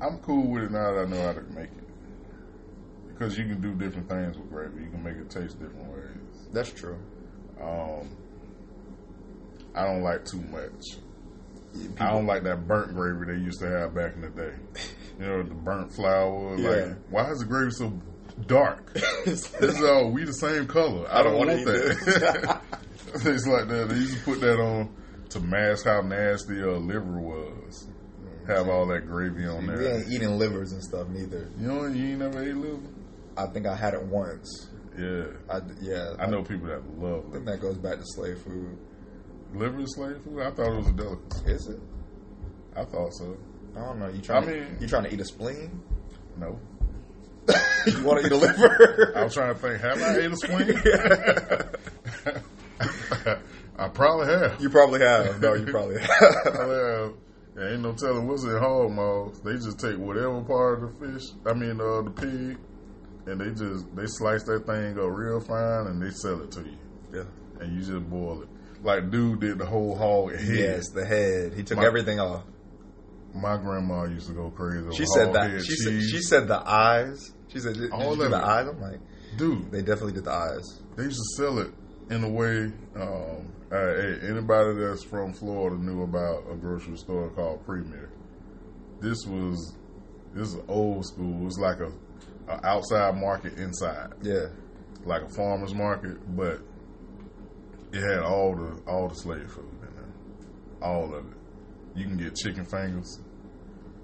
I'm 0.00 0.18
cool 0.18 0.50
with 0.50 0.64
it 0.64 0.70
now 0.70 0.92
that 0.92 1.06
I 1.06 1.08
know 1.08 1.22
how 1.22 1.32
to 1.32 1.42
make 1.54 1.70
it. 1.70 3.08
Because 3.08 3.38
you 3.38 3.44
can 3.44 3.60
do 3.60 3.74
different 3.74 4.08
things 4.08 4.36
with 4.36 4.50
gravy. 4.50 4.84
You 4.84 4.90
can 4.90 5.02
make 5.02 5.16
it 5.16 5.30
taste 5.30 5.60
different 5.60 5.92
ways. 5.92 6.48
That's 6.52 6.72
true. 6.72 6.98
Um, 7.60 8.08
I 9.74 9.84
don't 9.84 10.02
like 10.02 10.24
too 10.24 10.40
much. 10.42 10.96
I 11.98 12.10
don't 12.10 12.26
like 12.26 12.44
that 12.44 12.66
burnt 12.68 12.94
gravy 12.94 13.32
they 13.32 13.44
used 13.44 13.60
to 13.60 13.68
have 13.68 13.94
back 13.94 14.14
in 14.14 14.20
the 14.22 14.30
day. 14.30 14.54
You 15.16 15.26
know, 15.26 15.42
the 15.44 15.54
burnt 15.54 15.94
flour. 15.94 16.58
Yeah. 16.58 16.68
Like, 16.70 16.96
why 17.08 17.30
is 17.30 17.38
the 17.38 17.44
gravy 17.44 17.70
so 17.70 17.92
dark? 18.48 18.90
it's 19.26 19.80
all 19.80 20.10
we 20.10 20.24
the 20.24 20.32
same 20.32 20.66
color. 20.66 21.06
I, 21.08 21.22
don't, 21.22 21.38
wanna 21.38 21.54
want 21.54 21.66
that. 21.66 22.60
it's 23.14 23.46
like 23.46 23.68
that. 23.68 23.90
They 23.90 23.94
used 23.94 24.16
to 24.18 24.24
put 24.24 24.40
that 24.40 24.58
on 24.58 24.92
to 25.28 25.38
mask 25.38 25.84
how 25.84 26.00
nasty 26.00 26.60
a 26.60 26.72
liver 26.72 27.20
was. 27.20 27.86
Have 28.46 28.68
all 28.68 28.86
that 28.86 29.06
gravy 29.06 29.46
on 29.46 29.66
We 29.66 29.74
there. 29.74 29.96
ain't 29.98 30.12
eating 30.12 30.38
livers 30.38 30.72
and 30.72 30.82
stuff 30.82 31.08
neither. 31.08 31.50
You 31.58 31.68
know, 31.68 31.86
you 31.86 32.10
ain't 32.10 32.18
never 32.18 32.42
ate 32.42 32.54
liver. 32.56 32.82
I 33.36 33.46
think 33.46 33.66
I 33.66 33.74
had 33.74 33.94
it 33.94 34.02
once. 34.02 34.68
Yeah, 34.98 35.24
I, 35.50 35.60
yeah, 35.80 36.12
I 36.20 36.26
know 36.26 36.42
people 36.42 36.68
that 36.68 36.82
love 37.00 37.24
I 37.30 37.32
think 37.32 37.46
that 37.46 37.60
goes 37.60 37.78
back 37.78 37.96
to 37.98 38.04
slave 38.04 38.38
food. 38.42 38.76
Liver 39.54 39.80
is 39.80 39.94
slave 39.94 40.20
food. 40.22 40.40
I 40.40 40.50
thought 40.52 40.72
it 40.72 40.76
was 40.76 40.88
a 40.88 40.92
delicacy. 40.92 41.46
Is 41.46 41.66
it? 41.68 41.80
I 42.76 42.84
thought 42.84 43.12
so. 43.14 43.36
I 43.76 43.80
don't 43.80 43.98
know. 43.98 44.08
You 44.08 44.20
trying? 44.20 44.44
I 44.44 44.46
mean- 44.52 44.76
you 44.80 44.86
trying 44.86 45.04
to 45.04 45.12
eat 45.14 45.20
a 45.20 45.24
spleen? 45.24 45.80
No, 46.38 46.60
you 47.86 48.04
want 48.04 48.20
to 48.20 48.26
eat 48.26 48.32
a 48.32 48.36
liver? 48.36 49.12
I 49.16 49.24
was 49.24 49.34
trying 49.34 49.54
to 49.54 49.60
think. 49.60 49.80
Have 49.80 50.00
I 50.00 50.16
ate 50.18 50.30
a 50.30 50.36
spleen? 50.36 50.78
I 53.76 53.88
probably 53.88 54.26
have. 54.26 54.60
you 54.60 54.70
probably 54.70 55.00
have. 55.00 55.40
No, 55.40 55.54
you 55.54 55.66
probably 55.66 55.96
I 55.98 56.04
have. 56.04 57.14
There 57.54 57.72
ain't 57.72 57.82
no 57.82 57.92
telling 57.92 58.26
what's 58.26 58.42
in 58.44 58.50
hog 58.58 58.90
maws. 58.92 59.40
They 59.42 59.52
just 59.54 59.78
take 59.78 59.96
whatever 59.96 60.40
part 60.42 60.82
of 60.82 60.98
the 60.98 61.06
fish, 61.12 61.22
I 61.46 61.52
mean 61.54 61.80
uh, 61.80 62.02
the 62.02 62.10
pig, 62.10 62.58
and 63.26 63.40
they 63.40 63.50
just 63.50 63.94
they 63.94 64.06
slice 64.06 64.42
that 64.44 64.66
thing 64.66 64.98
up 64.98 65.08
real 65.10 65.40
fine 65.40 65.86
and 65.86 66.02
they 66.02 66.10
sell 66.10 66.42
it 66.42 66.50
to 66.52 66.60
you, 66.62 66.76
yeah. 67.12 67.22
and 67.60 67.72
you 67.74 67.80
just 67.80 68.10
boil 68.10 68.42
it. 68.42 68.48
Like 68.82 69.10
dude 69.10 69.40
did 69.40 69.58
the 69.58 69.66
whole 69.66 69.94
hog 69.96 70.34
head. 70.34 70.56
Yes, 70.56 70.88
the 70.90 71.06
head. 71.06 71.54
He 71.54 71.62
took 71.62 71.78
My- 71.78 71.86
everything 71.86 72.18
off. 72.20 72.44
My 73.34 73.56
grandma 73.56 74.04
used 74.04 74.28
to 74.28 74.32
go 74.32 74.50
crazy. 74.50 74.86
She 74.94 75.02
over 75.02 75.06
said 75.06 75.32
that. 75.34 75.64
She 75.64 75.74
said, 75.74 76.02
she 76.02 76.20
said 76.22 76.46
the 76.46 76.58
eyes. 76.68 77.32
She 77.48 77.58
said, 77.58 77.74
did, 77.74 77.90
All 77.90 77.98
did 77.98 78.10
you 78.10 78.16
do 78.16 78.22
of 78.26 78.30
the 78.30 78.36
eyes? 78.36 78.68
I'm 78.68 78.80
like, 78.80 79.00
dude, 79.36 79.72
They 79.72 79.80
definitely 79.80 80.12
did 80.12 80.24
the 80.24 80.32
eyes. 80.32 80.82
they 80.96 81.02
used 81.02 81.16
to 81.18 81.42
sell 81.42 81.58
it 81.58 81.72
in 82.10 82.22
a 82.22 82.28
way. 82.28 82.70
Um, 82.94 83.52
uh, 83.72 83.76
hey, 83.76 84.18
anybody 84.28 84.74
that's 84.78 85.04
from 85.04 85.32
Florida 85.32 85.76
knew 85.76 86.02
about 86.02 86.44
a 86.50 86.56
grocery 86.56 86.96
store 86.96 87.30
called 87.30 87.64
Premier. 87.64 88.10
This 89.00 89.18
was 89.26 89.76
this 90.34 90.48
is 90.48 90.56
old 90.68 91.04
school. 91.06 91.40
It 91.40 91.44
was 91.44 91.58
like 91.58 91.78
a, 91.80 91.92
a 92.52 92.66
outside 92.66 93.16
market 93.16 93.54
inside, 93.58 94.12
Yeah. 94.22 94.46
like 95.04 95.22
a 95.22 95.28
farmer's 95.30 95.74
market, 95.74 96.16
but 96.36 96.60
it 97.92 98.00
had 98.00 98.20
all 98.20 98.54
the 98.54 98.82
all 98.90 99.08
the 99.08 99.14
slave 99.14 99.50
food 99.50 99.64
in 99.82 99.94
there, 99.94 100.12
all 100.82 101.14
of 101.14 101.24
it. 101.26 101.36
You 101.96 102.04
can 102.06 102.16
get 102.16 102.34
chicken 102.34 102.64
fingers, 102.64 103.20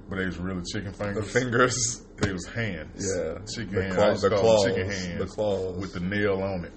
but 0.09 0.17
they 0.17 0.27
was 0.27 0.39
really 0.39 0.63
chicken 0.73 0.93
fingers. 0.93 1.17
The 1.33 1.41
fingers. 1.41 2.03
They 2.19 2.33
was 2.33 2.47
hands. 2.47 3.03
Yeah. 3.17 3.39
chicken 3.55 3.75
The 3.75 3.83
hands. 3.83 3.95
claw- 3.97 4.05
I 4.07 4.11
used 4.11 4.23
to 4.23 4.29
the 4.29 4.37
claws. 4.37 4.65
chicken 4.67 4.91
hands. 4.91 5.19
The 5.19 5.27
claws. 5.27 5.77
with 5.79 5.93
the 5.95 6.01
nail 6.01 6.43
on 6.43 6.65
it. 6.67 6.73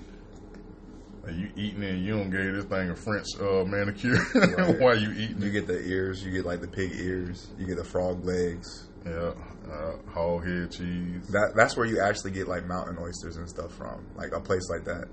Like 1.24 1.36
you 1.36 1.50
eating 1.56 1.84
it, 1.84 1.96
you 2.00 2.18
don't 2.18 2.30
gave 2.30 2.54
this 2.54 2.66
thing 2.66 2.90
a 2.90 2.96
French 2.96 3.28
uh, 3.40 3.64
manicure 3.64 4.18
Right. 4.36 4.80
while 4.82 4.98
you 4.98 5.12
eating 5.12 5.42
You 5.42 5.52
get 5.52 5.68
the 5.68 5.80
ears. 5.80 6.24
You 6.24 6.32
get 6.32 6.46
like 6.46 6.60
the 6.60 6.68
pig 6.68 6.92
ears. 6.96 7.48
You 7.58 7.66
get 7.66 7.78
the 7.78 7.84
frog 7.84 8.26
legs. 8.26 8.90
Yeah, 9.06 9.32
uh, 9.72 9.96
hog 10.12 10.46
head 10.46 10.72
cheese. 10.72 11.28
That 11.28 11.54
that's 11.56 11.76
where 11.78 11.86
you 11.86 12.02
actually 12.02 12.32
get 12.32 12.48
like 12.48 12.66
mountain 12.66 12.98
oysters 13.00 13.38
and 13.38 13.48
stuff 13.50 13.74
from. 13.74 14.06
Like 14.16 14.32
a 14.34 14.40
place 14.40 14.70
like 14.70 14.84
that. 14.86 15.08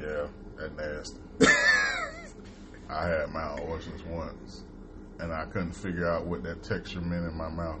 Yeah, 0.00 0.26
that 0.58 0.76
nasty. 0.76 1.18
I 2.88 3.06
had 3.06 3.28
mountain 3.30 3.68
oysters 3.68 4.02
once, 4.04 4.64
and 5.20 5.32
I 5.32 5.44
couldn't 5.46 5.72
figure 5.72 6.08
out 6.08 6.26
what 6.26 6.42
that 6.42 6.62
texture 6.62 7.00
meant 7.00 7.24
in 7.26 7.36
my 7.36 7.48
mouth. 7.48 7.80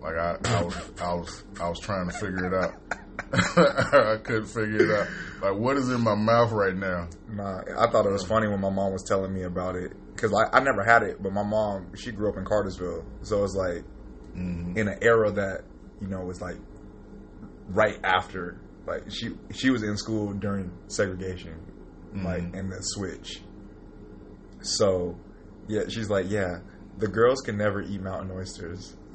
Like 0.00 0.16
I, 0.16 0.36
I 0.44 0.62
was, 0.62 0.90
I 1.00 1.14
was, 1.14 1.44
I 1.60 1.68
was 1.68 1.80
trying 1.80 2.08
to 2.08 2.14
figure 2.18 2.46
it 2.46 2.54
out. 2.54 2.74
I 3.32 4.18
couldn't 4.22 4.46
figure 4.46 4.84
it 4.84 4.90
out. 5.00 5.06
Like, 5.42 5.60
what 5.60 5.76
is 5.76 5.88
in 5.90 6.00
my 6.00 6.14
mouth 6.14 6.52
right 6.52 6.74
now? 6.74 7.08
Nah, 7.28 7.62
I 7.78 7.90
thought 7.90 8.06
it 8.06 8.12
was 8.12 8.24
funny 8.24 8.48
when 8.48 8.60
my 8.60 8.70
mom 8.70 8.92
was 8.92 9.04
telling 9.06 9.32
me 9.34 9.42
about 9.42 9.76
it 9.76 9.92
because 10.14 10.32
I, 10.32 10.56
I 10.56 10.60
never 10.60 10.84
had 10.84 11.02
it, 11.02 11.22
but 11.22 11.32
my 11.32 11.42
mom 11.42 11.88
she 11.96 12.10
grew 12.12 12.28
up 12.30 12.36
in 12.36 12.44
Cartersville, 12.44 13.04
so 13.22 13.44
it's 13.44 13.54
like 13.54 13.84
Mm-hmm. 14.36 14.76
in 14.78 14.88
an 14.88 14.98
era 15.02 15.32
that 15.32 15.64
you 16.00 16.06
know 16.06 16.20
was 16.20 16.40
like 16.40 16.56
right 17.70 17.98
after 18.04 18.60
like 18.86 19.02
she 19.10 19.30
she 19.52 19.70
was 19.70 19.82
in 19.82 19.96
school 19.96 20.32
during 20.32 20.70
segregation, 20.86 21.58
like 22.14 22.42
Mhm. 22.42 22.58
and 22.58 22.70
the 22.72 22.78
switch. 22.80 23.42
So 24.60 25.16
yeah, 25.66 25.82
she's 25.88 26.08
like, 26.10 26.26
yeah, 26.30 26.58
the 26.98 27.08
girls 27.08 27.40
can 27.40 27.56
never 27.56 27.80
eat 27.82 28.00
mountain 28.00 28.30
oysters. 28.36 28.96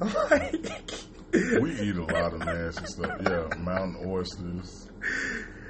We 1.60 1.72
eat 1.80 1.96
a 1.96 2.04
lot 2.04 2.32
of 2.32 2.38
nasty 2.40 2.86
stuff. 2.86 3.20
Yeah, 3.24 3.48
mountain 3.58 3.96
oysters, 4.06 4.88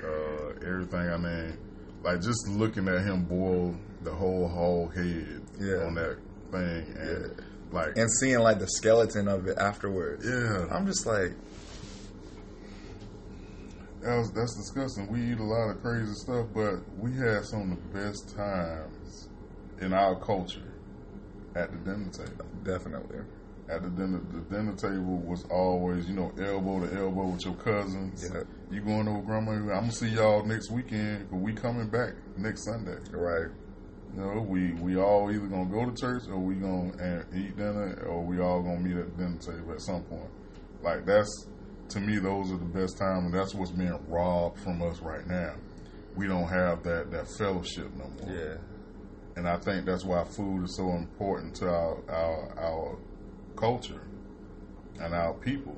uh, 0.05 0.49
everything. 0.67 1.09
I 1.09 1.17
mean, 1.17 1.59
like 2.03 2.21
just 2.21 2.47
looking 2.49 2.87
at 2.89 3.03
him 3.03 3.25
boil 3.25 3.75
the 4.03 4.13
whole 4.13 4.47
whole 4.49 4.89
head 4.89 5.41
Yeah. 5.59 5.87
on 5.87 5.95
that 5.95 6.19
thing, 6.51 6.97
and 6.99 7.43
like, 7.73 7.97
and 7.97 8.11
seeing 8.21 8.41
like 8.41 8.59
the 8.59 8.69
skeleton 8.69 9.27
of 9.29 9.47
it 9.47 9.57
afterwards. 9.59 10.25
yeah, 10.29 10.67
I'm 10.71 10.87
just 10.87 11.07
like, 11.07 11.33
that 14.03 14.17
was, 14.19 14.31
that's 14.33 14.55
disgusting. 14.57 15.11
We 15.11 15.33
eat 15.33 15.39
a 15.39 15.43
lot 15.45 15.71
of 15.71 15.81
crazy 15.81 16.13
stuff, 16.15 16.47
but 16.55 16.75
we 16.99 17.13
had 17.17 17.45
some 17.47 17.73
of 17.73 17.79
the 17.93 17.99
best 17.99 18.37
times 18.37 19.29
in 19.81 19.93
our 19.95 20.15
culture 20.21 20.61
at 21.57 21.71
the 21.73 21.79
dinner 21.79 22.11
table. 22.11 22.45
definitely. 22.65 23.21
At 23.69 23.83
the 23.83 23.89
dinner, 23.89 24.21
the 24.31 24.41
dinner 24.55 24.75
table 24.77 25.19
was 25.25 25.45
always, 25.51 26.07
you 26.07 26.15
know, 26.15 26.33
elbow 26.39 26.87
to 26.87 26.95
elbow 26.99 27.29
with 27.29 27.45
your 27.47 27.55
cousins. 27.55 28.31
Yeah. 28.31 28.43
You 28.71 28.83
going 28.83 29.09
over 29.09 29.23
grandma? 29.23 29.53
I'm 29.53 29.67
gonna 29.67 29.93
see 29.93 30.09
y'all 30.09 30.45
next 30.45 30.71
weekend. 30.71 31.31
Cause 31.31 31.41
we 31.41 31.55
coming 31.55 31.89
back 31.89 32.13
next 32.37 32.65
Sunday. 32.67 32.99
Right. 33.11 33.51
You 34.15 34.21
know, 34.21 34.43
we 34.43 34.75
we 34.75 34.97
all 34.99 35.31
either 35.33 35.47
gonna 35.47 35.71
go 35.71 35.89
to 35.89 35.97
church 35.97 36.25
or 36.29 36.39
we 36.39 36.57
gonna 36.57 37.25
eat 37.35 37.57
dinner 37.57 38.05
or 38.07 38.23
we 38.23 38.39
all 38.39 38.63
gonna 38.63 38.81
meet 38.81 38.97
at 38.97 39.17
the 39.17 39.23
dinner 39.25 39.39
table 39.39 39.73
at 39.73 39.81
some 39.81 40.03
point. 40.03 40.31
Like 40.83 41.07
that's 41.07 41.47
to 41.91 42.01
me, 42.01 42.19
those 42.19 42.53
are 42.53 42.59
the 42.59 42.65
best 42.65 42.99
times, 42.99 43.25
and 43.27 43.35
that's 43.35 43.55
what's 43.55 43.71
being 43.71 43.99
robbed 44.09 44.59
from 44.61 44.83
us 44.83 45.01
right 45.01 45.27
now. 45.27 45.55
We 46.17 46.27
don't 46.27 46.49
have 46.49 46.83
that 46.83 47.11
that 47.13 47.29
fellowship 47.39 47.91
no 47.97 48.09
more. 48.21 48.37
Yeah. 48.37 48.57
And 49.37 49.49
I 49.49 49.59
think 49.59 49.85
that's 49.85 50.05
why 50.05 50.23
food 50.25 50.65
is 50.65 50.77
so 50.77 50.91
important 50.91 51.57
to 51.57 51.69
our 51.69 51.99
our, 52.09 52.59
our 52.59 52.99
culture 53.57 54.03
and 55.01 55.15
our 55.15 55.35
people 55.35 55.77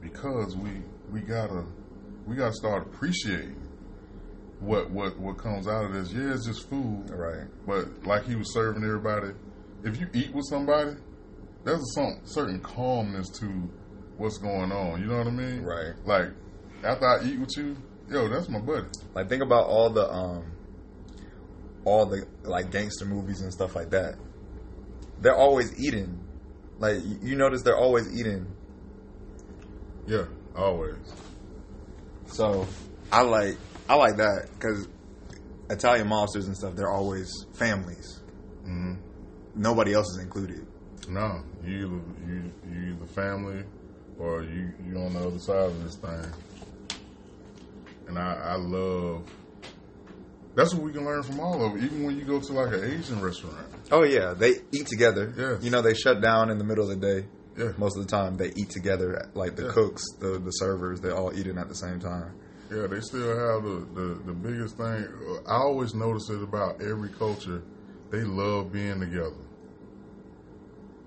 because 0.00 0.56
we 0.56 0.70
we 1.12 1.20
gotta 1.20 1.64
we 2.26 2.36
gotta 2.36 2.52
start 2.54 2.82
appreciating 2.86 3.56
what 4.60 4.90
what 4.90 5.18
what 5.18 5.38
comes 5.38 5.68
out 5.68 5.84
of 5.84 5.92
this. 5.92 6.12
Yeah, 6.12 6.34
it's 6.34 6.46
just 6.46 6.68
food, 6.68 7.10
Right. 7.10 7.46
but 7.66 8.04
like 8.06 8.24
he 8.24 8.34
was 8.36 8.52
serving 8.52 8.82
everybody. 8.84 9.32
If 9.84 10.00
you 10.00 10.08
eat 10.12 10.34
with 10.34 10.46
somebody, 10.48 10.92
there's 11.64 11.80
a 11.80 11.86
some 11.94 12.20
certain 12.24 12.60
calmness 12.60 13.28
to 13.40 13.46
what's 14.16 14.38
going 14.38 14.72
on. 14.72 15.00
You 15.00 15.06
know 15.06 15.18
what 15.18 15.26
I 15.28 15.30
mean? 15.30 15.62
Right. 15.62 15.92
Like 16.04 16.30
after 16.84 17.06
I 17.06 17.24
eat 17.24 17.38
with 17.38 17.56
you, 17.56 17.76
yo, 18.10 18.28
that's 18.28 18.48
my 18.48 18.58
buddy. 18.60 18.88
Like 19.14 19.28
think 19.28 19.42
about 19.42 19.66
all 19.66 19.90
the 19.90 20.10
um 20.10 20.52
all 21.84 22.06
the 22.06 22.26
like 22.42 22.70
gangster 22.72 23.04
movies 23.06 23.40
and 23.40 23.52
stuff 23.52 23.74
like 23.76 23.90
that. 23.90 24.16
They're 25.20 25.36
always 25.36 25.78
eating. 25.80 26.18
Like 26.78 26.98
you- 27.22 27.36
notice 27.36 27.62
they're 27.62 27.76
always 27.76 28.08
eating. 28.18 28.46
Yeah, 30.06 30.24
always. 30.56 30.96
So 32.26 32.66
I 33.12 33.22
like 33.22 33.56
I 33.88 33.94
like 33.96 34.16
that 34.18 34.48
because 34.54 34.86
Italian 35.70 36.08
mobsters 36.08 36.46
and 36.46 36.56
stuff 36.56 36.74
they're 36.76 36.90
always 36.90 37.30
families. 37.52 38.20
hmm 38.64 38.94
Nobody 39.54 39.92
else 39.92 40.08
is 40.12 40.18
included. 40.22 40.64
No, 41.08 41.42
you 41.64 41.76
either 41.86 42.00
you 42.32 42.52
you 42.70 42.92
either 42.94 43.06
family 43.06 43.64
or 44.18 44.42
you 44.42 44.72
you 44.86 44.98
on 44.98 45.14
the 45.14 45.26
other 45.26 45.38
side 45.38 45.56
of 45.56 45.82
this 45.82 45.96
thing. 45.96 46.32
And 48.06 48.18
I, 48.18 48.34
I 48.34 48.54
love 48.56 49.22
that's 50.58 50.74
what 50.74 50.82
we 50.82 50.92
can 50.92 51.04
learn 51.04 51.22
from 51.22 51.38
all 51.40 51.64
of 51.64 51.76
it. 51.76 51.84
Even 51.84 52.02
when 52.04 52.18
you 52.18 52.24
go 52.24 52.40
to 52.40 52.52
like 52.52 52.72
an 52.74 52.84
Asian 52.84 53.20
restaurant. 53.20 53.56
Oh 53.92 54.02
yeah, 54.02 54.34
they 54.34 54.54
eat 54.72 54.86
together. 54.86 55.32
Yes. 55.36 55.62
You 55.62 55.70
know 55.70 55.80
they 55.82 55.94
shut 55.94 56.20
down 56.20 56.50
in 56.50 56.58
the 56.58 56.64
middle 56.64 56.90
of 56.90 57.00
the 57.00 57.06
day. 57.06 57.26
Yeah. 57.56 57.72
Most 57.78 57.96
of 57.96 58.04
the 58.06 58.10
time 58.10 58.36
they 58.36 58.52
eat 58.56 58.70
together. 58.70 59.30
Like 59.34 59.54
the 59.56 59.66
Yeah. 59.66 59.72
cooks, 59.72 60.02
the 60.18 60.38
the 60.38 60.50
servers, 60.50 61.00
they're 61.00 61.16
all 61.16 61.32
eating 61.38 61.58
at 61.58 61.68
the 61.68 61.74
same 61.74 62.00
time. 62.00 62.34
Yeah, 62.70 62.86
they 62.86 63.00
still 63.00 63.28
have 63.28 63.62
the, 63.62 63.86
the, 63.94 64.22
the 64.26 64.32
biggest 64.34 64.76
thing. 64.76 65.06
I 65.48 65.54
always 65.54 65.94
notice 65.94 66.28
it 66.28 66.42
about 66.42 66.82
every 66.82 67.08
culture. 67.08 67.62
They 68.10 68.20
love 68.24 68.72
being 68.72 69.00
together. 69.00 69.44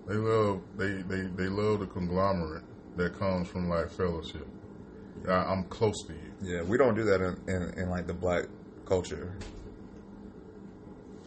They 0.07 0.15
love 0.15 0.61
they, 0.77 1.01
they, 1.03 1.21
they 1.35 1.47
love 1.47 1.79
the 1.81 1.87
conglomerate 1.87 2.63
that 2.97 3.17
comes 3.19 3.47
from 3.47 3.69
like 3.69 3.91
fellowship. 3.91 4.47
I, 5.27 5.33
I'm 5.33 5.63
close 5.65 6.03
to 6.07 6.13
you. 6.13 6.31
Yeah, 6.41 6.63
we 6.63 6.77
don't 6.77 6.95
do 6.95 7.03
that 7.03 7.21
in, 7.21 7.37
in, 7.47 7.61
in 7.83 7.89
like 7.89 8.07
the 8.07 8.13
black 8.13 8.45
culture. 8.85 9.33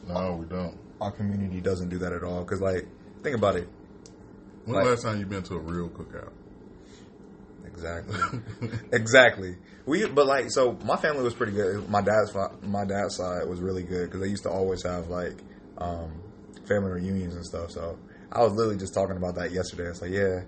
No, 0.07 0.37
we 0.37 0.47
don't. 0.47 0.77
Our 1.01 1.11
community 1.13 1.61
doesn't 1.61 1.89
do 1.89 1.99
that 1.99 2.13
at 2.13 2.23
all. 2.23 2.45
Cause 2.45 2.61
like, 2.61 2.87
think 3.23 3.37
about 3.37 3.57
it. 3.57 3.69
When 4.65 4.77
Like- 4.77 4.85
the 4.85 4.91
last 4.91 5.03
time 5.03 5.19
you 5.19 5.27
been 5.27 5.43
to 5.45 5.55
a 5.55 5.59
real 5.59 5.89
cookout? 5.89 6.33
Exactly. 7.67 8.17
exactly. 8.93 9.57
We, 9.87 10.07
but 10.07 10.27
like, 10.27 10.51
so 10.51 10.79
my 10.85 10.97
family 10.97 11.23
was 11.25 11.35
pretty 11.35 11.53
good. 11.53 11.89
My 11.91 12.01
dad's 12.01 12.33
my 12.63 12.85
dad's 12.85 13.17
side 13.17 13.49
was 13.49 13.61
really 13.61 13.83
good 13.83 14.07
because 14.07 14.21
they 14.21 14.29
used 14.29 14.45
to 14.45 14.51
always 14.51 14.83
have 14.85 15.09
like 15.09 15.35
um, 15.79 16.13
family 16.67 16.93
reunions 16.93 17.35
and 17.35 17.45
stuff. 17.45 17.71
So 17.73 17.99
I 18.31 18.43
was 18.43 18.53
literally 18.53 18.79
just 18.79 18.95
talking 18.95 19.17
about 19.17 19.35
that 19.37 19.51
yesterday. 19.51 19.85
It's 19.89 20.01
like, 20.01 20.13
yeah, 20.13 20.43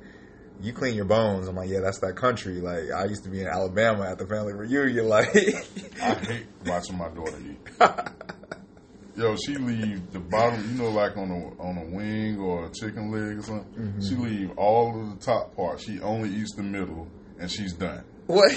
you 0.60 0.72
clean 0.72 0.94
your 0.94 1.04
bones. 1.04 1.48
I'm 1.48 1.56
like, 1.56 1.68
yeah, 1.68 1.80
that's 1.80 1.98
that 2.00 2.16
country. 2.16 2.60
Like 2.60 2.90
I 2.90 3.04
used 3.04 3.24
to 3.24 3.30
be 3.30 3.40
in 3.40 3.46
Alabama 3.46 4.04
at 4.04 4.18
the 4.18 4.26
family 4.26 4.52
reunion. 4.52 5.06
Like, 5.16 5.34
I 6.02 6.14
hate 6.14 6.46
watching 6.64 6.98
my 6.98 7.08
daughter 7.08 7.38
eat. 7.38 7.58
Yo, 9.16 9.34
she 9.36 9.56
leave 9.56 10.12
the 10.12 10.18
bottom, 10.18 10.60
you 10.70 10.82
know, 10.82 10.90
like 10.90 11.16
on 11.16 11.30
a 11.30 11.62
on 11.62 11.78
a 11.78 11.84
wing 11.96 12.38
or 12.38 12.66
a 12.66 12.70
chicken 12.70 13.10
leg 13.10 13.38
or 13.38 13.42
something. 13.42 13.94
She 14.00 14.14
mm-hmm. 14.14 14.22
leave 14.22 14.58
all 14.58 15.00
of 15.00 15.18
the 15.18 15.24
top 15.24 15.56
part. 15.56 15.80
She 15.80 16.00
only 16.00 16.28
eats 16.28 16.54
the 16.54 16.62
middle, 16.62 17.08
and 17.38 17.50
she's 17.50 17.72
done. 17.72 18.04
What? 18.26 18.50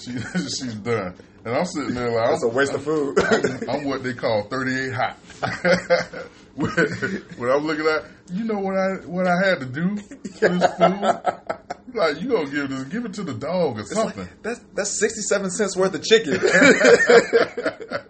She 0.00 0.12
she's 0.34 0.74
done. 0.74 1.14
And 1.44 1.54
I'm 1.54 1.64
sitting 1.66 1.94
there 1.94 2.10
like 2.10 2.30
That's 2.30 2.44
a 2.44 2.48
I'm, 2.48 2.54
waste 2.54 2.72
of 2.72 2.84
food. 2.84 3.18
I'm, 3.22 3.68
I'm 3.68 3.84
what 3.84 4.02
they 4.02 4.14
call 4.14 4.44
38 4.44 4.92
hot. 4.94 5.16
when, 6.54 6.70
when 6.70 7.50
I'm 7.50 7.66
looking 7.66 7.86
at, 7.86 8.04
you 8.32 8.44
know 8.44 8.58
what 8.58 8.76
I 8.76 9.06
what 9.06 9.26
I 9.26 9.46
had 9.46 9.60
to 9.60 9.66
do 9.66 9.96
for 9.96 10.48
this 10.48 10.74
food. 10.76 11.94
Like 11.94 12.20
you 12.20 12.30
gonna 12.30 12.50
give 12.50 12.70
this, 12.70 12.84
give 12.84 13.04
it 13.04 13.14
to 13.14 13.22
the 13.22 13.34
dog 13.34 13.78
or 13.78 13.84
something. 13.84 14.28
that's 14.42 14.60
that's 14.74 14.98
sixty 14.98 15.20
seven 15.22 15.50
cents 15.50 15.76
worth 15.76 15.94
of 15.94 16.02
chicken. 16.02 16.40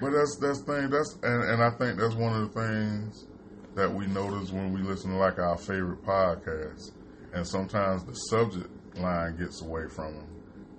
But 0.00 0.12
that's 0.12 0.36
that's 0.40 0.60
thing 0.62 0.88
that's 0.88 1.18
and, 1.22 1.44
and 1.44 1.62
I 1.62 1.70
think 1.70 1.98
that's 1.98 2.14
one 2.14 2.32
of 2.32 2.52
the 2.52 2.60
things 2.60 3.26
that 3.74 3.92
we 3.92 4.06
notice 4.06 4.50
when 4.50 4.72
we 4.72 4.80
listen 4.80 5.10
to 5.10 5.16
like 5.18 5.38
our 5.38 5.58
favorite 5.58 6.02
podcasts. 6.04 6.92
And 7.32 7.46
sometimes 7.46 8.04
the 8.04 8.14
subject 8.14 8.68
line 8.98 9.36
gets 9.36 9.62
away 9.62 9.86
from 9.88 10.14
them, 10.14 10.26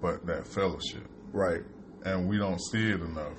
but 0.02 0.26
that 0.26 0.46
fellowship, 0.48 1.08
Right. 1.32 1.62
and 2.04 2.28
we 2.28 2.38
don't 2.38 2.60
see 2.72 2.90
it 2.92 3.02
enough. 3.02 3.38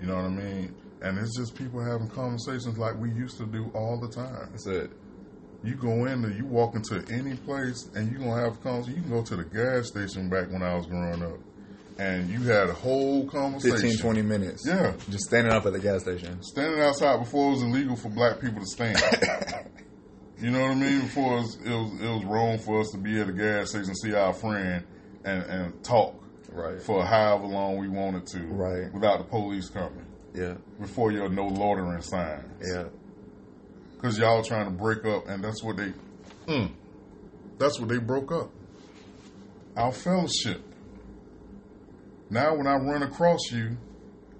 You 0.00 0.06
know 0.06 0.16
what 0.16 0.24
I 0.24 0.28
mean? 0.30 0.74
And 1.02 1.18
it's 1.18 1.36
just 1.36 1.54
people 1.56 1.80
having 1.84 2.08
conversations 2.08 2.78
like 2.78 2.98
we 2.98 3.10
used 3.10 3.36
to 3.38 3.46
do 3.46 3.70
all 3.74 3.98
the 4.00 4.08
time. 4.08 4.48
That's 4.52 4.66
it. 4.66 4.90
You 5.64 5.74
go 5.74 6.06
in 6.06 6.22
there, 6.22 6.30
you 6.32 6.44
walk 6.46 6.74
into 6.74 7.04
any 7.12 7.36
place, 7.36 7.88
and 7.94 8.10
you 8.10 8.18
gonna 8.18 8.40
have 8.40 8.54
a 8.54 8.56
conversation. 8.62 8.96
You 8.96 9.02
can 9.02 9.10
go 9.12 9.22
to 9.22 9.36
the 9.36 9.44
gas 9.44 9.88
station 9.88 10.28
back 10.28 10.50
when 10.50 10.62
I 10.62 10.74
was 10.74 10.86
growing 10.86 11.22
up, 11.22 11.38
and 11.98 12.28
you 12.30 12.40
had 12.44 12.68
a 12.68 12.72
whole 12.72 13.26
conversation. 13.28 13.76
15, 13.78 13.98
20 13.98 14.22
minutes. 14.22 14.62
Yeah. 14.66 14.92
Just 15.10 15.24
standing 15.26 15.52
up 15.52 15.66
at 15.66 15.72
the 15.74 15.78
gas 15.80 16.02
station. 16.02 16.42
standing 16.42 16.80
outside 16.80 17.18
before 17.20 17.48
it 17.48 17.54
was 17.54 17.62
illegal 17.62 17.94
for 17.94 18.08
black 18.08 18.40
people 18.40 18.60
to 18.60 18.66
stand. 18.66 18.96
you 20.42 20.50
know 20.50 20.60
what 20.62 20.70
I 20.72 20.74
mean? 20.74 21.00
Before 21.02 21.38
it 21.38 21.40
was, 21.42 21.54
it 21.64 21.70
was 21.70 21.92
it 22.00 22.08
was 22.08 22.24
wrong 22.24 22.58
for 22.58 22.80
us 22.80 22.90
to 22.90 22.98
be 22.98 23.20
at 23.20 23.28
a 23.28 23.32
gas 23.32 23.70
station, 23.70 23.94
see 23.94 24.14
our 24.14 24.32
friend, 24.32 24.84
and 25.24 25.42
and 25.44 25.84
talk 25.84 26.16
Right. 26.52 26.82
for 26.82 27.02
however 27.04 27.46
long 27.46 27.78
we 27.78 27.88
wanted 27.88 28.26
to, 28.28 28.40
Right. 28.46 28.92
Without 28.92 29.18
the 29.18 29.24
police 29.24 29.70
coming. 29.70 30.04
Yeah. 30.34 30.54
Before 30.80 31.10
your 31.12 31.28
no 31.30 31.46
loitering 31.46 32.02
signs, 32.02 32.44
Yeah. 32.66 32.84
because 33.94 34.18
y'all 34.18 34.42
trying 34.42 34.66
to 34.66 34.70
break 34.72 35.04
up, 35.06 35.28
and 35.28 35.42
that's 35.42 35.62
what 35.62 35.76
they, 35.78 35.92
mm, 36.46 36.70
that's 37.58 37.78
what 37.80 37.88
they 37.88 37.98
broke 37.98 38.32
up. 38.32 38.50
Our 39.76 39.92
fellowship. 39.92 40.60
Now, 42.30 42.54
when 42.54 42.66
I 42.66 42.74
run 42.76 43.02
across 43.02 43.40
you, 43.50 43.76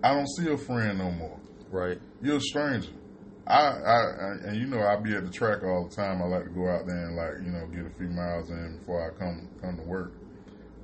I 0.03 0.15
don't 0.15 0.29
see 0.29 0.51
a 0.51 0.57
friend 0.57 0.99
no 0.99 1.11
more. 1.11 1.39
Right. 1.71 1.99
You're 2.23 2.37
a 2.37 2.41
stranger. 2.41 2.91
I, 3.47 3.59
I, 3.59 3.97
I 3.97 4.31
and 4.47 4.57
you 4.57 4.67
know 4.67 4.81
I 4.83 4.97
be 4.97 5.15
at 5.15 5.25
the 5.25 5.31
track 5.31 5.63
all 5.65 5.89
the 5.89 5.95
time. 5.95 6.23
I 6.23 6.27
like 6.27 6.45
to 6.45 6.51
go 6.51 6.69
out 6.69 6.87
there 6.87 7.07
and 7.07 7.17
like 7.17 7.45
you 7.45 7.51
know 7.51 7.67
get 7.67 7.85
a 7.87 7.97
few 7.99 8.09
miles 8.09 8.51
in 8.51 8.77
before 8.79 9.05
I 9.11 9.19
come 9.19 9.49
come 9.61 9.77
to 9.77 9.83
work. 9.83 10.13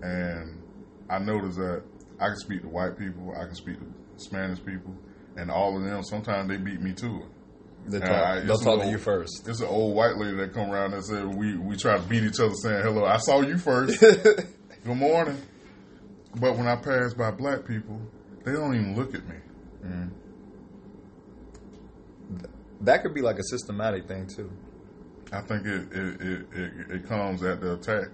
And 0.02 0.60
I 1.10 1.18
notice 1.18 1.56
that 1.56 1.82
I 2.20 2.26
can 2.28 2.36
speak 2.36 2.62
to 2.62 2.68
white 2.68 2.98
people, 2.98 3.32
I 3.36 3.44
can 3.44 3.54
speak 3.54 3.78
to 3.78 3.86
Spanish 4.16 4.58
people, 4.64 4.92
and 5.36 5.50
all 5.50 5.76
of 5.76 5.84
them 5.84 6.02
sometimes 6.02 6.48
they 6.48 6.56
beat 6.56 6.80
me 6.80 6.92
to 6.94 7.06
it. 7.06 7.26
They'll 7.90 8.00
talk, 8.00 8.10
I- 8.10 8.40
they'll 8.40 8.58
talk 8.58 8.82
to 8.82 8.90
you 8.90 8.98
first. 8.98 9.48
It's 9.48 9.60
an 9.60 9.68
old 9.68 9.94
white 9.96 10.16
lady 10.16 10.36
that 10.38 10.52
come 10.52 10.70
around 10.70 10.94
and 10.94 11.04
said 11.04 11.24
we 11.26 11.56
we 11.56 11.76
try 11.76 11.96
to 11.96 12.02
beat 12.02 12.24
each 12.24 12.40
other 12.40 12.54
saying 12.54 12.82
hello. 12.82 13.04
I 13.04 13.18
saw 13.18 13.40
you 13.40 13.56
first. 13.56 14.00
Good 14.00 14.46
morning. 14.96 15.40
But 16.40 16.56
when 16.56 16.66
I 16.66 16.76
pass 16.76 17.14
by 17.14 17.30
black 17.30 17.64
people, 17.66 18.00
they 18.44 18.52
don't 18.52 18.74
even 18.74 18.94
look 18.96 19.14
at 19.14 19.26
me. 19.26 19.36
Mm. 19.84 20.10
That 22.82 23.02
could 23.02 23.14
be 23.14 23.20
like 23.22 23.38
a 23.38 23.44
systematic 23.44 24.06
thing 24.06 24.26
too. 24.26 24.50
I 25.32 25.40
think 25.42 25.66
it 25.66 25.92
it, 25.92 26.20
it, 26.20 26.46
it, 26.52 26.90
it 26.90 27.08
comes 27.08 27.42
at 27.42 27.60
the 27.60 27.74
attack 27.74 28.08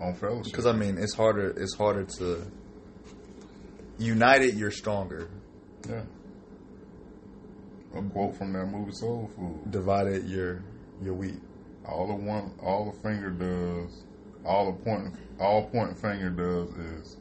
on 0.00 0.14
fellowship. 0.14 0.52
Because 0.52 0.66
I 0.66 0.72
mean, 0.72 0.98
it's 0.98 1.14
harder. 1.14 1.50
It's 1.56 1.74
harder 1.74 2.04
to 2.18 2.46
united. 3.98 4.54
You're 4.54 4.70
stronger. 4.70 5.28
yeah. 5.88 6.02
A 7.96 8.02
quote 8.02 8.36
from 8.36 8.52
that 8.54 8.66
movie 8.66 8.90
Soul 8.92 9.30
Food. 9.36 9.70
Divided. 9.70 10.24
You're 10.24 10.62
you're 11.02 11.14
weak. 11.14 11.36
All 11.86 12.06
the 12.08 12.14
one 12.14 12.52
all 12.60 12.90
the 12.90 12.98
finger 13.00 13.30
does 13.30 14.02
all 14.44 14.72
the 14.72 14.78
point 14.84 15.14
all 15.38 15.68
point 15.68 15.96
finger 15.98 16.30
does 16.30 16.68
is 16.70 17.16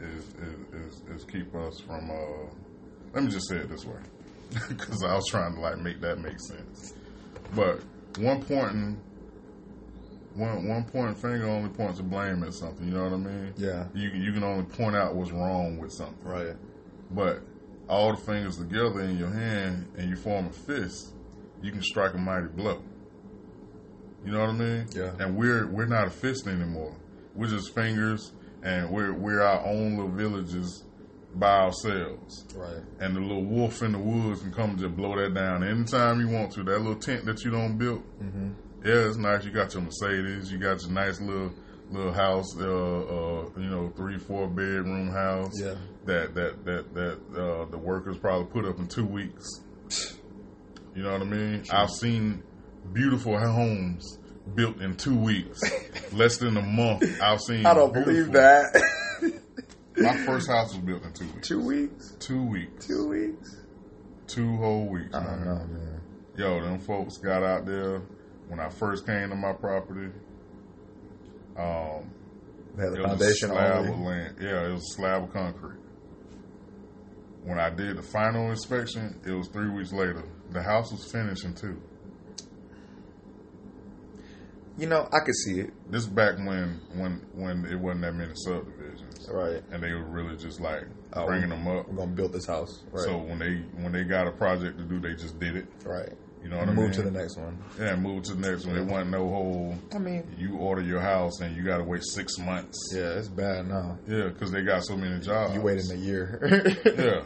is 0.00 0.24
is, 0.34 0.74
is, 0.74 1.02
is 1.16 1.24
keep 1.24 1.54
us 1.54 1.80
from 1.80 2.10
uh 2.10 2.48
let 3.14 3.24
me 3.24 3.30
just 3.30 3.48
say 3.48 3.56
it 3.56 3.68
this 3.68 3.84
way. 3.84 3.98
Because 4.68 5.02
I 5.02 5.14
was 5.14 5.26
trying 5.28 5.54
to 5.54 5.60
like 5.60 5.78
make 5.78 6.00
that 6.00 6.18
make 6.20 6.38
sense. 6.40 6.94
But 7.54 7.82
one 8.18 8.42
pointing 8.44 9.00
one 10.34 10.66
one 10.68 10.84
point 10.84 11.16
finger 11.18 11.46
only 11.48 11.68
points 11.70 11.98
to 11.98 12.02
blame 12.04 12.42
at 12.42 12.54
something, 12.54 12.86
you 12.88 12.94
know 12.94 13.04
what 13.04 13.12
I 13.12 13.16
mean? 13.16 13.54
Yeah. 13.56 13.86
You 13.94 14.10
can- 14.10 14.22
you 14.22 14.32
can 14.32 14.42
only 14.42 14.64
point 14.64 14.96
out 14.96 15.14
what's 15.14 15.30
wrong 15.30 15.78
with 15.78 15.92
something. 15.92 16.24
Right. 16.24 16.56
But 17.10 17.42
all 17.88 18.12
the 18.14 18.20
fingers 18.22 18.56
together 18.56 19.00
in 19.00 19.18
your 19.18 19.30
hand 19.30 19.88
and 19.98 20.08
you 20.08 20.16
form 20.16 20.46
a 20.46 20.50
fist, 20.52 21.12
you 21.62 21.70
can 21.70 21.82
strike 21.82 22.14
a 22.14 22.18
mighty 22.18 22.46
blow. 22.46 22.82
You 24.24 24.32
know 24.32 24.40
what 24.40 24.50
I 24.50 24.52
mean? 24.52 24.86
Yeah. 24.94 25.12
And 25.18 25.36
we're 25.36 25.66
we're 25.66 25.86
not 25.86 26.06
a 26.06 26.10
fist 26.10 26.46
anymore. 26.46 26.94
We're 27.34 27.48
just 27.48 27.74
fingers 27.74 28.32
and 28.62 28.90
we're 28.90 29.12
we're 29.12 29.42
our 29.42 29.66
own 29.66 29.96
little 29.96 30.12
villages 30.12 30.84
by 31.34 31.60
ourselves. 31.62 32.46
Right. 32.54 32.82
And 33.00 33.16
the 33.16 33.20
little 33.20 33.44
wolf 33.44 33.82
in 33.82 33.92
the 33.92 33.98
woods 33.98 34.42
can 34.42 34.52
come 34.52 34.70
and 34.70 34.78
just 34.78 34.96
blow 34.96 35.16
that 35.16 35.34
down 35.34 35.64
anytime 35.64 36.20
you 36.20 36.28
want 36.28 36.52
to. 36.52 36.62
That 36.62 36.78
little 36.78 36.96
tent 36.96 37.24
that 37.26 37.44
you 37.44 37.50
don't 37.50 37.78
build. 37.78 38.02
Mm-hmm. 38.22 38.52
Yeah, 38.84 39.08
it's 39.08 39.16
nice. 39.16 39.44
You 39.44 39.52
got 39.52 39.72
your 39.74 39.82
Mercedes. 39.82 40.50
You 40.50 40.58
got 40.58 40.82
your 40.82 40.90
nice 40.90 41.20
little 41.20 41.52
little 41.90 42.12
house. 42.12 42.56
Uh, 42.58 42.64
uh, 42.64 43.48
you 43.56 43.70
know, 43.70 43.92
three 43.96 44.18
four 44.18 44.48
bedroom 44.48 45.10
house. 45.10 45.60
Yeah. 45.60 45.74
That 46.06 46.34
that 46.34 46.64
that 46.64 46.94
that 46.94 47.40
uh, 47.40 47.64
the 47.70 47.78
workers 47.78 48.18
probably 48.18 48.46
put 48.46 48.64
up 48.64 48.78
in 48.78 48.88
two 48.88 49.06
weeks. 49.06 49.46
You 50.94 51.02
know 51.02 51.12
what 51.12 51.22
I 51.22 51.24
mean? 51.24 51.64
I've 51.70 51.90
seen 51.90 52.42
beautiful 52.92 53.38
homes 53.38 54.18
built 54.54 54.80
in 54.80 54.96
two 54.96 55.16
weeks, 55.16 55.62
less 56.12 56.38
than 56.38 56.56
a 56.56 56.62
month. 56.62 57.04
I've 57.22 57.40
seen. 57.40 57.64
I 57.64 57.74
don't 57.74 57.92
believe 57.92 58.32
that. 58.32 58.82
My 60.02 60.16
first 60.26 60.48
house 60.48 60.74
was 60.74 60.82
built 60.84 61.04
in 61.04 61.12
two 61.12 61.26
weeks. 61.32 61.48
Two 61.48 61.60
weeks. 61.64 62.16
Two 62.18 62.42
weeks. 62.44 62.86
Two 62.86 63.08
weeks. 63.08 63.56
Two 64.26 64.56
whole 64.56 64.88
weeks. 64.88 65.14
I 65.14 65.20
man. 65.24 65.44
know, 65.44 65.54
man. 65.66 66.00
Yo, 66.36 66.60
them 66.62 66.78
folks 66.78 67.18
got 67.18 67.42
out 67.42 67.66
there 67.66 68.00
when 68.48 68.58
I 68.60 68.68
first 68.70 69.06
came 69.06 69.28
to 69.30 69.36
my 69.36 69.52
property. 69.52 70.10
Um, 71.58 72.10
They 72.76 72.84
had 72.84 72.92
the 72.94 73.02
was 73.02 73.06
foundation 73.10 73.50
a 73.50 73.54
slab 73.54 73.74
only. 73.76 73.92
of 73.92 73.98
land. 73.98 74.36
Yeah, 74.40 74.66
it 74.68 74.72
was 74.72 74.82
a 74.82 74.94
slab 74.94 75.24
of 75.24 75.32
concrete. 75.32 75.78
When 77.44 77.58
I 77.58 77.70
did 77.70 77.96
the 77.98 78.02
final 78.02 78.50
inspection, 78.50 79.20
it 79.26 79.32
was 79.32 79.48
three 79.48 79.68
weeks 79.68 79.92
later. 79.92 80.22
The 80.52 80.62
house 80.62 80.90
was 80.92 81.10
finished 81.10 81.44
in 81.44 81.54
two. 81.54 81.80
You 84.78 84.86
know, 84.86 85.06
I 85.12 85.18
could 85.24 85.34
see 85.34 85.60
it. 85.60 85.70
This 85.90 86.06
back 86.06 86.38
when 86.38 86.80
when 86.94 87.20
when 87.34 87.66
it 87.66 87.78
wasn't 87.78 88.02
that 88.02 88.14
many 88.14 88.32
subdivisions, 88.34 89.11
Right. 89.30 89.62
and 89.70 89.82
they 89.82 89.92
were 89.92 90.04
really 90.04 90.36
just 90.36 90.60
like 90.60 90.84
Oh, 91.14 91.26
bringing 91.26 91.50
them 91.50 91.66
up. 91.68 91.88
We're 91.88 91.96
gonna 91.96 92.10
build 92.12 92.32
this 92.32 92.46
house. 92.46 92.82
Right. 92.90 93.04
So 93.04 93.18
when 93.18 93.38
they 93.38 93.56
when 93.82 93.92
they 93.92 94.04
got 94.04 94.26
a 94.26 94.32
project 94.32 94.78
to 94.78 94.84
do, 94.84 94.98
they 95.00 95.14
just 95.14 95.38
did 95.38 95.56
it. 95.56 95.66
right. 95.84 96.12
You 96.42 96.48
know 96.48 96.56
what 96.58 96.68
I 96.68 96.72
mean? 96.72 96.86
Move 96.86 96.92
to 96.94 97.02
the 97.02 97.10
next 97.12 97.36
one. 97.36 97.56
Yeah, 97.78 97.94
move 97.94 98.24
to 98.24 98.34
the 98.34 98.50
next 98.50 98.66
one. 98.66 98.76
It 98.76 98.84
wasn't 98.84 99.10
no 99.12 99.28
whole. 99.28 99.76
I 99.94 99.98
mean, 99.98 100.24
You 100.36 100.56
order 100.56 100.82
your 100.82 101.00
house 101.00 101.40
and 101.40 101.54
you 101.56 101.62
got 101.62 101.78
to 101.78 101.84
wait 101.84 102.02
six 102.02 102.36
months. 102.36 102.76
yeah, 102.92 103.10
it's 103.10 103.28
bad 103.28 103.68
now. 103.68 103.96
Yeah, 104.08 104.24
because 104.24 104.50
they 104.50 104.62
got 104.64 104.84
so 104.84 104.96
many 104.96 105.20
jobs. 105.20 105.54
You 105.54 105.60
waiting 105.60 105.88
a 105.92 105.94
year. 105.94 106.74
Yeah, 106.98 107.22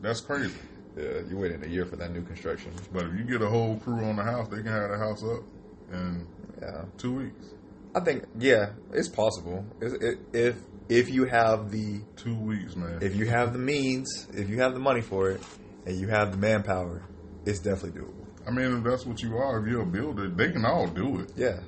that's 0.00 0.20
crazy. 0.22 0.54
Yeah, 0.96 1.20
you 1.28 1.36
waiting 1.36 1.62
a 1.62 1.66
year 1.68 1.84
for 1.84 1.96
that 1.96 2.12
new 2.12 2.22
construction. 2.22 2.72
But 2.94 3.04
if 3.04 3.14
you 3.18 3.24
get 3.24 3.42
a 3.42 3.48
whole 3.50 3.76
crew 3.76 4.02
on 4.02 4.16
the 4.16 4.22
house, 4.24 4.48
they 4.48 4.56
can 4.62 4.72
have 4.72 4.90
the 4.90 4.98
house 4.98 5.22
up 5.22 5.42
in 5.92 6.26
Yeah. 6.62 6.84
two 6.96 7.14
weeks. 7.14 7.46
I 7.94 8.00
think 8.00 8.24
yeah, 8.38 8.70
it's 8.94 9.08
possible. 9.10 9.66
It's, 9.82 9.92
it, 10.02 10.18
if 10.32 10.56
if 10.88 11.10
you 11.10 11.24
have 11.24 11.70
the 11.70 12.00
Two 12.16 12.36
weeks, 12.36 12.76
man. 12.76 12.98
if 13.02 13.16
you 13.16 13.26
have 13.26 13.52
the 13.52 13.58
means, 13.58 14.26
if 14.34 14.48
you 14.48 14.60
have 14.60 14.72
the 14.74 14.80
money 14.80 15.00
for 15.00 15.30
it, 15.30 15.40
and 15.84 15.98
you 15.98 16.08
have 16.08 16.32
the 16.32 16.38
manpower, 16.38 17.02
it's 17.44 17.58
definitely 17.60 18.00
doable. 18.00 18.26
I 18.46 18.50
mean, 18.50 18.78
if 18.78 18.84
that's 18.84 19.04
what 19.06 19.20
you 19.22 19.36
are, 19.36 19.60
if 19.60 19.66
you're 19.70 19.82
a 19.82 19.86
builder, 19.86 20.28
they 20.28 20.50
can 20.52 20.64
all 20.64 20.86
do 20.86 21.20
it. 21.20 21.32
Yeah. 21.36 21.60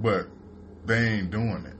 But 0.00 0.26
they 0.86 0.98
ain't 0.98 1.30
doing 1.30 1.64
it. 1.66 1.76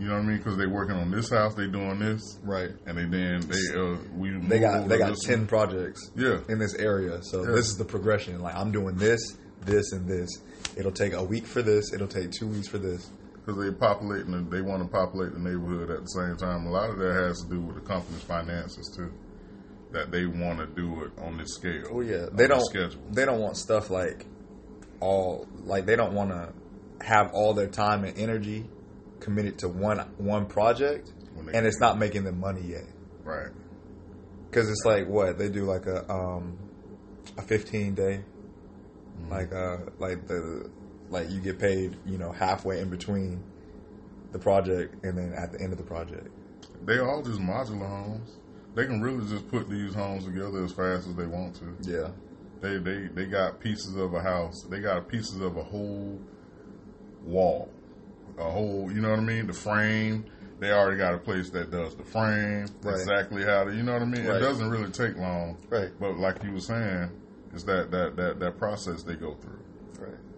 You 0.00 0.06
know 0.06 0.14
what 0.14 0.22
I 0.22 0.26
mean? 0.26 0.36
Because 0.38 0.56
they 0.56 0.66
working 0.66 0.94
on 0.94 1.10
this 1.10 1.28
house, 1.30 1.54
they 1.56 1.66
doing 1.66 1.98
this, 1.98 2.22
Right. 2.44 2.70
and 2.86 2.96
they 2.96 3.04
then 3.04 3.40
they 3.48 3.76
uh 3.76 3.96
we 4.16 4.30
They 4.30 4.60
got 4.60 4.88
they 4.88 4.96
got 4.96 5.16
ten 5.24 5.40
one. 5.40 5.46
projects 5.48 6.00
Yeah, 6.14 6.38
in 6.48 6.60
this 6.60 6.74
area, 6.74 7.18
so 7.22 7.42
Yeah. 7.44 7.50
this 7.56 7.66
is 7.66 7.76
the 7.76 7.84
progression. 7.84 8.40
Like 8.40 8.54
I'm 8.54 8.70
doing 8.70 8.94
this, 8.94 9.20
this, 9.64 9.90
and 9.92 10.06
this. 10.06 10.30
It'll 10.76 10.92
take 10.92 11.14
a 11.14 11.22
week 11.24 11.46
for 11.46 11.62
this. 11.62 11.92
It'll 11.92 12.06
take 12.06 12.30
two 12.30 12.46
weeks 12.46 12.68
for 12.68 12.78
this. 12.78 13.10
Because 13.48 13.64
they 13.64 13.72
populating, 13.72 14.30
the, 14.32 14.56
they 14.56 14.60
want 14.60 14.82
to 14.82 14.88
populate 14.88 15.32
the 15.32 15.38
neighborhood 15.38 15.90
at 15.90 16.02
the 16.02 16.08
same 16.08 16.36
time. 16.36 16.66
A 16.66 16.70
lot 16.70 16.90
of 16.90 16.98
that 16.98 17.14
has 17.14 17.40
to 17.42 17.48
do 17.48 17.60
with 17.60 17.76
the 17.76 17.80
company's 17.80 18.22
finances 18.22 18.92
too. 18.94 19.10
That 19.92 20.10
they 20.10 20.26
want 20.26 20.58
to 20.58 20.66
do 20.66 21.02
it 21.04 21.12
on 21.18 21.38
this 21.38 21.54
scale. 21.54 21.84
Oh 21.90 22.00
yeah, 22.02 22.26
they 22.30 22.46
don't. 22.46 22.60
schedule. 22.60 23.00
They 23.10 23.24
don't 23.24 23.40
want 23.40 23.56
stuff 23.56 23.88
like 23.88 24.26
all 25.00 25.48
like 25.64 25.86
they 25.86 25.96
don't 25.96 26.12
want 26.12 26.30
to 26.30 26.52
have 27.06 27.30
all 27.32 27.54
their 27.54 27.68
time 27.68 28.04
and 28.04 28.18
energy 28.18 28.66
committed 29.20 29.58
to 29.60 29.68
one 29.68 30.00
one 30.18 30.44
project, 30.44 31.10
and 31.54 31.66
it's 31.66 31.80
not 31.80 31.98
making 31.98 32.24
them 32.24 32.38
money 32.38 32.60
yet. 32.66 32.84
right. 33.24 33.48
Because 34.50 34.68
it's 34.68 34.84
like 34.84 35.06
what 35.08 35.38
they 35.38 35.48
do, 35.48 35.64
like 35.64 35.86
a 35.86 36.10
um 36.12 36.58
a 37.38 37.42
fifteen 37.42 37.94
day, 37.94 38.24
Mm-hmm. 39.18 39.32
like 39.32 39.52
uh 39.54 39.90
like 39.98 40.26
the 40.28 40.70
like 41.10 41.30
you 41.30 41.40
get 41.40 41.58
paid, 41.58 41.96
you 42.06 42.18
know, 42.18 42.32
halfway 42.32 42.80
in 42.80 42.88
between 42.90 43.42
the 44.32 44.38
project 44.38 45.04
and 45.04 45.16
then 45.16 45.32
at 45.32 45.52
the 45.52 45.60
end 45.60 45.72
of 45.72 45.78
the 45.78 45.84
project. 45.84 46.28
They 46.84 46.98
all 46.98 47.22
just 47.22 47.40
modular 47.40 47.88
homes. 47.88 48.36
They 48.74 48.86
can 48.86 49.00
really 49.00 49.26
just 49.28 49.48
put 49.48 49.68
these 49.68 49.94
homes 49.94 50.24
together 50.24 50.64
as 50.64 50.72
fast 50.72 51.08
as 51.08 51.16
they 51.16 51.26
want 51.26 51.56
to. 51.56 51.76
Yeah, 51.90 52.10
They 52.60 52.78
they 52.78 53.08
they 53.08 53.26
got 53.26 53.58
pieces 53.60 53.96
of 53.96 54.14
a 54.14 54.20
house. 54.20 54.64
They 54.70 54.80
got 54.80 55.08
pieces 55.08 55.40
of 55.40 55.56
a 55.56 55.62
whole 55.62 56.20
wall 57.24 57.68
a 58.38 58.50
whole, 58.50 58.90
you 58.92 59.00
know 59.00 59.10
what 59.10 59.18
I 59.18 59.22
mean? 59.22 59.46
The 59.46 59.52
frame. 59.52 60.24
They 60.60 60.72
already 60.72 60.96
got 60.98 61.14
a 61.14 61.18
place 61.18 61.50
that 61.50 61.70
does 61.70 61.94
the 61.94 62.02
frame 62.04 62.66
Right. 62.82 62.94
exactly 62.94 63.44
how 63.44 63.64
to, 63.64 63.74
you 63.74 63.82
know 63.84 63.92
what 63.92 64.02
I 64.02 64.06
mean? 64.06 64.26
Right. 64.26 64.36
It 64.36 64.40
doesn't 64.40 64.68
really 64.68 64.90
take 64.90 65.16
long, 65.16 65.56
Right. 65.70 65.90
but 66.00 66.18
like 66.18 66.42
you 66.42 66.52
were 66.52 66.60
saying, 66.60 67.10
it's 67.52 67.62
that 67.64 67.90
that 67.92 68.16
that 68.16 68.40
that 68.40 68.58
process 68.58 69.02
they 69.04 69.14
go 69.14 69.34
through. 69.34 69.57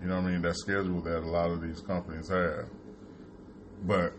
You 0.00 0.08
know 0.08 0.16
what 0.16 0.28
I 0.28 0.30
mean? 0.30 0.42
That 0.42 0.56
schedule 0.56 1.00
that 1.02 1.18
a 1.18 1.30
lot 1.30 1.50
of 1.50 1.60
these 1.60 1.80
companies 1.80 2.28
have. 2.28 2.66
But 3.84 4.14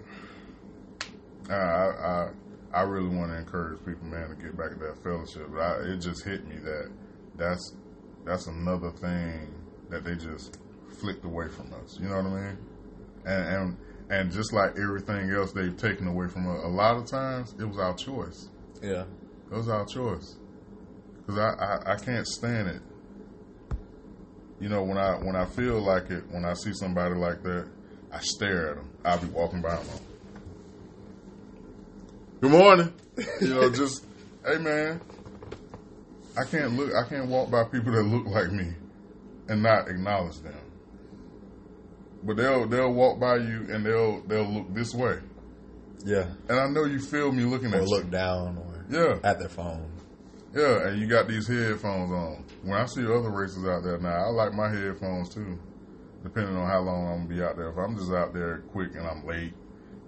I 1.50 1.54
I 1.54 1.88
I, 1.90 2.30
I 2.74 2.82
really 2.84 3.16
want 3.16 3.32
to 3.32 3.38
encourage 3.38 3.80
people, 3.86 4.08
man, 4.08 4.30
to 4.30 4.36
get 4.36 4.58
back 4.58 4.70
to 4.72 4.76
that 4.76 5.04
fellowship. 5.04 5.48
But 5.52 5.60
I, 5.60 5.94
it 5.94 5.98
just 5.98 6.24
hit 6.24 6.48
me 6.48 6.58
that 6.58 6.92
that's 7.36 7.76
that's 8.26 8.48
another 8.48 8.92
thing 8.92 9.54
that 9.90 10.04
they 10.04 10.16
just 10.16 10.60
flicked 11.00 11.26
away 11.26 11.48
from 11.50 11.74
us. 11.74 11.98
You 12.00 12.10
know 12.10 12.18
what 12.18 12.26
I 12.28 12.30
mean? 12.30 12.58
And 13.26 13.46
and 13.48 13.78
and 14.12 14.32
just 14.32 14.54
like 14.54 14.72
everything 14.78 15.32
else 15.32 15.52
they've 15.54 15.76
taken 15.76 16.08
away 16.08 16.28
from 16.28 16.48
us, 16.48 16.64
a 16.64 16.68
lot 16.68 16.98
of 16.98 17.06
times 17.08 17.56
it 17.60 17.66
was 17.66 17.80
our 17.80 17.96
choice. 17.96 18.50
Yeah. 18.82 19.06
It 19.52 19.56
was 19.56 19.70
our 19.70 19.86
choice. 19.86 20.38
Because 21.18 21.38
I, 21.38 21.64
I, 21.64 21.94
I 21.94 21.96
can't 21.98 22.28
stand 22.28 22.68
it. 22.68 22.82
You 24.62 24.70
know, 24.70 24.84
when 24.84 24.98
I 24.98 25.16
when 25.16 25.36
I 25.36 25.46
feel 25.46 25.82
like 25.82 26.12
it, 26.12 26.24
when 26.30 26.46
I 26.46 26.54
see 26.54 26.72
somebody 26.74 27.16
like 27.16 27.42
that, 27.42 27.68
I 28.14 28.20
stare 28.22 28.70
at 28.70 28.76
them. 28.78 28.90
I'll 29.04 29.18
be 29.20 29.28
walking 29.28 29.62
by 29.62 29.76
them. 29.76 29.88
Good 32.42 32.52
morning. 32.52 32.94
You 33.42 33.56
know, 33.56 33.70
just 33.74 34.06
hey 34.46 34.60
man. 34.60 35.02
I 36.38 36.46
can't 36.46 36.78
look. 36.78 36.92
I 36.94 37.10
can't 37.10 37.28
walk 37.28 37.50
by 37.50 37.64
people 37.66 37.92
that 37.94 38.04
look 38.04 38.28
like 38.28 38.52
me 38.52 38.72
and 39.50 39.64
not 39.64 39.90
acknowledge 39.90 40.38
them. 40.42 40.54
But 42.24 42.38
they'll 42.38 42.68
they'll 42.68 42.94
walk 42.94 43.20
by 43.20 43.38
you 43.38 43.66
and 43.72 43.84
they'll 43.84 44.22
they'll 44.28 44.48
look 44.48 44.74
this 44.76 44.94
way, 44.94 45.18
Yeah. 46.06 46.28
and 46.48 46.60
I 46.60 46.68
know 46.68 46.86
you 46.86 47.00
feel 47.00 47.32
me 47.32 47.44
looking 47.46 47.74
Or 47.74 47.78
at 47.78 47.82
you. 47.82 47.90
look 47.90 48.12
down 48.12 48.60
or 48.60 48.86
Yeah. 48.92 49.18
at 49.24 49.40
their 49.40 49.50
phone. 49.50 49.91
Yeah, 50.54 50.88
and 50.88 51.00
you 51.00 51.08
got 51.08 51.28
these 51.28 51.48
headphones 51.48 52.12
on. 52.12 52.46
When 52.64 52.78
I 52.78 52.86
see 52.86 53.06
other 53.06 53.30
races 53.30 53.66
out 53.66 53.84
there 53.84 53.98
now, 54.00 54.26
I 54.26 54.30
like 54.30 54.54
my 54.54 54.70
headphones 54.70 55.34
too, 55.34 55.58
depending 56.24 56.58
on 56.58 56.68
how 56.68 56.82
long 56.82 57.08
I'm 57.08 57.18
gonna 57.28 57.36
be 57.36 57.42
out 57.42 57.56
there. 57.56 57.70
If 57.70 57.78
I'm 57.78 57.96
just 57.96 58.12
out 58.12 58.34
there 58.34 58.60
quick 58.72 58.96
and 58.96 59.08
I'm 59.08 59.26
late 59.26 59.54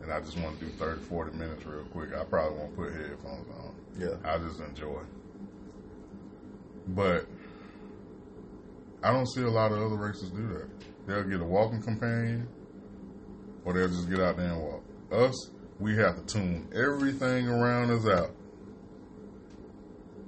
and 0.01 0.11
I 0.11 0.19
just 0.19 0.37
want 0.37 0.59
to 0.59 0.65
do 0.65 0.71
30, 0.73 1.01
40 1.03 1.37
minutes 1.37 1.65
real 1.65 1.85
quick, 1.85 2.09
I 2.13 2.25
probably 2.25 2.59
won't 2.59 2.75
put 2.75 2.93
headphones 2.93 3.47
on. 3.51 3.75
Yeah. 3.97 4.15
I 4.25 4.37
just 4.37 4.59
enjoy. 4.59 5.01
But 6.87 7.25
I 9.01 9.13
don't 9.13 9.29
see 9.33 9.43
a 9.43 9.49
lot 9.49 9.71
of 9.71 9.81
other 9.81 9.95
races 9.95 10.29
do 10.29 10.45
that. 10.47 10.67
They'll 11.07 11.23
get 11.23 11.39
a 11.39 11.45
walking 11.45 11.81
companion 11.81 12.49
or 13.63 13.73
they'll 13.73 13.87
just 13.87 14.09
get 14.09 14.19
out 14.19 14.35
there 14.35 14.51
and 14.51 14.61
walk. 14.61 14.83
Us, 15.09 15.51
we 15.79 15.95
have 15.95 16.17
to 16.17 16.25
tune 16.25 16.69
everything 16.75 17.47
around 17.47 17.91
us 17.91 18.05
out. 18.07 18.31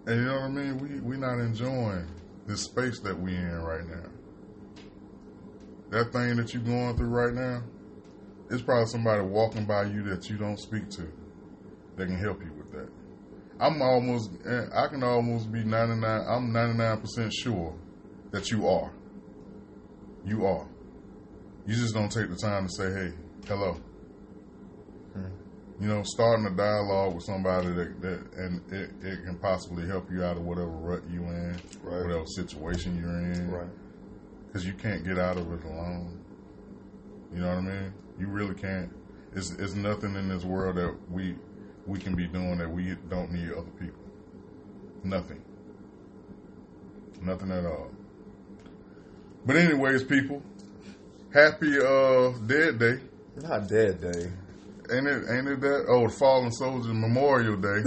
And 0.07 0.19
you 0.19 0.25
know 0.25 0.33
what 0.33 0.43
I 0.43 0.49
mean? 0.49 0.77
We 0.77 0.99
we 0.99 1.17
not 1.17 1.39
enjoying 1.39 2.07
this 2.45 2.63
space 2.63 2.99
that 2.99 3.19
we 3.19 3.35
in 3.35 3.61
right 3.61 3.85
now. 3.87 4.09
That 5.89 6.11
thing 6.11 6.35
that 6.35 6.53
you're 6.53 6.63
going 6.63 6.95
through 6.95 7.07
right 7.07 7.33
now, 7.33 7.63
it's 8.49 8.61
probably 8.61 8.87
somebody 8.87 9.23
walking 9.23 9.65
by 9.65 9.85
you 9.85 10.03
that 10.03 10.29
you 10.29 10.37
don't 10.37 10.59
speak 10.59 10.89
to 10.91 11.11
that 11.95 12.07
can 12.07 12.17
help 12.17 12.41
you 12.43 12.51
with 12.53 12.71
that. 12.71 12.89
I'm 13.59 13.81
almost, 13.81 14.31
eh, 14.45 14.65
I 14.73 14.87
can 14.87 15.03
almost 15.03 15.51
be 15.51 15.63
99, 15.63 16.03
I'm 16.27 16.51
99% 16.51 17.31
sure 17.31 17.73
that 18.31 18.51
you 18.51 18.67
are. 18.67 18.91
You 20.25 20.45
are. 20.45 20.67
You 21.65 21.75
just 21.75 21.93
don't 21.93 22.11
take 22.11 22.29
the 22.29 22.35
time 22.35 22.67
to 22.67 22.73
say, 22.73 22.91
hey, 22.91 23.13
hello. 23.47 23.77
You 25.79 25.89
know, 25.89 26.03
starting 26.03 26.45
a 26.45 26.51
dialogue 26.51 27.15
with 27.15 27.25
somebody 27.25 27.67
that, 27.67 28.01
that 28.01 28.33
and 28.37 28.61
it, 28.71 28.91
it 29.01 29.25
can 29.25 29.37
possibly 29.41 29.85
help 29.85 30.09
you 30.09 30.23
out 30.23 30.37
of 30.37 30.45
whatever 30.45 30.69
rut 30.69 31.01
you're 31.11 31.23
in, 31.25 31.59
Right. 31.83 32.05
whatever 32.05 32.25
situation 32.27 32.97
you're 32.97 33.09
in. 33.33 33.51
Right. 33.51 33.67
Because 34.47 34.65
you 34.65 34.73
can't 34.73 35.03
get 35.03 35.19
out 35.19 35.35
of 35.37 35.51
it 35.51 35.65
alone. 35.65 36.23
You 37.33 37.41
know 37.41 37.49
what 37.49 37.57
I 37.57 37.61
mean? 37.61 37.93
You 38.17 38.27
really 38.27 38.55
can't. 38.55 38.89
It's, 39.35 39.51
it's 39.51 39.73
nothing 39.73 40.15
in 40.15 40.29
this 40.29 40.45
world 40.45 40.77
that 40.77 40.95
we 41.11 41.35
we 41.85 41.99
can 41.99 42.15
be 42.15 42.25
doing 42.25 42.57
that 42.59 42.69
we 42.71 42.95
don't 43.09 43.31
need 43.31 43.51
other 43.51 43.69
people. 43.79 43.99
Nothing. 45.03 45.41
Nothing 47.21 47.51
at 47.51 47.65
all. 47.65 47.91
But 49.45 49.57
anyways, 49.57 50.03
people, 50.05 50.41
happy 51.33 51.77
uh 51.79 52.31
Dead 52.47 52.79
Day. 52.79 52.99
Not 53.41 53.67
dead 53.67 53.99
day. 53.99 54.31
Ain't 54.91 55.07
it 55.07 55.23
ain't 55.29 55.47
it 55.47 55.61
that 55.61 55.85
oh 55.89 56.07
Fallen 56.09 56.51
Soldier 56.51 56.93
Memorial 56.93 57.57
Day. 57.57 57.83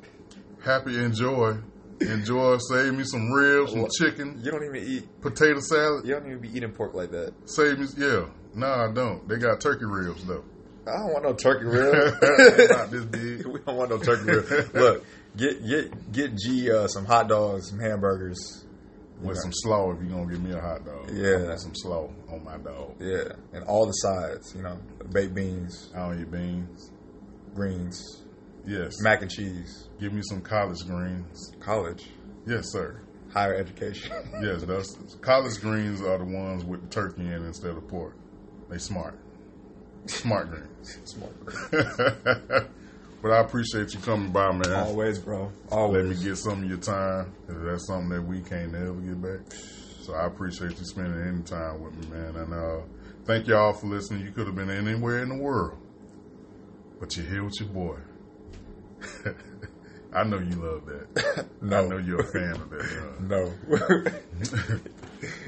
happy 0.64 0.98
enjoy. 1.02 1.56
Enjoy, 2.00 2.58
save 2.58 2.92
me 2.92 3.04
some 3.04 3.30
ribs, 3.32 3.72
some 3.72 3.86
chicken, 3.98 4.38
You 4.44 4.50
don't 4.50 4.64
even 4.64 4.86
eat. 4.86 5.20
potato 5.22 5.60
salad. 5.60 6.04
You 6.06 6.12
don't 6.12 6.26
even 6.26 6.40
be 6.40 6.54
eating 6.54 6.72
pork 6.72 6.92
like 6.92 7.10
that. 7.12 7.32
Save 7.46 7.78
me, 7.78 7.86
yeah. 7.96 8.26
No, 8.54 8.66
I 8.66 8.92
don't. 8.92 9.26
They 9.26 9.38
got 9.38 9.62
turkey 9.62 9.86
ribs 9.86 10.22
though. 10.26 10.44
I 10.86 10.98
don't 10.98 11.12
want 11.14 11.24
no 11.24 11.32
turkey 11.32 11.64
ribs 11.64 12.70
Not 12.70 12.90
this 12.90 13.04
big. 13.06 13.46
we 13.52 13.60
don't 13.60 13.76
want 13.76 13.90
no 13.90 13.98
turkey 13.98 14.24
rib. 14.30 14.74
Look, 14.74 15.04
get 15.38 15.66
get 15.66 16.12
get 16.12 16.36
G 16.36 16.70
uh, 16.70 16.86
some 16.86 17.06
hot 17.06 17.28
dogs, 17.28 17.70
some 17.70 17.78
hamburgers. 17.80 18.65
With 19.20 19.38
some 19.38 19.52
slaw, 19.52 19.92
if 19.92 20.00
you're 20.02 20.10
gonna 20.10 20.30
give 20.30 20.42
me 20.42 20.52
a 20.52 20.60
hot 20.60 20.84
dog, 20.84 21.10
Yeah. 21.12 21.56
Some 21.56 21.74
slaw 21.74 22.10
on 22.30 22.44
my 22.44 22.58
dog. 22.58 22.96
Yeah, 23.00 23.32
and 23.54 23.64
all 23.64 23.86
the 23.86 23.92
sides. 23.92 24.54
You 24.54 24.62
know, 24.62 24.78
baked 25.10 25.34
beans, 25.34 25.90
I 25.94 25.98
don't 26.00 26.20
eat 26.20 26.30
beans. 26.30 26.90
greens, 27.54 28.22
Yes, 28.66 28.92
mac 29.00 29.22
and 29.22 29.30
cheese, 29.30 29.88
give 29.98 30.12
me 30.12 30.20
some 30.28 30.42
collard 30.42 30.76
greens. 30.86 31.52
college, 31.60 32.10
Yes, 32.46 32.70
sir. 32.72 33.00
higher 33.32 33.54
education. 33.54 34.12
Yes, 34.42 34.62
that's 34.64 34.94
collard 35.22 35.58
greens 35.62 36.02
are 36.02 36.18
the 36.18 36.24
ones 36.24 36.64
with 36.64 36.82
the 36.82 36.88
turkey 36.88 37.22
in 37.22 37.44
instead 37.46 37.70
of 37.76 37.88
pork. 37.88 38.14
They 38.68 38.76
smart, 38.78 39.14
smart 40.06 40.50
greens. 40.50 40.98
Smart. 41.04 41.32
but 43.22 43.30
I 43.30 43.40
appreciate 43.40 43.92
you 43.92 44.00
coming 44.00 44.30
by, 44.32 44.52
man. 44.52 44.72
Always, 44.72 45.18
bro. 45.18 45.50
Always. 45.70 46.06
Let 46.06 46.16
me 46.18 46.24
get 46.24 46.36
some 46.36 46.62
of 46.62 46.68
your 46.68 46.78
time. 46.78 47.32
that's 47.48 47.86
something 47.86 48.10
that 48.10 48.22
we 48.22 48.40
can't 48.40 48.74
ever 48.74 48.94
get 48.94 49.20
back. 49.22 49.40
So 50.02 50.14
I 50.14 50.26
appreciate 50.26 50.78
you 50.78 50.84
spending 50.84 51.20
any 51.20 51.42
time 51.42 51.82
with 51.82 51.96
me, 51.96 52.06
man. 52.16 52.36
And 52.36 52.52
uh, 52.54 52.82
thank 53.24 53.46
y'all 53.48 53.72
for 53.72 53.86
listening. 53.88 54.24
You 54.24 54.32
could 54.32 54.46
have 54.46 54.54
been 54.54 54.70
anywhere 54.70 55.22
in 55.22 55.28
the 55.28 55.36
world, 55.36 55.78
but 57.00 57.16
you're 57.16 57.26
here 57.26 57.44
with 57.44 57.58
your 57.60 57.70
boy. 57.70 57.98
I 60.12 60.24
know 60.24 60.38
you 60.38 60.56
love 60.56 60.86
that. 60.86 61.46
No. 61.60 61.84
I 61.84 61.88
know 61.88 61.96
you're 61.98 62.20
a 62.20 62.24
fan 62.24 62.52
of 62.52 62.70
that. 62.70 63.20
No. 63.20 63.52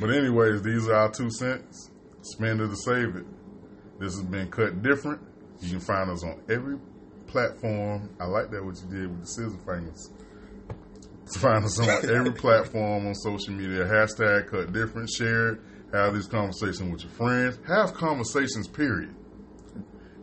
But 0.00 0.10
anyways, 0.10 0.62
these 0.62 0.88
are 0.88 0.94
our 0.94 1.10
two 1.10 1.30
cents. 1.30 1.90
Spend 2.22 2.60
it 2.60 2.70
or 2.70 2.74
save 2.74 3.16
it. 3.16 3.26
This 4.00 4.14
has 4.16 4.24
been 4.24 4.50
cut 4.50 4.82
different. 4.82 5.20
You 5.60 5.70
can 5.70 5.80
find 5.80 6.10
us 6.10 6.24
on 6.24 6.40
every 6.48 6.78
platform. 7.28 8.10
I 8.20 8.26
like 8.26 8.50
that 8.50 8.64
what 8.64 8.76
you 8.82 8.88
did 8.90 9.10
with 9.10 9.20
the 9.20 9.26
scissor 9.26 9.58
fingers. 9.64 10.10
Find 11.36 11.64
us 11.64 11.78
on 11.78 11.88
every 12.10 12.32
platform 12.32 13.06
on 13.06 13.14
social 13.14 13.52
media. 13.52 13.84
Hashtag 13.84 14.50
cut 14.50 14.72
different. 14.72 15.10
Share 15.10 15.50
it. 15.50 15.60
Have 15.92 16.14
these 16.14 16.26
conversations 16.26 16.90
with 16.90 17.02
your 17.02 17.12
friends. 17.12 17.58
Have 17.66 17.94
conversations, 17.94 18.66
period. 18.66 19.14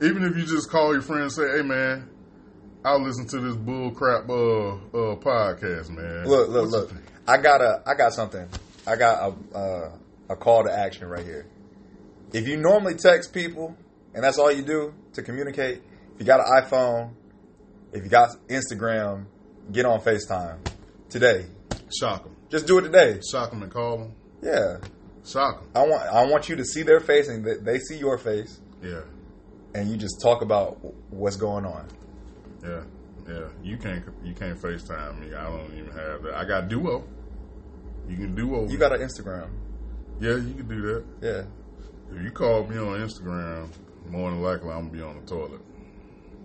Even 0.02 0.23
if 0.23 0.36
you 0.36 0.45
just 0.45 0.69
call 0.69 0.94
your 0.94 1.02
friend 1.02 1.23
and 1.23 1.32
say, 1.32 1.44
hey 1.56 1.61
man, 1.61 2.10
I'll 2.84 3.02
listen 3.02 3.27
to 3.27 3.40
this 3.40 3.56
bull 3.56 3.91
crap 3.91 4.30
uh, 4.30 4.34
uh, 4.34 5.15
podcast, 5.15 5.90
man. 5.90 6.27
look, 6.27 6.49
look, 6.49 6.69
look. 6.69 6.90
think? 6.91 7.03
I 7.27 7.38
got 7.38 7.61
a, 7.61 7.82
I 7.86 7.95
got 7.95 8.14
something. 8.14 8.48
I 8.86 8.95
got 8.95 9.34
a, 9.53 9.57
uh, 9.57 9.91
a 10.30 10.36
call 10.36 10.64
to 10.65 10.72
action 10.72 11.07
right 11.07 11.26
here. 11.26 11.48
If 12.34 12.48
you 12.48 12.57
normally 12.57 12.95
text 12.95 13.34
people 13.34 13.76
and 14.14 14.23
that's 14.23 14.38
all 14.38 14.52
you 14.52 14.61
do 14.61 14.94
to 15.14 15.23
communicate, 15.23 15.82
if 16.16 16.20
you 16.22 16.26
got 16.26 16.40
an 16.40 16.64
iPhone, 16.64 17.12
if 17.94 18.04
you 18.04 18.10
got 18.10 18.30
Instagram, 18.50 19.26
get 19.72 19.86
on 19.86 20.00
FaceTime 20.02 20.58
today. 21.10 21.46
Shock 22.00 22.24
them. 22.24 22.36
Just 22.50 22.68
do 22.68 22.78
it 22.80 22.84
today. 22.84 23.20
Shock 23.32 23.52
them 23.52 23.64
and 23.64 23.72
call 23.72 23.98
them. 23.98 24.16
Yeah. 24.42 24.78
Shock 25.26 25.60
them. 25.62 25.70
I 25.76 25.86
want 25.88 26.02
I 26.04 26.26
want 26.26 26.50
you 26.50 26.56
to 26.58 26.66
see 26.66 26.84
their 26.84 27.00
face 27.00 27.28
and 27.28 27.46
they 27.66 27.80
see 27.80 27.98
your 27.98 28.18
face 28.18 28.60
Yeah. 28.84 29.02
and 29.74 29.90
you 29.90 29.98
just 29.98 30.22
talk 30.22 30.42
about 30.42 30.78
what's 31.12 31.36
going 31.36 31.66
on. 31.66 31.88
Yeah, 32.64 32.84
yeah. 33.28 33.48
You 33.64 33.78
can't 33.78 34.04
you 34.24 34.34
can't 34.34 34.60
FaceTime 34.60 35.20
me. 35.20 35.34
I 35.36 35.44
don't 35.46 35.74
even 35.74 35.92
have 35.92 36.24
that. 36.24 36.34
I 36.36 36.46
got 36.46 36.68
Duo. 36.70 37.04
You 38.08 38.18
can 38.18 38.36
Duo. 38.36 38.68
You 38.68 38.78
got 38.78 38.94
an 38.94 39.02
Instagram. 39.02 39.50
yeah. 40.20 40.36
You 40.36 40.54
can 40.54 40.68
do 40.68 40.82
that. 40.82 41.04
Yeah. 41.22 41.44
If 42.16 42.24
you 42.24 42.32
call 42.32 42.68
me 42.68 42.78
on 42.78 43.00
Instagram, 43.00 43.68
more 44.10 44.30
than 44.30 44.42
likely 44.42 44.70
I'm 44.70 44.90
gonna 44.90 44.92
be 44.92 45.02
on 45.02 45.16
the 45.20 45.26
toilet. 45.26 45.62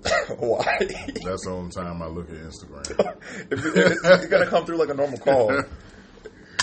Why? 0.39 0.79
That's 1.25 1.45
the 1.45 1.51
only 1.51 1.71
time 1.71 2.01
I 2.03 2.07
look 2.07 2.31
at 2.31 2.37
Instagram. 2.37 2.91
if 3.51 3.65
it- 3.65 3.77
it's, 3.77 4.01
it's 4.05 4.27
gonna 4.27 4.47
come 4.47 4.65
through 4.65 4.79
like 4.79 4.89
a 4.91 4.95
normal 4.95 5.19
call. 5.19 5.51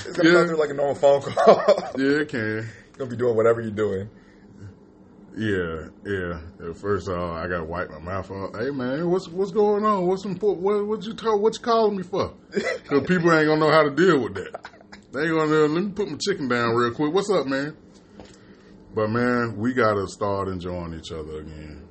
It's 0.05 0.15
gonna 0.15 0.30
Yeah. 0.30 0.35
come 0.39 0.47
through 0.47 0.57
like 0.59 0.69
a 0.69 0.73
normal 0.73 0.95
phone 0.95 1.22
call. 1.22 1.64
yeah, 1.97 2.22
it 2.22 2.30
can. 2.30 2.39
You're 2.39 2.65
gonna 2.97 3.09
be 3.09 3.18
doing 3.18 3.35
whatever 3.35 3.59
you're 3.59 3.72
doing. 3.72 4.09
Yeah, 5.35 5.89
yeah. 6.05 6.73
First, 6.81 7.09
uh, 7.09 7.31
I 7.34 7.47
got 7.47 7.57
to 7.57 7.64
wipe 7.65 7.89
my 7.91 7.99
mouth 7.99 8.31
off. 8.31 8.55
Hey, 8.57 8.69
man, 8.72 9.09
what's 9.09 9.27
what's 9.27 9.51
going 9.51 9.84
on? 9.84 10.07
What's 10.07 10.23
important? 10.23 10.64
What, 10.64 10.88
what 10.88 11.03
you 11.03 11.14
talk, 11.14 11.41
What 11.41 11.55
you 11.55 11.61
calling 11.61 11.97
me 11.97 12.03
for? 12.03 12.34
Because 12.51 13.05
people 13.05 13.34
ain't 13.34 13.47
gonna 13.47 13.59
know 13.59 13.69
how 13.72 13.84
to 13.84 13.91
deal 13.91 14.22
with 14.23 14.35
that. 14.35 14.65
They 15.11 15.23
ain't 15.23 15.38
gonna. 15.38 15.51
Let 15.68 15.84
me 15.84 15.91
put 15.91 16.09
my 16.09 16.18
chicken 16.26 16.47
down 16.47 16.73
real 16.76 16.93
quick. 16.93 17.14
What's 17.14 17.30
up, 17.30 17.45
man? 17.45 17.76
But 18.95 19.09
man, 19.09 19.57
we 19.57 19.73
gotta 19.73 20.07
start 20.07 20.47
enjoying 20.47 20.93
each 20.93 21.11
other 21.11 21.39
again. 21.41 21.86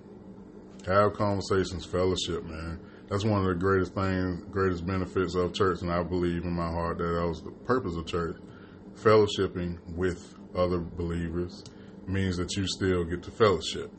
Have 0.86 1.14
conversations, 1.14 1.84
fellowship, 1.84 2.44
man. 2.44 2.78
That's 3.08 3.24
one 3.24 3.40
of 3.40 3.46
the 3.46 3.54
greatest 3.54 3.92
things, 3.94 4.44
greatest 4.52 4.86
benefits 4.86 5.34
of 5.34 5.52
church, 5.52 5.82
and 5.82 5.90
I 5.90 6.04
believe 6.04 6.44
in 6.44 6.52
my 6.52 6.70
heart 6.70 6.98
that 6.98 7.04
that 7.04 7.26
was 7.26 7.42
the 7.42 7.50
purpose 7.50 7.96
of 7.96 8.06
church. 8.06 8.36
Fellowshipping 8.94 9.78
with 9.96 10.36
other 10.54 10.78
believers 10.78 11.64
means 12.06 12.36
that 12.36 12.56
you 12.56 12.68
still 12.68 13.04
get 13.04 13.24
to 13.24 13.32
fellowship. 13.32 13.90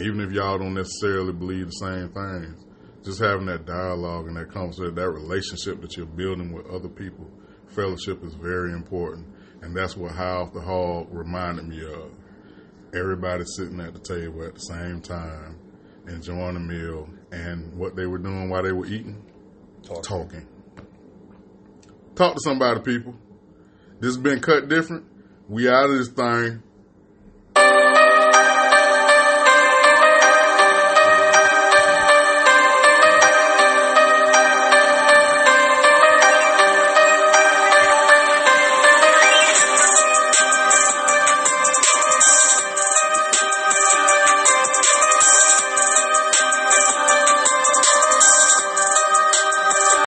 Even 0.00 0.20
if 0.20 0.32
y'all 0.32 0.58
don't 0.58 0.74
necessarily 0.74 1.32
believe 1.32 1.66
the 1.66 1.72
same 1.72 2.08
things, 2.08 2.66
just 3.04 3.20
having 3.20 3.46
that 3.46 3.64
dialogue 3.64 4.26
and 4.26 4.36
that 4.36 4.50
conversation, 4.50 4.96
that 4.96 5.10
relationship 5.10 5.80
that 5.80 5.96
you're 5.96 6.06
building 6.06 6.52
with 6.52 6.66
other 6.66 6.88
people, 6.88 7.30
fellowship 7.68 8.24
is 8.24 8.34
very 8.34 8.72
important. 8.72 9.26
And 9.62 9.76
that's 9.76 9.96
what 9.96 10.12
High 10.12 10.38
on 10.38 10.52
the 10.52 10.60
Hog 10.60 11.06
reminded 11.10 11.68
me 11.68 11.84
of. 11.84 12.10
Everybody 12.94 13.44
sitting 13.56 13.80
at 13.80 13.92
the 13.92 14.00
table 14.00 14.42
at 14.44 14.54
the 14.54 14.60
same 14.60 15.00
time, 15.00 15.57
enjoying 16.08 16.54
the 16.54 16.60
meal, 16.60 17.08
and 17.32 17.76
what 17.76 17.96
they 17.96 18.06
were 18.06 18.18
doing 18.18 18.48
while 18.48 18.62
they 18.62 18.72
were 18.72 18.86
eating, 18.86 19.22
Talking. 19.82 20.02
talking. 20.02 20.46
Talk 22.14 22.34
to 22.34 22.40
somebody, 22.42 22.80
people. 22.80 23.14
This 24.00 24.08
has 24.14 24.18
been 24.18 24.40
cut 24.40 24.68
different. 24.68 25.04
We 25.48 25.68
out 25.68 25.90
of 25.90 25.98
this 25.98 26.08
thing. 26.08 26.62